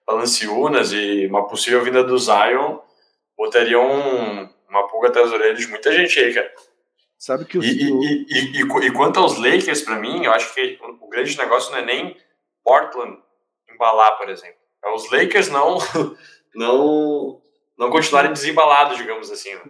Valanciunas 0.06 0.92
e 0.92 1.26
uma 1.26 1.46
possível 1.46 1.84
vinda 1.84 2.02
do 2.02 2.18
Zion 2.18 2.78
botariam 3.36 3.86
um, 3.86 4.48
uma 4.68 4.88
pulga 4.88 5.08
atrás 5.08 5.30
das 5.30 5.38
orelhas 5.38 5.60
de 5.60 5.68
muita 5.68 5.92
gente 5.92 6.18
aí, 6.18 6.34
cara. 6.34 6.50
Sabe 7.20 7.44
que 7.44 7.58
o... 7.58 7.62
e, 7.62 7.66
e, 7.68 8.26
e, 8.30 8.62
e, 8.62 8.86
e 8.86 8.92
quanto 8.92 9.20
aos 9.20 9.36
Lakers, 9.36 9.82
para 9.82 9.96
mim, 9.96 10.24
eu 10.24 10.32
acho 10.32 10.54
que 10.54 10.78
o 11.02 11.06
grande 11.06 11.36
negócio 11.36 11.70
não 11.70 11.78
é 11.78 11.84
nem 11.84 12.16
Portland 12.64 13.18
embalar, 13.70 14.16
por 14.16 14.30
exemplo. 14.30 14.56
É 14.82 14.90
os 14.90 15.10
Lakers 15.10 15.48
não 15.50 15.76
não 16.56 17.42
não 17.76 17.90
continuarem 17.90 18.32
desembalados, 18.32 18.96
digamos 18.96 19.30
assim. 19.30 19.54
Né? 19.54 19.60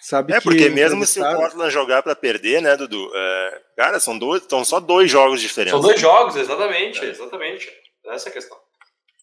Sabe 0.00 0.34
é, 0.34 0.40
porque 0.40 0.68
mesmo 0.68 1.06
se 1.06 1.20
o 1.20 1.36
Portland 1.36 1.72
jogar 1.72 2.02
para 2.02 2.16
perder, 2.16 2.60
né, 2.60 2.76
Dudu? 2.76 3.12
É, 3.14 3.62
cara, 3.76 4.00
são, 4.00 4.18
dois, 4.18 4.42
são 4.48 4.64
só 4.64 4.80
dois 4.80 5.08
jogos 5.08 5.40
diferentes. 5.40 5.72
São 5.72 5.80
dois 5.80 6.00
jogos, 6.00 6.34
exatamente, 6.34 7.00
é. 7.00 7.10
exatamente. 7.10 7.72
Essa 8.06 8.28
é 8.28 8.30
a 8.30 8.32
questão. 8.32 8.58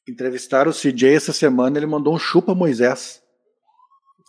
Entrevistaram 0.07 0.71
o 0.71 0.73
CJ 0.73 1.15
essa 1.15 1.33
semana, 1.33 1.77
ele 1.77 1.85
mandou 1.87 2.15
um 2.15 2.19
chupa 2.19 2.55
Moisés. 2.55 3.21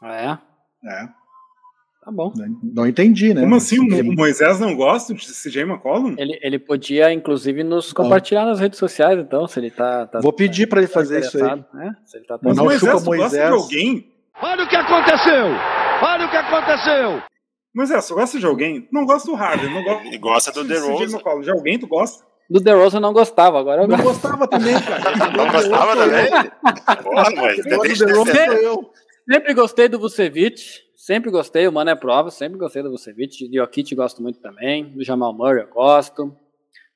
Ah, 0.03 0.41
é? 0.85 0.91
É. 0.91 1.24
Tá 2.05 2.11
bom. 2.11 2.35
Não, 2.37 2.59
não 2.63 2.87
entendi, 2.87 3.33
né? 3.33 3.41
Como 3.41 3.55
assim? 3.55 3.79
O 3.79 4.13
Moisés 4.13 4.61
não 4.61 4.77
gosta 4.77 5.15
de 5.15 5.25
CJ 5.25 5.63
McCollum? 5.63 6.15
Ele, 6.19 6.39
ele 6.43 6.59
podia, 6.59 7.11
inclusive, 7.11 7.65
nos 7.65 7.95
compartilhar 7.95 8.45
nas 8.45 8.61
redes 8.61 8.79
sociais, 8.79 9.19
então, 9.19 9.47
se 9.47 9.59
ele 9.59 9.71
tá. 9.71 10.07
tá 10.07 10.21
Vou 10.21 10.33
pedir 10.33 10.67
para 10.67 10.81
ele 10.81 10.89
tá 10.89 10.93
fazer 10.93 11.21
isso 11.21 11.43
aí. 11.43 11.65
Né? 11.73 11.97
Se 12.05 12.19
ele 12.19 12.27
tá 12.27 12.39
Mas 12.43 12.57
não 12.59 12.65
Moisés, 12.65 12.93
chupa 12.93 13.05
Moisés. 13.07 13.33
gosta 13.33 13.47
de 13.47 13.53
alguém? 13.53 14.13
Olha 14.43 14.65
o 14.65 14.69
que 14.69 14.77
aconteceu! 14.77 15.47
Olha 16.03 16.27
o 16.27 16.31
que 16.31 16.37
aconteceu! 16.37 17.23
Moisés, 17.75 18.05
você 18.05 18.15
gosta 18.15 18.39
de 18.39 18.47
alguém? 18.47 18.87
Não 18.93 19.07
gosta 19.07 19.31
do 19.31 19.35
Harden, 19.35 19.73
não 19.73 19.83
gosta. 19.83 20.07
Ele 20.07 20.19
gosta 20.19 20.53
do 20.53 20.69
The 20.69 20.79
Rose. 20.79 21.19
De 21.43 21.51
alguém 21.51 21.79
tu 21.79 21.87
gosta? 21.87 22.23
Do 22.51 22.63
The 22.63 22.73
Rose 22.73 22.97
eu 22.97 23.01
não 23.01 23.15
gostava, 23.15 23.59
agora 23.59 23.83
eu 23.83 23.89
não 23.89 23.97
gostava 23.97 24.47
também, 24.47 24.75
cara. 24.79 25.17
Não 25.35 25.51
gostava 25.51 25.97
também? 25.97 26.31
Porra, 27.03 27.31
mas 27.35 28.01
eu. 28.63 28.91
Sempre 29.27 29.55
gostei 29.55 29.89
do 29.89 29.99
Vucevic. 29.99 30.84
Sempre 31.05 31.31
gostei, 31.31 31.69
o 31.69 31.73
Mano 31.73 31.91
é 31.91 31.95
prova, 31.95 32.31
sempre 32.31 32.59
gostei 32.59 32.83
do 32.83 32.91
Vucevic. 32.91 33.47
Do 33.47 33.57
Jokic 33.57 33.95
gosto 33.95 34.23
muito 34.23 34.41
também. 34.41 34.87
Do 34.87 35.05
Jamal 35.05 35.35
Murray 35.35 35.61
eu 35.61 35.69
gosto. 35.69 36.35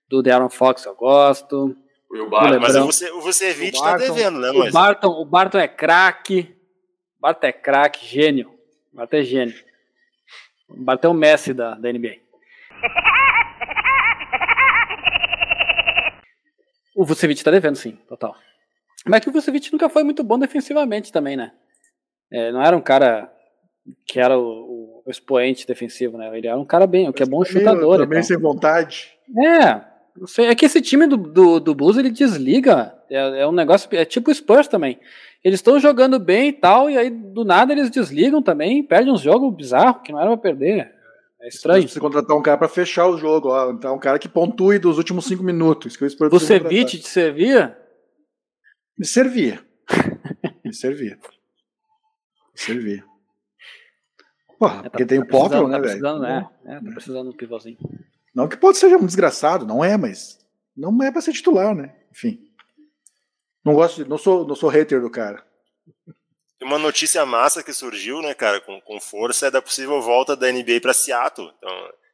Do 0.08 0.22
Darren 0.22 0.48
Fox 0.48 0.86
eu 0.86 0.94
gosto. 0.94 1.76
O 2.10 2.30
Barton, 2.30 2.58
mas 2.58 2.74
o 2.74 3.20
Vucevic 3.20 3.78
tá 3.78 3.98
devendo, 3.98 4.40
né? 4.40 4.48
O 4.48 4.72
Barton, 4.72 5.08
o 5.08 5.26
Barton 5.26 5.58
é 5.58 5.68
craque. 5.68 6.56
O 7.18 7.20
Barton 7.20 7.48
é 7.48 7.52
craque, 7.52 8.06
gênio. 8.06 8.48
O 8.94 8.96
Barton 8.96 9.16
é 9.18 9.22
gênio. 9.22 9.64
O 10.70 10.82
Barton 10.82 11.08
é 11.08 11.10
o 11.10 11.14
Messi 11.14 11.52
da, 11.52 11.74
da 11.74 11.92
NBA. 11.92 12.16
O 16.96 17.04
Vucevic 17.04 17.44
tá 17.44 17.50
devendo, 17.50 17.76
sim, 17.76 17.92
total. 18.08 18.34
Mas 19.04 19.20
que 19.20 19.28
o 19.28 19.32
Vucevic 19.32 19.70
nunca 19.70 19.90
foi 19.90 20.02
muito 20.02 20.24
bom 20.24 20.38
defensivamente 20.38 21.12
também, 21.12 21.36
né? 21.36 21.52
É, 22.32 22.50
não 22.50 22.62
era 22.62 22.74
um 22.74 22.80
cara 22.80 23.34
que 24.06 24.20
era 24.20 24.38
o, 24.38 25.02
o, 25.06 25.10
expoente 25.10 25.66
defensivo, 25.66 26.18
né? 26.18 26.36
Ele 26.36 26.46
era 26.46 26.58
um 26.58 26.64
cara 26.64 26.86
bem, 26.86 27.10
que 27.12 27.22
é 27.22 27.26
bom 27.26 27.44
chutador. 27.44 27.98
Também 27.98 28.22
sem 28.22 28.36
vontade. 28.36 29.12
É, 29.44 29.80
sei, 30.26 30.46
é 30.46 30.54
que 30.54 30.66
esse 30.66 30.80
time 30.80 31.06
do, 31.06 31.16
do, 31.16 31.60
do 31.60 31.74
Blues 31.74 31.96
ele 31.96 32.10
desliga. 32.10 32.94
É, 33.10 33.40
é, 33.40 33.46
um 33.46 33.52
negócio, 33.52 33.88
é 33.92 34.04
tipo 34.04 34.30
o 34.30 34.34
Spurs 34.34 34.68
também. 34.68 34.98
Eles 35.42 35.58
estão 35.58 35.78
jogando 35.78 36.18
bem 36.18 36.48
e 36.48 36.52
tal, 36.52 36.90
e 36.90 36.98
aí 36.98 37.10
do 37.10 37.44
nada 37.44 37.72
eles 37.72 37.90
desligam 37.90 38.42
também, 38.42 38.82
perdem 38.82 39.12
uns 39.12 39.20
jogos 39.20 39.54
bizarros 39.54 40.02
que 40.02 40.12
não 40.12 40.20
era 40.20 40.28
pra 40.30 40.36
perder. 40.36 40.92
É 41.40 41.48
estranho. 41.48 41.88
Você 41.88 42.00
contratar 42.00 42.36
um 42.36 42.42
cara 42.42 42.58
para 42.58 42.68
fechar 42.68 43.06
o 43.06 43.16
jogo, 43.16 43.48
ó. 43.50 43.70
Então, 43.70 43.94
um 43.94 43.98
cara 43.98 44.18
que 44.18 44.28
pontue 44.28 44.78
dos 44.78 44.98
últimos 44.98 45.24
cinco 45.24 45.44
minutos. 45.44 45.96
Que 45.96 46.04
eu 46.04 46.30
Vucevic 46.30 46.98
te 46.98 47.08
servia? 47.08 47.78
Me 48.98 49.06
servia. 49.06 49.60
Me 50.64 50.74
servia. 50.74 51.18
Me 52.52 52.60
servia. 52.60 53.07
Porra, 54.58 54.80
é, 54.80 54.82
tá, 54.82 54.90
porque 54.90 55.06
tem 55.06 55.18
o 55.18 55.24
tá 55.24 55.30
Portland, 55.30 55.70
né, 55.70 55.76
tá 55.76 55.82
velho? 55.82 56.26
É, 56.26 56.48
é, 56.66 56.80
tá 56.80 56.90
precisando 56.92 57.30
um 57.30 57.36
pivôzinho. 57.36 57.78
Não 58.34 58.48
que 58.48 58.56
pode 58.56 58.78
seja 58.78 58.96
um 58.96 59.06
desgraçado, 59.06 59.64
não 59.64 59.84
é, 59.84 59.96
mas 59.96 60.38
não 60.76 61.02
é 61.02 61.10
pra 61.10 61.20
ser 61.20 61.32
titular, 61.32 61.74
né? 61.74 61.94
Enfim. 62.10 62.40
Não 63.64 63.74
gosto, 63.74 64.02
de, 64.02 64.08
não 64.08 64.18
sou, 64.18 64.46
não 64.46 64.54
sou 64.54 64.68
hater 64.68 65.00
do 65.00 65.10
cara. 65.10 65.44
Uma 66.60 66.78
notícia 66.78 67.24
massa 67.24 67.62
que 67.62 67.72
surgiu, 67.72 68.20
né, 68.20 68.34
cara, 68.34 68.60
com, 68.60 68.80
com 68.80 69.00
força, 69.00 69.46
é 69.46 69.50
da 69.50 69.62
possível 69.62 70.00
volta 70.02 70.34
da 70.34 70.50
NBA 70.50 70.80
para 70.82 70.92
Seattle. 70.92 71.52
Então, 71.56 71.70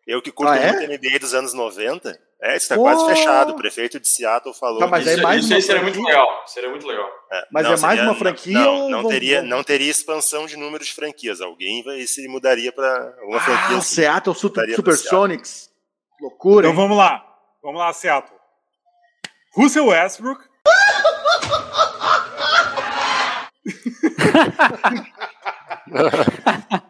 eu 0.07 0.21
que 0.21 0.31
curto 0.31 0.53
ah, 0.53 0.57
é? 0.57 0.73
muito 0.73 0.93
a 0.93 0.97
NBA 0.97 1.19
dos 1.19 1.33
anos 1.33 1.55
90, 1.55 2.19
é, 2.45 2.57
está 2.57 2.77
quase 2.77 3.07
fechado. 3.07 3.53
O 3.53 3.57
prefeito 3.57 3.99
de 3.99 4.07
Seattle 4.07 4.55
falou. 4.55 4.79
Tá, 4.79 4.87
mas 4.87 5.07
isso, 5.07 5.19
é 5.19 5.23
mais 5.23 5.45
isso 5.45 5.55
aí 5.55 5.63
seria 5.63 5.83
muito 5.83 6.03
legal. 6.03 6.43
Seria 6.47 6.69
muito 6.69 6.87
legal. 6.87 7.09
É, 7.33 7.47
mas 7.51 7.65
não, 7.65 7.73
é 7.73 7.77
mais 7.79 7.99
seria, 7.99 8.05
uma 8.05 8.15
franquia? 8.15 8.59
Não, 8.59 8.91
não, 8.91 9.09
teria, 9.09 9.43
não 9.43 9.65
teria 9.65 9.91
expansão 9.91 10.45
de 10.45 10.55
número 10.55 10.85
de 10.85 10.93
franquias. 10.93 11.41
Alguém 11.41 11.83
vai, 11.83 12.03
se 12.03 12.29
mudaria 12.29 12.71
para 12.71 13.17
uma 13.23 13.39
ah, 13.39 13.41
franquia. 13.41 13.81
Seattle 13.81 14.37
Super, 14.37 14.75
Supersonics. 14.75 15.71
Loucura. 16.21 16.69
Então 16.69 16.73
hein? 16.73 16.77
vamos 16.77 16.99
lá. 16.99 17.25
Vamos 17.63 17.81
lá, 17.81 17.91
Seattle. 17.95 18.39
Russell 19.57 19.87
Westbrook. 19.87 20.45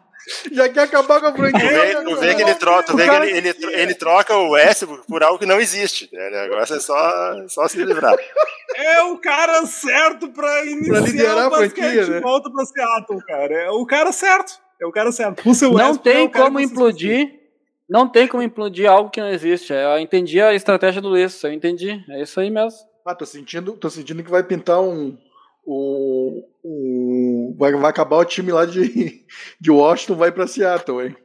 Já 0.51 0.69
quer 0.69 0.83
acabar 0.83 1.19
com 1.19 1.27
a 1.27 1.33
franquia. 1.33 2.03
Tu 2.03 2.15
vê, 2.17 2.35
que 2.35 2.41
ele 2.41 2.55
troca, 2.55 2.83
tu 2.83 2.97
vê 2.97 3.07
que 3.07 3.15
ele, 3.15 3.37
ele, 3.37 3.55
ele, 3.73 3.95
troca 3.95 4.35
o 4.35 4.51
Westbrook 4.51 5.07
por 5.07 5.23
algo 5.23 5.39
que 5.39 5.45
não 5.45 5.59
existe. 5.59 6.09
Né? 6.11 6.27
O 6.27 6.31
negócio 6.31 6.75
é 6.75 6.79
só, 6.79 7.47
só 7.47 7.67
se 7.67 7.83
livrar. 7.83 8.15
É 8.75 9.03
o 9.03 9.17
cara 9.17 9.65
certo 9.65 10.29
pra 10.29 10.65
iniciar 10.65 10.93
pra 10.93 11.01
liderar 11.01 11.47
o 11.47 11.49
basquete 11.49 11.79
a 11.79 11.91
franquia, 11.93 12.07
né? 12.07 12.19
volta 12.19 12.51
pra 12.51 12.65
Seattle, 12.65 13.25
cara. 13.25 13.53
É 13.53 13.69
o 13.71 13.85
cara 13.85 14.11
certo. 14.11 14.59
É 14.81 14.85
o 14.85 14.91
cara 14.91 15.11
certo. 15.11 15.41
não 15.73 15.95
tem 15.95 16.25
é 16.25 16.27
como 16.27 16.59
implodir. 16.59 17.39
Não 17.87 18.07
tem 18.09 18.27
como 18.27 18.43
implodir 18.43 18.89
algo 18.89 19.09
que 19.09 19.21
não 19.21 19.29
existe. 19.29 19.71
Eu 19.71 19.99
entendi 19.99 20.41
a 20.41 20.53
estratégia 20.53 21.01
do 21.01 21.09
Luiz. 21.09 21.43
Eu 21.43 21.53
entendi. 21.53 22.03
É 22.09 22.21
isso 22.21 22.39
aí 22.39 22.49
mesmo. 22.49 22.79
Ah, 23.05 23.13
tô 23.13 23.25
sentindo, 23.25 23.73
tô 23.73 23.87
sentindo 23.87 24.23
que 24.23 24.31
vai 24.31 24.41
pintar 24.41 24.81
um, 24.81 25.15
o, 25.65 26.47
o 26.63 27.55
vai, 27.57 27.73
vai 27.73 27.89
acabar 27.89 28.17
o 28.17 28.25
time 28.25 28.51
lá 28.51 28.65
de, 28.65 29.25
de 29.59 29.71
Washington, 29.71 30.15
vai 30.15 30.31
para 30.31 30.47
Seattle, 30.47 31.07
hein? 31.07 31.17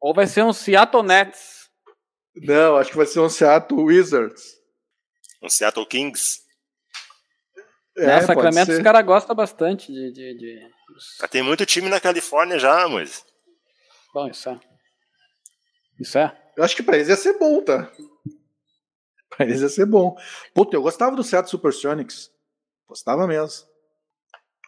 Ou 0.00 0.14
vai 0.14 0.26
ser 0.26 0.44
um 0.44 0.52
Seattle 0.52 1.02
Nets? 1.02 1.68
Não, 2.36 2.76
acho 2.76 2.90
que 2.90 2.96
vai 2.96 3.06
ser 3.06 3.18
um 3.18 3.28
Seattle 3.28 3.82
Wizards. 3.82 4.56
Um 5.42 5.48
Seattle 5.48 5.86
Kings? 5.86 6.40
É, 7.96 8.06
Nessa 8.06 8.28
Sacramento 8.28 8.70
os 8.70 8.78
caras 8.78 9.04
gostam 9.04 9.34
bastante 9.34 9.92
de, 9.92 10.12
de, 10.12 10.38
de... 10.38 11.28
Tem 11.30 11.42
muito 11.42 11.66
time 11.66 11.88
na 11.88 12.00
Califórnia 12.00 12.58
já, 12.58 12.88
mas. 12.88 13.24
Bom, 14.14 14.28
isso 14.28 14.48
é. 14.48 14.60
Isso 15.98 16.16
é. 16.16 16.36
Eu 16.56 16.62
acho 16.62 16.76
que 16.76 16.82
pra 16.82 16.96
eles 16.96 17.08
ia 17.08 17.16
ser 17.16 17.38
bom, 17.38 17.62
tá? 17.62 17.90
Pra 19.30 19.44
eles 19.44 19.60
ia 19.60 19.68
ser 19.68 19.86
bom. 19.86 20.16
Puta, 20.54 20.76
eu 20.76 20.82
gostava 20.82 21.16
do 21.16 21.24
Seattle 21.24 21.50
Supersonics. 21.50 22.30
Gostava 22.86 23.26
mesmo. 23.26 23.66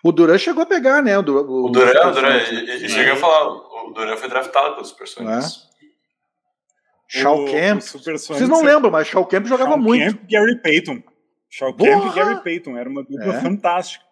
O 0.03 0.12
Duran 0.12 0.38
chegou 0.38 0.62
a 0.62 0.66
pegar, 0.66 1.03
né? 1.03 1.18
O, 1.18 1.22
Duran, 1.22 1.42
o, 1.42 1.66
o 1.66 1.70
Duran, 1.70 2.09
o 2.09 2.12
Duran 2.12 2.36
e, 2.36 2.88
cheguei 2.88 3.12
a 3.12 3.16
falar, 3.16 3.48
o 3.51 3.92
Duran 3.92 4.16
foi 4.16 4.28
draftado 4.28 4.74
pelos 4.74 4.88
Supersonics. 4.88 5.66
É. 5.66 7.20
Shaw 7.20 7.44
Camp. 7.46 7.80
Vocês 7.80 8.48
não 8.48 8.62
lembram, 8.62 8.90
mas 8.90 9.09
Shaw 9.09 9.26
Camp 9.26 9.46
jogava 9.46 9.72
Shaw 9.72 9.78
muito. 9.78 10.16
Camp 10.16 10.24
e 10.24 10.32
Gary 10.32 10.62
Payton. 10.62 11.03
Shaw 11.51 11.74
Camp 11.74 12.07
e 12.07 12.14
Gary 12.14 12.42
Payton. 12.42 12.76
Era 12.76 12.88
uma 12.88 13.03
dupla 13.03 13.34
é. 13.34 13.40
fantástica. 13.40 14.05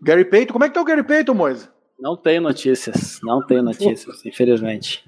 Gary 0.00 0.24
Payton, 0.24 0.52
como 0.52 0.64
é 0.64 0.68
que 0.68 0.74
tá 0.74 0.80
o 0.80 0.84
Gary 0.84 1.02
Payton, 1.02 1.34
Moisa? 1.34 1.72
Não 1.98 2.16
tenho 2.16 2.40
notícias. 2.40 3.20
Não 3.22 3.44
tenho 3.46 3.62
notícias, 3.62 4.24
infelizmente. 4.24 5.04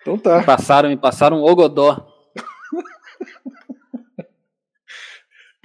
Então 0.00 0.16
tá. 0.16 0.38
Me 0.38 0.44
passaram, 0.44 0.88
me 0.88 0.96
passaram 0.96 1.38
um 1.38 1.42
Ogodó. 1.42 2.15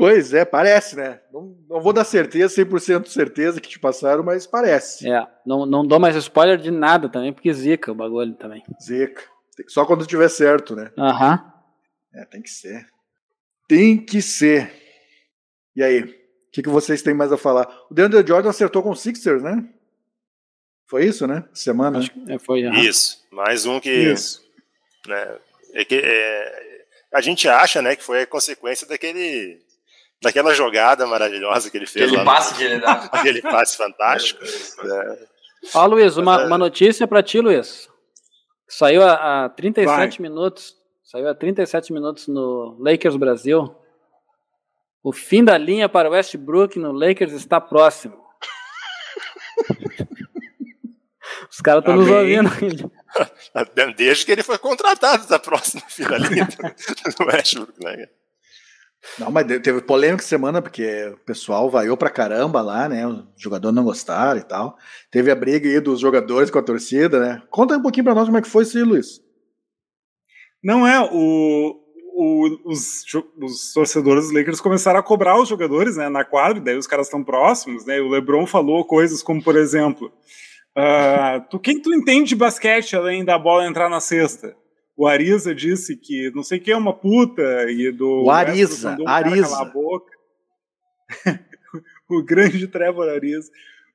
Pois 0.01 0.33
é, 0.33 0.43
parece, 0.43 0.95
né? 0.95 1.21
Não, 1.31 1.55
não 1.69 1.79
vou 1.79 1.93
dar 1.93 2.03
certeza, 2.03 2.63
100% 2.65 3.03
de 3.03 3.11
certeza 3.11 3.61
que 3.61 3.69
te 3.69 3.77
passaram, 3.77 4.23
mas 4.23 4.47
parece. 4.47 5.07
É, 5.07 5.27
não, 5.45 5.63
não 5.63 5.85
dou 5.85 5.99
mais 5.99 6.15
spoiler 6.15 6.57
de 6.57 6.71
nada 6.71 7.07
também, 7.07 7.31
porque 7.31 7.53
zica 7.53 7.91
o 7.91 7.93
bagulho 7.93 8.33
também. 8.33 8.63
Zica. 8.81 9.21
Só 9.67 9.85
quando 9.85 10.07
tiver 10.07 10.27
certo, 10.27 10.75
né? 10.75 10.89
Aham. 10.97 11.33
Uhum. 11.33 12.19
É, 12.19 12.25
tem 12.25 12.41
que 12.41 12.49
ser. 12.49 12.87
Tem 13.67 14.03
que 14.03 14.23
ser. 14.23 14.73
E 15.75 15.83
aí? 15.83 16.01
O 16.01 16.51
que, 16.51 16.63
que 16.63 16.69
vocês 16.69 17.03
têm 17.03 17.13
mais 17.13 17.31
a 17.31 17.37
falar? 17.37 17.71
O 17.87 17.93
DeAndre 17.93 18.27
Jordan 18.27 18.49
acertou 18.49 18.81
com 18.81 18.89
o 18.89 18.95
Sixers, 18.95 19.43
né? 19.43 19.63
Foi 20.87 21.05
isso, 21.05 21.27
né? 21.27 21.47
Semana. 21.53 21.99
Acho 21.99 22.09
que 22.09 22.31
é, 22.31 22.39
foi. 22.39 22.65
Uhum. 22.65 22.73
Isso. 22.73 23.23
Mais 23.29 23.67
um 23.67 23.79
que. 23.79 23.91
Isso. 23.91 24.43
Né, 25.05 25.37
é 25.75 25.85
que 25.85 26.01
é, 26.03 26.85
a 27.13 27.21
gente 27.21 27.47
acha, 27.47 27.83
né, 27.83 27.95
que 27.95 28.03
foi 28.03 28.23
a 28.23 28.27
consequência 28.27 28.87
daquele 28.87 29.61
daquela 30.21 30.53
jogada 30.53 31.05
maravilhosa 31.07 31.69
que 31.69 31.77
ele 31.77 31.85
fez. 31.85 32.05
Aquele 32.05 32.17
lá 32.17 32.25
passe 32.25 32.51
no... 32.51 32.57
que 32.57 32.63
ele 32.63 32.79
dá. 32.79 32.91
Aquele 33.11 33.41
passe 33.41 33.77
fantástico. 33.77 34.43
é. 34.43 35.27
Ó, 35.73 35.85
Luiz, 35.85 36.17
uma, 36.17 36.45
uma 36.45 36.57
notícia 36.57 37.07
para 37.07 37.21
ti, 37.21 37.39
Luiz. 37.39 37.89
Saiu 38.67 39.03
a, 39.03 39.45
a 39.45 39.49
37 39.49 39.87
Vai. 39.87 40.29
minutos. 40.29 40.75
Saiu 41.03 41.27
a 41.27 41.35
37 41.35 41.91
minutos 41.91 42.27
no 42.27 42.77
Lakers 42.79 43.15
Brasil. 43.15 43.75
O 45.03 45.11
fim 45.11 45.43
da 45.43 45.57
linha 45.57 45.89
para 45.89 46.09
o 46.09 46.13
Westbrook 46.13 46.79
no 46.79 46.91
Lakers 46.91 47.33
está 47.33 47.59
próximo. 47.59 48.21
Os 51.49 51.59
caras 51.59 51.81
estão 51.81 51.95
nos 51.97 52.09
ouvindo. 52.09 52.49
Desde 53.97 54.25
que 54.25 54.31
ele 54.31 54.43
foi 54.43 54.57
contratado 54.57 55.27
da 55.27 55.37
próxima 55.37 55.81
fila 55.89 56.17
linha 56.17 56.47
do 57.17 57.25
Westbrook, 57.25 57.83
né? 57.83 58.07
Não, 59.17 59.31
mas 59.31 59.45
teve 59.61 59.81
polêmica 59.81 60.23
semana, 60.23 60.61
porque 60.61 61.11
o 61.13 61.17
pessoal 61.25 61.69
vaiou 61.69 61.97
pra 61.97 62.09
caramba 62.09 62.61
lá, 62.61 62.87
né? 62.87 63.05
Os 63.07 63.25
jogadores 63.35 63.75
não 63.75 63.83
gostaram 63.83 64.39
e 64.39 64.43
tal. 64.43 64.77
Teve 65.09 65.31
a 65.31 65.35
briga 65.35 65.67
aí 65.67 65.79
dos 65.79 65.99
jogadores 65.99 66.51
com 66.51 66.59
a 66.59 66.63
torcida, 66.63 67.19
né? 67.19 67.41
Conta 67.49 67.77
um 67.77 67.81
pouquinho 67.81 68.03
pra 68.03 68.15
nós 68.15 68.25
como 68.25 68.37
é 68.37 68.41
que 68.41 68.49
foi 68.49 68.63
isso 68.63 68.77
aí, 68.77 68.83
Luiz. 68.83 69.19
Não 70.63 70.85
é, 70.87 71.01
o, 71.11 71.79
o, 72.15 72.69
os, 72.69 73.03
os, 73.41 73.73
torcedores 73.73 74.25
dos 74.25 74.33
Lakers 74.33 74.61
começaram 74.61 74.99
a 74.99 75.03
cobrar 75.03 75.41
os 75.41 75.49
jogadores 75.49 75.97
né, 75.97 76.07
na 76.07 76.23
quadra, 76.23 76.61
daí 76.61 76.77
os 76.77 76.85
caras 76.85 77.07
estão 77.07 77.23
próximos, 77.23 77.85
né? 77.85 77.99
O 77.99 78.09
LeBron 78.09 78.45
falou 78.45 78.85
coisas 78.85 79.23
como, 79.23 79.43
por 79.43 79.55
exemplo, 79.55 80.11
Uh, 80.77 81.43
tu, 81.49 81.59
quem 81.59 81.81
tu 81.81 81.93
entende 81.93 82.29
de 82.29 82.35
basquete 82.35 82.95
além 82.95 83.25
da 83.25 83.37
bola 83.37 83.67
entrar 83.67 83.89
na 83.89 83.99
cesta? 83.99 84.55
O 85.01 85.07
Ariza 85.07 85.55
disse 85.55 85.97
que 85.97 86.29
não 86.29 86.43
sei 86.43 86.59
quem 86.59 86.75
é 86.75 86.77
uma 86.77 86.93
puta 86.93 87.41
e 87.71 87.91
do. 87.91 88.25
O 88.25 88.29
Ariza, 88.29 88.95
Ariza. 89.07 89.59
A 89.59 89.65
boca. 89.65 90.15
o 92.07 92.21
grande 92.21 92.67
Trevor 92.67 93.09
Ariza, 93.09 93.49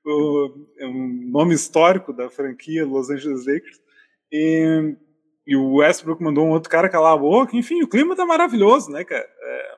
o, 0.05 0.67
é 0.77 0.85
um 0.85 1.31
nome 1.31 1.55
histórico 1.55 2.13
da 2.13 2.29
franquia 2.29 2.85
Los 2.85 3.09
Angeles 3.09 3.47
Lakers. 3.47 3.81
E, 4.33 4.97
e 5.47 5.55
o 5.55 5.75
Westbrook 5.75 6.21
mandou 6.21 6.45
um 6.45 6.51
outro 6.51 6.69
cara 6.69 6.89
calar 6.89 7.13
a 7.13 7.17
boca. 7.17 7.57
Enfim, 7.57 7.85
o 7.85 7.89
clima 7.89 8.17
tá 8.17 8.27
maravilhoso, 8.27 8.91
né, 8.91 9.05
cara? 9.05 9.29
É, 9.41 9.77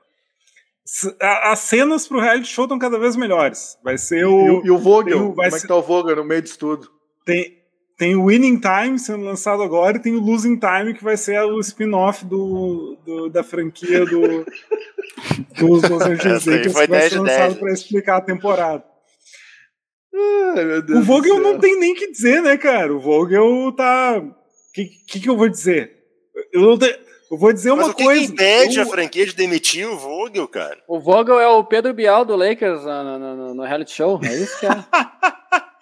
as 1.51 1.59
cenas 1.59 2.09
pro 2.09 2.21
reality 2.21 2.49
show 2.49 2.65
estão 2.65 2.79
cada 2.79 2.99
vez 2.99 3.17
melhores. 3.17 3.79
Vai 3.85 3.99
ser 3.99 4.25
o. 4.25 4.63
E, 4.63 4.69
e 4.69 4.71
o 4.71 4.79
Vogel? 4.79 5.29
O, 5.29 5.35
vai 5.35 5.51
Como 5.51 5.59
é 5.59 5.61
que 5.61 5.69
tá 5.69 5.77
o 5.77 5.83
Vogel 5.83 6.17
no 6.17 6.25
meio 6.25 6.41
disso 6.41 6.59
tudo? 6.59 6.91
Tem, 7.27 7.58
tem 7.99 8.15
o 8.15 8.27
Winning 8.27 8.61
Time 8.61 8.97
sendo 8.97 9.25
lançado 9.25 9.61
agora 9.61 9.97
e 9.97 10.01
tem 10.01 10.15
o 10.15 10.21
Losing 10.21 10.57
Time, 10.57 10.95
que 10.95 11.03
vai 11.03 11.17
ser 11.17 11.43
o 11.43 11.59
spin-off 11.59 12.25
do, 12.25 12.97
do, 13.05 13.29
da 13.29 13.43
franquia 13.43 14.07
do, 14.07 14.47
dos 15.59 15.83
Los 15.83 16.03
Angeles 16.03 16.47
Lakers, 16.47 16.73
que 16.73 16.87
vai 16.87 17.11
ser 17.11 17.19
lançado 17.19 17.57
para 17.57 17.73
explicar 17.73 18.19
a 18.19 18.21
temporada. 18.21 18.85
Ai, 20.15 20.97
o 20.97 21.03
Vogel 21.03 21.41
não 21.41 21.59
tem 21.59 21.79
nem 21.79 21.93
que 21.93 22.13
dizer, 22.13 22.41
né, 22.41 22.57
cara? 22.57 22.95
O 22.95 23.01
Vogel 23.01 23.73
tá. 23.73 24.19
O 24.19 24.73
que, 24.73 24.85
que, 25.09 25.21
que, 25.21 25.29
eu 25.29 25.37
vou 25.37 25.49
dizer? 25.49 25.93
Eu 26.53 26.63
não 26.63 26.79
tenho. 26.79 26.95
Eu 27.31 27.37
vou 27.37 27.53
dizer 27.53 27.71
Mas 27.73 27.85
uma 27.85 27.93
o 27.93 27.95
que 27.95 28.05
coisa. 28.05 28.27
Que 28.27 28.33
impede 28.33 28.79
eu... 28.79 28.85
a 28.85 28.87
franquia 28.87 29.27
de 29.27 29.35
demitir 29.35 29.87
o 29.87 29.99
Vogel, 29.99 30.47
cara? 30.47 30.79
O 30.87 31.01
Vogel 31.01 31.41
é 31.41 31.49
o 31.49 31.65
Pedro 31.65 31.93
Bial 31.93 32.25
do 32.25 32.37
Lakers 32.37 32.85
no, 32.85 33.19
no, 33.19 33.55
no 33.55 33.63
reality 33.65 33.93
show. 33.93 34.21
É 34.23 34.35
isso 34.35 34.59
que 34.61 34.67
é. 34.67 34.71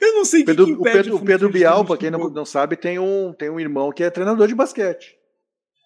eu 0.00 0.14
não 0.14 0.24
sei 0.24 0.42
o 0.42 0.46
Pedro, 0.46 0.66
que, 0.66 0.72
o 0.72 0.82
Pedro, 0.82 1.16
o 1.16 1.24
Pedro 1.24 1.48
Bial, 1.50 1.84
para 1.84 1.96
quem 1.96 2.10
não, 2.10 2.30
não 2.30 2.44
sabe, 2.44 2.76
tem 2.76 2.98
um, 2.98 3.32
tem 3.32 3.50
um 3.50 3.60
irmão 3.60 3.92
que 3.92 4.02
é 4.02 4.10
treinador 4.10 4.46
de 4.46 4.54
basquete. 4.54 5.16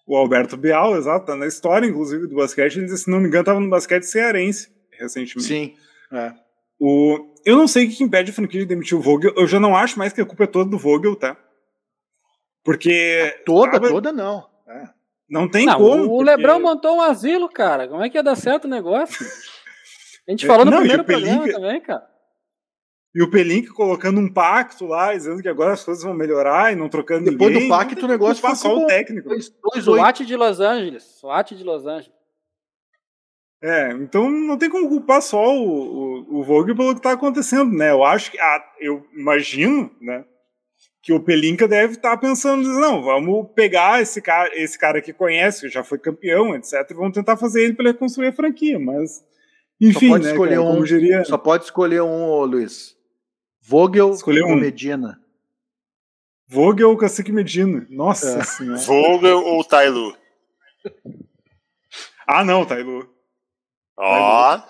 O 0.07 0.15
Alberto 0.15 0.57
Bial, 0.57 0.97
exato, 0.97 1.27
tá 1.27 1.35
na 1.35 1.45
história, 1.45 1.85
inclusive, 1.85 2.27
do 2.27 2.35
basquete. 2.35 2.77
Ele, 2.77 2.87
se 2.89 3.09
não 3.09 3.19
me 3.19 3.27
engano, 3.27 3.41
estava 3.41 3.59
no 3.59 3.69
basquete 3.69 4.03
cearense 4.03 4.69
recentemente. 4.99 5.47
Sim. 5.47 5.75
É. 6.11 6.33
O, 6.79 7.35
eu 7.45 7.55
não 7.55 7.67
sei 7.67 7.85
o 7.85 7.89
que 7.89 8.03
impede 8.03 8.31
a 8.31 8.33
franquia 8.33 8.61
de 8.61 8.65
demitir 8.65 8.97
o 8.97 9.01
Vogel. 9.01 9.33
Eu 9.35 9.47
já 9.47 9.59
não 9.59 9.75
acho 9.75 9.97
mais 9.99 10.13
que 10.13 10.21
a 10.21 10.25
culpa 10.25 10.45
é 10.45 10.47
toda 10.47 10.69
do 10.69 10.77
Vogel, 10.77 11.15
tá? 11.15 11.37
Porque. 12.63 13.41
Toda, 13.45 13.73
tava... 13.73 13.89
toda 13.89 14.11
não. 14.11 14.47
É. 14.67 14.89
Não 15.29 15.47
tem 15.49 15.65
não, 15.65 15.77
como. 15.77 16.03
O 16.05 16.09
porque... 16.09 16.23
Lebrão 16.23 16.59
montou 16.61 16.97
um 16.97 17.01
asilo, 17.01 17.49
cara. 17.49 17.87
Como 17.87 18.03
é 18.03 18.09
que 18.09 18.17
ia 18.17 18.23
dar 18.23 18.35
certo 18.35 18.65
o 18.65 18.69
negócio? 18.69 19.25
A 20.27 20.31
gente 20.31 20.45
falou 20.45 20.63
no 20.63 20.71
não, 20.71 20.79
primeiro 20.79 21.03
programa 21.03 21.51
também, 21.51 21.81
cara. 21.81 22.07
E 23.13 23.23
o 23.23 23.29
Pelink 23.29 23.69
colocando 23.69 24.19
um 24.19 24.31
pacto 24.31 24.85
lá, 24.85 25.13
dizendo 25.13 25.41
que 25.41 25.49
agora 25.49 25.73
as 25.73 25.83
coisas 25.83 26.03
vão 26.03 26.13
melhorar 26.13 26.71
e 26.71 26.75
não 26.75 26.87
trocando 26.87 27.25
Depois 27.25 27.51
ninguém. 27.51 27.67
Depois 27.67 27.87
do 27.87 27.89
pacto 27.89 28.05
o 28.05 28.09
negócio 28.09 28.41
foi 28.41 28.55
só 28.55 28.77
o 28.77 28.85
técnico. 28.85 29.29
Dois, 29.29 29.49
dois, 29.49 29.83
SWAT 29.83 30.19
de 30.25 30.35
Los 30.35 30.59
Angeles. 30.59 31.03
SWAT 31.19 31.55
de 31.55 31.63
Los 31.63 31.85
Angeles. 31.85 32.19
É, 33.61 33.91
então 33.91 34.29
não 34.29 34.57
tem 34.57 34.69
como 34.69 34.87
culpar 34.87 35.21
só 35.21 35.53
o, 35.53 36.29
o, 36.29 36.39
o 36.39 36.43
Vogue 36.43 36.75
pelo 36.75 36.93
que 36.93 36.99
está 36.99 37.11
acontecendo, 37.11 37.75
né? 37.75 37.91
Eu 37.91 38.05
acho 38.05 38.31
que, 38.31 38.39
ah, 38.39 38.63
eu 38.79 39.05
imagino, 39.13 39.91
né, 39.99 40.23
que 41.01 41.11
o 41.11 41.19
Pelinka 41.19 41.67
deve 41.67 41.95
estar 41.95 42.11
tá 42.11 42.17
pensando, 42.17 42.69
não, 42.69 43.01
vamos 43.01 43.49
pegar 43.53 44.01
esse 44.01 44.21
cara, 44.21 44.49
esse 44.53 44.79
cara 44.79 45.01
que 45.01 45.11
conhece, 45.11 45.61
que 45.61 45.69
já 45.69 45.83
foi 45.83 45.97
campeão, 45.99 46.55
etc, 46.55 46.89
e 46.89 46.93
vamos 46.93 47.13
tentar 47.13 47.35
fazer 47.35 47.63
ele 47.63 47.73
para 47.73 47.91
reconstruir 47.91 48.27
a 48.27 48.33
franquia, 48.33 48.79
mas 48.79 49.25
enfim, 49.81 50.07
só 50.07 50.13
pode 50.13 50.23
né, 50.23 50.31
escolher 50.31 50.57
cara, 50.57 50.69
um, 50.69 50.83
diria... 50.83 51.25
Só 51.25 51.37
pode 51.37 51.63
escolher 51.65 52.01
um, 52.01 52.45
Luiz. 52.45 52.98
Vogel 53.69 54.13
Escolher 54.13 54.41
ou 54.41 54.53
um. 54.53 54.55
Medina? 54.55 55.21
Vogel 56.47 56.89
ou 56.89 56.97
Cacique 56.97 57.31
Medina? 57.31 57.85
Nossa 57.87 58.39
é. 58.39 58.43
senhora. 58.43 58.79
Vogel 58.79 59.45
ou 59.45 59.63
Tailu? 59.63 60.17
Ah, 62.27 62.43
não, 62.43 62.65
Tailu. 62.65 63.07
Ó, 63.95 64.55
oh, 64.55 64.61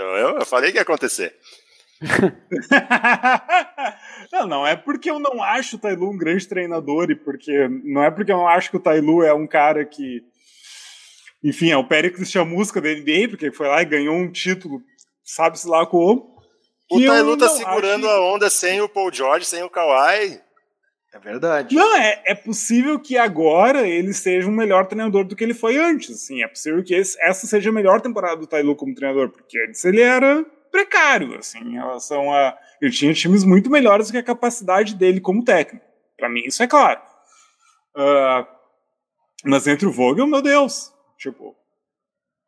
eu, 0.00 0.38
eu 0.38 0.46
falei 0.46 0.72
que 0.72 0.78
ia 0.78 0.82
acontecer. 0.82 1.36
não, 4.32 4.46
não 4.46 4.66
é 4.66 4.74
porque 4.74 5.10
eu 5.10 5.18
não 5.18 5.42
acho 5.42 5.76
o 5.76 5.78
Tailu 5.78 6.10
um 6.10 6.16
grande 6.16 6.48
treinador 6.48 7.10
e 7.10 7.14
porque 7.14 7.68
não 7.84 8.02
é 8.02 8.10
porque 8.10 8.32
eu 8.32 8.38
não 8.38 8.48
acho 8.48 8.70
que 8.70 8.78
o 8.78 8.80
Tailu 8.80 9.22
é 9.22 9.34
um 9.34 9.46
cara 9.46 9.84
que 9.84 10.24
enfim, 11.42 11.70
é 11.70 11.76
o 11.76 11.86
Péricles 11.86 12.34
música 12.36 12.80
da 12.80 12.88
NBA, 12.88 13.28
porque 13.28 13.52
foi 13.52 13.68
lá 13.68 13.82
e 13.82 13.86
ganhou 13.86 14.14
um 14.14 14.32
título, 14.32 14.80
sabe-se 15.22 15.68
lá 15.68 15.84
como. 15.84 16.33
O 16.90 17.00
Tailu 17.04 17.36
tá 17.36 17.48
segurando 17.48 18.08
a 18.08 18.20
onda 18.34 18.50
sem 18.50 18.80
o 18.80 18.88
Paul 18.88 19.12
George, 19.12 19.46
sem 19.46 19.62
o 19.62 19.70
Kawhi. 19.70 20.40
É 21.12 21.18
verdade. 21.18 21.76
Não, 21.76 21.96
é, 21.96 22.22
é 22.26 22.34
possível 22.34 22.98
que 22.98 23.16
agora 23.16 23.86
ele 23.86 24.12
seja 24.12 24.48
um 24.48 24.52
melhor 24.52 24.86
treinador 24.86 25.24
do 25.24 25.36
que 25.36 25.44
ele 25.44 25.54
foi 25.54 25.76
antes. 25.76 26.10
Assim, 26.10 26.42
é 26.42 26.48
possível 26.48 26.82
que 26.82 26.92
esse, 26.92 27.16
essa 27.20 27.46
seja 27.46 27.70
a 27.70 27.72
melhor 27.72 28.00
temporada 28.00 28.36
do 28.36 28.48
Tailu 28.48 28.74
como 28.74 28.94
treinador, 28.94 29.30
porque 29.30 29.58
antes 29.60 29.84
ele 29.84 30.00
era 30.00 30.44
precário, 30.72 31.38
assim, 31.38 31.60
em 31.60 31.74
relação 31.74 32.32
a. 32.32 32.58
Ele 32.82 32.90
tinha 32.90 33.14
times 33.14 33.44
muito 33.44 33.70
melhores 33.70 34.08
do 34.08 34.12
que 34.12 34.18
a 34.18 34.24
capacidade 34.24 34.96
dele 34.96 35.20
como 35.20 35.44
técnico. 35.44 35.86
Para 36.16 36.28
mim, 36.28 36.42
isso 36.44 36.62
é 36.64 36.66
claro. 36.66 37.00
Uh, 37.96 38.44
mas 39.44 39.68
entre 39.68 39.86
o 39.86 39.92
Vogel, 39.92 40.26
meu 40.26 40.42
Deus. 40.42 40.92
Tipo, 41.16 41.54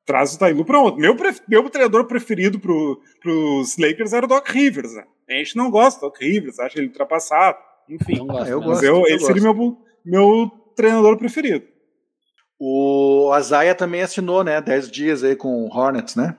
traz 0.07 0.35
o 0.35 0.39
Tailu 0.39 0.65
para 0.65 0.81
outro. 0.81 1.01
Meu, 1.01 1.17
meu 1.49 1.69
treinador 1.69 2.05
preferido 2.07 2.59
pro, 2.61 3.01
pros 3.21 3.77
Lakers 3.77 4.13
era 4.13 4.25
o 4.25 4.29
Doc 4.29 4.49
Rivers. 4.49 4.95
Né? 4.95 5.05
A 5.29 5.33
gente 5.35 5.57
não 5.57 5.71
gosta 5.71 6.01
do 6.01 6.07
Doc 6.07 6.21
Rivers, 6.21 6.61
acha 6.61 6.79
ele 6.79 6.87
ultrapassado. 6.87 7.59
Enfim, 7.89 8.19
não 8.19 8.27
gosto, 8.27 8.49
eu 8.49 8.61
mas 8.61 8.83
eu, 8.83 9.05
eu, 9.07 9.21
seria 9.21 9.43
meu, 9.43 9.77
meu 10.05 10.51
treinador 10.75 11.19
preferido. 11.19 11.67
O 12.59 13.31
Azaia 13.35 13.75
também 13.75 14.01
assinou, 14.01 14.43
né? 14.43 14.61
10 14.61 14.91
dias 14.91 15.23
aí 15.23 15.37
com 15.37 15.65
o 15.65 15.69
Hornets, 15.69 16.17
né? 16.17 16.37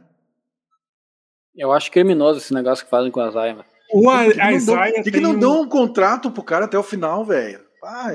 Eu 1.55 1.71
acho 1.71 1.91
criminoso 1.91 2.39
esse 2.39 2.53
negócio 2.53 2.83
que 2.83 2.89
fazem 2.89 3.11
com 3.11 3.19
o 3.19 3.23
Azaia. 3.23 3.57
O 3.93 4.09
Azaia 4.09 5.03
Por 5.03 5.11
que, 5.11 5.19
não 5.19 5.37
dão 5.37 5.61
um 5.61 5.69
contrato 5.69 6.31
pro 6.31 6.43
cara 6.43 6.65
até 6.65 6.77
o 6.77 6.83
final, 6.83 7.23
velho? 7.23 7.65
Ah, 7.83 8.09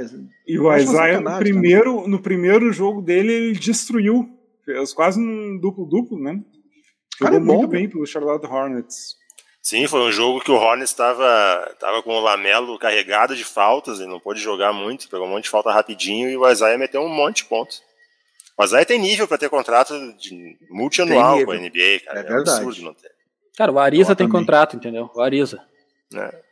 e 0.47 0.59
o 0.59 0.69
Azaia 0.69 1.20
no 1.20 1.39
primeiro, 1.39 2.09
no 2.09 2.20
primeiro 2.20 2.73
jogo 2.73 3.01
dele 3.01 3.33
ele 3.33 3.53
destruiu 3.53 4.29
Fez 4.65 4.93
quase 4.93 5.21
um 5.21 5.59
duplo-duplo, 5.59 6.19
né? 6.19 6.41
Jogou 7.19 7.31
Cara, 7.31 7.37
é 7.37 7.41
bom, 7.41 7.59
muito 7.59 7.69
bem 7.69 7.89
pelo 7.89 8.07
Charlotte 8.07 8.47
Hornets. 8.47 9.17
Sim, 9.61 9.87
foi 9.87 10.01
um 10.01 10.11
jogo 10.11 10.41
que 10.41 10.51
o 10.51 10.57
Hornets 10.57 10.91
estava 10.91 11.75
tava 11.79 12.03
com 12.03 12.11
o 12.11 12.21
Lamelo 12.21 12.79
carregado 12.79 13.37
de 13.37 13.45
faltas, 13.45 14.01
ele 14.01 14.11
não 14.11 14.19
pôde 14.19 14.41
jogar 14.41 14.73
muito, 14.73 15.09
pegou 15.09 15.27
um 15.27 15.31
monte 15.31 15.45
de 15.45 15.51
falta 15.51 15.71
rapidinho 15.71 16.29
e 16.29 16.37
o 16.37 16.51
Isaiah 16.51 16.77
meteu 16.77 17.01
um 17.01 17.09
monte 17.09 17.39
de 17.39 17.45
pontos. 17.45 17.81
O 18.59 18.65
Isaiah 18.65 18.85
tem 18.85 18.99
nível 18.99 19.29
para 19.29 19.39
ter 19.39 19.49
contrato 19.49 19.95
de 20.15 20.59
multianual 20.69 21.45
com 21.45 21.53
a 21.53 21.57
NBA, 21.57 22.01
cara. 22.05 22.21
É, 22.21 22.23
é 22.23 22.27
verdade. 22.27 22.51
absurdo 22.51 22.83
não 22.83 22.95
ter. 22.95 23.13
Cara, 23.57 23.71
o 23.71 23.79
Ariza 23.79 24.17
tem 24.17 24.29
contrato, 24.29 24.77
entendeu? 24.77 25.11
O 25.15 25.21
Ariza. 25.21 25.63
É. 26.15 26.43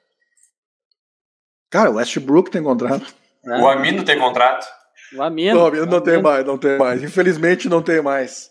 Cara, 1.69 1.91
o 1.91 1.95
Westbrook 1.95 2.51
tem 2.51 2.63
contrato. 2.63 3.15
O 3.45 3.69
Amino 3.69 4.05
tem 4.05 4.19
contrato. 4.19 4.67
O 5.15 5.23
Amino. 5.23 5.71
Não, 5.71 5.87
não 5.87 6.01
tem 6.01 6.23
mais, 6.23 6.45
não 6.45 6.59
tem 6.59 6.79
mais. 6.79 7.03
Infelizmente 7.03 7.69
não 7.69 7.83
tem 7.83 8.01
mais. 8.01 8.51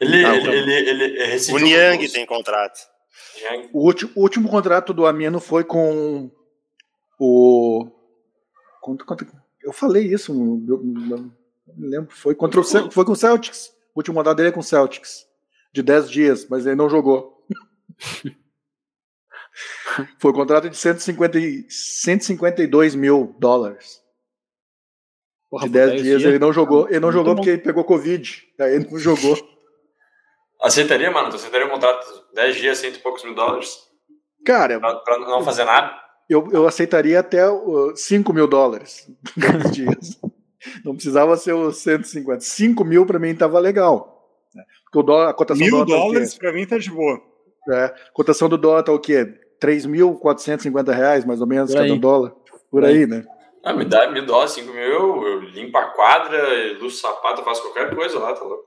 Ele, 0.00 0.24
ah, 0.24 0.36
ele, 0.36 0.72
ele, 0.72 1.04
ele, 1.04 1.52
O 1.52 1.58
Niang 1.58 2.08
tem 2.08 2.26
contrato. 2.26 2.78
O 3.72 3.84
último, 3.84 4.10
o 4.14 4.20
último 4.22 4.48
contrato 4.48 4.92
do 4.92 5.06
Amino 5.06 5.40
foi 5.40 5.64
com 5.64 6.30
o. 7.18 7.86
Quanto, 8.80 9.04
quanto, 9.04 9.26
eu 9.62 9.72
falei 9.72 10.04
isso, 10.04 10.32
não 10.34 11.32
me 11.76 11.88
lembro. 11.88 12.14
Foi, 12.14 12.34
contra 12.34 12.60
o, 12.60 12.64
foi 12.64 13.04
com 13.04 13.12
o 13.12 13.16
Celtics. 13.16 13.72
O 13.94 14.00
último 14.00 14.16
mandato 14.16 14.36
dele 14.36 14.50
é 14.50 14.52
com 14.52 14.60
o 14.60 14.64
Celtics. 14.64 15.26
De 15.72 15.82
10 15.82 16.10
dias, 16.10 16.46
mas 16.48 16.66
ele 16.66 16.76
não 16.76 16.88
jogou. 16.88 17.44
foi 20.18 20.30
um 20.30 20.34
contrato 20.34 20.68
de 20.68 20.76
150, 20.76 21.38
152 21.68 22.94
mil 22.94 23.34
dólares. 23.38 24.03
Porra, 25.54 25.66
de 25.66 25.72
10 25.72 26.02
dias, 26.02 26.22
ele 26.24 26.38
não 26.40 26.52
jogou. 26.52 26.88
Ele 26.88 26.98
não 26.98 27.12
jogou 27.12 27.36
porque 27.36 27.50
ele 27.50 27.62
pegou 27.62 27.84
Covid. 27.84 28.42
Aí 28.58 28.74
ele 28.74 28.88
não 28.90 28.98
jogou. 28.98 29.38
Aceitaria, 30.60 31.12
mano? 31.12 31.30
Tu 31.30 31.36
aceitaria 31.36 31.64
um 31.64 31.70
contrato 31.70 32.04
de 32.04 32.34
10 32.34 32.56
dias, 32.56 32.78
cento 32.78 32.96
e 32.96 32.98
poucos 32.98 33.22
mil 33.22 33.36
dólares? 33.36 33.78
Cara. 34.44 34.80
Pra, 34.80 34.96
pra 34.96 35.18
não 35.20 35.44
fazer 35.44 35.64
nada? 35.64 35.94
Eu, 36.28 36.48
eu 36.50 36.66
aceitaria 36.66 37.20
até 37.20 37.48
uh, 37.48 37.92
5 37.94 38.32
mil 38.32 38.48
dólares 38.48 39.08
10 39.36 39.70
dias. 39.70 40.20
Não 40.84 40.94
precisava 40.94 41.36
ser 41.36 41.52
os 41.52 41.76
150. 41.76 42.40
5 42.40 42.84
mil 42.84 43.06
pra 43.06 43.20
mim 43.20 43.32
tava 43.32 43.60
legal. 43.60 44.26
Né? 44.52 44.64
Porque 44.84 44.98
o 44.98 45.02
dólar, 45.04 45.30
a 45.30 45.34
cotação 45.34 45.64
mil 45.64 45.78
do 45.78 45.84
dólar. 45.84 46.00
Mil 46.00 46.08
dólares 46.14 46.34
tá 46.34 46.40
pra 46.40 46.52
mim 46.52 46.66
tá 46.66 46.78
de 46.78 46.90
boa. 46.90 47.20
É, 47.70 47.84
a 47.84 47.94
cotação 48.12 48.48
do 48.48 48.58
dólar 48.58 48.82
tá 48.82 48.90
o 48.90 48.98
quê? 48.98 49.24
3.450 49.62 50.92
reais, 50.92 51.24
mais 51.24 51.40
ou 51.40 51.46
menos, 51.46 51.70
Por 51.70 51.76
cada 51.76 51.92
aí. 51.92 51.98
dólar. 51.98 52.32
Por 52.72 52.84
aí, 52.84 53.06
né? 53.06 53.24
Ah, 53.64 53.72
me 53.72 53.84
dá 53.86 54.10
mil 54.10 54.26
dólares, 54.26 54.52
cinco 54.52 54.72
mil, 54.72 54.82
eu, 54.82 55.26
eu 55.26 55.40
limpo 55.40 55.78
a 55.78 55.86
quadra, 55.86 56.38
luço 56.78 57.00
sapato, 57.00 57.42
faço 57.42 57.62
qualquer 57.62 57.94
coisa 57.94 58.18
lá, 58.18 58.34
tá 58.34 58.44
louco. 58.44 58.64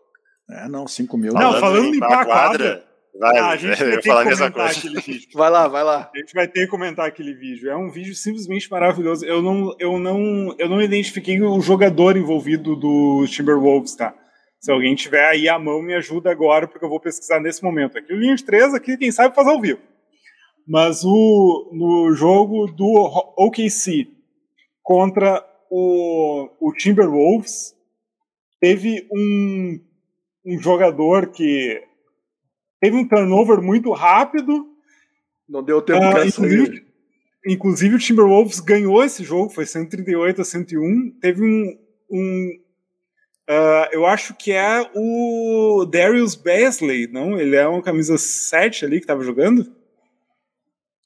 É, 0.50 0.68
não, 0.68 0.88
cinco 0.88 1.18
mil. 1.18 1.34
Não, 1.34 1.42
falando, 1.42 1.60
falando 1.60 1.86
em 1.86 1.92
limpar 1.92 2.22
a 2.22 2.26
quadra. 2.26 2.88
Vai, 3.20 3.38
ah, 3.38 3.50
a 3.50 3.56
gente 3.56 3.78
vai 3.84 4.00
ter 4.00 4.02
que 4.02 4.24
comentar 4.24 4.72
aquele 4.72 5.02
vídeo. 5.02 5.30
Vai 5.34 5.50
lá, 5.50 5.68
vai 5.68 5.84
lá. 5.84 6.10
A 6.14 6.18
gente 6.18 6.34
vai 6.34 6.48
ter 6.48 6.62
que 6.62 6.68
comentar 6.68 7.08
aquele 7.08 7.34
vídeo. 7.34 7.70
É 7.70 7.76
um 7.76 7.92
vídeo 7.92 8.16
simplesmente 8.16 8.70
maravilhoso. 8.72 9.26
Eu 9.26 9.42
não, 9.42 9.76
eu 9.80 10.00
não, 10.00 10.56
eu 10.58 10.70
não 10.70 10.82
identifiquei 10.82 11.42
o 11.42 11.60
jogador 11.62 12.18
envolvido 12.18 12.76
do 12.76 13.26
Timberwolves, 13.28 13.96
tá? 13.96 14.16
Se 14.60 14.72
alguém 14.72 14.96
tiver 14.96 15.26
aí 15.28 15.48
a 15.48 15.60
mão, 15.60 15.82
me 15.82 15.94
ajuda 15.94 16.32
agora, 16.32 16.68
porque 16.68 16.84
eu 16.84 16.90
vou 16.90 17.00
pesquisar 17.00 17.40
nesse 17.40 17.64
momento. 17.64 17.98
Aqui 17.98 18.14
o 18.14 18.18
linha 18.18 18.36
de 18.36 18.44
3, 18.44 18.74
aqui 18.74 18.98
quem 18.98 19.12
sabe 19.12 19.36
faz 19.36 19.48
ao 19.48 19.62
vivo. 19.62 19.80
Mas 20.68 21.04
o, 21.06 21.70
no 21.72 22.14
jogo 22.14 22.68
do 22.68 23.34
OKC 23.38 24.17
contra 24.88 25.46
o, 25.70 26.48
o 26.62 26.72
Timberwolves, 26.72 27.76
teve 28.58 29.06
um, 29.12 29.82
um 30.46 30.58
jogador 30.62 31.28
que 31.28 31.84
teve 32.80 32.96
um 32.96 33.06
turnover 33.06 33.62
muito 33.62 33.92
rápido. 33.92 34.66
Não 35.48 35.62
deu 35.62 35.82
tempo 35.82 36.00
uh, 36.00 36.22
de 36.22 36.30
inclusive, 36.30 36.86
inclusive 37.46 37.96
o 37.96 38.00
Timberwolves 38.00 38.62
ganhou 38.62 39.04
esse 39.04 39.26
jogo, 39.26 39.50
foi 39.50 39.66
138 39.66 40.40
a 40.40 40.46
101. 40.46 41.20
Teve 41.20 41.44
um. 41.44 41.78
um 42.10 42.60
uh, 43.50 43.90
eu 43.92 44.06
acho 44.06 44.36
que 44.36 44.54
é 44.54 44.90
o 44.96 45.86
Darius 45.86 46.34
Basley, 46.34 47.08
não? 47.08 47.38
Ele 47.38 47.58
é 47.58 47.68
uma 47.68 47.84
camisa 47.84 48.18
7 48.18 48.86
ali 48.86 49.00
que 49.00 49.04
estava 49.04 49.22
jogando. 49.22 49.64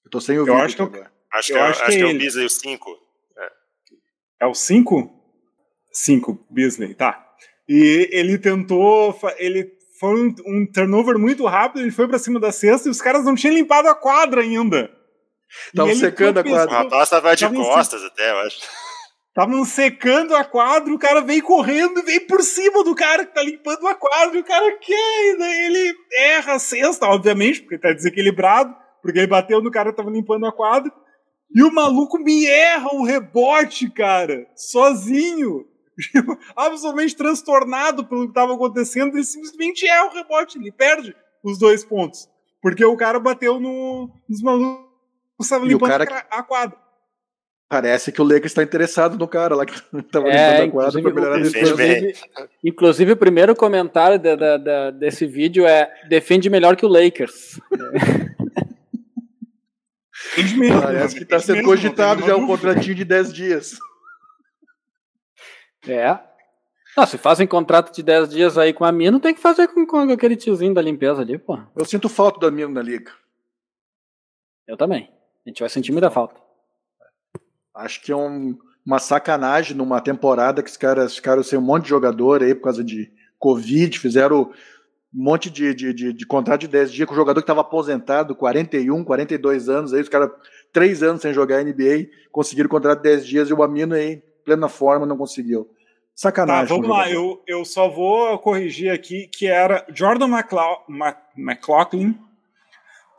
Eu 0.06 0.12
tô 0.12 0.22
sem 0.22 0.38
ouvir. 0.38 0.52
Eu 0.52 0.58
acho 0.58 0.76
que, 0.76 0.84
é, 0.84 1.08
acho 1.34 1.48
que, 1.48 1.54
é, 1.54 1.62
acho 1.62 1.86
que 1.88 1.92
é, 1.94 2.00
é 2.02 2.06
o 2.06 2.16
Beasley 2.16 2.46
o 2.46 2.50
5. 2.50 3.01
É. 4.42 4.46
o 4.46 4.54
5? 4.54 5.10
5, 5.94 6.48
Beasley, 6.50 6.96
tá. 6.96 7.24
E 7.68 8.10
ele 8.12 8.38
tentou. 8.38 9.18
Ele 9.38 9.72
foi 10.00 10.16
um, 10.16 10.36
um 10.48 10.66
turnover 10.66 11.20
muito 11.20 11.46
rápido, 11.46 11.82
ele 11.82 11.92
foi 11.92 12.08
para 12.08 12.18
cima 12.18 12.40
da 12.40 12.52
cesta 12.52 12.88
e 12.88 12.92
os 12.92 13.02
caras 13.02 13.24
não 13.24 13.36
tinham 13.36 13.54
limpado 13.54 13.88
a 13.88 13.96
quadra 13.96 14.42
ainda. 14.42 14.90
Estavam 15.68 15.96
secando 15.96 16.40
a 16.40 16.44
quadra. 16.44 16.76
O 16.76 16.84
rapaz 16.84 17.04
estava 17.04 17.36
de 17.36 17.50
costas 17.50 18.04
até, 18.04 18.32
eu 18.32 18.40
acho. 18.40 18.60
Estavam 19.30 19.64
secando 19.64 20.36
a 20.36 20.44
quadra, 20.44 20.94
o 20.94 21.00
cara 21.00 21.22
veio 21.22 21.44
correndo 21.44 22.00
e 22.00 22.04
veio 22.04 22.28
por 22.28 22.42
cima 22.42 22.84
do 22.84 22.94
cara 22.94 23.26
que 23.26 23.34
tá 23.34 23.42
limpando 23.42 23.88
a 23.88 23.96
quadra, 23.96 24.36
e 24.36 24.42
o 24.42 24.44
cara 24.44 24.78
quer, 24.78 25.38
né? 25.38 25.66
ele 25.68 25.94
erra 26.18 26.56
a 26.56 26.60
cesta, 26.60 27.06
obviamente, 27.06 27.62
porque 27.62 27.78
tá 27.78 27.94
desequilibrado, 27.94 28.76
porque 29.02 29.20
ele 29.20 29.28
bateu 29.28 29.62
no 29.62 29.72
cara 29.72 29.92
que 29.92 29.96
tava 29.96 30.10
limpando 30.10 30.46
a 30.46 30.52
quadra, 30.52 30.92
e 31.54 31.64
o 31.64 31.74
maluco 31.74 32.18
me 32.18 32.46
erra 32.46 32.90
o 32.94 33.04
rebote, 33.04 33.90
cara, 33.90 34.48
sozinho. 34.56 35.68
absolutamente 36.56 37.16
transtornado 37.16 38.06
pelo 38.06 38.24
que 38.24 38.30
estava 38.30 38.54
acontecendo, 38.54 39.16
ele 39.16 39.24
simplesmente 39.24 39.86
é 39.86 40.04
o 40.04 40.14
rebote, 40.14 40.58
ele 40.58 40.72
perde 40.72 41.16
os 41.44 41.58
dois 41.58 41.84
pontos. 41.84 42.30
Porque 42.62 42.84
o 42.86 42.96
cara 42.96 43.20
bateu 43.20 43.60
no, 43.60 44.10
nos 44.28 44.42
malucos 44.42 44.86
que 45.38 45.44
estavam 45.44 45.68
limpando 45.68 46.06
cara... 46.06 46.26
a 46.30 46.44
quadra. 46.44 46.78
Parece 47.68 48.12
que 48.12 48.22
o 48.22 48.26
Lakers 48.26 48.48
está 48.48 48.64
interessado 48.64 49.18
no 49.18 49.28
cara 49.28 49.56
lá 49.56 49.66
que 49.66 49.74
estava 49.98 50.28
é, 50.30 50.66
limpando 50.66 50.70
a 50.70 50.72
quadra 50.72 51.02
para 51.02 51.14
melhorar 51.14 51.36
a 51.36 51.40
inclusive, 51.40 52.14
inclusive, 52.64 53.12
o 53.14 53.18
primeiro 53.18 53.56
comentário 53.56 54.20
de, 54.20 54.36
de, 54.36 54.58
de, 54.58 54.92
desse 55.00 55.26
vídeo 55.26 55.66
é 55.66 55.90
defende 56.08 56.50
melhor 56.50 56.76
que 56.76 56.86
o 56.86 56.90
Lakers. 56.90 57.60
Parece 60.82 61.16
que 61.16 61.24
está 61.24 61.40
sendo 61.40 61.64
cogitado 61.64 62.26
já 62.26 62.36
um 62.36 62.48
contratinho 62.48 62.96
de 62.96 63.06
10 63.06 63.34
dias. 63.34 63.78
É. 65.88 66.18
Não, 66.96 67.06
se 67.06 67.18
fazem 67.18 67.48
contrato 67.48 67.94
de 67.94 68.04
10 68.04 68.30
dias 68.30 68.58
aí 68.58 68.74
com 68.74 68.84
a 68.84 68.92
Mino, 68.92 69.20
tem 69.20 69.34
que 69.34 69.42
fazer 69.42 69.68
com, 69.68 69.86
com 69.86 70.00
aquele 70.12 70.36
tiozinho 70.36 70.74
da 70.74 70.82
limpeza 70.82 71.22
ali, 71.22 71.38
pô. 71.38 71.58
Eu 71.76 71.86
sinto 71.86 72.10
falta 72.10 72.40
da 72.40 72.52
Mino 72.52 72.74
na 72.74 72.82
liga. 72.82 73.12
Eu 74.68 74.78
também. 74.78 75.10
A 75.46 75.50
gente 75.50 75.60
vai 75.60 75.70
sentir 75.70 75.92
muita 75.92 76.12
falta. 76.12 76.40
Acho 77.74 78.02
que 78.02 78.12
é 78.12 78.16
um, 78.16 78.58
uma 78.86 79.00
sacanagem 79.00 79.76
numa 79.76 80.02
temporada 80.02 80.62
que 80.62 80.70
os 80.70 80.78
caras 80.78 81.16
ficaram 81.16 81.44
sem 81.44 81.58
um 81.58 81.62
monte 81.62 81.84
de 81.84 81.90
jogador 81.90 82.44
aí 82.44 82.54
por 82.54 82.64
causa 82.64 82.84
de 82.84 83.12
Covid, 83.40 83.98
fizeram 83.98 84.54
um 85.14 85.24
monte 85.24 85.50
de, 85.50 85.74
de, 85.74 85.94
de, 85.94 86.14
de 86.14 86.26
contrato 86.26 86.62
de 86.62 86.68
10 86.68 86.92
dias 86.92 87.08
com 87.08 87.14
o 87.14 87.18
jogador 87.18 87.42
que 87.42 87.44
estava 87.44 87.62
aposentado, 87.62 88.36
41, 88.36 89.04
42 89.04 89.70
anos, 89.70 89.94
aí 89.94 90.02
os 90.02 90.10
caras, 90.10 90.32
3 90.72 91.04
anos 91.04 91.22
sem 91.22 91.34
jogar 91.34 91.64
NBA, 91.64 92.08
conseguiram 92.32 92.70
contrato 92.70 93.00
de 93.00 93.10
10 93.10 93.28
dias 93.28 93.50
e 93.50 93.54
o 93.54 93.62
Amino 93.62 93.94
aí 93.94 94.24
plena 94.46 94.70
forma, 94.70 95.06
não 95.06 95.18
conseguiu. 95.18 95.70
Sacanagem. 96.16 96.68
Tá, 96.68 96.74
vamos 96.74 96.90
lá, 96.90 97.10
eu, 97.10 97.42
eu 97.48 97.64
só 97.66 97.90
vou 97.90 98.38
corrigir 98.40 98.92
aqui 98.92 99.28
que 99.28 99.48
era 99.48 99.86
Jordan 99.94 100.28
McLaughlin, 100.28 100.84
McLaughlin 101.38 102.18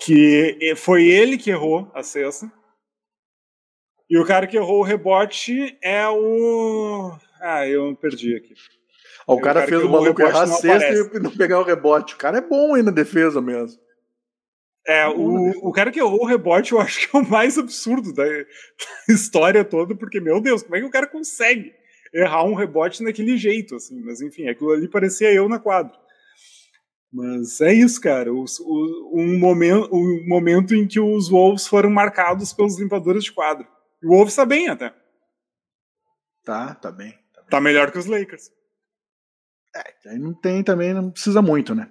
que 0.05 0.75
foi 0.77 1.05
ele 1.05 1.39
que 1.39 1.51
errou 1.51 1.91
a 1.95 2.03
cesta. 2.03 2.51
E 4.11 4.19
o 4.19 4.27
cara 4.27 4.47
que 4.47 4.57
errou 4.57 4.81
o 4.81 4.85
rebote 4.85 5.79
é 5.81 6.07
o. 6.09 7.13
Ah, 7.41 7.67
eu 7.67 7.97
perdi 7.97 8.37
aqui. 8.37 8.55
O, 9.27 9.37
cara 9.37 9.37
o 9.37 9.41
cara 9.41 9.67
fez 9.67 9.83
o 9.83 9.89
maluco 9.89 10.23
errar 10.23 10.43
a 10.43 10.47
cesta 10.47 11.17
e 11.17 11.21
não 11.21 11.31
pegar 11.31 11.61
o 11.61 11.65
rebote. 11.65 12.15
O 12.15 12.19
cara 12.19 12.39
é 12.39 12.41
bom 12.41 12.75
aí 12.75 12.83
na 12.83 12.91
defesa 12.91 13.41
mesmo. 13.41 13.81
É, 14.87 15.07
o, 15.07 15.69
o 15.69 15.73
cara 15.73 15.93
que 15.93 16.01
errou 16.01 16.23
o 16.23 16.27
rebote 16.27 16.73
eu 16.73 16.81
acho 16.81 17.09
que 17.09 17.17
é 17.17 17.21
o 17.21 17.29
mais 17.29 17.57
absurdo 17.57 18.13
da, 18.13 18.25
da 18.25 18.45
história 19.15 19.65
toda, 19.65 19.95
porque, 19.95 20.21
meu 20.21 20.41
Deus, 20.41 20.63
como 20.63 20.77
é 20.77 20.81
que 20.81 20.87
o 20.87 20.91
cara 20.91 21.07
consegue 21.07 21.73
errar 22.13 22.45
um 22.45 22.55
rebote 22.55 23.03
daquele 23.03 23.37
jeito, 23.37 23.77
assim? 23.77 24.01
Mas, 24.03 24.21
enfim, 24.21 24.49
aquilo 24.49 24.73
ali 24.73 24.89
parecia 24.89 25.33
eu 25.33 25.49
na 25.49 25.59
quadra. 25.59 25.97
Mas 27.13 27.61
é 27.61 27.73
isso, 27.73 28.01
cara. 28.01 28.33
O, 28.33 28.45
o, 28.61 29.21
um, 29.21 29.39
momento, 29.39 29.95
um 29.95 30.27
momento 30.27 30.75
em 30.75 30.87
que 30.87 30.99
os 30.99 31.29
Wolves 31.29 31.67
foram 31.67 31.91
marcados 31.91 32.53
pelos 32.53 32.79
limpadores 32.79 33.25
de 33.25 33.33
quadro. 33.33 33.67
E 34.03 34.07
o 34.07 34.11
Wolves 34.11 34.35
tá 34.35 34.47
bem 34.47 34.69
até. 34.69 34.95
Tá, 36.43 36.75
tá 36.75 36.91
bem. 36.91 37.13
Tá, 37.13 37.41
bem. 37.43 37.51
tá 37.51 37.61
melhor 37.61 37.93
que 37.93 37.99
os 37.99 38.07
Lakers. 38.07 38.51
É, 39.75 40.11
aí 40.11 40.19
não 40.19 40.35
tem 40.35 40.63
também, 40.63 40.93
não 40.93 41.11
precisa 41.11 41.41
muito, 41.41 41.75
né? 41.75 41.91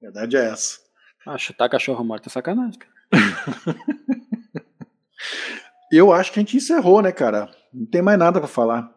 A 0.00 0.06
verdade 0.06 0.36
é 0.36 0.50
essa. 0.50 0.78
Ah, 1.26 1.38
chutar 1.38 1.68
cachorro 1.68 2.04
morto 2.04 2.28
é 2.28 2.30
sacanagem, 2.30 2.78
cara. 2.78 2.92
Eu 5.92 6.10
acho 6.10 6.32
que 6.32 6.38
a 6.38 6.42
gente 6.42 6.56
encerrou, 6.56 7.02
né, 7.02 7.12
cara? 7.12 7.54
Não 7.72 7.84
tem 7.84 8.00
mais 8.00 8.18
nada 8.18 8.40
para 8.40 8.48
falar. 8.48 8.90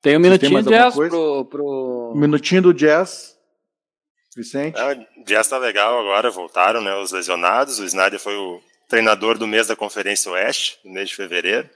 Tem 0.00 0.16
um 0.16 0.20
minutinho 0.20 0.62
de 0.62 0.68
jazz 0.68 0.94
pro, 0.94 1.44
pro. 1.46 2.12
Um 2.14 2.18
minutinho 2.18 2.62
do 2.62 2.72
jazz. 2.72 3.36
Vicente. 4.36 4.78
É, 4.78 5.06
o 5.20 5.24
jazz 5.24 5.48
tá 5.48 5.58
legal 5.58 5.98
agora, 5.98 6.30
voltaram, 6.30 6.80
né? 6.80 6.94
Os 6.94 7.12
lesionados. 7.12 7.80
O 7.80 7.84
Snyder 7.84 8.18
foi 8.18 8.36
o 8.36 8.60
treinador 8.88 9.36
do 9.36 9.46
mês 9.46 9.66
da 9.66 9.76
Conferência 9.76 10.30
Oeste, 10.30 10.78
no 10.84 10.92
mês 10.92 11.08
de 11.08 11.16
fevereiro. 11.16 11.68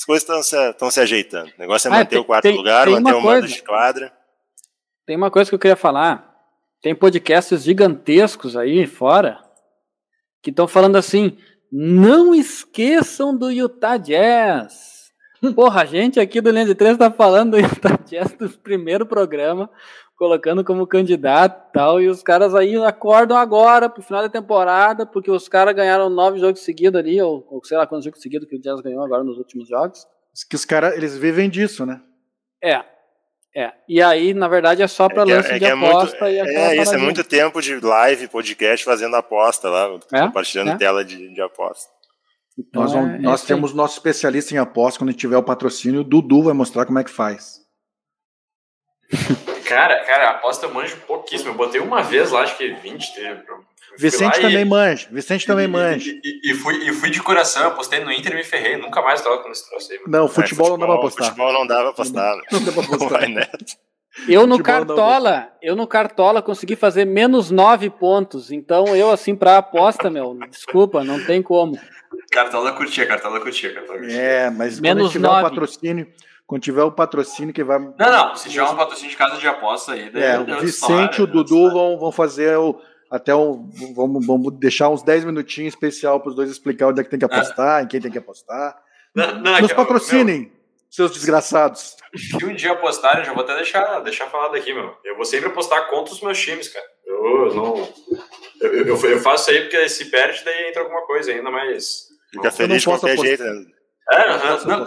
As 0.00 0.04
coisas 0.06 0.26
estão 0.26 0.88
se, 0.88 0.94
se 0.94 1.00
ajeitando. 1.00 1.52
O 1.58 1.60
negócio 1.60 1.86
é 1.88 1.90
ah, 1.90 1.96
manter 1.98 2.08
tem, 2.08 2.18
o 2.18 2.24
quarto 2.24 2.42
tem, 2.44 2.56
lugar, 2.56 2.86
tem 2.86 2.98
manter 2.98 3.16
o 3.16 3.20
mando 3.20 3.46
de 3.46 3.62
quadra. 3.62 4.10
Tem 5.04 5.14
uma 5.14 5.30
coisa 5.30 5.50
que 5.50 5.54
eu 5.54 5.58
queria 5.58 5.76
falar. 5.76 6.34
Tem 6.80 6.94
podcasts 6.94 7.62
gigantescos 7.62 8.56
aí 8.56 8.86
fora 8.86 9.38
que 10.42 10.48
estão 10.48 10.66
falando 10.66 10.96
assim: 10.96 11.36
não 11.70 12.34
esqueçam 12.34 13.36
do 13.36 13.50
Utah 13.50 13.98
Jazz. 13.98 15.10
Porra, 15.54 15.82
a 15.82 15.84
gente 15.84 16.18
aqui 16.18 16.40
do 16.40 16.50
Linha 16.50 16.64
de 16.64 16.74
3 16.74 16.96
tá 16.96 17.10
falando 17.10 17.50
do 17.50 17.58
Utah 17.60 17.98
Jazz 18.06 18.32
do 18.32 18.48
primeiro 18.48 19.04
programa, 19.04 19.68
colocando 20.20 20.62
como 20.62 20.86
candidato 20.86 21.70
e 21.70 21.72
tal, 21.72 21.98
e 21.98 22.06
os 22.06 22.22
caras 22.22 22.54
aí 22.54 22.76
acordam 22.76 23.38
agora 23.38 23.88
pro 23.88 24.02
final 24.02 24.20
da 24.20 24.28
temporada, 24.28 25.06
porque 25.06 25.30
os 25.30 25.48
caras 25.48 25.74
ganharam 25.74 26.10
nove 26.10 26.38
jogos 26.38 26.60
seguidos 26.60 27.00
ali, 27.00 27.18
ou, 27.22 27.46
ou 27.50 27.64
sei 27.64 27.78
lá 27.78 27.86
quantos 27.86 28.04
jogos 28.04 28.20
seguidos 28.20 28.46
que 28.46 28.54
o 28.54 28.60
Jazz 28.60 28.82
ganhou 28.82 29.02
agora 29.02 29.24
nos 29.24 29.38
últimos 29.38 29.66
jogos. 29.66 30.06
Que 30.50 30.56
os 30.56 30.66
caras, 30.66 30.94
eles 30.94 31.16
vivem 31.16 31.48
disso, 31.48 31.86
né? 31.86 32.02
É, 32.62 32.84
é, 33.56 33.72
e 33.88 34.02
aí, 34.02 34.34
na 34.34 34.46
verdade, 34.46 34.82
é 34.82 34.86
só 34.86 35.08
para 35.08 35.22
é, 35.22 35.32
é 35.32 35.36
lance 35.36 35.52
é, 35.52 35.58
de 35.58 35.64
é 35.64 35.70
aposta 35.70 36.24
muito, 36.26 36.34
e 36.34 36.38
É, 36.38 36.82
isso 36.82 36.94
é 36.94 36.98
muito 36.98 37.24
tempo 37.24 37.62
de 37.62 37.80
live, 37.80 38.28
podcast 38.28 38.84
fazendo 38.84 39.16
aposta 39.16 39.70
lá, 39.70 39.98
é? 40.12 40.20
compartilhando 40.20 40.72
é? 40.72 40.76
tela 40.76 41.02
de, 41.02 41.32
de 41.32 41.40
aposta. 41.40 41.90
Então, 42.58 42.82
nós, 42.82 42.92
vamos, 42.92 43.22
nós 43.22 43.42
temos 43.42 43.72
nosso 43.72 43.96
especialista 43.96 44.52
em 44.54 44.58
aposta, 44.58 44.98
quando 44.98 45.14
tiver 45.14 45.38
o 45.38 45.42
patrocínio, 45.42 46.02
o 46.02 46.04
Dudu 46.04 46.42
vai 46.42 46.52
mostrar 46.52 46.84
como 46.84 46.98
é 46.98 47.04
que 47.04 47.10
faz. 47.10 47.58
Cara, 49.70 50.04
cara, 50.04 50.26
a 50.26 50.30
aposta 50.32 50.66
eu 50.66 50.74
manjo 50.74 50.96
pouquíssimo. 51.06 51.50
Eu 51.50 51.54
botei 51.54 51.80
uma 51.80 52.02
vez 52.02 52.32
lá, 52.32 52.42
acho 52.42 52.58
que 52.58 52.72
20, 52.72 53.12
Vicente 53.96 54.40
também 54.40 54.62
e, 54.62 54.64
manja. 54.64 55.08
Vicente 55.12 55.46
também 55.46 55.66
e, 55.66 55.68
manja. 55.68 56.10
E, 56.10 56.50
e, 56.50 56.54
fui, 56.54 56.88
e 56.88 56.92
fui 56.92 57.08
de 57.08 57.22
coração, 57.22 57.68
apostei 57.68 58.02
no 58.02 58.10
Inter 58.10 58.32
e 58.32 58.34
me 58.34 58.42
ferrei. 58.42 58.76
Nunca 58.76 59.00
mais 59.00 59.20
troco 59.22 59.48
nesse 59.48 59.68
troço 59.70 59.92
aí. 59.92 60.00
Não, 60.08 60.26
futebol, 60.26 60.66
é, 60.66 60.70
futebol, 60.70 60.70
não 60.70 60.78
dá 60.78 60.86
pra 60.86 60.94
apostar. 60.96 61.26
Futebol 61.26 61.52
não 61.52 61.66
dá 61.68 61.76
pra 61.76 61.90
apostar. 61.90 62.36
Não, 62.50 62.58
não 62.58 62.66
dá 62.66 62.72
pra 62.72 62.82
apostar. 62.82 63.50
Eu 64.26 64.44
no 64.44 64.60
Cartola, 64.60 65.52
eu 65.62 65.76
no 65.76 65.86
Cartola 65.86 66.42
consegui 66.42 66.74
fazer 66.74 67.04
menos 67.04 67.52
nove 67.52 67.88
pontos. 67.90 68.50
Então 68.50 68.96
eu, 68.96 69.08
assim, 69.08 69.36
pra 69.36 69.58
aposta, 69.58 70.10
meu, 70.10 70.36
desculpa, 70.50 71.04
não 71.04 71.24
tem 71.24 71.40
como. 71.40 71.78
Cartola 72.32 72.72
curtia, 72.72 73.06
Cartola 73.06 73.40
curtia, 73.40 73.72
Cartola 73.72 74.00
curtia. 74.00 74.20
É, 74.20 74.50
mas 74.50 74.80
menos 74.80 75.04
quando 75.04 75.12
tiver 75.12 75.28
o 75.28 75.38
um 75.38 75.42
patrocínio, 75.42 76.08
quando 76.50 76.62
tiver 76.62 76.82
o 76.82 76.88
um 76.88 76.90
patrocínio 76.90 77.54
que 77.54 77.62
vai. 77.62 77.78
Não, 77.78 77.94
não, 77.96 78.34
se 78.34 78.50
tiver 78.50 78.64
um 78.64 78.74
patrocínio 78.74 79.12
de 79.12 79.16
casa 79.16 79.36
de 79.36 79.46
aposta 79.46 79.92
aí, 79.92 80.10
daí 80.10 80.20
é, 80.20 80.36
o 80.40 80.60
Vicente 80.60 81.20
e 81.20 81.22
o 81.22 81.26
Dudu 81.28 81.70
vão, 81.70 81.96
vão 81.96 82.10
fazer 82.10 82.58
o 82.58 82.76
até 83.08 83.32
um, 83.32 83.70
vamos, 83.94 84.26
vamos 84.26 84.58
deixar 84.58 84.88
uns 84.88 85.00
10 85.00 85.26
minutinhos 85.26 85.74
especial 85.74 86.18
para 86.18 86.30
os 86.30 86.34
dois 86.34 86.50
explicar 86.50 86.88
onde 86.88 87.00
é 87.00 87.04
que 87.04 87.10
tem 87.10 87.20
que 87.20 87.24
apostar, 87.24 87.78
ah. 87.78 87.82
em 87.84 87.86
quem 87.86 88.00
tem 88.00 88.10
que 88.10 88.18
apostar. 88.18 88.76
Não, 89.14 89.38
não, 89.38 89.60
Nos 89.60 89.72
patrocinem, 89.72 90.40
meu, 90.40 90.50
seus 90.90 91.12
desgraçados. 91.12 91.96
Se 92.16 92.44
um 92.44 92.52
dia 92.52 92.72
apostarem, 92.72 93.24
já 93.24 93.32
vou 93.32 93.44
até 93.44 93.54
deixar, 93.54 94.00
deixar 94.00 94.26
falado 94.26 94.56
aqui, 94.56 94.74
meu. 94.74 94.92
Eu 95.04 95.14
vou 95.14 95.24
sempre 95.24 95.50
apostar 95.50 95.88
contra 95.88 96.12
os 96.12 96.20
meus 96.20 96.40
times, 96.40 96.66
cara. 96.66 96.86
Eu 97.06 97.54
não. 97.54 97.88
Eu, 98.60 98.86
eu, 98.86 98.96
eu 99.04 99.20
faço 99.20 99.48
isso 99.48 99.50
aí 99.52 99.60
porque 99.68 99.88
se 99.88 100.10
perde, 100.10 100.44
daí 100.44 100.68
entra 100.68 100.82
alguma 100.82 101.06
coisa 101.06 101.30
ainda 101.30 101.48
mais. 101.48 102.08
Fica 102.32 102.50
feliz 102.50 102.82
de 102.82 102.88
qualquer 102.88 103.12
apostar. 103.12 103.26
jeito, 103.28 103.44
né? 103.44 103.66
É, 104.12 104.64
não, 104.66 104.78
não, 104.78 104.86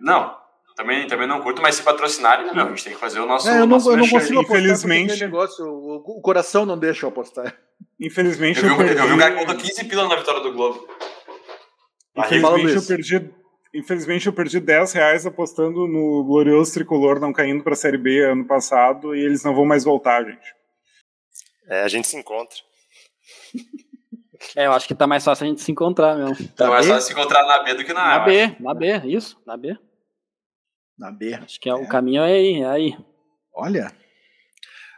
não, 0.00 0.43
também, 0.74 1.06
também 1.06 1.28
não 1.28 1.40
curto, 1.40 1.62
mas 1.62 1.76
se 1.76 1.82
patrocinarem, 1.82 2.52
não, 2.52 2.66
a 2.66 2.68
gente 2.70 2.84
tem 2.84 2.92
que 2.94 2.98
fazer 2.98 3.20
o 3.20 3.26
nosso. 3.26 3.48
É, 3.48 3.52
eu 3.52 3.60
não, 3.60 3.66
nosso 3.68 3.92
eu 3.92 3.96
não 3.96 4.08
consigo 4.08 4.42
Infelizmente. 4.42 5.20
Negócio, 5.20 5.64
o, 5.64 5.96
o, 5.96 6.20
coração 6.20 6.66
não 6.66 6.76
deixa 6.76 7.06
eu 7.06 7.10
apostar. 7.10 7.56
Infelizmente. 8.00 8.64
Eu, 8.64 8.70
eu, 8.70 8.76
vi, 8.76 8.96
eu 8.96 9.06
vi 9.06 9.12
um 9.12 9.18
cara 9.18 9.34
que 9.34 9.40
contou 9.40 9.56
15 9.56 9.84
pila 9.84 10.08
na 10.08 10.16
vitória 10.16 10.40
do 10.40 10.52
Globo. 10.52 10.88
Infelizmente 12.16 12.74
eu 12.74 12.82
perdi. 12.82 13.30
Infelizmente 13.72 14.26
eu 14.26 14.32
perdi 14.32 14.60
10 14.60 14.92
reais 14.92 15.26
apostando 15.26 15.86
no 15.88 16.24
glorioso 16.24 16.72
tricolor 16.72 17.18
não 17.18 17.32
caindo 17.32 17.64
para 17.64 17.72
a 17.72 17.76
Série 17.76 17.98
B 17.98 18.20
ano 18.20 18.44
passado 18.44 19.16
e 19.16 19.20
eles 19.20 19.42
não 19.42 19.54
vão 19.54 19.64
mais 19.64 19.82
voltar, 19.82 20.24
gente. 20.24 20.54
É, 21.68 21.82
a 21.82 21.88
gente 21.88 22.06
se 22.06 22.16
encontra. 22.16 22.56
É, 24.54 24.66
eu 24.66 24.72
acho 24.72 24.86
que 24.86 24.94
tá 24.94 25.06
mais 25.06 25.24
fácil 25.24 25.46
a 25.46 25.48
gente 25.48 25.62
se 25.62 25.72
encontrar 25.72 26.16
mesmo. 26.16 26.48
Tá 26.48 26.68
mais 26.68 26.86
fácil 26.86 27.00
se 27.00 27.12
encontrar 27.12 27.46
na 27.46 27.62
B 27.62 27.72
do 27.72 27.82
que 27.82 27.94
na 27.94 28.02
A. 28.02 28.18
Na 28.18 28.24
B, 28.26 28.56
na 28.60 28.74
B, 28.74 29.02
isso, 29.06 29.40
na 29.46 29.56
B. 29.56 29.74
Na 30.98 31.10
B. 31.10 31.34
Acho 31.34 31.60
que 31.60 31.68
é. 31.68 31.74
o 31.74 31.88
caminho 31.88 32.22
é 32.22 32.32
aí, 32.32 32.60
é 32.60 32.66
aí. 32.66 32.98
Olha, 33.52 33.92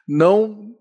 não 0.07 0.75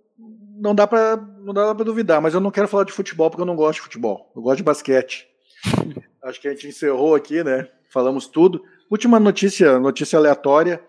não 0.57 0.73
dá 0.73 0.87
para 0.87 1.17
não 1.17 1.53
dá 1.53 1.73
para 1.73 1.85
duvidar, 1.85 2.21
mas 2.21 2.33
eu 2.33 2.39
não 2.39 2.51
quero 2.51 2.67
falar 2.67 2.83
de 2.83 2.91
futebol 2.91 3.29
porque 3.29 3.41
eu 3.41 3.45
não 3.45 3.55
gosto 3.55 3.77
de 3.77 3.83
futebol. 3.83 4.31
Eu 4.35 4.41
gosto 4.41 4.57
de 4.57 4.63
basquete. 4.63 5.27
Acho 6.23 6.41
que 6.41 6.47
a 6.47 6.51
gente 6.51 6.67
encerrou 6.67 7.15
aqui, 7.15 7.43
né? 7.43 7.69
Falamos 7.91 8.27
tudo. 8.27 8.63
Última 8.89 9.19
notícia, 9.19 9.79
notícia 9.79 10.17
aleatória, 10.17 10.83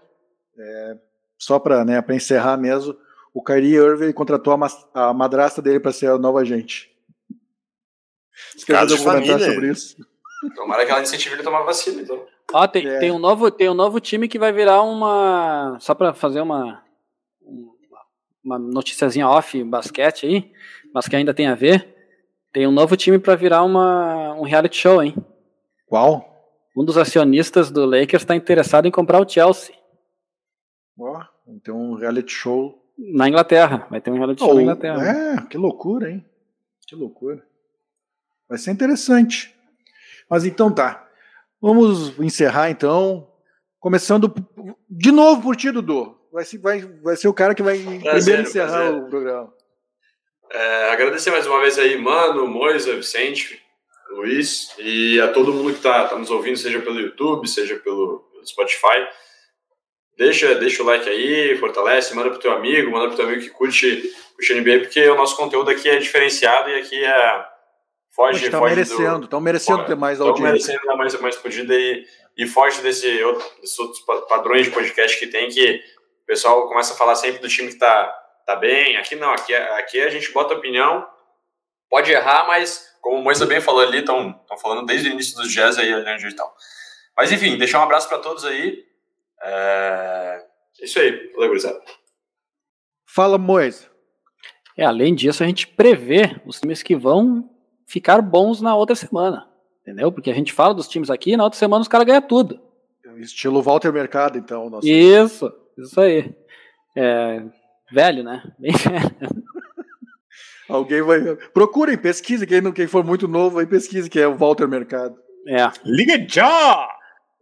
é, 0.58 0.98
só 1.38 1.58
para 1.58 1.84
né, 1.84 2.02
encerrar 2.10 2.56
mesmo. 2.56 2.96
O 3.34 3.42
Kyrie 3.42 3.74
Irving 3.74 4.12
contratou 4.12 4.54
a, 4.54 5.08
a 5.08 5.12
madrasta 5.12 5.60
dele 5.60 5.78
para 5.78 5.92
ser 5.92 6.10
a 6.10 6.18
nova 6.18 6.40
agente. 6.40 6.90
Escreveu 8.56 8.96
um 8.96 9.38
sobre 9.38 9.70
isso. 9.70 9.96
Tomara 10.54 10.84
que 10.84 10.90
ela 10.90 11.02
incentive 11.02 11.34
ele 11.34 11.42
a 11.42 11.44
tomar 11.44 11.62
vacina, 11.62 12.02
então. 12.02 12.26
Ó, 12.52 12.66
tem, 12.66 12.86
é. 12.86 12.98
tem, 12.98 13.10
um 13.10 13.18
novo, 13.18 13.50
tem 13.50 13.68
um 13.68 13.74
novo 13.74 13.98
time 14.00 14.28
que 14.28 14.38
vai 14.38 14.52
virar 14.52 14.82
uma. 14.82 15.76
Só 15.80 15.94
para 15.94 16.14
fazer 16.14 16.40
uma. 16.40 16.82
Uma 18.44 18.58
noticiazinha 18.58 19.28
off 19.28 19.62
basquete 19.64 20.26
aí, 20.26 20.52
mas 20.94 21.08
que 21.08 21.16
ainda 21.16 21.34
tem 21.34 21.48
a 21.48 21.54
ver. 21.56 21.94
Tem 22.52 22.66
um 22.66 22.72
novo 22.72 22.96
time 22.96 23.18
para 23.18 23.34
virar 23.34 23.64
uma, 23.64 24.34
um 24.34 24.42
reality 24.42 24.76
show, 24.76 25.02
hein? 25.02 25.14
Qual? 25.86 26.24
Um 26.76 26.84
dos 26.84 26.96
acionistas 26.96 27.70
do 27.70 27.84
Lakers 27.84 28.22
está 28.22 28.36
interessado 28.36 28.86
em 28.86 28.90
comprar 28.90 29.20
o 29.20 29.28
Chelsea. 29.28 29.74
Ó, 30.98 31.20
oh, 31.20 31.60
tem 31.60 31.74
um 31.74 31.94
reality 31.94 32.32
show. 32.32 32.82
Na 32.96 33.28
Inglaterra, 33.28 33.86
vai 33.90 34.00
ter 34.00 34.10
um 34.10 34.16
reality 34.16 34.42
oh, 34.42 34.46
show 34.46 34.54
na 34.54 34.62
Inglaterra. 34.62 35.02
É, 35.02 35.46
que 35.48 35.58
loucura, 35.58 36.10
hein? 36.10 36.24
Que 36.86 36.94
loucura. 36.94 37.42
Vai 38.48 38.58
ser 38.58 38.70
interessante. 38.70 39.54
Mas 40.30 40.44
então 40.44 40.72
tá. 40.72 41.05
Vamos 41.66 42.16
encerrar 42.20 42.70
então. 42.70 43.26
Começando 43.80 44.32
de 44.88 45.10
novo 45.10 45.42
por 45.42 45.56
ti, 45.56 45.72
Dudu. 45.72 46.16
Vai 46.32 46.44
ser, 46.44 46.58
vai, 46.58 46.80
vai 47.02 47.16
ser 47.16 47.26
o 47.26 47.34
cara 47.34 47.56
que 47.56 47.62
vai 47.62 47.76
prazer, 47.76 48.22
primeiro 48.22 48.42
encerrar 48.42 48.84
prazer. 48.84 48.94
o 48.94 49.08
programa. 49.10 49.52
É, 50.52 50.90
agradecer 50.92 51.32
mais 51.32 51.44
uma 51.44 51.60
vez 51.60 51.76
aí, 51.76 51.98
Mano, 51.98 52.46
Moisa, 52.46 52.94
Vicente, 52.94 53.60
Luiz 54.10 54.76
e 54.78 55.20
a 55.20 55.32
todo 55.32 55.52
mundo 55.52 55.72
que 55.72 55.78
está 55.78 56.06
tá 56.06 56.16
nos 56.16 56.30
ouvindo, 56.30 56.56
seja 56.56 56.78
pelo 56.78 57.00
YouTube, 57.00 57.48
seja 57.48 57.74
pelo, 57.80 58.20
pelo 58.30 58.46
Spotify. 58.46 59.04
Deixa, 60.16 60.54
deixa 60.54 60.84
o 60.84 60.86
like 60.86 61.08
aí, 61.08 61.58
fortalece, 61.58 62.14
manda 62.14 62.30
pro 62.30 62.38
teu 62.38 62.52
amigo, 62.52 62.92
manda 62.92 63.08
pro 63.08 63.16
teu 63.16 63.26
amigo 63.26 63.42
que 63.42 63.50
curte 63.50 64.08
o 64.38 64.54
NBA, 64.54 64.82
porque 64.82 65.08
o 65.08 65.16
nosso 65.16 65.36
conteúdo 65.36 65.68
aqui 65.68 65.88
é 65.88 65.98
diferenciado 65.98 66.70
e 66.70 66.76
aqui 66.76 67.04
é 67.04 67.55
foge, 68.16 68.46
estão 68.46 68.60
foge 68.60 68.74
merecendo, 68.74 69.24
estão 69.24 69.40
merecendo 69.40 69.84
ter 69.84 69.94
mais 69.94 70.20
audiência. 70.20 70.40
Estão 70.42 70.52
merecendo 70.52 70.80
ter 70.80 70.96
mais, 70.96 71.20
mais 71.20 71.36
podida 71.36 71.74
e, 71.74 72.04
e 72.38 72.46
foge 72.46 72.80
desse 72.80 73.06
desses 73.60 73.78
outros 73.78 74.00
padrões 74.26 74.64
de 74.64 74.72
podcast 74.72 75.18
que 75.18 75.26
tem 75.26 75.50
que 75.50 75.82
o 76.22 76.26
pessoal 76.26 76.66
começa 76.66 76.94
a 76.94 76.96
falar 76.96 77.14
sempre 77.14 77.40
do 77.40 77.48
time 77.48 77.68
que 77.68 77.78
tá, 77.78 78.08
tá 78.44 78.56
bem. 78.56 78.96
Aqui 78.96 79.14
não, 79.14 79.30
aqui, 79.30 79.54
aqui 79.54 80.00
a 80.00 80.10
gente 80.10 80.32
bota 80.32 80.54
opinião, 80.54 81.06
pode 81.88 82.10
errar, 82.10 82.46
mas 82.48 82.84
como 83.00 83.18
o 83.18 83.22
Moisa 83.22 83.46
bem 83.46 83.60
falou 83.60 83.82
ali, 83.82 83.98
estão 83.98 84.42
falando 84.60 84.84
desde 84.86 85.08
o 85.08 85.12
início 85.12 85.36
dos 85.36 85.52
jazz 85.52 85.78
aí, 85.78 85.92
ali 85.92 86.28
e 86.28 86.34
tal. 86.34 86.52
Mas 87.16 87.30
enfim, 87.30 87.56
deixar 87.56 87.78
um 87.78 87.84
abraço 87.84 88.08
para 88.08 88.18
todos 88.18 88.44
aí. 88.44 88.84
É... 89.40 90.44
Isso 90.82 90.98
aí, 90.98 91.30
valeu, 91.32 91.48
gurizada. 91.48 91.80
Fala, 93.06 93.38
Moisa. 93.38 93.88
É, 94.76 94.84
além 94.84 95.14
disso, 95.14 95.44
a 95.44 95.46
gente 95.46 95.68
prevê 95.68 96.40
os 96.44 96.60
times 96.60 96.82
que 96.82 96.96
vão 96.96 97.48
ficar 97.86 98.20
bons 98.20 98.60
na 98.60 98.74
outra 98.74 98.96
semana. 98.96 99.48
Entendeu? 99.82 100.10
Porque 100.10 100.30
a 100.30 100.34
gente 100.34 100.52
fala 100.52 100.74
dos 100.74 100.88
times 100.88 101.10
aqui 101.10 101.32
e 101.32 101.36
na 101.36 101.44
outra 101.44 101.58
semana 101.58 101.82
os 101.82 101.88
caras 101.88 102.06
ganham 102.06 102.22
tudo. 102.22 102.60
Estilo 103.18 103.62
Walter 103.62 103.92
Mercado, 103.92 104.36
então. 104.36 104.68
Nosso... 104.68 104.86
Isso, 104.86 105.52
isso 105.78 106.00
aí. 106.00 106.34
É, 106.96 107.42
velho, 107.92 108.24
né? 108.24 108.42
Bem 108.58 108.72
velho. 108.72 109.46
Alguém 110.68 111.02
vai. 111.02 111.36
Procurem, 111.54 111.96
pesquise. 111.96 112.46
Quem, 112.46 112.60
não, 112.60 112.72
quem 112.72 112.88
for 112.88 113.04
muito 113.04 113.28
novo 113.28 113.58
aí, 113.58 113.66
pesquise 113.66 114.10
que 114.10 114.18
é 114.18 114.26
o 114.26 114.36
Walter 114.36 114.66
Mercado. 114.66 115.16
É. 115.46 115.70
Liga 115.84 116.26
já! 116.28 116.88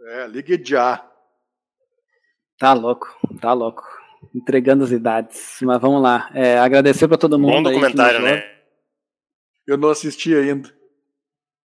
É, 0.06 0.26
liga 0.26 0.62
já. 0.62 1.02
Tá 2.58 2.74
louco, 2.74 3.08
tá 3.40 3.52
louco. 3.54 3.82
Entregando 4.34 4.84
as 4.84 4.90
idades. 4.90 5.58
Mas 5.62 5.80
vamos 5.80 6.02
lá. 6.02 6.30
É, 6.34 6.58
agradecer 6.58 7.08
para 7.08 7.16
todo 7.16 7.38
mundo. 7.38 7.54
Bom 7.54 7.62
documentário, 7.62 8.20
né? 8.20 8.53
Eu 9.66 9.76
não 9.76 9.90
assisti 9.90 10.34
ainda. 10.34 10.70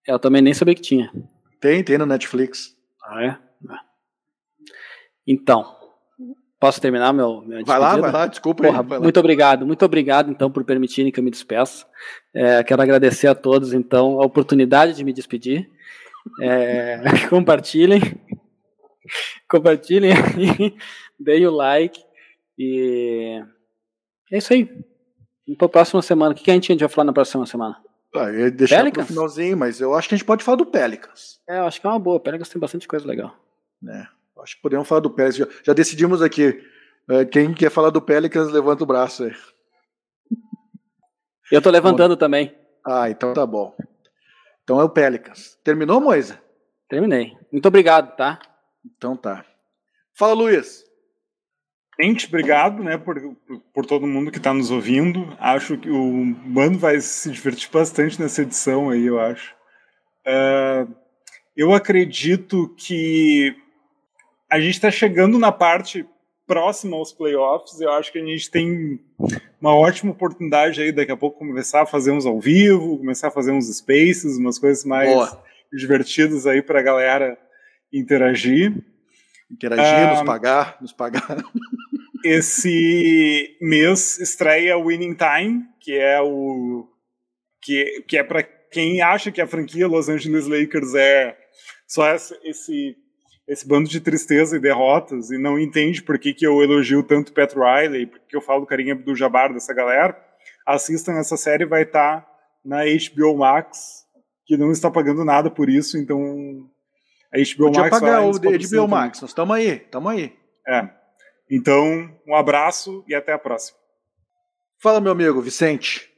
Eu 0.07 0.19
também 0.19 0.41
nem 0.41 0.53
sabia 0.53 0.75
que 0.75 0.81
tinha. 0.81 1.11
Tem, 1.59 1.83
tem 1.83 1.97
no 1.97 2.05
Netflix. 2.05 2.75
Ah, 3.05 3.23
é? 3.23 3.37
Então, 5.25 5.75
posso 6.59 6.81
terminar 6.81 7.13
meu, 7.13 7.41
meu 7.41 7.63
Vai 7.65 7.79
lá, 7.79 7.95
vai 7.95 8.11
lá, 8.11 8.27
desculpa. 8.27 8.63
Porra, 8.63 8.85
aí, 8.95 8.99
muito 8.99 9.19
obrigado, 9.19 9.65
muito 9.65 9.85
obrigado, 9.85 10.29
então, 10.29 10.51
por 10.51 10.63
permitirem 10.63 11.11
que 11.11 11.19
eu 11.19 11.23
me 11.23 11.31
despeça. 11.31 11.85
É, 12.33 12.63
quero 12.63 12.81
agradecer 12.81 13.27
a 13.27 13.35
todos, 13.35 13.73
então, 13.73 14.21
a 14.21 14.25
oportunidade 14.25 14.93
de 14.93 15.03
me 15.03 15.13
despedir. 15.13 15.69
É, 16.41 17.01
compartilhem, 17.29 18.01
compartilhem 19.49 20.11
aí, 20.11 20.75
deem 21.19 21.45
o 21.47 21.51
like 21.51 22.01
e 22.57 23.41
é 24.31 24.37
isso 24.37 24.53
aí. 24.53 24.69
Vamos 25.45 25.57
para 25.57 25.65
a 25.67 25.69
próxima 25.69 26.01
semana. 26.01 26.33
O 26.33 26.35
que 26.35 26.49
a 26.49 26.53
gente 26.53 26.75
vai 26.75 26.89
falar 26.89 27.05
na 27.05 27.13
próxima 27.13 27.45
semana? 27.45 27.77
Ah, 28.15 28.29
eu 28.29 28.41
ia 28.41 28.51
deixar 28.51 28.77
Pelicans? 28.77 29.07
pro 29.07 29.13
finalzinho, 29.15 29.57
mas 29.57 29.81
eu 29.81 29.93
acho 29.93 30.07
que 30.07 30.15
a 30.15 30.17
gente 30.17 30.25
pode 30.25 30.43
falar 30.43 30.57
do 30.57 30.65
Pelicans. 30.65 31.39
É, 31.49 31.57
eu 31.57 31.63
acho 31.63 31.81
que 31.81 31.87
é 31.87 31.89
uma 31.89 31.99
boa. 31.99 32.19
Pelicans 32.19 32.49
tem 32.49 32.59
bastante 32.59 32.87
coisa 32.87 33.07
legal. 33.07 33.35
É, 33.87 34.05
acho 34.41 34.55
que 34.55 34.61
podemos 34.61 34.87
falar 34.87 35.01
do 35.01 35.09
Pelicans. 35.09 35.35
Já, 35.35 35.47
já 35.63 35.73
decidimos 35.73 36.21
aqui. 36.21 36.63
É, 37.09 37.25
quem 37.25 37.53
quer 37.53 37.69
falar 37.69 37.89
do 37.89 38.01
Pelicans, 38.01 38.51
levanta 38.51 38.83
o 38.83 38.87
braço 38.87 39.23
aí. 39.23 39.33
Eu 41.51 41.61
tô 41.61 41.69
levantando 41.69 42.15
também. 42.15 42.55
Ah, 42.85 43.09
então 43.09 43.33
tá 43.33 43.45
bom. 43.45 43.75
Então 44.63 44.79
é 44.79 44.83
o 44.83 44.89
Pelicans. 44.89 45.57
Terminou, 45.63 45.99
Moisa? 45.99 46.41
Terminei. 46.87 47.35
Muito 47.51 47.67
obrigado, 47.67 48.15
tá? 48.15 48.39
Então 48.85 49.15
tá. 49.15 49.45
Fala, 50.13 50.33
Luiz. 50.33 50.85
Gente, 52.01 52.27
obrigado 52.27 52.83
né, 52.83 52.97
por, 52.97 53.21
por 53.73 53.85
todo 53.85 54.07
mundo 54.07 54.31
que 54.31 54.37
está 54.37 54.53
nos 54.53 54.71
ouvindo. 54.71 55.35
Acho 55.39 55.77
que 55.77 55.89
o 55.89 56.25
Mano 56.45 56.77
vai 56.77 56.99
se 56.99 57.29
divertir 57.29 57.69
bastante 57.71 58.19
nessa 58.19 58.41
edição 58.41 58.89
aí, 58.89 59.05
eu 59.05 59.19
acho. 59.19 59.53
Uh, 60.25 60.91
eu 61.55 61.73
acredito 61.73 62.73
que 62.75 63.55
a 64.49 64.59
gente 64.59 64.73
está 64.73 64.89
chegando 64.89 65.37
na 65.37 65.51
parte 65.51 66.05
próxima 66.47 66.97
aos 66.97 67.13
playoffs. 67.13 67.79
Eu 67.79 67.91
acho 67.91 68.11
que 68.11 68.19
a 68.19 68.25
gente 68.25 68.49
tem 68.49 68.99
uma 69.61 69.75
ótima 69.75 70.11
oportunidade 70.11 70.81
aí 70.81 70.91
daqui 70.91 71.11
a 71.11 71.17
pouco 71.17 71.39
começar 71.39 71.83
a 71.83 71.85
fazer 71.85 72.11
uns 72.11 72.25
ao 72.25 72.39
vivo, 72.39 72.97
começar 72.97 73.27
a 73.27 73.31
fazer 73.31 73.51
uns 73.51 73.65
spaces, 73.75 74.37
umas 74.37 74.57
coisas 74.57 74.83
mais 74.83 75.13
Boa. 75.13 75.43
divertidas 75.71 76.47
aí 76.47 76.61
para 76.61 76.79
a 76.79 76.83
galera 76.83 77.37
interagir. 77.91 78.73
Interagir, 79.53 80.09
nos 80.09 80.23
pagar, 80.23 80.77
nos 80.81 80.91
pagar. 80.91 81.37
Esse 82.25 83.55
mês 83.61 84.17
estreia 84.19 84.77
Winning 84.77 85.15
Time, 85.15 85.63
que 85.79 85.95
é 85.95 86.19
o 86.21 86.87
que, 87.61 88.03
que 88.07 88.17
é 88.17 88.23
para 88.23 88.41
quem 88.43 89.01
acha 89.01 89.31
que 89.31 89.39
a 89.41 89.47
franquia 89.47 89.87
Los 89.87 90.09
Angeles 90.09 90.47
Lakers 90.47 90.95
é 90.95 91.37
só 91.87 92.11
esse, 92.15 92.35
esse, 92.43 92.95
esse 93.47 93.67
bando 93.67 93.87
de 93.87 93.99
tristeza 93.99 94.57
e 94.57 94.59
derrotas 94.59 95.29
e 95.29 95.37
não 95.37 95.59
entende 95.59 96.01
por 96.01 96.17
que, 96.17 96.33
que 96.33 96.47
eu 96.47 96.61
elogio 96.63 97.03
tanto 97.03 97.33
Pat 97.33 97.53
Riley, 97.53 98.07
por 98.07 98.19
que 98.21 98.35
eu 98.35 98.41
falo 98.41 98.61
do 98.61 98.67
carinha 98.67 98.95
do 98.95 99.15
Jabbar 99.15 99.53
dessa 99.53 99.73
galera. 99.73 100.17
assistam 100.65 101.13
essa 101.13 101.37
série, 101.37 101.65
vai 101.65 101.83
estar 101.83 102.21
tá 102.21 102.27
na 102.65 102.79
HBO 102.85 103.37
Max, 103.37 104.05
que 104.45 104.57
não 104.57 104.71
está 104.71 104.89
pagando 104.89 105.23
nada 105.23 105.51
por 105.51 105.69
isso, 105.69 105.97
então 105.97 106.67
a 107.33 107.37
HBO 107.37 107.65
Podia 107.65 107.81
Max 107.81 107.89
pagar 107.89 108.21
o 108.21 108.31
HBO 108.31 108.87
Max, 108.87 109.21
nós 109.21 109.31
estamos 109.31 109.55
aí, 109.55 109.69
estamos 109.69 110.11
aí. 110.11 110.37
É. 110.67 110.87
Então, 111.49 112.15
um 112.27 112.35
abraço 112.35 113.03
e 113.07 113.15
até 113.15 113.33
a 113.33 113.39
próxima. 113.39 113.77
Fala, 114.79 115.01
meu 115.01 115.11
amigo 115.11 115.41
Vicente. 115.41 116.09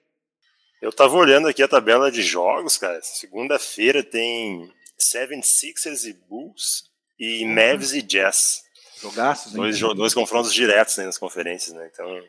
Eu 0.81 0.91
tava 0.91 1.15
olhando 1.15 1.47
aqui 1.47 1.63
a 1.63 1.67
tabela 1.67 2.11
de 2.11 2.21
jogos, 2.21 2.77
cara. 2.77 2.99
Segunda-feira 3.01 4.03
tem 4.03 4.71
76ers 4.99 6.05
e 6.05 6.13
Bulls 6.13 6.83
e 7.17 7.43
uhum. 7.43 7.53
Mavs 7.53 7.93
e 7.93 8.01
Jazz. 8.01 8.63
Jogaços, 9.01 9.53
hein? 9.53 9.61
Dois, 9.61 9.79
dois 9.79 10.13
confrontos 10.13 10.53
diretos 10.53 10.97
né, 10.97 11.05
nas 11.05 11.17
conferências, 11.17 11.75
né? 11.75 11.89
Então, 11.91 12.21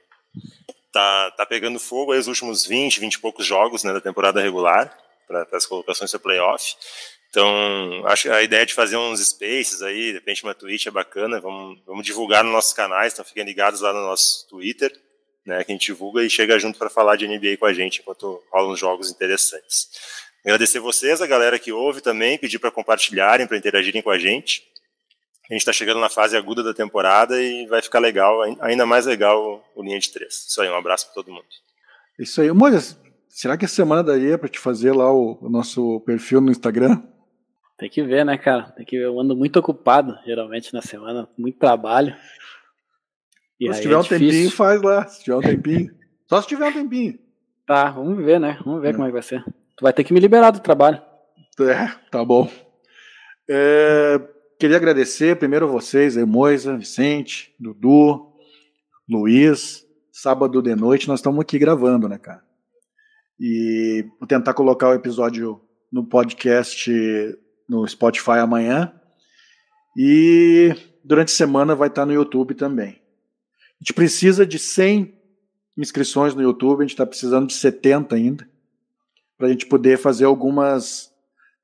tá, 0.93 1.31
tá 1.33 1.47
pegando 1.47 1.79
fogo 1.79 2.13
aí 2.13 2.19
os 2.19 2.29
últimos 2.29 2.65
20, 2.65 3.01
20 3.01 3.15
e 3.15 3.19
poucos 3.19 3.45
jogos 3.45 3.85
né, 3.85 3.93
da 3.93 4.01
temporada 4.01 4.41
regular 4.41 4.97
para 5.27 5.47
as 5.53 5.67
colocações 5.67 6.11
para 6.11 6.21
playoff. 6.21 6.77
Então, 7.37 8.07
acho 8.07 8.33
a 8.33 8.43
ideia 8.43 8.65
de 8.65 8.73
fazer 8.73 8.97
uns 8.97 9.21
spaces 9.21 9.83
aí, 9.83 10.07
de 10.07 10.13
repente 10.13 10.43
uma 10.43 10.55
Twitch 10.55 10.87
é 10.87 10.91
bacana, 10.91 11.39
vamos, 11.39 11.79
vamos 11.85 12.07
divulgar 12.07 12.43
nos 12.43 12.51
nossos 12.51 12.73
canais, 12.73 13.13
então 13.13 13.27
fiquem 13.27 13.45
ligados 13.45 13.83
lá 13.83 13.93
no 13.93 14.01
nosso 14.01 14.49
Twitter, 14.49 14.91
né, 15.45 15.63
que 15.63 15.71
a 15.71 15.75
gente 15.75 15.85
divulga 15.85 16.25
e 16.25 16.31
chega 16.31 16.59
junto 16.59 16.79
para 16.79 16.89
falar 16.89 17.17
de 17.17 17.29
NBA 17.29 17.59
com 17.59 17.67
a 17.67 17.75
gente 17.75 18.01
enquanto 18.01 18.43
rolam 18.51 18.75
jogos 18.75 19.11
interessantes. 19.11 19.91
Agradecer 20.43 20.81
vocês, 20.81 21.21
a 21.21 21.27
galera 21.27 21.59
que 21.59 21.71
ouve 21.71 22.01
também, 22.01 22.39
pedir 22.39 22.59
para 22.59 22.71
compartilharem, 22.71 23.47
para 23.47 23.59
interagirem 23.59 24.01
com 24.01 24.09
a 24.09 24.19
gente. 24.19 24.63
A 25.51 25.53
gente 25.53 25.61
está 25.61 25.75
chegando 25.75 26.01
na 26.01 26.09
fase 26.09 26.39
aguda 26.39 26.63
da 26.63 26.73
temporada 26.73 27.39
e 27.39 27.67
vai 27.67 27.83
ficar 27.83 27.99
legal, 27.99 28.41
ainda 28.63 28.87
mais 28.87 29.05
legal 29.05 29.63
o 29.75 29.83
Linha 29.83 30.01
de 30.01 30.11
Três. 30.11 30.47
Isso 30.49 30.63
aí, 30.63 30.71
um 30.71 30.75
abraço 30.75 31.05
para 31.05 31.17
todo 31.17 31.31
mundo. 31.31 31.45
Isso 32.19 32.41
aí. 32.41 32.51
Moisés, 32.51 32.97
será 33.29 33.59
que 33.59 33.67
essa 33.67 33.75
semana 33.75 34.03
daí 34.03 34.33
é 34.33 34.39
para 34.39 34.49
te 34.49 34.59
fazer 34.59 34.93
lá 34.93 35.13
o, 35.13 35.37
o 35.43 35.51
nosso 35.51 36.01
perfil 36.01 36.41
no 36.41 36.51
Instagram? 36.51 37.03
Tem 37.79 37.91
que 37.91 38.03
ver, 38.03 38.25
né, 38.25 38.39
cara? 38.39 38.71
Tem 38.71 38.87
que 38.87 38.99
ver. 38.99 39.05
Eu 39.05 39.21
ando 39.21 39.37
muito 39.37 39.59
ocupado, 39.59 40.19
geralmente, 40.25 40.73
na 40.73 40.81
semana, 40.81 41.29
muito 41.37 41.59
trabalho. 41.59 42.17
E 43.61 43.73
se 43.73 43.83
tiver 43.83 43.95
é 43.95 43.99
um 43.99 44.03
difícil. 44.03 44.29
tempinho, 44.29 44.51
faz 44.51 44.83
lá. 44.83 45.07
Se 45.07 45.25
tiver 45.25 45.37
um 45.37 45.41
tempinho. 45.41 45.95
Só 46.29 46.41
se 46.41 46.49
tiver 46.49 46.69
um 46.69 46.73
tempinho. 46.73 47.19
Tá, 47.67 47.91
vamos 47.91 48.17
ver, 48.25 48.41
né? 48.41 48.59
Vamos 48.65 48.81
ver 48.81 48.89
é. 48.89 48.93
como 48.93 49.05
é 49.05 49.09
que 49.09 49.13
vai 49.13 49.23
ser. 49.23 49.45
Tu 49.77 49.83
vai 49.83 49.93
ter 49.93 50.05
que 50.05 50.13
me 50.13 50.21
liberar 50.21 50.51
do 50.51 50.61
trabalho. 50.61 51.01
É, 51.61 51.89
tá 52.11 52.25
bom. 52.25 52.51
É, 53.49 54.21
queria 54.59 54.77
agradecer 54.77 55.37
primeiro 55.37 55.69
vocês, 55.69 56.17
Moisa, 56.17 56.77
Vicente, 56.77 57.55
Dudu, 57.59 58.33
Luiz. 59.09 59.85
Sábado 60.11 60.63
de 60.63 60.75
noite 60.75 61.09
nós 61.09 61.21
estamos 61.21 61.41
aqui 61.41 61.59
gravando, 61.59 62.09
né, 62.09 62.19
cara? 62.19 62.43
E 63.39 64.07
vou 64.19 64.27
tentar 64.27 64.55
colocar 64.55 64.89
o 64.89 64.95
episódio 64.95 65.61
no 65.93 66.05
podcast 66.05 66.91
no 67.69 67.87
Spotify 67.87 68.39
amanhã. 68.39 68.93
E 69.97 70.75
durante 71.05 71.29
a 71.29 71.37
semana 71.37 71.75
vai 71.75 71.89
estar 71.89 72.05
no 72.05 72.13
YouTube 72.13 72.55
também. 72.55 73.01
A 73.59 73.79
gente 73.81 73.95
precisa 73.95 74.47
de 74.47 74.59
100 74.59 75.15
inscrições 75.77 76.35
no 76.35 76.43
YouTube, 76.43 76.81
a 76.81 76.83
gente 76.83 76.93
está 76.93 77.07
precisando 77.07 77.49
de 77.49 77.55
70 77.55 78.15
ainda, 78.15 78.49
para 79.37 79.49
a 79.49 79.51
gente 79.51 79.67
poder 79.67 79.99
fazer 79.99 80.25
algumas. 80.25 81.13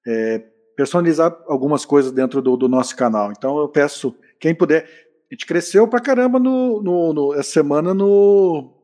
É, 0.06 0.44
personalizar 0.74 1.36
algumas 1.46 1.84
coisas 1.84 2.10
dentro 2.10 2.40
do, 2.40 2.56
do, 2.56 2.68
nosso 2.68 2.96
canal. 2.96 3.30
Então 3.30 3.58
eu 3.58 3.68
peço, 3.68 4.16
quem 4.40 4.54
puder. 4.54 4.84
A 5.30 5.34
gente 5.34 5.46
cresceu 5.46 5.86
pra 5.86 6.00
caramba 6.00 6.38
no, 6.38 6.82
no, 6.82 7.12
no 7.12 7.34
essa 7.34 7.50
semana 7.50 7.94
no, 7.94 8.74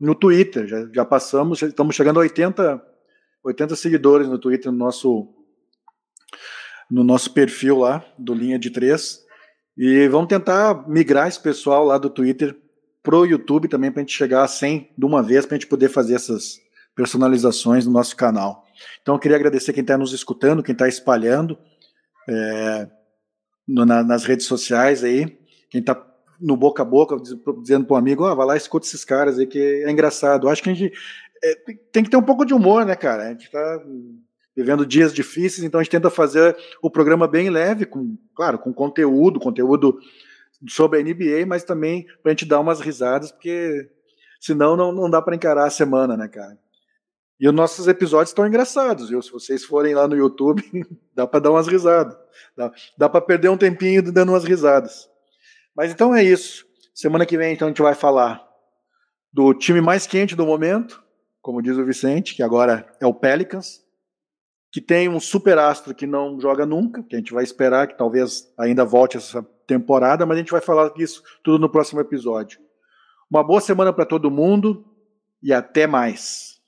no 0.00 0.14
Twitter. 0.14 0.66
Já, 0.66 0.88
já 0.92 1.04
passamos, 1.04 1.58
já 1.58 1.66
estamos 1.66 1.94
chegando 1.94 2.18
a 2.18 2.22
80, 2.22 2.82
80 3.44 3.76
seguidores 3.76 4.28
no 4.28 4.38
Twitter 4.38 4.72
no 4.72 4.78
nosso 4.78 5.28
no 6.90 7.04
nosso 7.04 7.32
perfil 7.32 7.78
lá, 7.78 8.04
do 8.18 8.34
Linha 8.34 8.58
de 8.58 8.70
Três. 8.70 9.20
E 9.76 10.06
vamos 10.08 10.28
tentar 10.28 10.88
migrar 10.88 11.28
esse 11.28 11.40
pessoal 11.40 11.84
lá 11.84 11.98
do 11.98 12.10
Twitter 12.10 12.56
pro 13.02 13.26
YouTube 13.26 13.68
também, 13.68 13.90
para 13.90 14.00
a 14.00 14.04
gente 14.04 14.16
chegar 14.16 14.44
a 14.44 14.48
100 14.48 14.90
de 14.96 15.04
uma 15.04 15.22
vez, 15.22 15.44
para 15.44 15.56
a 15.56 15.58
gente 15.58 15.68
poder 15.68 15.88
fazer 15.88 16.14
essas 16.14 16.58
personalizações 16.94 17.84
no 17.84 17.92
nosso 17.92 18.16
canal. 18.16 18.64
Então, 19.02 19.14
eu 19.14 19.18
queria 19.18 19.36
agradecer 19.36 19.72
quem 19.72 19.82
está 19.82 19.98
nos 19.98 20.12
escutando, 20.12 20.62
quem 20.62 20.72
está 20.72 20.88
espalhando 20.88 21.58
é, 22.28 22.88
no, 23.66 23.84
na, 23.84 24.02
nas 24.02 24.24
redes 24.24 24.46
sociais 24.46 25.04
aí, 25.04 25.38
quem 25.68 25.80
está 25.80 26.00
no 26.40 26.56
boca 26.56 26.82
a 26.82 26.84
boca, 26.84 27.16
dizendo 27.60 27.86
para 27.86 27.94
um 27.94 27.98
amigo, 27.98 28.24
oh, 28.24 28.34
vai 28.34 28.46
lá 28.46 28.56
escuta 28.56 28.86
esses 28.86 29.04
caras 29.04 29.38
aí, 29.38 29.46
que 29.46 29.58
é 29.58 29.90
engraçado. 29.90 30.46
Eu 30.46 30.50
acho 30.50 30.62
que 30.62 30.70
a 30.70 30.74
gente 30.74 30.92
é, 31.42 31.54
tem 31.92 32.02
que 32.02 32.10
ter 32.10 32.16
um 32.16 32.22
pouco 32.22 32.44
de 32.44 32.54
humor, 32.54 32.84
né, 32.86 32.96
cara? 32.96 33.24
A 33.24 33.30
gente 33.30 33.44
está 33.44 33.82
vivendo 34.56 34.86
dias 34.86 35.12
difíceis, 35.12 35.64
então 35.64 35.80
a 35.80 35.82
gente 35.82 35.90
tenta 35.90 36.10
fazer 36.10 36.56
o 36.80 36.90
programa 36.90 37.26
bem 37.26 37.50
leve, 37.50 37.84
com, 37.86 38.16
claro, 38.34 38.58
com 38.58 38.72
conteúdo, 38.72 39.40
conteúdo 39.40 39.98
sobre 40.68 41.00
a 41.00 41.02
NBA, 41.02 41.46
mas 41.46 41.64
também 41.64 42.06
para 42.22 42.30
a 42.30 42.34
gente 42.34 42.46
dar 42.46 42.60
umas 42.60 42.80
risadas, 42.80 43.32
porque 43.32 43.90
senão 44.40 44.76
não, 44.76 44.92
não 44.92 45.10
dá 45.10 45.20
para 45.20 45.34
encarar 45.34 45.66
a 45.66 45.70
semana, 45.70 46.16
né, 46.16 46.28
cara? 46.28 46.58
E 47.38 47.48
os 47.48 47.54
nossos 47.54 47.88
episódios 47.88 48.30
estão 48.30 48.46
engraçados, 48.46 49.08
viu? 49.08 49.20
Se 49.20 49.30
vocês 49.30 49.64
forem 49.64 49.94
lá 49.94 50.06
no 50.06 50.16
YouTube, 50.16 50.62
dá 51.12 51.26
para 51.26 51.40
dar 51.40 51.50
umas 51.50 51.66
risadas. 51.66 52.16
Dá, 52.56 52.72
dá 52.96 53.08
para 53.08 53.20
perder 53.20 53.48
um 53.48 53.56
tempinho 53.56 54.00
dando 54.02 54.30
umas 54.30 54.44
risadas. 54.44 55.10
Mas 55.76 55.90
então 55.90 56.14
é 56.14 56.22
isso. 56.22 56.64
Semana 56.94 57.26
que 57.26 57.36
vem, 57.36 57.52
então, 57.52 57.66
a 57.66 57.70
gente 57.70 57.82
vai 57.82 57.94
falar 57.94 58.40
do 59.32 59.52
time 59.52 59.80
mais 59.80 60.06
quente 60.06 60.36
do 60.36 60.46
momento, 60.46 61.02
como 61.42 61.60
diz 61.60 61.76
o 61.76 61.84
Vicente, 61.84 62.36
que 62.36 62.42
agora 62.42 62.86
é 63.00 63.06
o 63.06 63.12
Pelicans 63.12 63.83
que 64.74 64.80
tem 64.80 65.08
um 65.08 65.20
super 65.20 65.56
astro 65.56 65.94
que 65.94 66.04
não 66.04 66.40
joga 66.40 66.66
nunca, 66.66 67.00
que 67.04 67.14
a 67.14 67.18
gente 67.20 67.32
vai 67.32 67.44
esperar 67.44 67.86
que 67.86 67.96
talvez 67.96 68.52
ainda 68.58 68.84
volte 68.84 69.16
essa 69.16 69.40
temporada, 69.68 70.26
mas 70.26 70.36
a 70.36 70.40
gente 70.40 70.50
vai 70.50 70.60
falar 70.60 70.88
disso 70.94 71.22
tudo 71.44 71.60
no 71.60 71.68
próximo 71.68 72.00
episódio. 72.00 72.58
Uma 73.30 73.44
boa 73.44 73.60
semana 73.60 73.92
para 73.92 74.04
todo 74.04 74.32
mundo 74.32 74.84
e 75.40 75.52
até 75.52 75.86
mais. 75.86 76.58